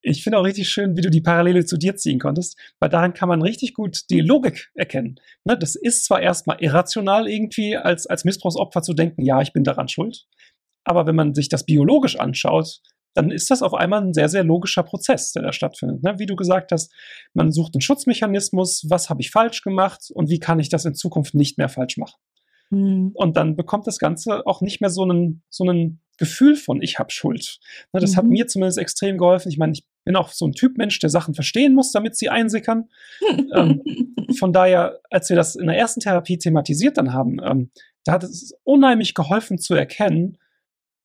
Ich 0.01 0.23
finde 0.23 0.37
auch 0.39 0.43
richtig 0.43 0.69
schön, 0.69 0.95
wie 0.95 1.01
du 1.01 1.09
die 1.09 1.21
Parallele 1.21 1.65
zu 1.65 1.77
dir 1.77 1.95
ziehen 1.95 2.19
konntest, 2.19 2.57
weil 2.79 2.89
daran 2.89 3.13
kann 3.13 3.29
man 3.29 3.41
richtig 3.41 3.73
gut 3.73 4.09
die 4.09 4.21
Logik 4.21 4.69
erkennen. 4.75 5.15
Ne, 5.43 5.57
das 5.57 5.75
ist 5.75 6.05
zwar 6.05 6.21
erstmal 6.21 6.57
irrational 6.61 7.27
irgendwie 7.27 7.75
als, 7.75 8.07
als 8.07 8.25
Missbrauchsopfer 8.25 8.81
zu 8.81 8.93
denken, 8.93 9.23
ja, 9.23 9.41
ich 9.41 9.53
bin 9.53 9.63
daran 9.63 9.87
schuld, 9.87 10.25
aber 10.83 11.05
wenn 11.05 11.15
man 11.15 11.33
sich 11.33 11.49
das 11.49 11.65
biologisch 11.65 12.17
anschaut, 12.17 12.81
dann 13.13 13.31
ist 13.31 13.49
das 13.49 13.63
auf 13.63 13.73
einmal 13.73 14.03
ein 14.03 14.13
sehr, 14.13 14.29
sehr 14.29 14.43
logischer 14.43 14.83
Prozess, 14.83 15.31
der 15.31 15.41
da 15.41 15.51
stattfindet. 15.51 16.03
Ne? 16.03 16.19
Wie 16.19 16.27
du 16.27 16.35
gesagt 16.35 16.71
hast, 16.71 16.93
man 17.33 17.51
sucht 17.51 17.73
einen 17.73 17.81
Schutzmechanismus, 17.81 18.85
was 18.89 19.09
habe 19.09 19.21
ich 19.21 19.31
falsch 19.31 19.63
gemacht 19.63 20.11
und 20.13 20.29
wie 20.29 20.39
kann 20.39 20.59
ich 20.59 20.69
das 20.69 20.85
in 20.85 20.93
Zukunft 20.93 21.33
nicht 21.33 21.57
mehr 21.57 21.67
falsch 21.67 21.97
machen. 21.97 22.15
Mhm. 22.69 23.11
Und 23.13 23.37
dann 23.37 23.55
bekommt 23.55 23.87
das 23.87 23.99
Ganze 23.99 24.45
auch 24.45 24.61
nicht 24.61 24.81
mehr 24.81 24.89
so 24.89 25.03
einen, 25.03 25.43
so 25.49 25.63
einen 25.63 26.01
Gefühl 26.17 26.55
von 26.55 26.81
ich 26.81 26.99
habe 26.99 27.11
Schuld. 27.11 27.59
Ne, 27.93 27.99
das 27.99 28.13
mhm. 28.13 28.17
hat 28.17 28.25
mir 28.25 28.47
zumindest 28.47 28.79
extrem 28.79 29.17
geholfen. 29.17 29.49
Ich 29.49 29.57
meine, 29.57 29.73
ich 29.73 29.85
bin 30.03 30.15
auch 30.15 30.29
so 30.29 30.47
ein 30.47 30.53
Typ 30.53 30.77
Mensch, 30.77 30.99
der 30.99 31.09
Sachen 31.09 31.33
verstehen 31.33 31.73
muss, 31.73 31.91
damit 31.91 32.15
sie 32.17 32.29
einsickern. 32.29 32.89
ähm, 33.53 33.81
von 34.39 34.51
daher, 34.51 34.99
als 35.09 35.29
wir 35.29 35.35
das 35.35 35.55
in 35.55 35.67
der 35.67 35.77
ersten 35.77 35.99
Therapie 35.99 36.37
thematisiert 36.37 36.97
dann 36.97 37.13
haben, 37.13 37.37
ähm, 37.43 37.71
da 38.03 38.13
hat 38.13 38.23
es 38.23 38.53
unheimlich 38.63 39.13
geholfen 39.13 39.57
zu 39.59 39.75
erkennen, 39.75 40.37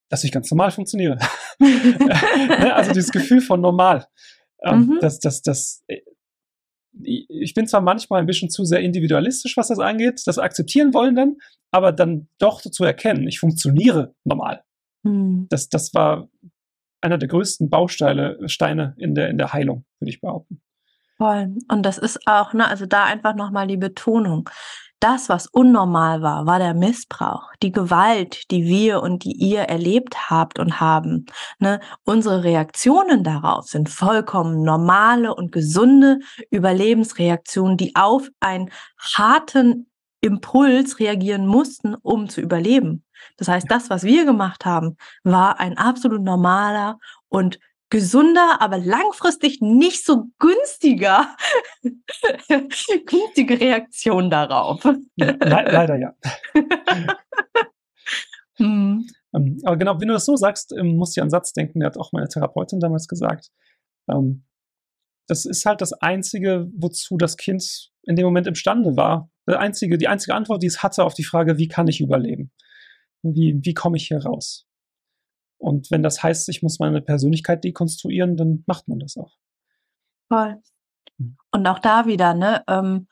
dass 0.08 0.24
ich 0.24 0.32
ganz 0.32 0.50
normal 0.50 0.70
funktioniere. 0.70 1.18
Ne, 1.60 2.74
also 2.74 2.92
dieses 2.92 3.12
Gefühl 3.12 3.40
von 3.40 3.60
normal. 3.60 4.06
Ähm, 4.64 4.86
mhm. 4.86 4.98
das, 5.00 5.18
das, 5.18 5.42
das, 5.42 5.84
äh, 5.88 6.00
ich 7.00 7.54
bin 7.54 7.66
zwar 7.66 7.80
manchmal 7.80 8.20
ein 8.20 8.26
bisschen 8.26 8.50
zu 8.50 8.64
sehr 8.64 8.80
individualistisch, 8.80 9.56
was 9.56 9.68
das 9.68 9.78
angeht, 9.78 10.22
das 10.26 10.38
akzeptieren 10.38 10.92
wollen 10.94 11.16
dann, 11.16 11.36
aber 11.70 11.92
dann 11.92 12.28
doch 12.38 12.60
zu 12.60 12.84
erkennen, 12.84 13.26
ich 13.26 13.40
funktioniere 13.40 14.14
normal. 14.24 14.62
Mhm. 15.02 15.46
Das, 15.48 15.68
das 15.68 15.94
war 15.94 16.28
einer 17.00 17.18
der 17.18 17.28
größten 17.28 17.70
Bausteine 17.70 18.38
Steine 18.46 18.94
in 18.98 19.14
der, 19.14 19.28
in 19.28 19.38
der 19.38 19.52
Heilung, 19.52 19.84
würde 19.98 20.10
ich 20.10 20.20
behaupten. 20.20 20.60
Voll. 21.16 21.54
Und 21.68 21.82
das 21.84 21.98
ist 21.98 22.20
auch, 22.26 22.52
ne, 22.52 22.68
also 22.68 22.86
da 22.86 23.04
einfach 23.04 23.34
nochmal 23.34 23.66
die 23.66 23.76
Betonung. 23.76 24.48
Das, 25.02 25.28
was 25.28 25.48
unnormal 25.48 26.22
war, 26.22 26.46
war 26.46 26.60
der 26.60 26.74
Missbrauch, 26.74 27.50
die 27.60 27.72
Gewalt, 27.72 28.48
die 28.52 28.66
wir 28.66 29.02
und 29.02 29.24
die 29.24 29.32
ihr 29.32 29.62
erlebt 29.62 30.30
habt 30.30 30.60
und 30.60 30.78
haben. 30.78 31.26
Ne? 31.58 31.80
Unsere 32.04 32.44
Reaktionen 32.44 33.24
darauf 33.24 33.66
sind 33.66 33.88
vollkommen 33.88 34.62
normale 34.62 35.34
und 35.34 35.50
gesunde 35.50 36.20
Überlebensreaktionen, 36.50 37.76
die 37.76 37.96
auf 37.96 38.28
einen 38.38 38.70
harten 39.16 39.90
Impuls 40.20 41.00
reagieren 41.00 41.48
mussten, 41.48 41.96
um 41.96 42.28
zu 42.28 42.40
überleben. 42.40 43.04
Das 43.38 43.48
heißt, 43.48 43.68
das, 43.68 43.90
was 43.90 44.04
wir 44.04 44.24
gemacht 44.24 44.64
haben, 44.64 44.96
war 45.24 45.58
ein 45.58 45.78
absolut 45.78 46.22
normaler 46.22 47.00
und 47.28 47.58
gesunder, 47.92 48.56
aber 48.60 48.78
langfristig 48.78 49.60
nicht 49.60 50.06
so 50.06 50.24
günstiger, 50.38 51.36
günstige 53.06 53.60
Reaktion 53.60 54.30
darauf. 54.30 54.82
Le 55.16 55.36
leider 55.38 55.98
ja. 55.98 56.14
hm. 58.56 59.06
Ähm, 59.34 59.60
aber 59.64 59.76
genau, 59.76 60.00
wenn 60.00 60.08
du 60.08 60.14
das 60.14 60.24
so 60.24 60.36
sagst, 60.36 60.72
ähm, 60.72 60.96
musst 60.96 61.16
du 61.16 61.20
an 61.20 61.24
einen 61.24 61.30
Satz 61.30 61.52
denken, 61.52 61.80
der 61.80 61.88
hat 61.88 61.98
auch 61.98 62.12
meine 62.12 62.28
Therapeutin 62.28 62.80
damals 62.80 63.08
gesagt. 63.08 63.50
Ähm, 64.10 64.46
das 65.28 65.44
ist 65.44 65.66
halt 65.66 65.82
das 65.82 65.92
Einzige, 65.92 66.70
wozu 66.74 67.18
das 67.18 67.36
Kind 67.36 67.90
in 68.04 68.16
dem 68.16 68.24
Moment 68.24 68.46
imstande 68.46 68.96
war. 68.96 69.30
Die 69.46 69.54
einzige, 69.54 69.98
die 69.98 70.08
einzige 70.08 70.34
Antwort, 70.34 70.62
die 70.62 70.66
es 70.66 70.82
hatte 70.82 71.04
auf 71.04 71.12
die 71.12 71.24
Frage, 71.24 71.58
wie 71.58 71.68
kann 71.68 71.88
ich 71.88 72.00
überleben? 72.00 72.52
Wie, 73.22 73.60
wie 73.62 73.74
komme 73.74 73.98
ich 73.98 74.08
hier 74.08 74.24
raus? 74.24 74.66
Und 75.62 75.90
wenn 75.92 76.02
das 76.02 76.22
heißt, 76.22 76.48
ich 76.48 76.62
muss 76.62 76.80
meine 76.80 77.00
Persönlichkeit 77.00 77.62
dekonstruieren, 77.62 78.36
dann 78.36 78.64
macht 78.66 78.88
man 78.88 78.98
das 78.98 79.16
auch. 79.16 79.32
Voll. 80.28 80.60
Hm. 81.18 81.36
Und 81.52 81.66
auch 81.68 81.78
da 81.78 82.06
wieder, 82.06 82.34
ne, 82.34 82.64
ähm, 82.66 83.06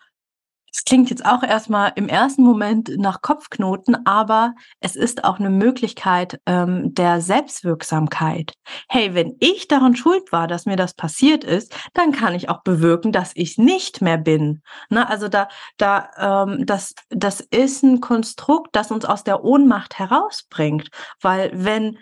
es 0.72 0.84
klingt 0.84 1.11
jetzt 1.11 1.24
auch 1.24 1.42
erstmal 1.42 1.92
im 1.96 2.09
ersten 2.09 2.42
Moment 2.42 2.96
nach 2.96 3.22
Kopfknoten, 3.22 4.07
aber 4.07 4.55
es 4.80 4.94
ist 4.94 5.24
auch 5.24 5.40
eine 5.40 5.51
Möglichkeit 5.51 6.40
ähm, 6.46 6.94
der 6.94 7.20
Selbstwirksamkeit. 7.20 8.53
Hey, 8.88 9.14
wenn 9.14 9.36
ich 9.40 9.66
daran 9.66 9.96
schuld 9.96 10.30
war, 10.30 10.46
dass 10.46 10.66
mir 10.66 10.76
das 10.76 10.94
passiert 10.94 11.42
ist, 11.42 11.74
dann 11.94 12.12
kann 12.12 12.34
ich 12.34 12.48
auch 12.48 12.62
bewirken, 12.62 13.11
dass 13.11 13.32
ich 13.34 13.59
nicht 13.59 14.01
mehr 14.01 14.18
bin. 14.18 14.62
Ne? 14.90 15.09
Also 15.09 15.28
da, 15.28 15.48
da, 15.76 16.46
ähm, 16.46 16.64
das, 16.66 16.94
das 17.09 17.40
ist 17.40 17.82
ein 17.82 18.01
Konstrukt, 18.01 18.76
das 18.76 18.92
uns 18.92 19.05
aus 19.05 19.24
der 19.24 19.44
Ohnmacht 19.44 19.98
herausbringt, 19.98 20.88
weil 21.20 21.51
wenn 21.53 21.98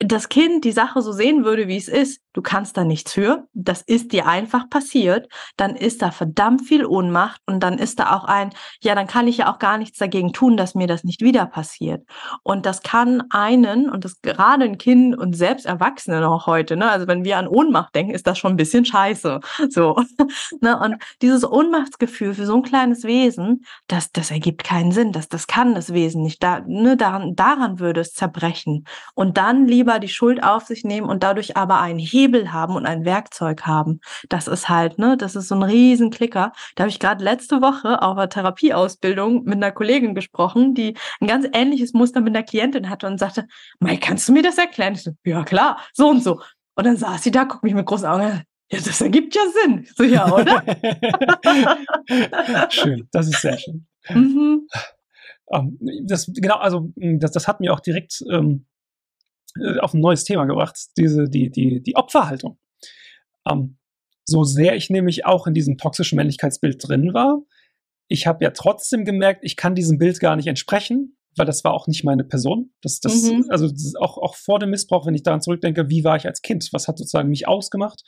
das 0.00 0.28
Kind 0.28 0.64
die 0.64 0.72
Sache 0.72 1.02
so 1.02 1.12
sehen 1.12 1.44
würde, 1.44 1.68
wie 1.68 1.76
es 1.76 1.88
ist, 1.88 2.22
du 2.32 2.42
kannst 2.42 2.76
da 2.76 2.84
nichts 2.84 3.12
für, 3.12 3.46
das 3.54 3.82
ist 3.82 4.12
dir 4.12 4.26
einfach 4.26 4.68
passiert, 4.70 5.28
dann 5.56 5.74
ist 5.74 6.02
da 6.02 6.10
verdammt 6.10 6.62
viel 6.62 6.86
Ohnmacht 6.86 7.40
und 7.46 7.60
dann 7.60 7.78
ist 7.78 7.98
da 7.98 8.14
auch 8.16 8.24
ein, 8.24 8.50
ja, 8.82 8.94
dann 8.94 9.06
kann 9.06 9.26
ich 9.26 9.38
ja 9.38 9.52
auch 9.52 9.58
gar 9.58 9.78
nichts 9.78 9.98
dagegen 9.98 10.32
tun, 10.32 10.56
dass 10.56 10.74
mir 10.74 10.86
das 10.86 11.04
nicht 11.04 11.22
wieder 11.22 11.46
passiert. 11.46 12.06
Und 12.42 12.66
das 12.66 12.82
kann 12.82 13.24
einen, 13.30 13.90
und 13.90 14.04
das 14.04 14.20
gerade 14.22 14.64
ein 14.64 14.78
Kind 14.78 15.16
und 15.18 15.34
selbst 15.34 15.66
Erwachsene 15.66 16.20
noch 16.20 16.46
heute, 16.46 16.76
ne, 16.76 16.90
also 16.90 17.06
wenn 17.06 17.24
wir 17.24 17.38
an 17.38 17.48
Ohnmacht 17.48 17.94
denken, 17.94 18.12
ist 18.12 18.26
das 18.26 18.38
schon 18.38 18.52
ein 18.52 18.56
bisschen 18.56 18.84
scheiße. 18.84 19.40
So. 19.70 19.94
ne, 20.60 20.78
und 20.80 20.96
dieses 21.22 21.48
Ohnmachtsgefühl 21.48 22.34
für 22.34 22.44
so 22.44 22.56
ein 22.56 22.62
kleines 22.62 23.04
Wesen, 23.04 23.64
das, 23.86 24.10
das 24.10 24.30
ergibt 24.30 24.64
keinen 24.64 24.90
Sinn, 24.90 25.12
das, 25.12 25.28
das 25.28 25.46
kann 25.46 25.74
das 25.74 25.92
Wesen 25.92 26.22
nicht. 26.22 26.42
Da, 26.42 26.60
ne, 26.66 26.96
daran, 26.96 27.36
daran 27.36 27.78
würde 27.78 28.00
es 28.00 28.12
zerbrechen. 28.12 28.84
Und 29.14 29.36
dann 29.36 29.66
lieber 29.66 29.98
die 30.00 30.08
Schuld 30.08 30.42
auf 30.42 30.66
sich 30.66 30.82
nehmen 30.82 31.08
und 31.08 31.22
dadurch 31.22 31.56
aber 31.56 31.80
einen 31.80 31.98
Hebel 31.98 32.19
haben 32.28 32.74
und 32.74 32.86
ein 32.86 33.04
Werkzeug 33.04 33.62
haben. 33.62 34.00
Das 34.28 34.48
ist 34.48 34.68
halt, 34.68 34.98
ne, 34.98 35.16
das 35.16 35.36
ist 35.36 35.48
so 35.48 35.54
ein 35.54 35.62
riesen 35.62 36.10
Klicker. 36.10 36.52
Da 36.74 36.84
habe 36.84 36.90
ich 36.90 36.98
gerade 36.98 37.24
letzte 37.24 37.60
Woche 37.60 38.02
auf 38.02 38.16
einer 38.16 38.28
Therapieausbildung 38.28 39.44
mit 39.44 39.56
einer 39.56 39.72
Kollegin 39.72 40.14
gesprochen, 40.14 40.74
die 40.74 40.96
ein 41.20 41.26
ganz 41.26 41.46
ähnliches 41.52 41.92
Muster 41.92 42.20
mit 42.20 42.34
einer 42.34 42.44
Klientin 42.44 42.90
hatte 42.90 43.06
und 43.06 43.18
sagte, 43.18 43.46
Mai, 43.78 43.96
kannst 43.96 44.28
du 44.28 44.32
mir 44.32 44.42
das 44.42 44.58
erklären? 44.58 44.94
Ich 44.94 45.02
so, 45.02 45.12
ja 45.24 45.44
klar, 45.44 45.78
so 45.92 46.08
und 46.08 46.22
so. 46.22 46.40
Und 46.74 46.86
dann 46.86 46.96
saß 46.96 47.22
sie 47.22 47.30
da, 47.30 47.44
guckt 47.44 47.64
mich 47.64 47.74
mit 47.74 47.86
großen 47.86 48.06
Augen 48.06 48.22
an. 48.22 48.42
Ja, 48.72 48.78
das 48.78 49.00
ergibt 49.00 49.34
ja 49.34 49.42
Sinn. 49.62 49.86
So, 49.96 50.04
ja, 50.04 50.32
oder? 50.32 50.62
schön, 52.70 53.08
das 53.10 53.28
ist 53.28 53.40
sehr 53.40 53.58
schön. 53.58 53.86
Mhm. 54.08 54.68
Ähm, 55.52 55.78
das, 56.04 56.30
genau, 56.34 56.56
also 56.56 56.92
das, 56.96 57.32
das 57.32 57.48
hat 57.48 57.60
mir 57.60 57.72
auch 57.72 57.80
direkt 57.80 58.22
ähm, 58.30 58.38
äh, 58.38 58.60
auf 59.80 59.94
ein 59.94 60.00
neues 60.00 60.24
Thema 60.24 60.44
gebracht, 60.44 60.76
diese, 60.96 61.28
die, 61.28 61.50
die, 61.50 61.82
die 61.82 61.96
Opferhaltung. 61.96 62.58
Ähm, 63.48 63.78
so 64.24 64.44
sehr 64.44 64.76
ich 64.76 64.90
nämlich 64.90 65.26
auch 65.26 65.46
in 65.46 65.54
diesem 65.54 65.76
toxischen 65.76 66.16
Männlichkeitsbild 66.16 66.86
drin 66.86 67.14
war, 67.14 67.42
ich 68.10 68.26
habe 68.26 68.44
ja 68.44 68.50
trotzdem 68.50 69.04
gemerkt, 69.04 69.44
ich 69.44 69.56
kann 69.56 69.74
diesem 69.74 69.98
Bild 69.98 70.18
gar 70.20 70.36
nicht 70.36 70.48
entsprechen, 70.48 71.16
weil 71.36 71.46
das 71.46 71.62
war 71.62 71.72
auch 71.72 71.86
nicht 71.86 72.04
meine 72.04 72.24
Person. 72.24 72.72
Das, 72.82 72.98
das, 72.98 73.22
mhm. 73.22 73.46
also 73.48 73.68
das 73.68 73.94
auch, 74.00 74.18
auch 74.18 74.34
vor 74.34 74.58
dem 74.58 74.70
Missbrauch, 74.70 75.06
wenn 75.06 75.14
ich 75.14 75.22
daran 75.22 75.40
zurückdenke, 75.40 75.88
wie 75.88 76.02
war 76.02 76.16
ich 76.16 76.26
als 76.26 76.42
Kind? 76.42 76.68
Was 76.72 76.88
hat 76.88 76.98
sozusagen 76.98 77.28
mich 77.28 77.46
ausgemacht? 77.46 78.02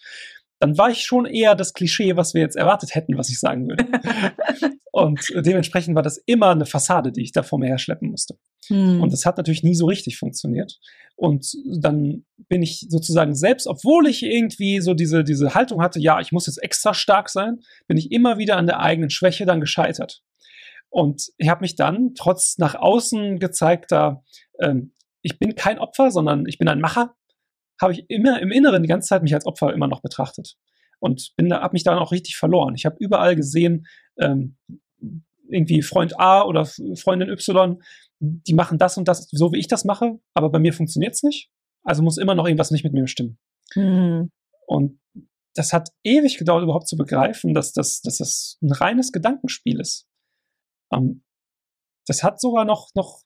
Dann 0.59 0.79
war 0.79 0.91
ich 0.91 1.03
schon 1.03 1.27
eher 1.27 1.55
das 1.55 1.73
Klischee, 1.73 2.17
was 2.17 2.35
wir 2.35 2.41
jetzt 2.41 2.57
erwartet 2.57 2.95
hätten, 2.95 3.19
was 3.19 3.31
ich 3.31 3.41
sagen 3.41 3.69
würde. 3.69 3.87
und 4.93 5.21
dementsprechend 5.35 5.97
war 5.97 6.03
das 6.03 6.19
immer 6.27 6.51
eine 6.51 6.67
Fassade, 6.67 7.11
die 7.11 7.23
ich 7.23 7.33
da 7.33 7.43
vor 7.43 7.59
mir 7.59 7.67
herschleppen 7.67 8.11
musste. 8.11 8.37
Hm. 8.69 9.01
Und 9.01 9.13
das 9.13 9.27
hat 9.27 9.39
natürlich 9.39 9.65
nie 9.65 9.75
so 9.75 9.87
richtig 9.87 10.19
funktioniert. 10.19 10.79
Und 11.17 11.53
dann 11.67 12.25
bin 12.49 12.63
ich 12.63 12.87
sozusagen 12.89 13.35
selbst, 13.35 13.67
obwohl 13.67 14.07
ich 14.07 14.23
irgendwie 14.23 14.81
so 14.81 14.95
diese, 14.95 15.25
diese 15.25 15.55
Haltung 15.55 15.83
hatte, 15.83 16.01
ja, 16.01 16.21
ich 16.21 16.33
muss 16.33 16.47
jetzt 16.47 16.63
extra 16.63 16.95
stark 16.95 17.29
sein, 17.29 17.61
bin 17.87 17.97
ich 17.97 18.13
immer 18.13 18.39
wieder 18.39 18.57
an 18.57 18.67
der 18.67 18.81
eigenen 18.81 19.11
Schwäche 19.11 19.47
dann 19.47 19.61
gescheitert. 19.61 20.23
Und 20.91 21.31
ich 21.39 21.49
habe 21.49 21.63
mich 21.63 21.75
dann 21.75 22.15
trotz 22.15 22.59
nach 22.59 22.75
außen 22.75 23.39
gezeigter, 23.39 24.23
ähm, 24.61 24.93
ich 25.23 25.39
bin 25.39 25.55
kein 25.55 25.79
Opfer, 25.79 26.11
sondern 26.11 26.45
ich 26.47 26.59
bin 26.59 26.69
ein 26.69 26.81
Macher, 26.81 27.15
habe 27.83 27.93
ich 27.93 28.09
immer 28.09 28.41
im 28.41 28.51
Inneren 28.51 28.83
die 28.83 28.89
ganze 28.89 29.09
Zeit 29.09 29.23
mich 29.23 29.35
als 29.35 29.47
Opfer 29.47 29.73
immer 29.73 29.89
noch 29.89 30.01
betrachtet. 30.01 30.57
Und 30.99 31.33
bin 31.37 31.49
da, 31.49 31.61
habe 31.63 31.73
mich 31.73 31.85
dann 31.85 31.99
auch 31.99 32.13
richtig 32.13 32.37
verloren. 32.37 32.75
Ich 32.75 32.87
habe 32.87 32.97
überall 33.01 33.35
gesehen, 33.35 33.87
ähm, 34.19 34.57
irgendwie 35.49 35.83
Freund 35.83 36.19
A 36.19 36.43
oder 36.43 36.65
Freundin 36.65 37.29
Y, 37.29 37.83
die 38.21 38.55
machen 38.55 38.79
das 38.79 38.97
und 38.97 39.09
das, 39.09 39.29
so 39.31 39.53
wie 39.53 39.59
ich 39.59 39.67
das 39.67 39.85
mache, 39.85 40.21
aber 40.35 40.51
bei 40.51 40.59
mir 40.59 40.73
funktioniert 40.73 41.15
es 41.15 41.23
nicht. 41.23 41.51
Also 41.83 42.03
muss 42.03 42.19
immer 42.19 42.35
noch 42.35 42.47
irgendwas 42.47 42.71
nicht 42.71 42.85
mit 42.85 42.93
mir 42.93 43.07
stimmen. 43.09 43.39
Mhm. 43.75 44.31
Und 44.67 45.01
das 45.55 45.73
hat 45.73 45.91
ewig 46.05 46.39
gedauert, 46.39 46.63
überhaupt 46.63 46.89
zu 46.89 46.97
begreifen, 46.97 47.53
dass 47.53 47.73
das, 47.73 48.01
dass 48.01 48.19
das 48.19 48.59
ein 48.63 48.73
reines 48.73 49.13
Gedankenspiel 49.13 49.81
ist. 49.81 50.07
Ähm, 50.93 51.25
das 52.07 52.23
hat 52.23 52.41
sogar 52.41 52.65
noch, 52.65 52.91
noch 52.95 53.23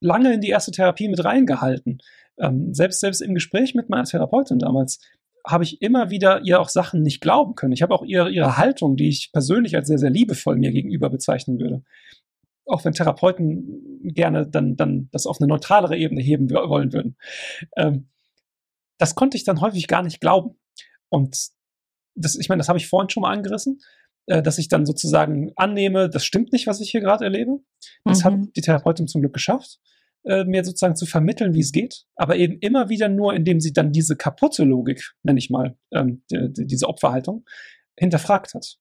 lange 0.00 0.34
in 0.34 0.40
die 0.40 0.48
erste 0.48 0.70
Therapie 0.70 1.08
mit 1.08 1.24
reingehalten 1.24 1.98
ähm, 2.38 2.74
selbst, 2.74 3.00
selbst 3.00 3.20
im 3.20 3.34
Gespräch 3.34 3.74
mit 3.74 3.88
meiner 3.88 4.04
Therapeutin 4.04 4.58
damals 4.58 5.00
habe 5.46 5.64
ich 5.64 5.80
immer 5.80 6.10
wieder 6.10 6.42
ihr 6.42 6.60
auch 6.60 6.68
Sachen 6.68 7.02
nicht 7.02 7.20
glauben 7.20 7.54
können. 7.54 7.72
Ich 7.72 7.82
habe 7.82 7.94
auch 7.94 8.04
ihre, 8.04 8.30
ihre 8.30 8.56
Haltung, 8.56 8.96
die 8.96 9.08
ich 9.08 9.30
persönlich 9.32 9.76
als 9.76 9.86
sehr, 9.86 9.98
sehr 9.98 10.10
liebevoll 10.10 10.56
mir 10.56 10.72
gegenüber 10.72 11.08
bezeichnen 11.08 11.60
würde. 11.60 11.84
Auch 12.66 12.84
wenn 12.84 12.92
Therapeuten 12.92 14.02
gerne 14.02 14.48
dann, 14.48 14.74
dann 14.74 15.08
das 15.12 15.26
auf 15.26 15.40
eine 15.40 15.46
neutralere 15.46 15.96
Ebene 15.96 16.20
heben 16.20 16.50
wollen 16.50 16.92
würden. 16.92 17.16
Ähm, 17.76 18.08
das 18.98 19.14
konnte 19.14 19.36
ich 19.36 19.44
dann 19.44 19.60
häufig 19.60 19.86
gar 19.86 20.02
nicht 20.02 20.20
glauben. 20.20 20.58
Und 21.08 21.50
das, 22.16 22.34
ich 22.34 22.48
meine, 22.48 22.58
das 22.58 22.68
habe 22.68 22.78
ich 22.78 22.88
vorhin 22.88 23.10
schon 23.10 23.20
mal 23.20 23.32
angerissen, 23.32 23.78
äh, 24.26 24.42
dass 24.42 24.58
ich 24.58 24.66
dann 24.66 24.84
sozusagen 24.84 25.52
annehme, 25.54 26.10
das 26.10 26.24
stimmt 26.24 26.52
nicht, 26.52 26.66
was 26.66 26.80
ich 26.80 26.90
hier 26.90 27.02
gerade 27.02 27.22
erlebe. 27.22 27.60
Das 28.04 28.20
mhm. 28.20 28.24
hat 28.24 28.34
die 28.56 28.62
Therapeutin 28.62 29.06
zum 29.06 29.20
Glück 29.20 29.34
geschafft 29.34 29.78
äh, 30.26 30.44
mir 30.44 30.64
sozusagen 30.64 30.96
zu 30.96 31.06
vermitteln, 31.06 31.54
wie 31.54 31.60
es 31.60 31.72
geht, 31.72 32.04
aber 32.16 32.36
eben 32.36 32.58
immer 32.58 32.88
wieder 32.88 33.08
nur, 33.08 33.34
indem 33.34 33.60
sie 33.60 33.72
dann 33.72 33.92
diese 33.92 34.16
kaputte 34.16 34.64
Logik, 34.64 35.14
nenne 35.22 35.38
ich 35.38 35.50
mal, 35.50 35.76
ähm, 35.92 36.22
die, 36.30 36.52
die, 36.52 36.66
diese 36.66 36.88
Opferhaltung, 36.88 37.44
hinterfragt 37.96 38.54
hat. 38.54 38.76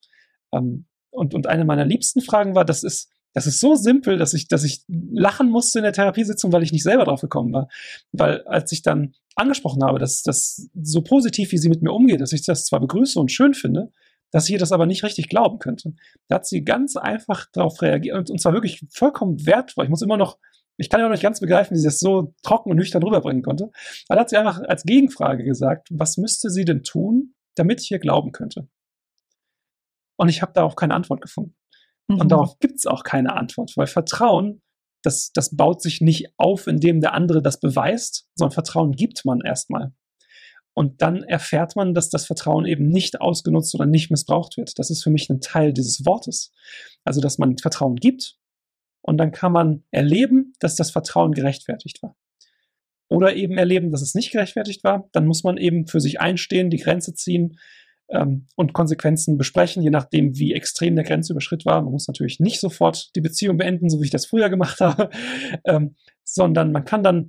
Ähm, 0.51 0.85
und, 1.11 1.33
und 1.33 1.47
eine 1.47 1.63
meiner 1.63 1.85
liebsten 1.85 2.21
Fragen 2.21 2.55
war, 2.55 2.65
das 2.65 2.83
ist, 2.83 3.11
das 3.33 3.47
ist 3.47 3.59
so 3.59 3.75
simpel, 3.75 4.17
dass 4.17 4.33
ich, 4.33 4.47
dass 4.47 4.63
ich 4.63 4.83
lachen 4.87 5.49
musste 5.49 5.79
in 5.79 5.83
der 5.83 5.93
Therapiesitzung, 5.93 6.51
weil 6.51 6.63
ich 6.63 6.71
nicht 6.71 6.83
selber 6.83 7.05
drauf 7.05 7.21
gekommen 7.21 7.53
war. 7.53 7.67
Weil 8.11 8.41
als 8.43 8.71
ich 8.71 8.81
dann 8.81 9.13
angesprochen 9.35 9.83
habe, 9.83 9.99
dass 9.99 10.23
das 10.23 10.69
so 10.81 11.01
positiv, 11.01 11.51
wie 11.51 11.57
sie 11.57 11.69
mit 11.69 11.81
mir 11.81 11.91
umgeht, 11.91 12.21
dass 12.21 12.33
ich 12.33 12.45
das 12.45 12.65
zwar 12.65 12.79
begrüße 12.79 13.19
und 13.19 13.31
schön 13.31 13.53
finde, 13.53 13.91
dass 14.31 14.45
ich 14.45 14.53
ihr 14.53 14.59
das 14.59 14.71
aber 14.71 14.85
nicht 14.85 15.03
richtig 15.03 15.29
glauben 15.29 15.59
könnte. 15.59 15.93
Da 16.27 16.35
hat 16.35 16.47
sie 16.47 16.63
ganz 16.63 16.95
einfach 16.95 17.45
darauf 17.51 17.81
reagiert 17.81 18.17
und, 18.17 18.29
und 18.31 18.41
zwar 18.41 18.53
wirklich 18.53 18.85
vollkommen 18.89 19.45
wertvoll. 19.45 19.85
Ich 19.85 19.89
muss 19.89 20.01
immer 20.01 20.17
noch 20.17 20.37
ich 20.77 20.89
kann 20.89 20.99
ja 20.99 21.05
noch 21.05 21.13
nicht 21.13 21.23
ganz 21.23 21.39
begreifen, 21.39 21.75
wie 21.75 21.79
sie 21.79 21.87
das 21.87 21.99
so 21.99 22.33
trocken 22.43 22.71
und 22.71 22.77
nüchtern 22.77 23.03
rüberbringen 23.03 23.43
konnte. 23.43 23.71
Aber 24.07 24.15
da 24.15 24.21
hat 24.21 24.29
sie 24.29 24.37
einfach 24.37 24.61
als 24.67 24.83
Gegenfrage 24.83 25.43
gesagt, 25.43 25.87
was 25.91 26.17
müsste 26.17 26.49
sie 26.49 26.65
denn 26.65 26.83
tun, 26.83 27.33
damit 27.55 27.81
ich 27.81 27.91
ihr 27.91 27.99
glauben 27.99 28.31
könnte? 28.31 28.67
Und 30.17 30.29
ich 30.29 30.41
habe 30.41 30.53
darauf 30.53 30.75
keine 30.75 30.93
Antwort 30.93 31.21
gefunden. 31.21 31.55
Mhm. 32.07 32.21
Und 32.21 32.29
darauf 32.29 32.59
gibt 32.59 32.75
es 32.75 32.85
auch 32.85 33.03
keine 33.03 33.35
Antwort, 33.35 33.73
weil 33.75 33.87
Vertrauen, 33.87 34.61
das, 35.03 35.31
das 35.33 35.55
baut 35.55 35.81
sich 35.81 36.01
nicht 36.01 36.33
auf, 36.37 36.67
indem 36.67 36.99
der 36.99 37.13
andere 37.13 37.41
das 37.41 37.59
beweist, 37.59 38.27
sondern 38.35 38.53
Vertrauen 38.53 38.91
gibt 38.93 39.23
man 39.25 39.41
erstmal. 39.41 39.93
Und 40.73 41.01
dann 41.01 41.23
erfährt 41.23 41.77
man, 41.77 41.93
dass 41.93 42.09
das 42.09 42.25
Vertrauen 42.25 42.65
eben 42.65 42.89
nicht 42.89 43.21
ausgenutzt 43.21 43.73
oder 43.75 43.85
nicht 43.85 44.11
missbraucht 44.11 44.57
wird. 44.57 44.77
Das 44.77 44.89
ist 44.89 45.03
für 45.03 45.09
mich 45.09 45.29
ein 45.29 45.39
Teil 45.39 45.71
dieses 45.71 46.05
Wortes. 46.05 46.51
Also, 47.05 47.21
dass 47.21 47.37
man 47.37 47.57
Vertrauen 47.57 47.95
gibt 47.95 48.37
und 49.05 49.17
dann 49.17 49.31
kann 49.31 49.51
man 49.51 49.83
erleben, 49.91 50.53
dass 50.59 50.75
das 50.75 50.89
Vertrauen 50.89 51.33
gerechtfertigt 51.33 52.01
war. 52.01 52.15
Oder 53.07 53.35
eben 53.35 53.55
erleben, 53.55 53.91
dass 53.91 54.01
es 54.01 54.15
nicht 54.15 54.31
gerechtfertigt 54.31 54.83
war. 54.83 55.07
Dann 55.11 55.27
muss 55.27 55.43
man 55.43 55.57
eben 55.57 55.85
für 55.85 55.99
sich 55.99 56.19
einstehen, 56.19 56.71
die 56.71 56.79
Grenze 56.79 57.13
ziehen 57.13 57.59
ähm, 58.09 58.47
und 58.55 58.73
Konsequenzen 58.73 59.37
besprechen, 59.37 59.83
je 59.83 59.91
nachdem, 59.91 60.35
wie 60.39 60.53
extrem 60.53 60.95
der 60.95 61.05
Grenzüberschritt 61.05 61.67
war. 61.67 61.83
Man 61.83 61.91
muss 61.91 62.07
natürlich 62.07 62.39
nicht 62.39 62.59
sofort 62.59 63.15
die 63.15 63.21
Beziehung 63.21 63.57
beenden, 63.57 63.91
so 63.91 64.01
wie 64.01 64.05
ich 64.05 64.11
das 64.11 64.25
früher 64.25 64.49
gemacht 64.49 64.79
habe, 64.79 65.11
ähm, 65.65 65.95
sondern 66.23 66.71
man 66.71 66.83
kann 66.83 67.03
dann 67.03 67.27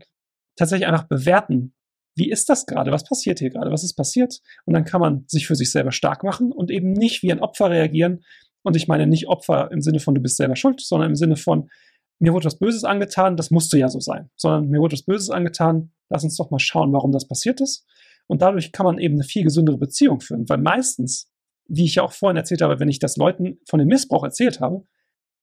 tatsächlich 0.57 0.89
einfach 0.89 1.09
bewerten, 1.09 1.75
wie 2.15 2.31
ist 2.31 2.49
das 2.49 2.65
gerade? 2.65 2.91
Was 2.91 3.05
passiert 3.05 3.41
hier 3.41 3.51
gerade? 3.51 3.71
Was 3.71 3.85
ist 3.85 3.97
passiert? 3.97 4.41
Und 4.65 4.73
dann 4.73 4.87
kann 4.87 5.03
man 5.03 5.25
sich 5.29 5.47
für 5.47 5.57
sich 5.57 5.71
selber 5.71 5.93
stark 5.93 6.25
machen 6.25 6.53
und 6.53 6.71
eben 6.71 6.95
nicht 6.95 7.23
wie 7.23 7.31
ein 7.31 7.41
Opfer 7.41 7.69
reagieren, 7.69 8.25
und 8.67 8.75
ich 8.75 8.89
meine 8.89 9.07
nicht 9.07 9.29
Opfer 9.29 9.71
im 9.71 9.81
Sinne 9.81 10.01
von, 10.01 10.17
du 10.17 10.21
bist 10.21 10.39
selber 10.39 10.57
schuld, 10.57 10.81
sondern 10.81 11.11
im 11.11 11.15
Sinne 11.15 11.37
von, 11.37 11.71
mir 12.19 12.33
wurde 12.33 12.47
was 12.47 12.59
Böses 12.59 12.83
angetan, 12.83 13.37
das 13.37 13.53
musste 13.53 13.79
ja 13.79 13.89
so 13.89 14.01
sein. 14.01 14.29
Sondern 14.35 14.71
mir 14.71 14.81
wurde 14.81 14.95
was 14.95 15.05
Böses 15.05 15.31
angetan, 15.31 15.93
lass 16.11 16.25
uns 16.25 16.37
doch 16.37 16.51
mal 16.51 16.59
schauen, 16.59 16.93
warum 16.93 17.13
das 17.13 17.29
passiert 17.29 17.61
ist. 17.61 17.87
Und 18.27 18.43
dadurch 18.43 18.73
kann 18.73 18.85
man 18.85 18.99
eben 18.99 19.15
eine 19.15 19.23
viel 19.23 19.45
gesündere 19.45 19.79
Beziehung 19.79 20.21
führen. 20.21 20.49
Weil 20.49 20.59
meistens, 20.59 21.31
wie 21.69 21.85
ich 21.85 21.95
ja 21.95 22.03
auch 22.03 22.11
vorhin 22.11 22.37
erzählt 22.37 22.61
habe, 22.61 22.81
wenn 22.81 22.89
ich 22.89 22.99
das 22.99 23.17
Leuten 23.17 23.61
von 23.69 23.79
dem 23.79 23.87
Missbrauch 23.87 24.25
erzählt 24.25 24.59
habe, 24.59 24.85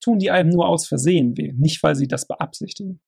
tun 0.02 0.20
die 0.20 0.30
einem 0.30 0.50
nur 0.50 0.68
aus 0.68 0.86
Versehen 0.86 1.38
weh, 1.38 1.54
nicht 1.54 1.82
weil 1.82 1.96
sie 1.96 2.10
das 2.10 2.28
beabsichtigen. 2.28 3.00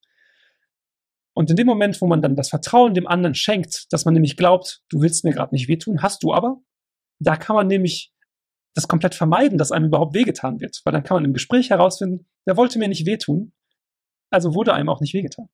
Und 1.34 1.50
in 1.50 1.58
dem 1.58 1.68
Moment, 1.68 2.00
wo 2.00 2.08
man 2.08 2.22
dann 2.22 2.38
das 2.38 2.48
Vertrauen 2.48 2.94
dem 2.94 3.06
anderen 3.06 3.36
schenkt, 3.36 3.92
dass 3.92 4.06
man 4.06 4.14
nämlich 4.14 4.38
glaubt, 4.38 4.82
du 4.88 5.02
willst 5.02 5.26
mir 5.26 5.34
gerade 5.34 5.54
nicht 5.54 5.68
wehtun, 5.68 6.02
hast 6.02 6.24
du 6.24 6.34
aber, 6.34 6.62
da 7.20 7.36
kann 7.36 7.58
man 7.58 7.68
nämlich 7.68 8.14
das 8.76 8.88
komplett 8.88 9.16
vermeiden, 9.16 9.58
dass 9.58 9.72
einem 9.72 9.86
überhaupt 9.86 10.14
wehgetan 10.14 10.60
wird. 10.60 10.82
Weil 10.84 10.94
dann 10.94 11.04
kann 11.04 11.16
man 11.16 11.26
im 11.26 11.34
Gespräch 11.34 11.70
herausfinden, 11.70 12.28
der 12.46 12.58
wollte 12.58 12.78
mir 12.78 12.88
nicht 12.88 13.06
wehtun, 13.06 13.54
also 14.30 14.54
wurde 14.54 14.74
einem 14.74 14.90
auch 14.90 15.02
nicht 15.02 15.14
wehgetan. 15.14 15.50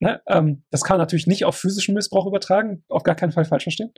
Ne? 0.00 0.20
Ähm, 0.26 0.64
das 0.70 0.82
kann 0.82 0.96
man 0.96 1.02
natürlich 1.02 1.28
nicht 1.28 1.44
auf 1.44 1.56
physischen 1.56 1.94
Missbrauch 1.94 2.26
übertragen, 2.26 2.84
auf 2.88 3.04
gar 3.04 3.14
keinen 3.14 3.32
Fall 3.32 3.44
falsch 3.44 3.62
verstehen. 3.62 3.92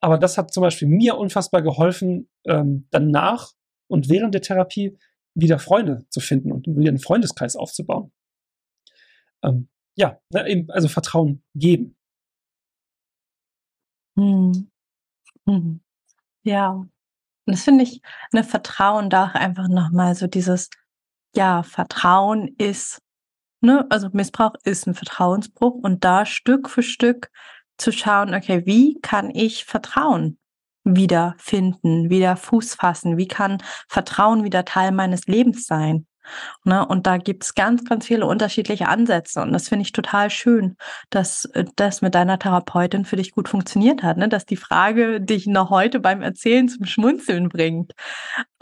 Aber 0.00 0.18
das 0.18 0.38
hat 0.38 0.52
zum 0.52 0.62
Beispiel 0.62 0.88
mir 0.88 1.16
unfassbar 1.16 1.62
geholfen, 1.62 2.28
ähm, 2.46 2.88
danach 2.90 3.52
und 3.88 4.08
während 4.08 4.34
der 4.34 4.42
Therapie 4.42 4.98
wieder 5.34 5.58
Freunde 5.58 6.06
zu 6.08 6.20
finden 6.20 6.52
und 6.52 6.66
wieder 6.66 6.88
einen 6.88 6.98
Freundeskreis 6.98 7.54
aufzubauen. 7.54 8.12
Ähm, 9.44 9.68
ja, 9.94 10.18
ne, 10.32 10.66
also 10.68 10.88
Vertrauen 10.88 11.42
geben. 11.54 11.96
Hm. 14.18 14.70
Hm. 15.46 15.80
Ja, 16.44 16.88
und 17.46 17.54
das 17.54 17.62
finde 17.62 17.84
ich, 17.84 18.02
ne, 18.32 18.44
Vertrauen 18.44 19.08
da 19.08 19.26
einfach 19.26 19.68
nochmal 19.68 20.14
so 20.14 20.26
dieses, 20.26 20.68
ja, 21.34 21.62
Vertrauen 21.62 22.48
ist, 22.58 23.00
ne, 23.60 23.86
also 23.88 24.08
Missbrauch 24.12 24.54
ist 24.64 24.86
ein 24.86 24.94
Vertrauensbruch 24.94 25.74
und 25.74 26.04
da 26.04 26.26
Stück 26.26 26.68
für 26.68 26.82
Stück 26.82 27.30
zu 27.78 27.92
schauen, 27.92 28.34
okay, 28.34 28.62
wie 28.66 28.98
kann 29.00 29.30
ich 29.30 29.64
Vertrauen 29.64 30.38
wiederfinden, 30.82 32.10
wieder 32.10 32.36
Fuß 32.36 32.74
fassen? 32.74 33.16
Wie 33.16 33.28
kann 33.28 33.62
Vertrauen 33.88 34.44
wieder 34.44 34.64
Teil 34.64 34.92
meines 34.92 35.26
Lebens 35.26 35.66
sein? 35.66 36.06
Ne? 36.64 36.86
Und 36.86 37.06
da 37.06 37.16
gibt 37.18 37.44
es 37.44 37.54
ganz, 37.54 37.84
ganz 37.84 38.06
viele 38.06 38.26
unterschiedliche 38.26 38.88
Ansätze. 38.88 39.40
Und 39.42 39.52
das 39.52 39.68
finde 39.68 39.82
ich 39.82 39.92
total 39.92 40.30
schön, 40.30 40.76
dass 41.10 41.46
äh, 41.46 41.64
das 41.76 42.02
mit 42.02 42.14
deiner 42.14 42.38
Therapeutin 42.38 43.04
für 43.04 43.16
dich 43.16 43.32
gut 43.32 43.48
funktioniert 43.48 44.02
hat, 44.02 44.16
ne? 44.16 44.28
dass 44.28 44.46
die 44.46 44.56
Frage 44.56 45.20
dich 45.20 45.46
noch 45.46 45.70
heute 45.70 46.00
beim 46.00 46.22
Erzählen 46.22 46.68
zum 46.68 46.84
Schmunzeln 46.86 47.48
bringt. 47.48 47.92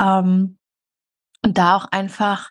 Ähm, 0.01 0.59
und 1.45 1.59
da 1.59 1.77
auch 1.77 1.87
einfach 1.91 2.51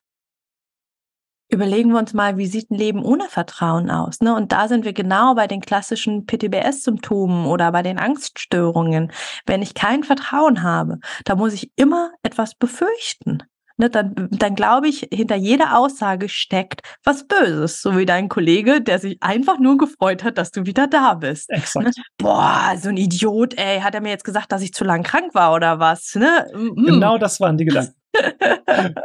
überlegen 1.53 1.91
wir 1.91 1.99
uns 1.99 2.13
mal, 2.13 2.37
wie 2.37 2.47
sieht 2.47 2.71
ein 2.71 2.77
Leben 2.77 3.03
ohne 3.03 3.29
Vertrauen 3.29 3.89
aus? 3.89 4.19
Ne? 4.21 4.35
Und 4.35 4.51
da 4.51 4.67
sind 4.67 4.85
wir 4.85 4.93
genau 4.93 5.35
bei 5.35 5.47
den 5.47 5.61
klassischen 5.61 6.25
PTBS-Symptomen 6.25 7.45
oder 7.45 7.71
bei 7.71 7.83
den 7.83 7.99
Angststörungen. 7.99 9.11
Wenn 9.45 9.61
ich 9.61 9.75
kein 9.75 10.03
Vertrauen 10.03 10.63
habe, 10.63 10.99
da 11.25 11.35
muss 11.35 11.53
ich 11.53 11.71
immer 11.75 12.11
etwas 12.23 12.55
befürchten 12.55 13.43
ne, 13.83 13.89
dann, 13.89 14.29
dann 14.31 14.55
glaube 14.55 14.87
ich, 14.87 15.07
hinter 15.11 15.35
jeder 15.35 15.77
Aussage 15.77 16.29
steckt 16.29 16.81
was 17.03 17.27
Böses, 17.27 17.81
so 17.81 17.97
wie 17.97 18.05
dein 18.05 18.29
Kollege, 18.29 18.81
der 18.81 18.99
sich 18.99 19.21
einfach 19.21 19.59
nur 19.59 19.77
gefreut 19.77 20.23
hat, 20.23 20.37
dass 20.37 20.51
du 20.51 20.65
wieder 20.65 20.87
da 20.87 21.15
bist. 21.15 21.49
Ne? 21.49 21.57
Exakt. 21.57 21.85
Ne? 21.85 21.91
Boah, 22.17 22.73
so 22.77 22.89
ein 22.89 22.97
Idiot, 22.97 23.55
ey, 23.57 23.81
hat 23.81 23.93
er 23.93 24.01
mir 24.01 24.09
jetzt 24.09 24.23
gesagt, 24.23 24.51
dass 24.51 24.61
ich 24.61 24.73
zu 24.73 24.83
lang 24.83 25.03
krank 25.03 25.35
war 25.35 25.53
oder 25.53 25.79
was? 25.79 26.15
Ne? 26.15 26.47
Mm. 26.53 26.85
Genau 26.85 27.17
das 27.17 27.39
waren 27.39 27.57
die 27.57 27.65
Gedanken. 27.65 27.93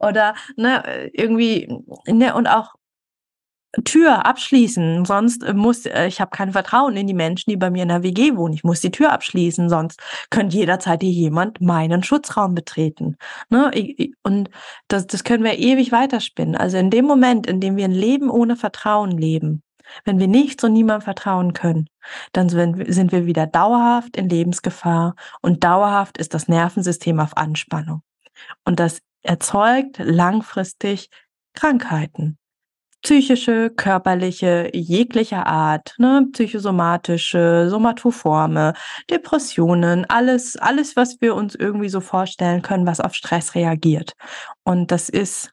oder 0.00 0.34
ne, 0.56 1.10
irgendwie, 1.12 1.68
ne, 2.06 2.34
und 2.34 2.46
auch 2.46 2.74
Tür 3.84 4.24
abschließen, 4.24 5.04
sonst 5.04 5.42
äh, 5.42 5.52
muss 5.52 5.84
äh, 5.84 6.06
ich 6.06 6.20
habe 6.20 6.30
kein 6.30 6.52
Vertrauen 6.52 6.96
in 6.96 7.06
die 7.06 7.14
Menschen, 7.14 7.50
die 7.50 7.56
bei 7.56 7.70
mir 7.70 7.82
in 7.82 7.90
der 7.90 8.02
WG 8.02 8.34
wohnen. 8.34 8.54
Ich 8.54 8.64
muss 8.64 8.80
die 8.80 8.90
Tür 8.90 9.12
abschließen, 9.12 9.68
sonst 9.68 10.00
könnte 10.30 10.56
jederzeit 10.56 11.02
hier 11.02 11.12
jemand 11.12 11.60
meinen 11.60 12.02
Schutzraum 12.02 12.54
betreten. 12.54 13.16
Ne? 13.50 13.70
Und 14.22 14.48
das, 14.88 15.06
das 15.06 15.22
können 15.22 15.44
wir 15.44 15.58
ewig 15.58 15.92
weiterspinnen. 15.92 16.56
Also 16.56 16.78
in 16.78 16.90
dem 16.90 17.04
Moment, 17.04 17.46
in 17.46 17.60
dem 17.60 17.76
wir 17.76 17.84
ein 17.84 17.92
Leben 17.92 18.30
ohne 18.30 18.56
Vertrauen 18.56 19.10
leben, 19.10 19.62
wenn 20.04 20.18
wir 20.18 20.28
nichts 20.28 20.64
und 20.64 20.72
niemandem 20.72 21.04
vertrauen 21.04 21.52
können, 21.52 21.88
dann 22.32 22.48
sind 22.48 23.12
wir 23.12 23.26
wieder 23.26 23.46
dauerhaft 23.46 24.16
in 24.16 24.28
Lebensgefahr 24.28 25.14
und 25.42 25.62
dauerhaft 25.64 26.16
ist 26.18 26.32
das 26.32 26.48
Nervensystem 26.48 27.20
auf 27.20 27.36
Anspannung. 27.36 28.02
Und 28.64 28.80
das 28.80 29.00
erzeugt 29.22 29.98
langfristig 29.98 31.10
Krankheiten 31.54 32.38
psychische, 33.02 33.70
körperliche, 33.70 34.70
jeglicher 34.74 35.46
Art, 35.46 35.94
ne, 35.98 36.26
psychosomatische, 36.32 37.68
somatoforme, 37.70 38.74
Depressionen, 39.10 40.04
alles, 40.08 40.56
alles, 40.56 40.96
was 40.96 41.20
wir 41.20 41.34
uns 41.34 41.54
irgendwie 41.54 41.88
so 41.88 42.00
vorstellen 42.00 42.62
können, 42.62 42.86
was 42.86 43.00
auf 43.00 43.14
Stress 43.14 43.54
reagiert. 43.54 44.12
Und 44.64 44.90
das 44.90 45.08
ist, 45.08 45.50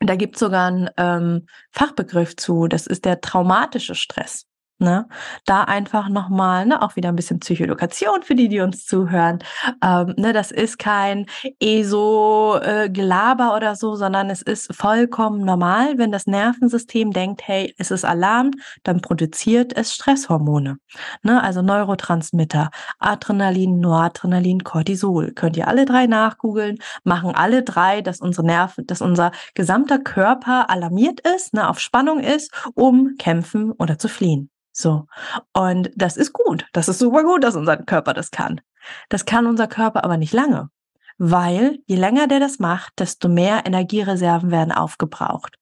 da 0.00 0.16
gibt 0.16 0.36
es 0.36 0.40
sogar 0.40 0.66
einen 0.66 0.90
ähm, 0.96 1.46
Fachbegriff 1.70 2.36
zu, 2.36 2.66
das 2.66 2.86
ist 2.86 3.04
der 3.04 3.20
traumatische 3.20 3.94
Stress. 3.94 4.46
Ne? 4.78 5.08
Da 5.46 5.62
einfach 5.64 6.10
nochmal, 6.10 6.66
ne, 6.66 6.82
auch 6.82 6.96
wieder 6.96 7.08
ein 7.08 7.16
bisschen 7.16 7.40
Psychoedukation 7.40 8.22
für 8.22 8.34
die, 8.34 8.48
die 8.48 8.60
uns 8.60 8.84
zuhören. 8.84 9.38
Ähm, 9.82 10.12
ne, 10.18 10.34
das 10.34 10.50
ist 10.50 10.78
kein 10.78 11.24
ESO-Gelaber 11.60 13.52
äh, 13.52 13.56
oder 13.56 13.74
so, 13.74 13.96
sondern 13.96 14.28
es 14.28 14.42
ist 14.42 14.74
vollkommen 14.74 15.44
normal, 15.46 15.96
wenn 15.96 16.12
das 16.12 16.26
Nervensystem 16.26 17.12
denkt, 17.12 17.48
hey, 17.48 17.74
es 17.78 17.90
ist 17.90 18.04
Alarm, 18.04 18.50
dann 18.82 19.00
produziert 19.00 19.74
es 19.74 19.94
Stresshormone. 19.94 20.76
Ne? 21.22 21.42
Also 21.42 21.62
Neurotransmitter, 21.62 22.70
Adrenalin, 22.98 23.80
Noradrenalin, 23.80 24.62
Cortisol. 24.62 25.32
Könnt 25.32 25.56
ihr 25.56 25.68
alle 25.68 25.86
drei 25.86 26.06
nachgoogeln, 26.06 26.76
machen 27.02 27.34
alle 27.34 27.62
drei, 27.62 28.02
dass 28.02 28.20
unsere 28.20 28.46
Nerven, 28.46 28.86
dass 28.86 29.00
unser 29.00 29.32
gesamter 29.54 29.98
Körper 29.98 30.68
alarmiert 30.68 31.20
ist, 31.20 31.54
ne, 31.54 31.66
auf 31.68 31.80
Spannung 31.80 32.20
ist, 32.20 32.52
um 32.74 33.14
kämpfen 33.18 33.72
oder 33.72 33.98
zu 33.98 34.08
fliehen. 34.08 34.50
So. 34.76 35.06
Und 35.54 35.90
das 35.96 36.18
ist 36.18 36.34
gut. 36.34 36.66
Das 36.74 36.88
ist 36.88 36.98
super 36.98 37.22
gut, 37.24 37.42
dass 37.42 37.56
unser 37.56 37.78
Körper 37.78 38.12
das 38.12 38.30
kann. 38.30 38.60
Das 39.08 39.24
kann 39.24 39.46
unser 39.46 39.68
Körper 39.68 40.04
aber 40.04 40.18
nicht 40.18 40.34
lange 40.34 40.70
weil 41.18 41.78
je 41.86 41.96
länger 41.96 42.26
der 42.26 42.40
das 42.40 42.58
macht, 42.58 42.98
desto 42.98 43.28
mehr 43.28 43.64
Energiereserven 43.64 44.50
werden 44.50 44.72
aufgebraucht. 44.72 45.56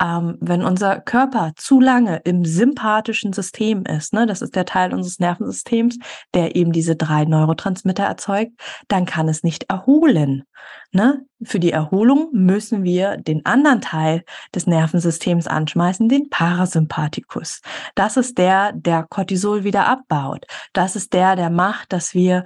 Ähm, 0.00 0.36
wenn 0.40 0.62
unser 0.62 1.00
Körper 1.00 1.52
zu 1.56 1.80
lange 1.80 2.20
im 2.24 2.44
sympathischen 2.44 3.32
System 3.32 3.84
ist, 3.84 4.12
ne, 4.12 4.26
das 4.26 4.42
ist 4.42 4.56
der 4.56 4.64
Teil 4.64 4.94
unseres 4.94 5.18
Nervensystems, 5.18 5.98
der 6.34 6.56
eben 6.56 6.72
diese 6.72 6.96
drei 6.96 7.24
Neurotransmitter 7.24 8.04
erzeugt, 8.04 8.52
dann 8.88 9.04
kann 9.04 9.28
es 9.28 9.42
nicht 9.42 9.64
erholen. 9.70 10.44
Ne? 10.92 11.26
Für 11.42 11.58
die 11.58 11.72
Erholung 11.72 12.28
müssen 12.32 12.84
wir 12.84 13.16
den 13.16 13.44
anderen 13.44 13.80
Teil 13.80 14.24
des 14.54 14.66
Nervensystems 14.66 15.46
anschmeißen, 15.46 16.08
den 16.08 16.30
Parasympathikus. 16.30 17.60
Das 17.94 18.16
ist 18.16 18.38
der, 18.38 18.72
der 18.72 19.04
Cortisol 19.08 19.64
wieder 19.64 19.86
abbaut. 19.86 20.46
Das 20.72 20.96
ist 20.96 21.12
der, 21.12 21.36
der 21.36 21.50
macht, 21.50 21.92
dass 21.92 22.14
wir 22.14 22.44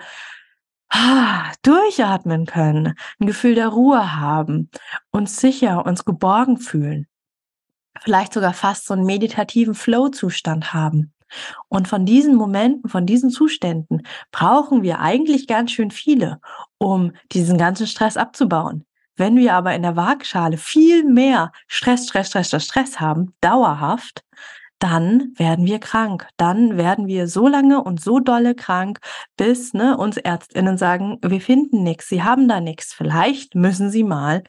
durchatmen 1.62 2.47
können, 2.47 2.94
ein 3.20 3.27
Gefühl 3.27 3.55
der 3.55 3.69
Ruhe 3.69 4.16
haben, 4.16 4.70
uns 5.10 5.39
sicher, 5.39 5.85
uns 5.85 6.05
geborgen 6.05 6.59
fühlen, 6.59 7.06
vielleicht 8.01 8.32
sogar 8.32 8.55
fast 8.55 8.86
so 8.86 8.94
einen 8.94 9.05
meditativen 9.05 9.74
Flow-Zustand 9.74 10.73
haben. 10.73 11.12
Und 11.69 11.89
von 11.89 12.06
diesen 12.06 12.35
Momenten, 12.35 12.89
von 12.89 13.05
diesen 13.05 13.31
Zuständen 13.31 14.02
brauchen 14.32 14.82
wir 14.82 15.01
eigentlich 15.01 15.47
ganz 15.47 15.73
schön 15.73 15.90
viele, 15.90 16.40
um 16.78 17.12
diesen 17.32 17.59
ganzen 17.59 17.86
Stress 17.86 18.16
abzubauen. 18.16 18.86
Wenn 19.16 19.36
wir 19.36 19.55
aber 19.55 19.74
in 19.74 19.82
der 19.82 19.97
Waagschale 19.97 20.56
viel 20.56 21.05
mehr 21.05 21.52
Stress, 21.66 22.06
Stress, 22.06 22.28
Stress, 22.28 22.47
Stress, 22.48 22.65
Stress 22.65 23.01
haben, 23.01 23.35
dauerhaft, 23.40 24.24
dann 24.79 25.33
werden 25.37 25.67
wir 25.67 25.79
krank. 25.79 26.29
Dann 26.37 26.77
werden 26.77 27.07
wir 27.07 27.27
so 27.29 27.49
lange 27.49 27.83
und 27.83 28.01
so 28.01 28.21
dolle 28.21 28.55
krank, 28.55 29.01
bis 29.37 29.73
ne, 29.73 29.97
uns 29.97 30.17
Ärztinnen 30.17 30.79
sagen, 30.79 31.19
wir 31.23 31.41
finden 31.41 31.83
nichts, 31.83 32.09
sie 32.09 32.23
haben 32.23 32.49
da 32.49 32.61
nichts. 32.61 32.95
Vielleicht 32.95 33.55
müssen 33.55 33.91
sie 33.91 34.05
mal 34.05 34.45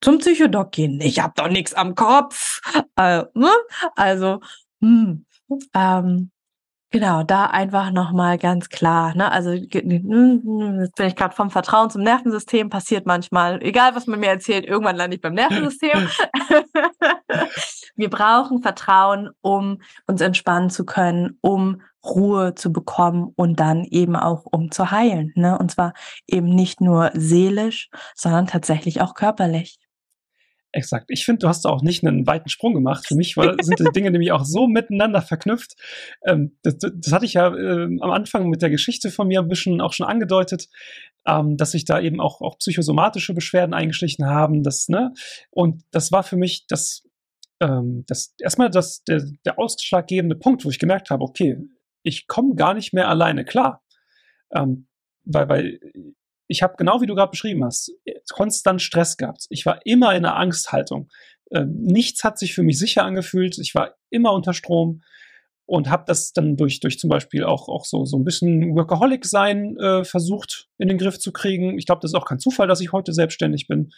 zum 0.00 0.18
Psychodoc 0.18 0.72
gehen. 0.72 1.00
Ich 1.00 1.20
habe 1.20 1.34
doch 1.36 1.48
nichts 1.48 1.74
am 1.74 1.94
Kopf. 1.94 2.60
Äh, 2.96 3.24
ne? 3.34 3.50
Also, 3.96 4.40
hm, 4.80 5.26
ähm, 5.74 6.30
Genau, 6.90 7.22
da 7.22 7.46
einfach 7.46 7.90
nochmal 7.90 8.38
ganz 8.38 8.70
klar. 8.70 9.14
Ne? 9.14 9.30
Also 9.30 9.50
jetzt 9.52 9.72
bin 9.72 11.06
ich 11.06 11.16
gerade 11.16 11.34
vom 11.34 11.50
Vertrauen 11.50 11.90
zum 11.90 12.02
Nervensystem, 12.02 12.70
passiert 12.70 13.04
manchmal, 13.04 13.62
egal 13.62 13.94
was 13.94 14.06
man 14.06 14.20
mir 14.20 14.30
erzählt, 14.30 14.64
irgendwann 14.64 14.96
lande 14.96 15.16
ich 15.16 15.20
beim 15.20 15.34
Nervensystem. 15.34 16.08
Wir 17.96 18.08
brauchen 18.08 18.62
Vertrauen, 18.62 19.30
um 19.42 19.82
uns 20.06 20.22
entspannen 20.22 20.70
zu 20.70 20.86
können, 20.86 21.36
um 21.42 21.82
Ruhe 22.04 22.54
zu 22.54 22.72
bekommen 22.72 23.32
und 23.36 23.60
dann 23.60 23.84
eben 23.84 24.16
auch 24.16 24.46
um 24.50 24.70
zu 24.70 24.90
heilen. 24.90 25.32
Ne? 25.34 25.58
Und 25.58 25.70
zwar 25.70 25.92
eben 26.26 26.48
nicht 26.48 26.80
nur 26.80 27.10
seelisch, 27.12 27.90
sondern 28.14 28.46
tatsächlich 28.46 29.02
auch 29.02 29.12
körperlich. 29.14 29.78
Exakt. 30.72 31.06
Ich 31.08 31.24
finde, 31.24 31.40
du 31.40 31.48
hast 31.48 31.66
auch 31.66 31.80
nicht 31.80 32.04
einen 32.04 32.26
weiten 32.26 32.50
Sprung 32.50 32.74
gemacht. 32.74 33.06
Für 33.06 33.14
mich 33.14 33.36
war, 33.38 33.56
sind 33.62 33.78
die 33.78 33.84
Dinge 33.94 34.10
nämlich 34.10 34.32
auch 34.32 34.44
so 34.44 34.66
miteinander 34.66 35.22
verknüpft. 35.22 35.76
Ähm, 36.26 36.58
das, 36.62 36.76
das, 36.78 37.12
hatte 37.12 37.24
ich 37.24 37.34
ja 37.34 37.54
äh, 37.54 37.84
am 37.84 38.10
Anfang 38.10 38.50
mit 38.50 38.60
der 38.60 38.68
Geschichte 38.68 39.10
von 39.10 39.28
mir 39.28 39.40
ein 39.40 39.48
bisschen 39.48 39.80
auch 39.80 39.94
schon 39.94 40.06
angedeutet, 40.06 40.68
ähm, 41.26 41.56
dass 41.56 41.70
sich 41.70 41.86
da 41.86 42.00
eben 42.00 42.20
auch, 42.20 42.42
auch 42.42 42.58
psychosomatische 42.58 43.32
Beschwerden 43.32 43.72
eingeschlichen 43.72 44.26
haben. 44.26 44.62
Das, 44.62 44.88
ne? 44.88 45.14
Und 45.50 45.84
das 45.90 46.12
war 46.12 46.22
für 46.22 46.36
mich 46.36 46.66
das, 46.66 47.02
ähm, 47.60 48.04
das 48.06 48.34
erstmal 48.38 48.68
das, 48.68 49.02
der, 49.04 49.24
der 49.46 49.58
ausschlaggebende 49.58 50.36
Punkt, 50.36 50.66
wo 50.66 50.70
ich 50.70 50.78
gemerkt 50.78 51.08
habe, 51.08 51.24
okay, 51.24 51.56
ich 52.02 52.26
komme 52.26 52.56
gar 52.56 52.74
nicht 52.74 52.92
mehr 52.92 53.08
alleine 53.08 53.46
klar. 53.46 53.82
Ähm, 54.54 54.86
weil, 55.24 55.48
weil 55.48 55.80
ich 56.48 56.62
habe 56.62 56.74
genau 56.76 57.00
wie 57.00 57.06
du 57.06 57.14
gerade 57.14 57.30
beschrieben 57.30 57.64
hast, 57.64 57.92
konstant 58.32 58.82
Stress 58.82 59.16
gehabt. 59.16 59.46
Ich 59.50 59.64
war 59.66 59.80
immer 59.84 60.14
in 60.14 60.24
einer 60.24 60.36
Angsthaltung. 60.36 61.08
Ähm, 61.52 61.76
nichts 61.80 62.24
hat 62.24 62.38
sich 62.38 62.54
für 62.54 62.62
mich 62.62 62.78
sicher 62.78 63.04
angefühlt. 63.04 63.58
Ich 63.58 63.74
war 63.74 63.94
immer 64.10 64.32
unter 64.32 64.54
Strom 64.54 65.02
und 65.66 65.90
habe 65.90 66.04
das 66.06 66.32
dann 66.32 66.56
durch, 66.56 66.80
durch 66.80 66.98
zum 66.98 67.10
Beispiel 67.10 67.44
auch, 67.44 67.68
auch 67.68 67.84
so, 67.84 68.06
so 68.06 68.16
ein 68.18 68.24
bisschen 68.24 68.74
Workaholic-Sein 68.74 69.76
äh, 69.76 70.04
versucht 70.04 70.68
in 70.78 70.88
den 70.88 70.98
Griff 70.98 71.18
zu 71.18 71.30
kriegen. 71.30 71.78
Ich 71.78 71.86
glaube, 71.86 72.00
das 72.00 72.12
ist 72.12 72.14
auch 72.14 72.26
kein 72.26 72.38
Zufall, 72.38 72.66
dass 72.66 72.80
ich 72.80 72.92
heute 72.92 73.12
selbstständig 73.12 73.68
bin. 73.68 73.90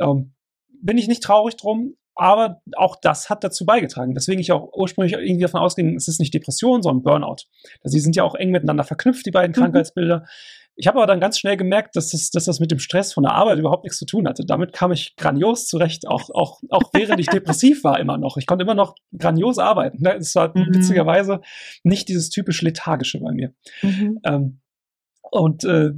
Ähm, 0.00 0.32
bin 0.80 0.96
ich 0.96 1.06
nicht 1.06 1.22
traurig 1.22 1.56
drum, 1.56 1.96
aber 2.14 2.62
auch 2.76 2.96
das 2.96 3.28
hat 3.28 3.44
dazu 3.44 3.66
beigetragen. 3.66 4.14
Deswegen 4.14 4.40
ich 4.40 4.52
auch 4.52 4.72
ursprünglich 4.72 5.12
irgendwie 5.12 5.42
davon 5.42 5.60
ausging, 5.60 5.94
es 5.96 6.08
ist 6.08 6.20
nicht 6.20 6.32
Depression, 6.32 6.82
sondern 6.82 7.02
Burnout. 7.02 7.44
Also 7.82 7.96
die 7.96 8.00
sind 8.00 8.16
ja 8.16 8.22
auch 8.22 8.34
eng 8.34 8.50
miteinander 8.50 8.84
verknüpft, 8.84 9.26
die 9.26 9.30
beiden 9.30 9.50
mhm. 9.50 9.60
Krankheitsbilder. 9.60 10.24
Ich 10.76 10.88
habe 10.88 10.98
aber 10.98 11.06
dann 11.06 11.20
ganz 11.20 11.38
schnell 11.38 11.56
gemerkt, 11.56 11.94
dass 11.94 12.10
das, 12.10 12.30
dass 12.30 12.46
das 12.46 12.58
mit 12.58 12.70
dem 12.70 12.80
Stress 12.80 13.12
von 13.12 13.22
der 13.22 13.32
Arbeit 13.32 13.58
überhaupt 13.58 13.84
nichts 13.84 13.98
zu 13.98 14.06
tun 14.06 14.26
hatte. 14.26 14.44
Damit 14.44 14.72
kam 14.72 14.90
ich 14.90 15.14
grandios 15.16 15.68
zurecht, 15.68 16.08
auch, 16.08 16.30
auch, 16.30 16.62
auch 16.68 16.90
während 16.92 17.20
ich 17.20 17.26
depressiv 17.30 17.84
war 17.84 18.00
immer 18.00 18.18
noch. 18.18 18.36
Ich 18.36 18.46
konnte 18.46 18.64
immer 18.64 18.74
noch 18.74 18.96
grandios 19.16 19.58
arbeiten. 19.58 20.04
Es 20.04 20.34
war 20.34 20.56
mhm. 20.56 20.74
witzigerweise 20.74 21.40
nicht 21.84 22.08
dieses 22.08 22.30
typisch 22.30 22.60
lethargische 22.62 23.20
bei 23.20 23.32
mir. 23.32 23.54
Mhm. 23.82 24.20
Ähm, 24.24 24.60
und 25.30 25.64
äh, 25.64 25.92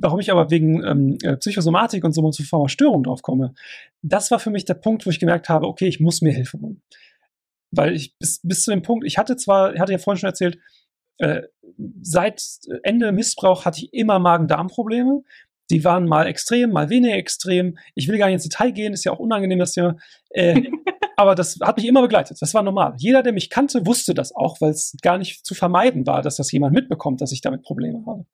warum 0.00 0.20
ich 0.20 0.32
aber 0.32 0.50
wegen 0.50 0.84
ähm, 0.84 1.18
äh, 1.22 1.36
Psychosomatik 1.36 2.04
und 2.04 2.12
so 2.12 2.22
und 2.22 2.34
so 2.34 2.42
vor 2.42 2.68
Störung 2.68 3.04
drauf 3.04 3.22
komme, 3.22 3.54
das 4.02 4.30
war 4.30 4.38
für 4.38 4.50
mich 4.50 4.64
der 4.64 4.74
Punkt, 4.74 5.06
wo 5.06 5.10
ich 5.10 5.20
gemerkt 5.20 5.48
habe, 5.48 5.66
okay, 5.66 5.86
ich 5.86 6.00
muss 6.00 6.22
mir 6.22 6.32
Hilfe 6.32 6.60
holen. 6.60 6.82
Weil 7.70 7.94
ich 7.94 8.16
bis, 8.18 8.40
bis 8.42 8.64
zu 8.64 8.70
dem 8.70 8.82
Punkt, 8.82 9.06
ich 9.06 9.18
hatte 9.18 9.36
zwar, 9.36 9.74
ich 9.74 9.80
hatte 9.80 9.92
ja 9.92 9.98
vorhin 9.98 10.18
schon 10.18 10.28
erzählt, 10.28 10.58
äh, 11.18 11.42
seit 12.02 12.42
Ende 12.82 13.12
Missbrauch 13.12 13.64
hatte 13.64 13.78
ich 13.78 13.92
immer 13.92 14.18
Magen-Darm-Probleme. 14.18 15.22
Die 15.70 15.84
waren 15.84 16.06
mal 16.06 16.26
extrem, 16.26 16.70
mal 16.70 16.88
weniger 16.88 17.14
extrem. 17.14 17.78
Ich 17.94 18.08
will 18.08 18.18
gar 18.18 18.26
nicht 18.26 18.34
ins 18.34 18.44
Detail 18.44 18.70
gehen, 18.72 18.94
ist 18.94 19.04
ja 19.04 19.12
auch 19.12 19.18
unangenehm, 19.18 19.58
das 19.58 19.72
Thema. 19.72 19.96
Äh, 20.30 20.62
aber 21.16 21.34
das 21.34 21.58
hat 21.60 21.76
mich 21.76 21.86
immer 21.86 22.00
begleitet. 22.00 22.38
Das 22.40 22.54
war 22.54 22.62
normal. 22.62 22.94
Jeder, 22.96 23.22
der 23.22 23.32
mich 23.32 23.50
kannte, 23.50 23.84
wusste 23.86 24.14
das 24.14 24.34
auch, 24.34 24.60
weil 24.60 24.70
es 24.70 24.96
gar 25.02 25.18
nicht 25.18 25.44
zu 25.44 25.54
vermeiden 25.54 26.06
war, 26.06 26.22
dass 26.22 26.36
das 26.36 26.50
jemand 26.52 26.74
mitbekommt, 26.74 27.20
dass 27.20 27.32
ich 27.32 27.42
damit 27.42 27.62
Probleme 27.62 28.02
habe. 28.06 28.24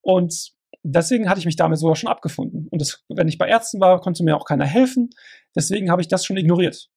Und 0.00 0.52
deswegen 0.82 1.28
hatte 1.28 1.40
ich 1.40 1.46
mich 1.46 1.56
damit 1.56 1.78
sogar 1.78 1.96
schon 1.96 2.10
abgefunden. 2.10 2.68
Und 2.70 2.80
das, 2.80 3.04
wenn 3.08 3.28
ich 3.28 3.38
bei 3.38 3.48
Ärzten 3.48 3.80
war, 3.80 4.00
konnte 4.00 4.24
mir 4.24 4.36
auch 4.36 4.44
keiner 4.44 4.66
helfen. 4.66 5.10
Deswegen 5.54 5.90
habe 5.90 6.02
ich 6.02 6.08
das 6.08 6.24
schon 6.24 6.36
ignoriert 6.36 6.88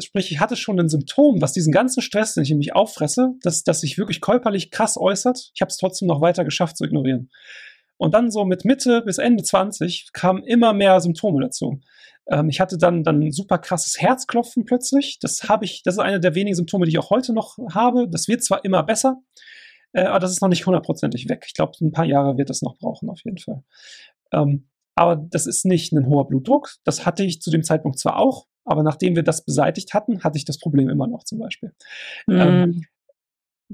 sprich, 0.00 0.30
ich 0.30 0.40
hatte 0.40 0.56
schon 0.56 0.78
ein 0.78 0.88
Symptom, 0.88 1.40
was 1.40 1.52
diesen 1.52 1.72
ganzen 1.72 2.02
Stress, 2.02 2.34
den 2.34 2.44
ich 2.44 2.50
in 2.50 2.58
mich 2.58 2.74
auffresse, 2.74 3.34
dass 3.42 3.64
das 3.64 3.80
sich 3.80 3.98
wirklich 3.98 4.20
körperlich 4.20 4.70
krass 4.70 4.96
äußert. 4.96 5.50
Ich 5.54 5.60
habe 5.60 5.70
es 5.70 5.76
trotzdem 5.76 6.08
noch 6.08 6.20
weiter 6.20 6.44
geschafft 6.44 6.76
zu 6.76 6.84
ignorieren. 6.84 7.30
Und 7.96 8.14
dann 8.14 8.30
so 8.30 8.44
mit 8.44 8.64
Mitte 8.64 9.02
bis 9.02 9.18
Ende 9.18 9.42
20 9.42 10.12
kamen 10.12 10.42
immer 10.42 10.72
mehr 10.72 11.00
Symptome 11.00 11.42
dazu. 11.42 11.80
Ähm, 12.28 12.48
ich 12.48 12.60
hatte 12.60 12.78
dann 12.78 13.04
dann 13.04 13.30
super 13.30 13.58
krasses 13.58 14.00
Herzklopfen 14.00 14.64
plötzlich. 14.64 15.18
Das 15.20 15.48
habe 15.48 15.64
ich, 15.64 15.82
das 15.82 15.94
ist 15.94 16.00
eine 16.00 16.20
der 16.20 16.34
wenigen 16.34 16.56
Symptome, 16.56 16.86
die 16.86 16.92
ich 16.92 16.98
auch 16.98 17.10
heute 17.10 17.34
noch 17.34 17.58
habe. 17.72 18.08
Das 18.08 18.28
wird 18.28 18.42
zwar 18.42 18.64
immer 18.64 18.82
besser, 18.82 19.20
äh, 19.92 20.04
aber 20.04 20.18
das 20.18 20.30
ist 20.30 20.40
noch 20.40 20.48
nicht 20.48 20.66
hundertprozentig 20.66 21.28
weg. 21.28 21.44
Ich 21.46 21.54
glaube, 21.54 21.72
ein 21.80 21.92
paar 21.92 22.06
Jahre 22.06 22.38
wird 22.38 22.48
das 22.48 22.62
noch 22.62 22.78
brauchen, 22.78 23.10
auf 23.10 23.20
jeden 23.24 23.38
Fall. 23.38 23.62
Ähm, 24.32 24.68
aber 24.94 25.16
das 25.16 25.46
ist 25.46 25.64
nicht 25.64 25.92
ein 25.92 26.06
hoher 26.06 26.28
Blutdruck. 26.28 26.74
Das 26.84 27.06
hatte 27.06 27.24
ich 27.24 27.40
zu 27.40 27.50
dem 27.50 27.62
Zeitpunkt 27.62 27.98
zwar 27.98 28.18
auch, 28.18 28.46
aber 28.70 28.82
nachdem 28.84 29.16
wir 29.16 29.24
das 29.24 29.44
beseitigt 29.44 29.94
hatten, 29.94 30.22
hatte 30.22 30.38
ich 30.38 30.44
das 30.44 30.58
Problem 30.58 30.88
immer 30.88 31.08
noch 31.08 31.24
zum 31.24 31.40
Beispiel. 31.40 31.72
Mm. 32.26 32.40
Ähm, 32.40 32.84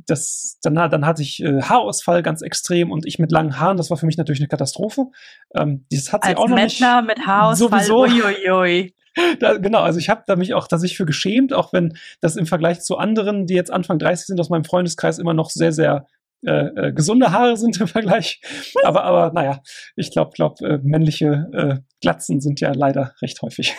das, 0.07 0.59
dann, 0.63 0.75
dann 0.75 1.07
hatte 1.07 1.23
ich 1.23 1.43
äh, 1.43 1.63
Haarausfall 1.63 2.23
ganz 2.23 2.41
extrem 2.43 2.91
und 2.91 3.07
ich 3.07 3.19
mit 3.19 3.31
langen 3.31 3.61
Haaren, 3.61 3.77
das 3.77 3.91
war 3.91 3.97
für 3.97 4.07
mich 4.07 4.17
natürlich 4.17 4.41
eine 4.41 4.49
Katastrophe. 4.49 5.07
Ähm, 5.55 5.87
das 5.91 6.13
hat 6.13 6.25
sie 6.25 6.31
Als 6.31 6.39
auch 6.39 6.49
noch 6.49 6.57
Mettler 6.57 7.03
nicht. 7.03 7.17
mit 7.17 7.27
Haarausfall, 7.27 7.85
sowieso. 7.85 8.03
uiuiui. 8.05 8.95
Da, 9.41 9.57
genau, 9.57 9.81
also 9.81 9.99
ich 9.99 10.11
habe 10.11 10.25
da 10.27 10.37
mich 10.37 10.53
auch 10.53 10.69
tatsächlich 10.69 10.99
für 10.99 11.07
geschämt, 11.07 11.55
auch 11.55 11.73
wenn 11.73 11.97
das 12.21 12.37
im 12.37 12.45
Vergleich 12.45 12.81
zu 12.81 12.99
anderen, 12.99 13.47
die 13.47 13.55
jetzt 13.55 13.71
Anfang 13.71 13.99
30 13.99 14.27
sind, 14.27 14.41
aus 14.41 14.51
meinem 14.51 14.65
Freundeskreis 14.65 15.19
immer 15.19 15.33
noch 15.33 15.49
sehr, 15.49 15.73
sehr 15.73 16.07
äh, 16.45 16.67
äh, 16.67 16.93
gesunde 16.93 17.33
Haare 17.33 17.57
sind 17.57 17.81
im 17.81 17.89
Vergleich. 17.89 18.41
Aber, 18.85 19.05
aber 19.05 19.33
naja, 19.33 19.63
ich 19.97 20.11
glaube, 20.11 20.33
glaub, 20.35 20.61
äh, 20.61 20.79
männliche 20.83 21.49
äh, 21.53 21.77
Glatzen 22.03 22.41
sind 22.41 22.61
ja 22.61 22.73
leider 22.73 23.15
recht 23.23 23.41
häufig. 23.41 23.75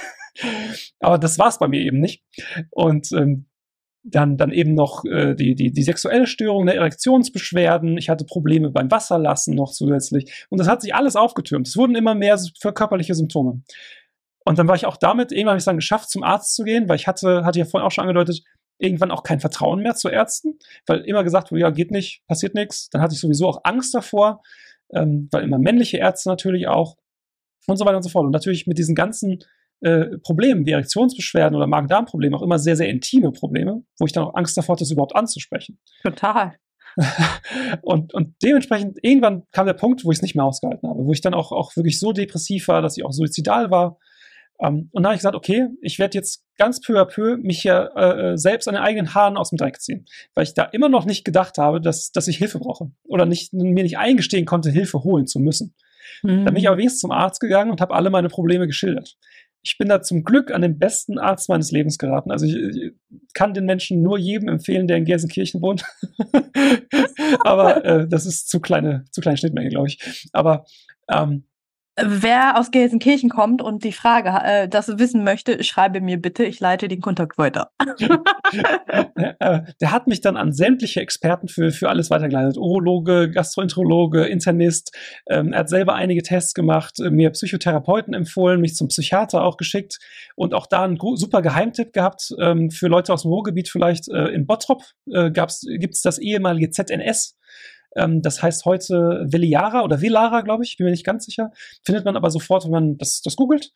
Aber 0.99 1.17
das 1.17 1.39
war 1.39 1.47
es 1.47 1.59
bei 1.59 1.67
mir 1.67 1.81
eben 1.81 1.99
nicht. 1.99 2.23
Und 2.71 3.11
ähm, 3.11 3.45
dann, 4.03 4.37
dann 4.37 4.51
eben 4.51 4.73
noch 4.73 5.03
äh, 5.05 5.35
die, 5.35 5.55
die, 5.55 5.71
die 5.71 5.83
sexuelle 5.83 6.27
Störung, 6.27 6.65
der 6.65 6.75
Erektionsbeschwerden. 6.75 7.97
Ich 7.97 8.09
hatte 8.09 8.25
Probleme 8.25 8.69
beim 8.69 8.89
Wasserlassen 8.89 9.55
noch 9.55 9.71
zusätzlich. 9.71 10.45
Und 10.49 10.59
das 10.59 10.67
hat 10.67 10.81
sich 10.81 10.95
alles 10.95 11.15
aufgetürmt. 11.15 11.67
Es 11.67 11.75
wurden 11.75 11.95
immer 11.95 12.15
mehr 12.15 12.39
für 12.59 12.73
körperliche 12.73 13.15
Symptome. 13.15 13.61
Und 14.45 14.57
dann 14.57 14.67
war 14.67 14.75
ich 14.75 14.85
auch 14.85 14.95
damit, 14.95 15.31
irgendwann 15.31 15.51
habe 15.51 15.57
ich 15.57 15.63
es 15.63 15.65
dann 15.65 15.75
geschafft, 15.75 16.09
zum 16.09 16.23
Arzt 16.23 16.55
zu 16.55 16.63
gehen, 16.63 16.87
weil 16.87 16.95
ich 16.95 17.07
hatte, 17.07 17.43
hatte 17.43 17.59
ja 17.59 17.65
vorhin 17.65 17.85
auch 17.85 17.91
schon 17.91 18.03
angedeutet, 18.03 18.43
irgendwann 18.79 19.11
auch 19.11 19.23
kein 19.23 19.41
Vertrauen 19.41 19.81
mehr 19.81 19.95
zu 19.95 20.07
Ärzten, 20.07 20.57
weil 20.85 21.01
immer 21.01 21.23
gesagt 21.23 21.51
wurde, 21.51 21.61
ja, 21.61 21.69
geht 21.69 21.91
nicht, 21.91 22.25
passiert 22.27 22.55
nichts. 22.55 22.89
Dann 22.89 23.01
hatte 23.01 23.13
ich 23.13 23.19
sowieso 23.19 23.47
auch 23.47 23.61
Angst 23.63 23.93
davor, 23.93 24.41
ähm, 24.93 25.27
weil 25.31 25.43
immer 25.43 25.57
männliche 25.57 25.97
Ärzte 25.97 26.29
natürlich 26.29 26.67
auch 26.67 26.95
und 27.65 27.75
so 27.75 27.85
weiter 27.85 27.97
und 27.97 28.03
so 28.03 28.09
fort. 28.09 28.25
Und 28.25 28.31
natürlich 28.31 28.67
mit 28.67 28.77
diesen 28.77 28.95
ganzen 28.95 29.39
äh, 29.81 30.17
Problemen 30.23 30.65
wie 30.65 30.71
Erektionsbeschwerden 30.71 31.55
oder 31.55 31.67
Magen-Darm-Probleme 31.67 32.35
auch 32.35 32.41
immer 32.41 32.59
sehr, 32.59 32.75
sehr 32.75 32.89
intime 32.89 33.31
Probleme, 33.31 33.83
wo 33.99 34.05
ich 34.05 34.11
dann 34.11 34.23
auch 34.23 34.35
Angst 34.35 34.57
davor 34.57 34.73
hatte, 34.73 34.83
das 34.83 34.91
überhaupt 34.91 35.15
anzusprechen. 35.15 35.79
Total. 36.01 36.55
und, 37.81 38.13
und 38.13 38.35
dementsprechend, 38.43 38.97
irgendwann 39.03 39.43
kam 39.51 39.67
der 39.67 39.73
Punkt, 39.73 40.03
wo 40.03 40.11
ich 40.11 40.17
es 40.17 40.21
nicht 40.21 40.35
mehr 40.35 40.45
ausgehalten 40.45 40.89
habe, 40.89 41.05
wo 41.05 41.11
ich 41.11 41.21
dann 41.21 41.33
auch, 41.33 41.51
auch 41.51 41.75
wirklich 41.75 41.99
so 41.99 42.11
depressiv 42.11 42.67
war, 42.67 42.81
dass 42.81 42.97
ich 42.97 43.05
auch 43.05 43.11
suizidal 43.11 43.69
war. 43.69 43.99
Um, 44.59 44.89
und 44.91 45.03
dann 45.03 45.05
habe 45.05 45.13
ich 45.13 45.19
gesagt, 45.19 45.35
okay, 45.35 45.67
ich 45.81 45.99
werde 45.99 46.17
jetzt 46.17 46.43
ganz 46.57 46.81
peu 46.81 46.99
à 46.99 47.05
peu 47.05 47.37
mich 47.37 47.61
hier 47.61 47.91
äh, 47.95 48.31
äh, 48.31 48.37
selbst 48.37 48.67
an 48.67 48.73
den 48.73 48.81
eigenen 48.81 49.13
Haaren 49.13 49.37
aus 49.37 49.51
dem 49.51 49.57
Dreck 49.57 49.79
ziehen, 49.79 50.07
weil 50.33 50.45
ich 50.45 50.55
da 50.55 50.63
immer 50.63 50.89
noch 50.89 51.05
nicht 51.05 51.23
gedacht 51.23 51.59
habe, 51.59 51.79
dass, 51.79 52.11
dass 52.11 52.27
ich 52.27 52.37
Hilfe 52.37 52.57
brauche 52.57 52.89
oder 53.03 53.27
nicht, 53.27 53.53
mir 53.53 53.83
nicht 53.83 53.99
eingestehen 53.99 54.47
konnte, 54.47 54.71
Hilfe 54.71 55.03
holen 55.03 55.27
zu 55.27 55.39
müssen. 55.39 55.75
Mhm. 56.23 56.45
Dann 56.45 56.45
bin 56.45 56.55
ich 56.55 56.63
mhm. 56.63 56.69
aber 56.69 56.77
wenigstens 56.79 57.01
zum 57.01 57.11
Arzt 57.11 57.39
gegangen 57.39 57.69
und 57.69 57.81
habe 57.81 57.93
alle 57.93 58.09
meine 58.09 58.29
Probleme 58.29 58.65
geschildert 58.65 59.15
ich 59.63 59.77
bin 59.77 59.89
da 59.89 60.01
zum 60.01 60.23
Glück 60.23 60.51
an 60.51 60.61
den 60.61 60.79
besten 60.79 61.19
Arzt 61.19 61.49
meines 61.49 61.71
Lebens 61.71 61.97
geraten. 61.97 62.31
Also 62.31 62.45
ich, 62.45 62.55
ich 62.55 62.93
kann 63.33 63.53
den 63.53 63.65
Menschen 63.65 64.01
nur 64.01 64.17
jedem 64.17 64.47
empfehlen, 64.47 64.87
der 64.87 64.97
in 64.97 65.05
Gelsenkirchen 65.05 65.61
wohnt. 65.61 65.83
Aber 67.43 67.83
äh, 67.83 68.07
das 68.07 68.25
ist 68.25 68.49
zu 68.49 68.59
kleine, 68.59 69.05
zu 69.11 69.21
kleine 69.21 69.37
Schnittmenge, 69.37 69.69
glaube 69.69 69.87
ich. 69.87 70.29
Aber 70.31 70.65
ähm, 71.09 71.45
Wer 71.99 72.59
aus 72.59 72.69
Gelsenkirchen 72.69 73.29
kommt 73.29 73.63
und 73.63 73.83
die 73.83 73.91
Frage, 73.91 74.29
äh, 74.29 74.69
das 74.69 74.99
wissen 74.99 75.23
möchte, 75.23 75.63
schreibe 75.63 75.99
mir 75.99 76.21
bitte, 76.21 76.43
ich 76.43 76.59
leite 76.59 76.87
den 76.87 77.01
Kontakt 77.01 77.39
weiter. 77.39 77.71
Der 79.81 79.91
hat 79.91 80.05
mich 80.05 80.21
dann 80.21 80.37
an 80.37 80.53
sämtliche 80.53 81.01
Experten 81.01 81.47
für, 81.47 81.71
für 81.71 81.89
alles 81.89 82.11
weitergeleitet. 82.11 82.57
Urologe, 82.57 83.31
Gastroenterologe, 83.31 84.25
Internist. 84.25 84.95
Ähm, 85.27 85.53
er 85.53 85.61
hat 85.61 85.69
selber 85.69 85.95
einige 85.95 86.21
Tests 86.21 86.53
gemacht, 86.53 86.99
äh, 86.99 87.09
mir 87.09 87.31
Psychotherapeuten 87.31 88.13
empfohlen, 88.13 88.61
mich 88.61 88.75
zum 88.75 88.89
Psychiater 88.89 89.43
auch 89.43 89.57
geschickt 89.57 89.97
und 90.35 90.53
auch 90.53 90.67
da 90.67 90.83
einen 90.83 90.99
super 91.15 91.41
Geheimtipp 91.41 91.93
gehabt 91.93 92.31
ähm, 92.39 92.69
für 92.69 92.89
Leute 92.89 93.11
aus 93.11 93.23
dem 93.23 93.31
Ruhrgebiet 93.31 93.69
vielleicht. 93.69 94.07
Äh, 94.09 94.27
in 94.27 94.45
Bottrop 94.45 94.83
äh, 95.11 95.31
gibt 95.31 95.95
es 95.95 96.01
das 96.03 96.19
ehemalige 96.19 96.69
ZNS 96.69 97.37
ähm, 97.95 98.21
das 98.21 98.41
heißt 98.41 98.65
heute 98.65 99.25
Veliara 99.27 99.83
oder 99.83 100.01
Velara, 100.01 100.41
glaube 100.41 100.63
ich, 100.63 100.77
bin 100.77 100.85
mir 100.85 100.91
nicht 100.91 101.05
ganz 101.05 101.25
sicher. 101.25 101.51
Findet 101.83 102.05
man 102.05 102.15
aber 102.15 102.29
sofort, 102.29 102.65
wenn 102.65 102.71
man 102.71 102.97
das, 102.97 103.21
das 103.21 103.35
googelt. 103.35 103.71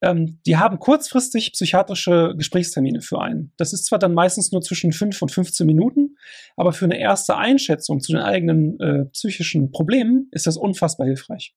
Ähm, 0.00 0.40
die 0.46 0.56
haben 0.56 0.78
kurzfristig 0.78 1.52
psychiatrische 1.52 2.34
Gesprächstermine 2.36 3.00
für 3.00 3.20
einen. 3.20 3.52
Das 3.56 3.72
ist 3.72 3.86
zwar 3.86 3.98
dann 3.98 4.14
meistens 4.14 4.52
nur 4.52 4.62
zwischen 4.62 4.92
5 4.92 5.20
und 5.22 5.32
15 5.32 5.66
Minuten, 5.66 6.16
aber 6.56 6.72
für 6.72 6.84
eine 6.84 7.00
erste 7.00 7.36
Einschätzung 7.36 8.00
zu 8.00 8.12
den 8.12 8.22
eigenen 8.22 8.78
äh, 8.78 9.04
psychischen 9.06 9.72
Problemen 9.72 10.28
ist 10.30 10.46
das 10.46 10.56
unfassbar 10.56 11.06
hilfreich. 11.06 11.54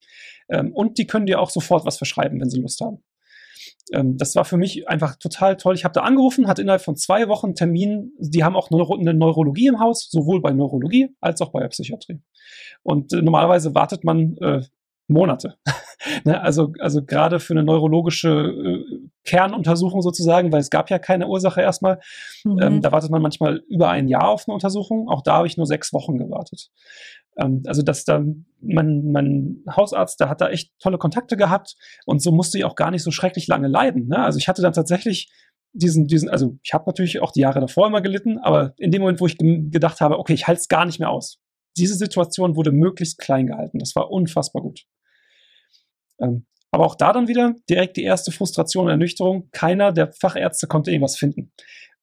Ähm, 0.50 0.74
und 0.74 0.98
die 0.98 1.06
können 1.06 1.28
dir 1.28 1.40
auch 1.40 1.52
sofort 1.52 1.86
was 1.86 1.98
verschreiben, 1.98 2.42
wenn 2.42 2.50
sie 2.50 2.60
Lust 2.60 2.82
haben 2.82 3.04
ähm, 3.94 4.18
das 4.18 4.36
war 4.36 4.46
für 4.46 4.58
mich 4.58 4.88
einfach 4.88 5.16
total 5.16 5.58
toll. 5.58 5.76
Ich 5.76 5.84
habe 5.84 5.94
da 5.94 6.02
angerufen, 6.02 6.48
hatte 6.48 6.62
innerhalb 6.62 6.82
von 6.82 6.96
zwei 6.96 7.28
Wochen 7.28 7.56
Termin. 7.56 8.12
Die 8.20 8.44
haben 8.44 8.56
auch 8.56 8.70
Neuro 8.70 8.96
eine 8.98 9.14
Neurologie 9.14 9.68
im 9.68 9.80
Haus, 9.80 10.10
sowohl 10.10 10.42
bei 10.42 10.52
Neurologie 10.52 11.16
als 11.20 11.42
auch 11.42 11.52
bei 11.52 11.60
der 11.60 11.70
Psychiatrie. 11.70 12.22
Und 12.84 13.14
äh, 13.14 13.22
normalerweise 13.22 13.76
wartet 13.76 14.04
man 14.04 14.38
äh, 14.38 14.62
Monate. 15.08 15.58
ne? 16.26 16.42
Also, 16.42 16.74
also 16.80 17.04
gerade 17.04 17.40
für 17.40 17.54
eine 17.54 17.64
neurologische 17.64 18.30
äh, 18.30 19.10
Kernuntersuchung 19.24 20.02
sozusagen, 20.02 20.52
weil 20.52 20.62
es 20.62 20.70
gab 20.70 20.90
ja 20.90 21.00
keine 21.00 21.28
Ursache 21.28 21.62
erstmal. 21.62 22.00
Mhm. 22.44 22.60
Ähm, 22.62 22.82
da 22.82 22.92
wartet 22.92 23.12
man 23.12 23.22
manchmal 23.22 23.64
über 23.68 23.90
ein 23.90 24.08
Jahr 24.08 24.30
auf 24.30 24.48
eine 24.48 24.54
Untersuchung. 24.54 25.10
Auch 25.10 25.22
da 25.22 25.38
habe 25.38 25.48
ich 25.48 25.58
nur 25.58 25.68
sechs 25.68 25.94
Wochen 25.94 26.18
gewartet. 26.18 26.72
Ähm, 27.38 27.64
also, 27.66 27.82
dass 27.82 28.04
da 28.04 28.24
mein, 28.60 29.12
mein 29.12 29.64
Hausarzt, 29.70 30.20
der 30.20 30.30
hat 30.30 30.42
da 30.42 30.50
echt 30.50 30.72
tolle 30.80 30.98
Kontakte 30.98 31.38
gehabt 31.38 31.76
und 32.06 32.22
so 32.22 32.32
musste 32.32 32.58
ich 32.58 32.66
auch 32.66 32.76
gar 32.76 32.92
nicht 32.92 33.04
so 33.04 33.12
schrecklich 33.12 33.48
lange 33.48 33.68
leiden. 33.68 34.08
Ne? 34.08 34.20
Also 34.20 34.38
ich 34.38 34.48
hatte 34.48 34.62
dann 34.62 34.74
tatsächlich 34.74 35.32
diesen, 35.74 36.08
diesen, 36.08 36.30
also 36.30 36.58
ich 36.64 36.74
habe 36.74 36.84
natürlich 36.88 37.22
auch 37.22 37.32
die 37.32 37.42
Jahre 37.42 37.60
davor 37.60 37.88
immer 37.88 38.02
gelitten, 38.02 38.38
aber 38.40 38.74
in 38.78 38.92
dem 38.92 39.02
Moment, 39.02 39.22
wo 39.22 39.26
ich 39.26 39.38
gedacht 39.38 40.02
habe, 40.02 40.20
okay, 40.20 40.34
ich 40.34 40.48
halte 40.48 40.60
es 40.60 40.68
gar 40.68 40.86
nicht 40.86 41.00
mehr 41.00 41.10
aus. 41.10 41.40
Diese 41.78 41.96
Situation 41.96 42.56
wurde 42.56 42.72
möglichst 42.72 43.18
klein 43.18 43.48
gehalten. 43.48 43.80
Das 43.80 43.96
war 43.96 44.12
unfassbar 44.12 44.62
gut. 44.62 44.86
Ähm, 46.20 46.46
aber 46.72 46.86
auch 46.86 46.96
da 46.96 47.14
dann 47.14 47.28
wieder 47.28 47.56
direkt 47.70 47.98
die 47.98 48.04
erste 48.04 48.32
Frustration 48.32 48.86
und 48.86 48.92
Ernüchterung. 48.92 49.50
Keiner 49.52 49.92
der 49.92 50.14
Fachärzte 50.14 50.68
konnte 50.68 50.92
irgendwas 50.92 51.18
finden. 51.18 51.52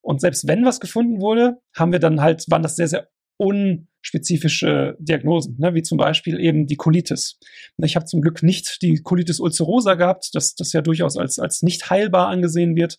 Und 0.01 0.21
selbst 0.21 0.47
wenn 0.47 0.63
was 0.63 0.79
gefunden 0.79 1.19
wurde, 1.19 1.59
haben 1.75 1.91
wir 1.91 1.99
dann 1.99 2.21
halt, 2.21 2.45
waren 2.49 2.61
das 2.61 2.75
sehr, 2.75 2.87
sehr 2.87 3.09
unspezifische 3.37 4.95
Diagnosen, 4.99 5.55
ne, 5.59 5.73
wie 5.73 5.81
zum 5.81 5.97
Beispiel 5.97 6.39
eben 6.39 6.67
die 6.67 6.75
Colitis. 6.75 7.39
Ich 7.77 7.95
habe 7.95 8.05
zum 8.05 8.21
Glück 8.21 8.43
nicht 8.43 8.81
die 8.81 9.01
Colitis 9.01 9.39
ulcerosa 9.39 9.95
gehabt, 9.95 10.29
das, 10.33 10.55
das 10.55 10.73
ja 10.73 10.81
durchaus 10.81 11.17
als, 11.17 11.39
als 11.39 11.61
nicht 11.61 11.89
heilbar 11.89 12.27
angesehen 12.27 12.75
wird. 12.75 12.97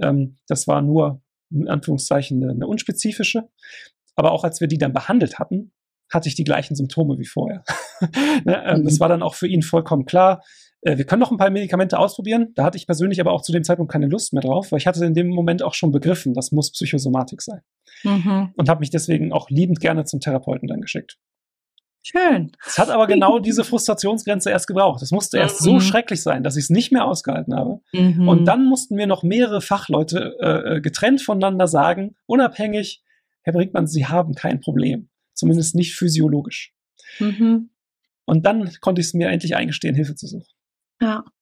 Ähm, 0.00 0.38
das 0.48 0.66
war 0.66 0.82
nur 0.82 1.22
in 1.50 1.68
Anführungszeichen 1.68 2.42
eine, 2.42 2.52
eine 2.52 2.66
unspezifische. 2.66 3.48
Aber 4.16 4.32
auch 4.32 4.44
als 4.44 4.60
wir 4.60 4.66
die 4.66 4.78
dann 4.78 4.92
behandelt 4.92 5.38
hatten, 5.38 5.72
hatte 6.10 6.28
ich 6.28 6.34
die 6.34 6.44
gleichen 6.44 6.74
Symptome 6.74 7.18
wie 7.18 7.26
vorher. 7.26 7.64
ne, 8.44 8.64
ähm, 8.66 8.80
mhm. 8.80 8.84
Das 8.84 8.98
war 8.98 9.08
dann 9.08 9.22
auch 9.22 9.34
für 9.34 9.46
ihn 9.46 9.62
vollkommen 9.62 10.04
klar. 10.04 10.42
Äh, 10.82 10.98
wir 10.98 11.04
können 11.04 11.20
noch 11.20 11.30
ein 11.30 11.36
paar 11.36 11.50
Medikamente 11.50 11.98
ausprobieren. 11.98 12.52
Da 12.54 12.64
hatte 12.64 12.76
ich 12.76 12.86
persönlich 12.86 13.20
aber 13.20 13.32
auch 13.32 13.42
zu 13.42 13.52
dem 13.52 13.64
Zeitpunkt 13.64 13.92
keine 13.92 14.06
Lust 14.06 14.32
mehr 14.32 14.42
drauf, 14.42 14.72
weil 14.72 14.78
ich 14.78 14.86
hatte 14.86 15.04
in 15.04 15.14
dem 15.14 15.28
Moment 15.28 15.62
auch 15.62 15.74
schon 15.74 15.92
begriffen, 15.92 16.34
das 16.34 16.52
muss 16.52 16.72
Psychosomatik 16.72 17.42
sein. 17.42 17.60
Mhm. 18.04 18.52
Und 18.56 18.68
habe 18.68 18.80
mich 18.80 18.90
deswegen 18.90 19.32
auch 19.32 19.50
liebend 19.50 19.80
gerne 19.80 20.04
zum 20.04 20.20
Therapeuten 20.20 20.68
dann 20.68 20.80
geschickt. 20.80 21.18
Schön. 22.02 22.52
Es 22.64 22.78
hat 22.78 22.88
aber 22.88 23.08
genau 23.08 23.38
diese 23.40 23.64
Frustrationsgrenze 23.64 24.50
erst 24.50 24.68
gebraucht. 24.68 25.02
Es 25.02 25.10
musste 25.10 25.38
erst 25.38 25.60
mhm. 25.60 25.64
so 25.64 25.80
schrecklich 25.80 26.22
sein, 26.22 26.44
dass 26.44 26.56
ich 26.56 26.64
es 26.64 26.70
nicht 26.70 26.92
mehr 26.92 27.04
ausgehalten 27.04 27.54
habe. 27.56 27.80
Mhm. 27.92 28.28
Und 28.28 28.44
dann 28.44 28.64
mussten 28.64 28.94
mir 28.94 29.08
noch 29.08 29.24
mehrere 29.24 29.60
Fachleute 29.60 30.36
äh, 30.40 30.76
äh, 30.76 30.80
getrennt 30.80 31.20
voneinander 31.20 31.66
sagen, 31.66 32.14
unabhängig, 32.26 33.02
Herr 33.42 33.52
Brinkmann, 33.52 33.88
Sie 33.88 34.06
haben 34.06 34.34
kein 34.34 34.60
Problem. 34.60 35.08
Zumindest 35.34 35.74
nicht 35.74 35.96
physiologisch. 35.96 36.72
Mhm. 37.18 37.70
Und 38.24 38.46
dann 38.46 38.70
konnte 38.80 39.00
ich 39.00 39.08
es 39.08 39.14
mir 39.14 39.28
endlich 39.28 39.56
eingestehen, 39.56 39.96
Hilfe 39.96 40.14
zu 40.14 40.28
suchen. 40.28 40.46
Ja. 41.00 41.35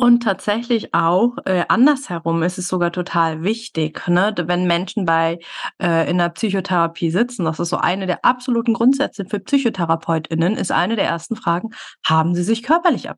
Und 0.00 0.22
tatsächlich 0.22 0.94
auch 0.94 1.36
äh, 1.44 1.66
andersherum 1.68 2.42
ist 2.42 2.56
es 2.56 2.68
sogar 2.68 2.90
total 2.90 3.42
wichtig, 3.42 4.08
ne? 4.08 4.32
wenn 4.46 4.66
Menschen 4.66 5.04
bei 5.04 5.40
äh, 5.78 6.10
in 6.10 6.16
der 6.16 6.30
Psychotherapie 6.30 7.10
sitzen. 7.10 7.44
Das 7.44 7.60
ist 7.60 7.68
so 7.68 7.76
eine 7.76 8.06
der 8.06 8.24
absoluten 8.24 8.72
Grundsätze 8.72 9.26
für 9.26 9.40
PsychotherapeutInnen, 9.40 10.56
ist 10.56 10.72
eine 10.72 10.96
der 10.96 11.04
ersten 11.04 11.36
Fragen, 11.36 11.72
haben 12.02 12.34
sie 12.34 12.44
sich 12.44 12.62
körperlich 12.62 13.10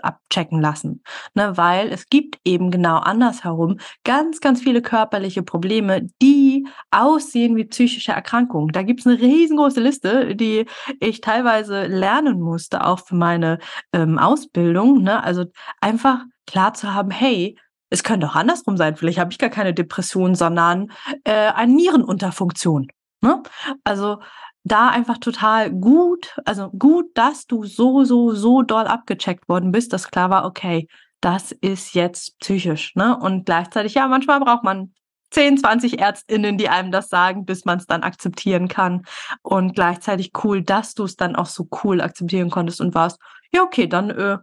abchecken 0.00 0.62
lassen? 0.62 1.02
Ne? 1.34 1.58
Weil 1.58 1.88
es 1.88 2.06
gibt 2.06 2.38
eben 2.42 2.70
genau 2.70 2.96
andersherum 2.96 3.76
ganz, 4.04 4.40
ganz 4.40 4.62
viele 4.62 4.80
körperliche 4.80 5.42
Probleme, 5.42 6.06
die 6.22 6.66
aussehen 6.90 7.54
wie 7.54 7.66
psychische 7.66 8.12
Erkrankungen. 8.12 8.72
Da 8.72 8.82
gibt 8.82 9.00
es 9.00 9.06
eine 9.06 9.20
riesengroße 9.20 9.82
Liste, 9.82 10.34
die 10.34 10.64
ich 11.00 11.20
teilweise 11.20 11.84
lernen 11.84 12.40
musste, 12.40 12.86
auch 12.86 13.00
für 13.00 13.16
meine 13.16 13.58
ähm, 13.92 14.18
Ausbildung. 14.18 15.02
Ne? 15.02 15.22
Also 15.22 15.44
einfach 15.82 16.24
klar 16.50 16.74
zu 16.74 16.92
haben, 16.92 17.10
hey, 17.10 17.56
es 17.90 18.02
könnte 18.02 18.28
auch 18.28 18.34
andersrum 18.34 18.76
sein. 18.76 18.96
Vielleicht 18.96 19.18
habe 19.18 19.32
ich 19.32 19.38
gar 19.38 19.50
keine 19.50 19.74
Depression, 19.74 20.34
sondern 20.34 20.90
äh, 21.24 21.52
eine 21.52 21.72
Nierenunterfunktion. 21.72 22.88
Ne? 23.20 23.42
Also 23.84 24.20
da 24.64 24.88
einfach 24.88 25.18
total 25.18 25.70
gut, 25.70 26.36
also 26.44 26.70
gut, 26.70 27.06
dass 27.14 27.46
du 27.46 27.64
so, 27.64 28.04
so, 28.04 28.32
so 28.32 28.62
doll 28.62 28.86
abgecheckt 28.86 29.48
worden 29.48 29.72
bist, 29.72 29.92
dass 29.92 30.10
klar 30.10 30.30
war, 30.30 30.44
okay, 30.44 30.86
das 31.20 31.52
ist 31.52 31.94
jetzt 31.94 32.38
psychisch. 32.40 32.94
Ne? 32.94 33.16
Und 33.18 33.46
gleichzeitig, 33.46 33.94
ja, 33.94 34.06
manchmal 34.08 34.40
braucht 34.40 34.64
man 34.64 34.94
10, 35.30 35.58
20 35.58 36.00
ÄrztInnen, 36.00 36.58
die 36.58 36.68
einem 36.68 36.90
das 36.90 37.08
sagen, 37.08 37.44
bis 37.44 37.64
man 37.64 37.78
es 37.78 37.86
dann 37.86 38.02
akzeptieren 38.02 38.68
kann. 38.68 39.02
Und 39.42 39.74
gleichzeitig 39.74 40.32
cool, 40.42 40.62
dass 40.62 40.94
du 40.94 41.04
es 41.04 41.16
dann 41.16 41.36
auch 41.36 41.46
so 41.46 41.68
cool 41.84 42.00
akzeptieren 42.00 42.50
konntest 42.50 42.80
und 42.80 42.94
warst, 42.94 43.18
ja, 43.52 43.62
okay, 43.62 43.86
dann 43.86 44.10
äh, 44.10 44.38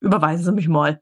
überweisen 0.00 0.44
Sie 0.44 0.52
mich 0.52 0.68
mal. 0.68 1.00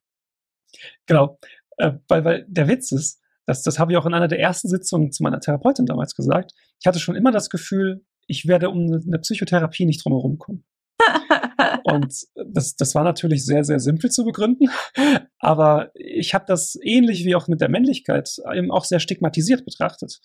Genau, 1.06 1.38
äh, 1.78 1.92
weil, 2.08 2.24
weil 2.24 2.46
der 2.48 2.68
Witz 2.68 2.92
ist, 2.92 3.20
das, 3.46 3.62
das 3.62 3.78
habe 3.78 3.92
ich 3.92 3.98
auch 3.98 4.06
in 4.06 4.14
einer 4.14 4.28
der 4.28 4.40
ersten 4.40 4.68
Sitzungen 4.68 5.10
zu 5.10 5.22
meiner 5.22 5.40
Therapeutin 5.40 5.86
damals 5.86 6.14
gesagt. 6.14 6.52
Ich 6.80 6.86
hatte 6.86 6.98
schon 6.98 7.16
immer 7.16 7.32
das 7.32 7.48
Gefühl, 7.48 8.04
ich 8.26 8.46
werde 8.46 8.68
um 8.68 8.92
eine 8.92 9.18
Psychotherapie 9.20 9.86
nicht 9.86 10.04
drumherum 10.04 10.38
kommen. 10.38 10.64
und 11.84 12.14
das, 12.34 12.76
das 12.76 12.94
war 12.94 13.04
natürlich 13.04 13.44
sehr, 13.44 13.64
sehr 13.64 13.80
simpel 13.80 14.10
zu 14.10 14.24
begründen. 14.24 14.68
Aber 15.38 15.90
ich 15.94 16.34
habe 16.34 16.44
das 16.46 16.78
ähnlich 16.82 17.24
wie 17.24 17.34
auch 17.34 17.48
mit 17.48 17.60
der 17.60 17.70
Männlichkeit 17.70 18.36
eben 18.54 18.70
auch 18.70 18.84
sehr 18.84 19.00
stigmatisiert 19.00 19.64
betrachtet. 19.64 20.20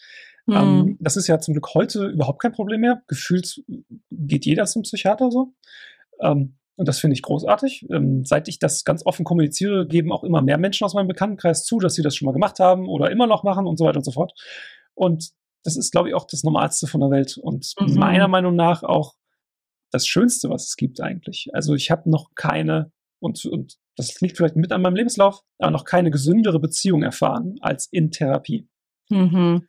Mhm. 0.45 0.56
Ähm, 0.56 0.98
das 0.99 1.15
ist 1.15 1.28
ja 1.28 1.40
zum 1.40 1.53
Glück 1.53 1.74
heute 1.74 2.07
überhaupt 2.07 2.41
kein 2.41 2.52
Problem 2.52 2.82
mehr. 2.82 3.03
Gefühlt 3.07 3.64
geht 4.11 4.45
jeder 4.45 4.65
zum 4.65 4.82
Psychiater 4.82 5.32
so. 5.32 5.53
Ähm, 6.20 6.57
und 6.76 6.88
das 6.88 7.00
finde 7.00 7.14
ich 7.14 7.22
großartig. 7.22 7.88
Ähm, 7.91 8.26
seit 8.26 8.48
ich 8.48 8.60
das 8.60 8.84
ganz 8.84 9.06
offen 9.06 9.26
kommuniziere, 9.26 9.88
geben 9.88 10.12
auch 10.12 10.24
immer 10.24 10.41
mehr 10.41 10.58
Menschen 10.58 10.86
aus 10.86 10.94
meinem 10.94 11.08
Bekanntenkreis 11.08 11.66
zu, 11.66 11.80
dass 11.80 11.95
sie 11.95 12.02
das 12.02 12.16
schon 12.16 12.26
mal 12.26 12.32
gemacht 12.34 12.60
haben 12.60 12.88
oder 12.88 13.12
immer 13.12 13.28
noch 13.28 13.44
machen 13.44 13.68
und 13.68 13.78
so 13.78 13.86
weiter 13.86 13.98
und 13.98 14.06
so 14.06 14.12
fort. 14.12 14.34
Und 14.95 15.32
das 15.64 15.78
ist, 15.78 15.91
glaube 15.91 16.10
ich, 16.10 16.16
auch 16.16 16.26
das 16.26 16.44
Normalste 16.44 16.88
von 16.88 17.02
der 17.02 17.12
Welt 17.12 17.38
und 17.38 17.74
mhm. 17.80 17.95
meiner 17.95 18.28
Meinung 18.28 18.56
nach 18.56 18.84
auch 18.84 19.16
das 19.91 20.08
Schönste, 20.08 20.50
was 20.50 20.68
es 20.68 20.76
gibt 20.76 21.00
eigentlich. 21.02 21.50
Also 21.54 21.76
ich 21.76 21.91
habe 21.91 22.10
noch 22.10 22.32
keine, 22.36 22.91
und, 23.20 23.45
und 23.45 23.78
das 23.95 24.20
liegt 24.22 24.38
vielleicht 24.38 24.56
mit 24.56 24.72
an 24.72 24.82
meinem 24.82 24.95
Lebenslauf, 24.95 25.41
aber 25.60 25.72
noch 25.72 25.86
keine 25.86 26.10
gesündere 26.10 26.60
Beziehung 26.60 27.04
erfahren 27.04 27.56
als 27.62 27.88
in 27.91 28.10
Therapie. 28.10 28.68
Mhm. 29.10 29.68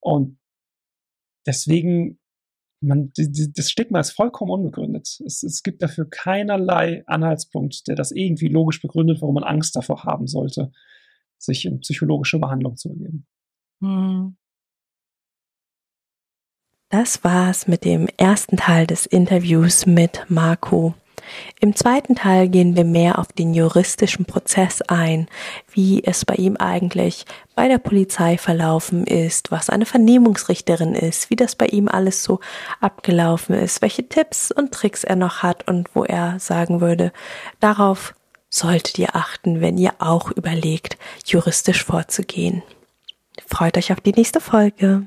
Und 0.00 0.38
deswegen, 1.46 2.18
man, 2.84 3.12
die, 3.12 3.30
die, 3.30 3.52
das 3.52 3.70
Stigma 3.70 4.00
ist 4.00 4.12
vollkommen 4.12 4.50
unbegründet. 4.50 5.20
Es, 5.24 5.42
es 5.42 5.62
gibt 5.62 5.82
dafür 5.82 6.08
keinerlei 6.08 7.02
Anhaltspunkt, 7.06 7.86
der 7.88 7.96
das 7.96 8.12
irgendwie 8.12 8.48
logisch 8.48 8.80
begründet, 8.80 9.20
warum 9.20 9.34
man 9.34 9.44
Angst 9.44 9.76
davor 9.76 10.04
haben 10.04 10.26
sollte, 10.26 10.72
sich 11.38 11.64
in 11.64 11.80
psychologische 11.80 12.38
Behandlung 12.38 12.76
zu 12.76 12.90
begeben. 12.90 13.26
Mhm. 13.80 14.36
Das 16.90 17.24
war's 17.24 17.66
mit 17.66 17.84
dem 17.84 18.08
ersten 18.18 18.56
Teil 18.56 18.86
des 18.86 19.06
Interviews 19.06 19.86
mit 19.86 20.26
Marco. 20.28 20.94
Im 21.60 21.74
zweiten 21.76 22.14
Teil 22.14 22.48
gehen 22.48 22.76
wir 22.76 22.84
mehr 22.84 23.18
auf 23.18 23.28
den 23.28 23.54
juristischen 23.54 24.24
Prozess 24.24 24.82
ein, 24.82 25.28
wie 25.72 26.04
es 26.04 26.24
bei 26.24 26.34
ihm 26.34 26.56
eigentlich 26.56 27.24
bei 27.54 27.68
der 27.68 27.78
Polizei 27.78 28.38
verlaufen 28.38 29.06
ist, 29.06 29.50
was 29.50 29.70
eine 29.70 29.86
Vernehmungsrichterin 29.86 30.94
ist, 30.94 31.30
wie 31.30 31.36
das 31.36 31.56
bei 31.56 31.66
ihm 31.66 31.88
alles 31.88 32.22
so 32.22 32.40
abgelaufen 32.80 33.54
ist, 33.54 33.82
welche 33.82 34.08
Tipps 34.08 34.50
und 34.50 34.72
Tricks 34.72 35.04
er 35.04 35.16
noch 35.16 35.42
hat 35.42 35.68
und 35.68 35.94
wo 35.94 36.04
er 36.04 36.38
sagen 36.40 36.80
würde, 36.80 37.12
darauf 37.60 38.14
solltet 38.50 38.98
ihr 38.98 39.16
achten, 39.16 39.60
wenn 39.60 39.78
ihr 39.78 39.94
auch 39.98 40.30
überlegt, 40.30 40.96
juristisch 41.26 41.84
vorzugehen. 41.84 42.62
Freut 43.46 43.76
euch 43.76 43.92
auf 43.92 44.00
die 44.00 44.12
nächste 44.12 44.40
Folge. 44.40 45.06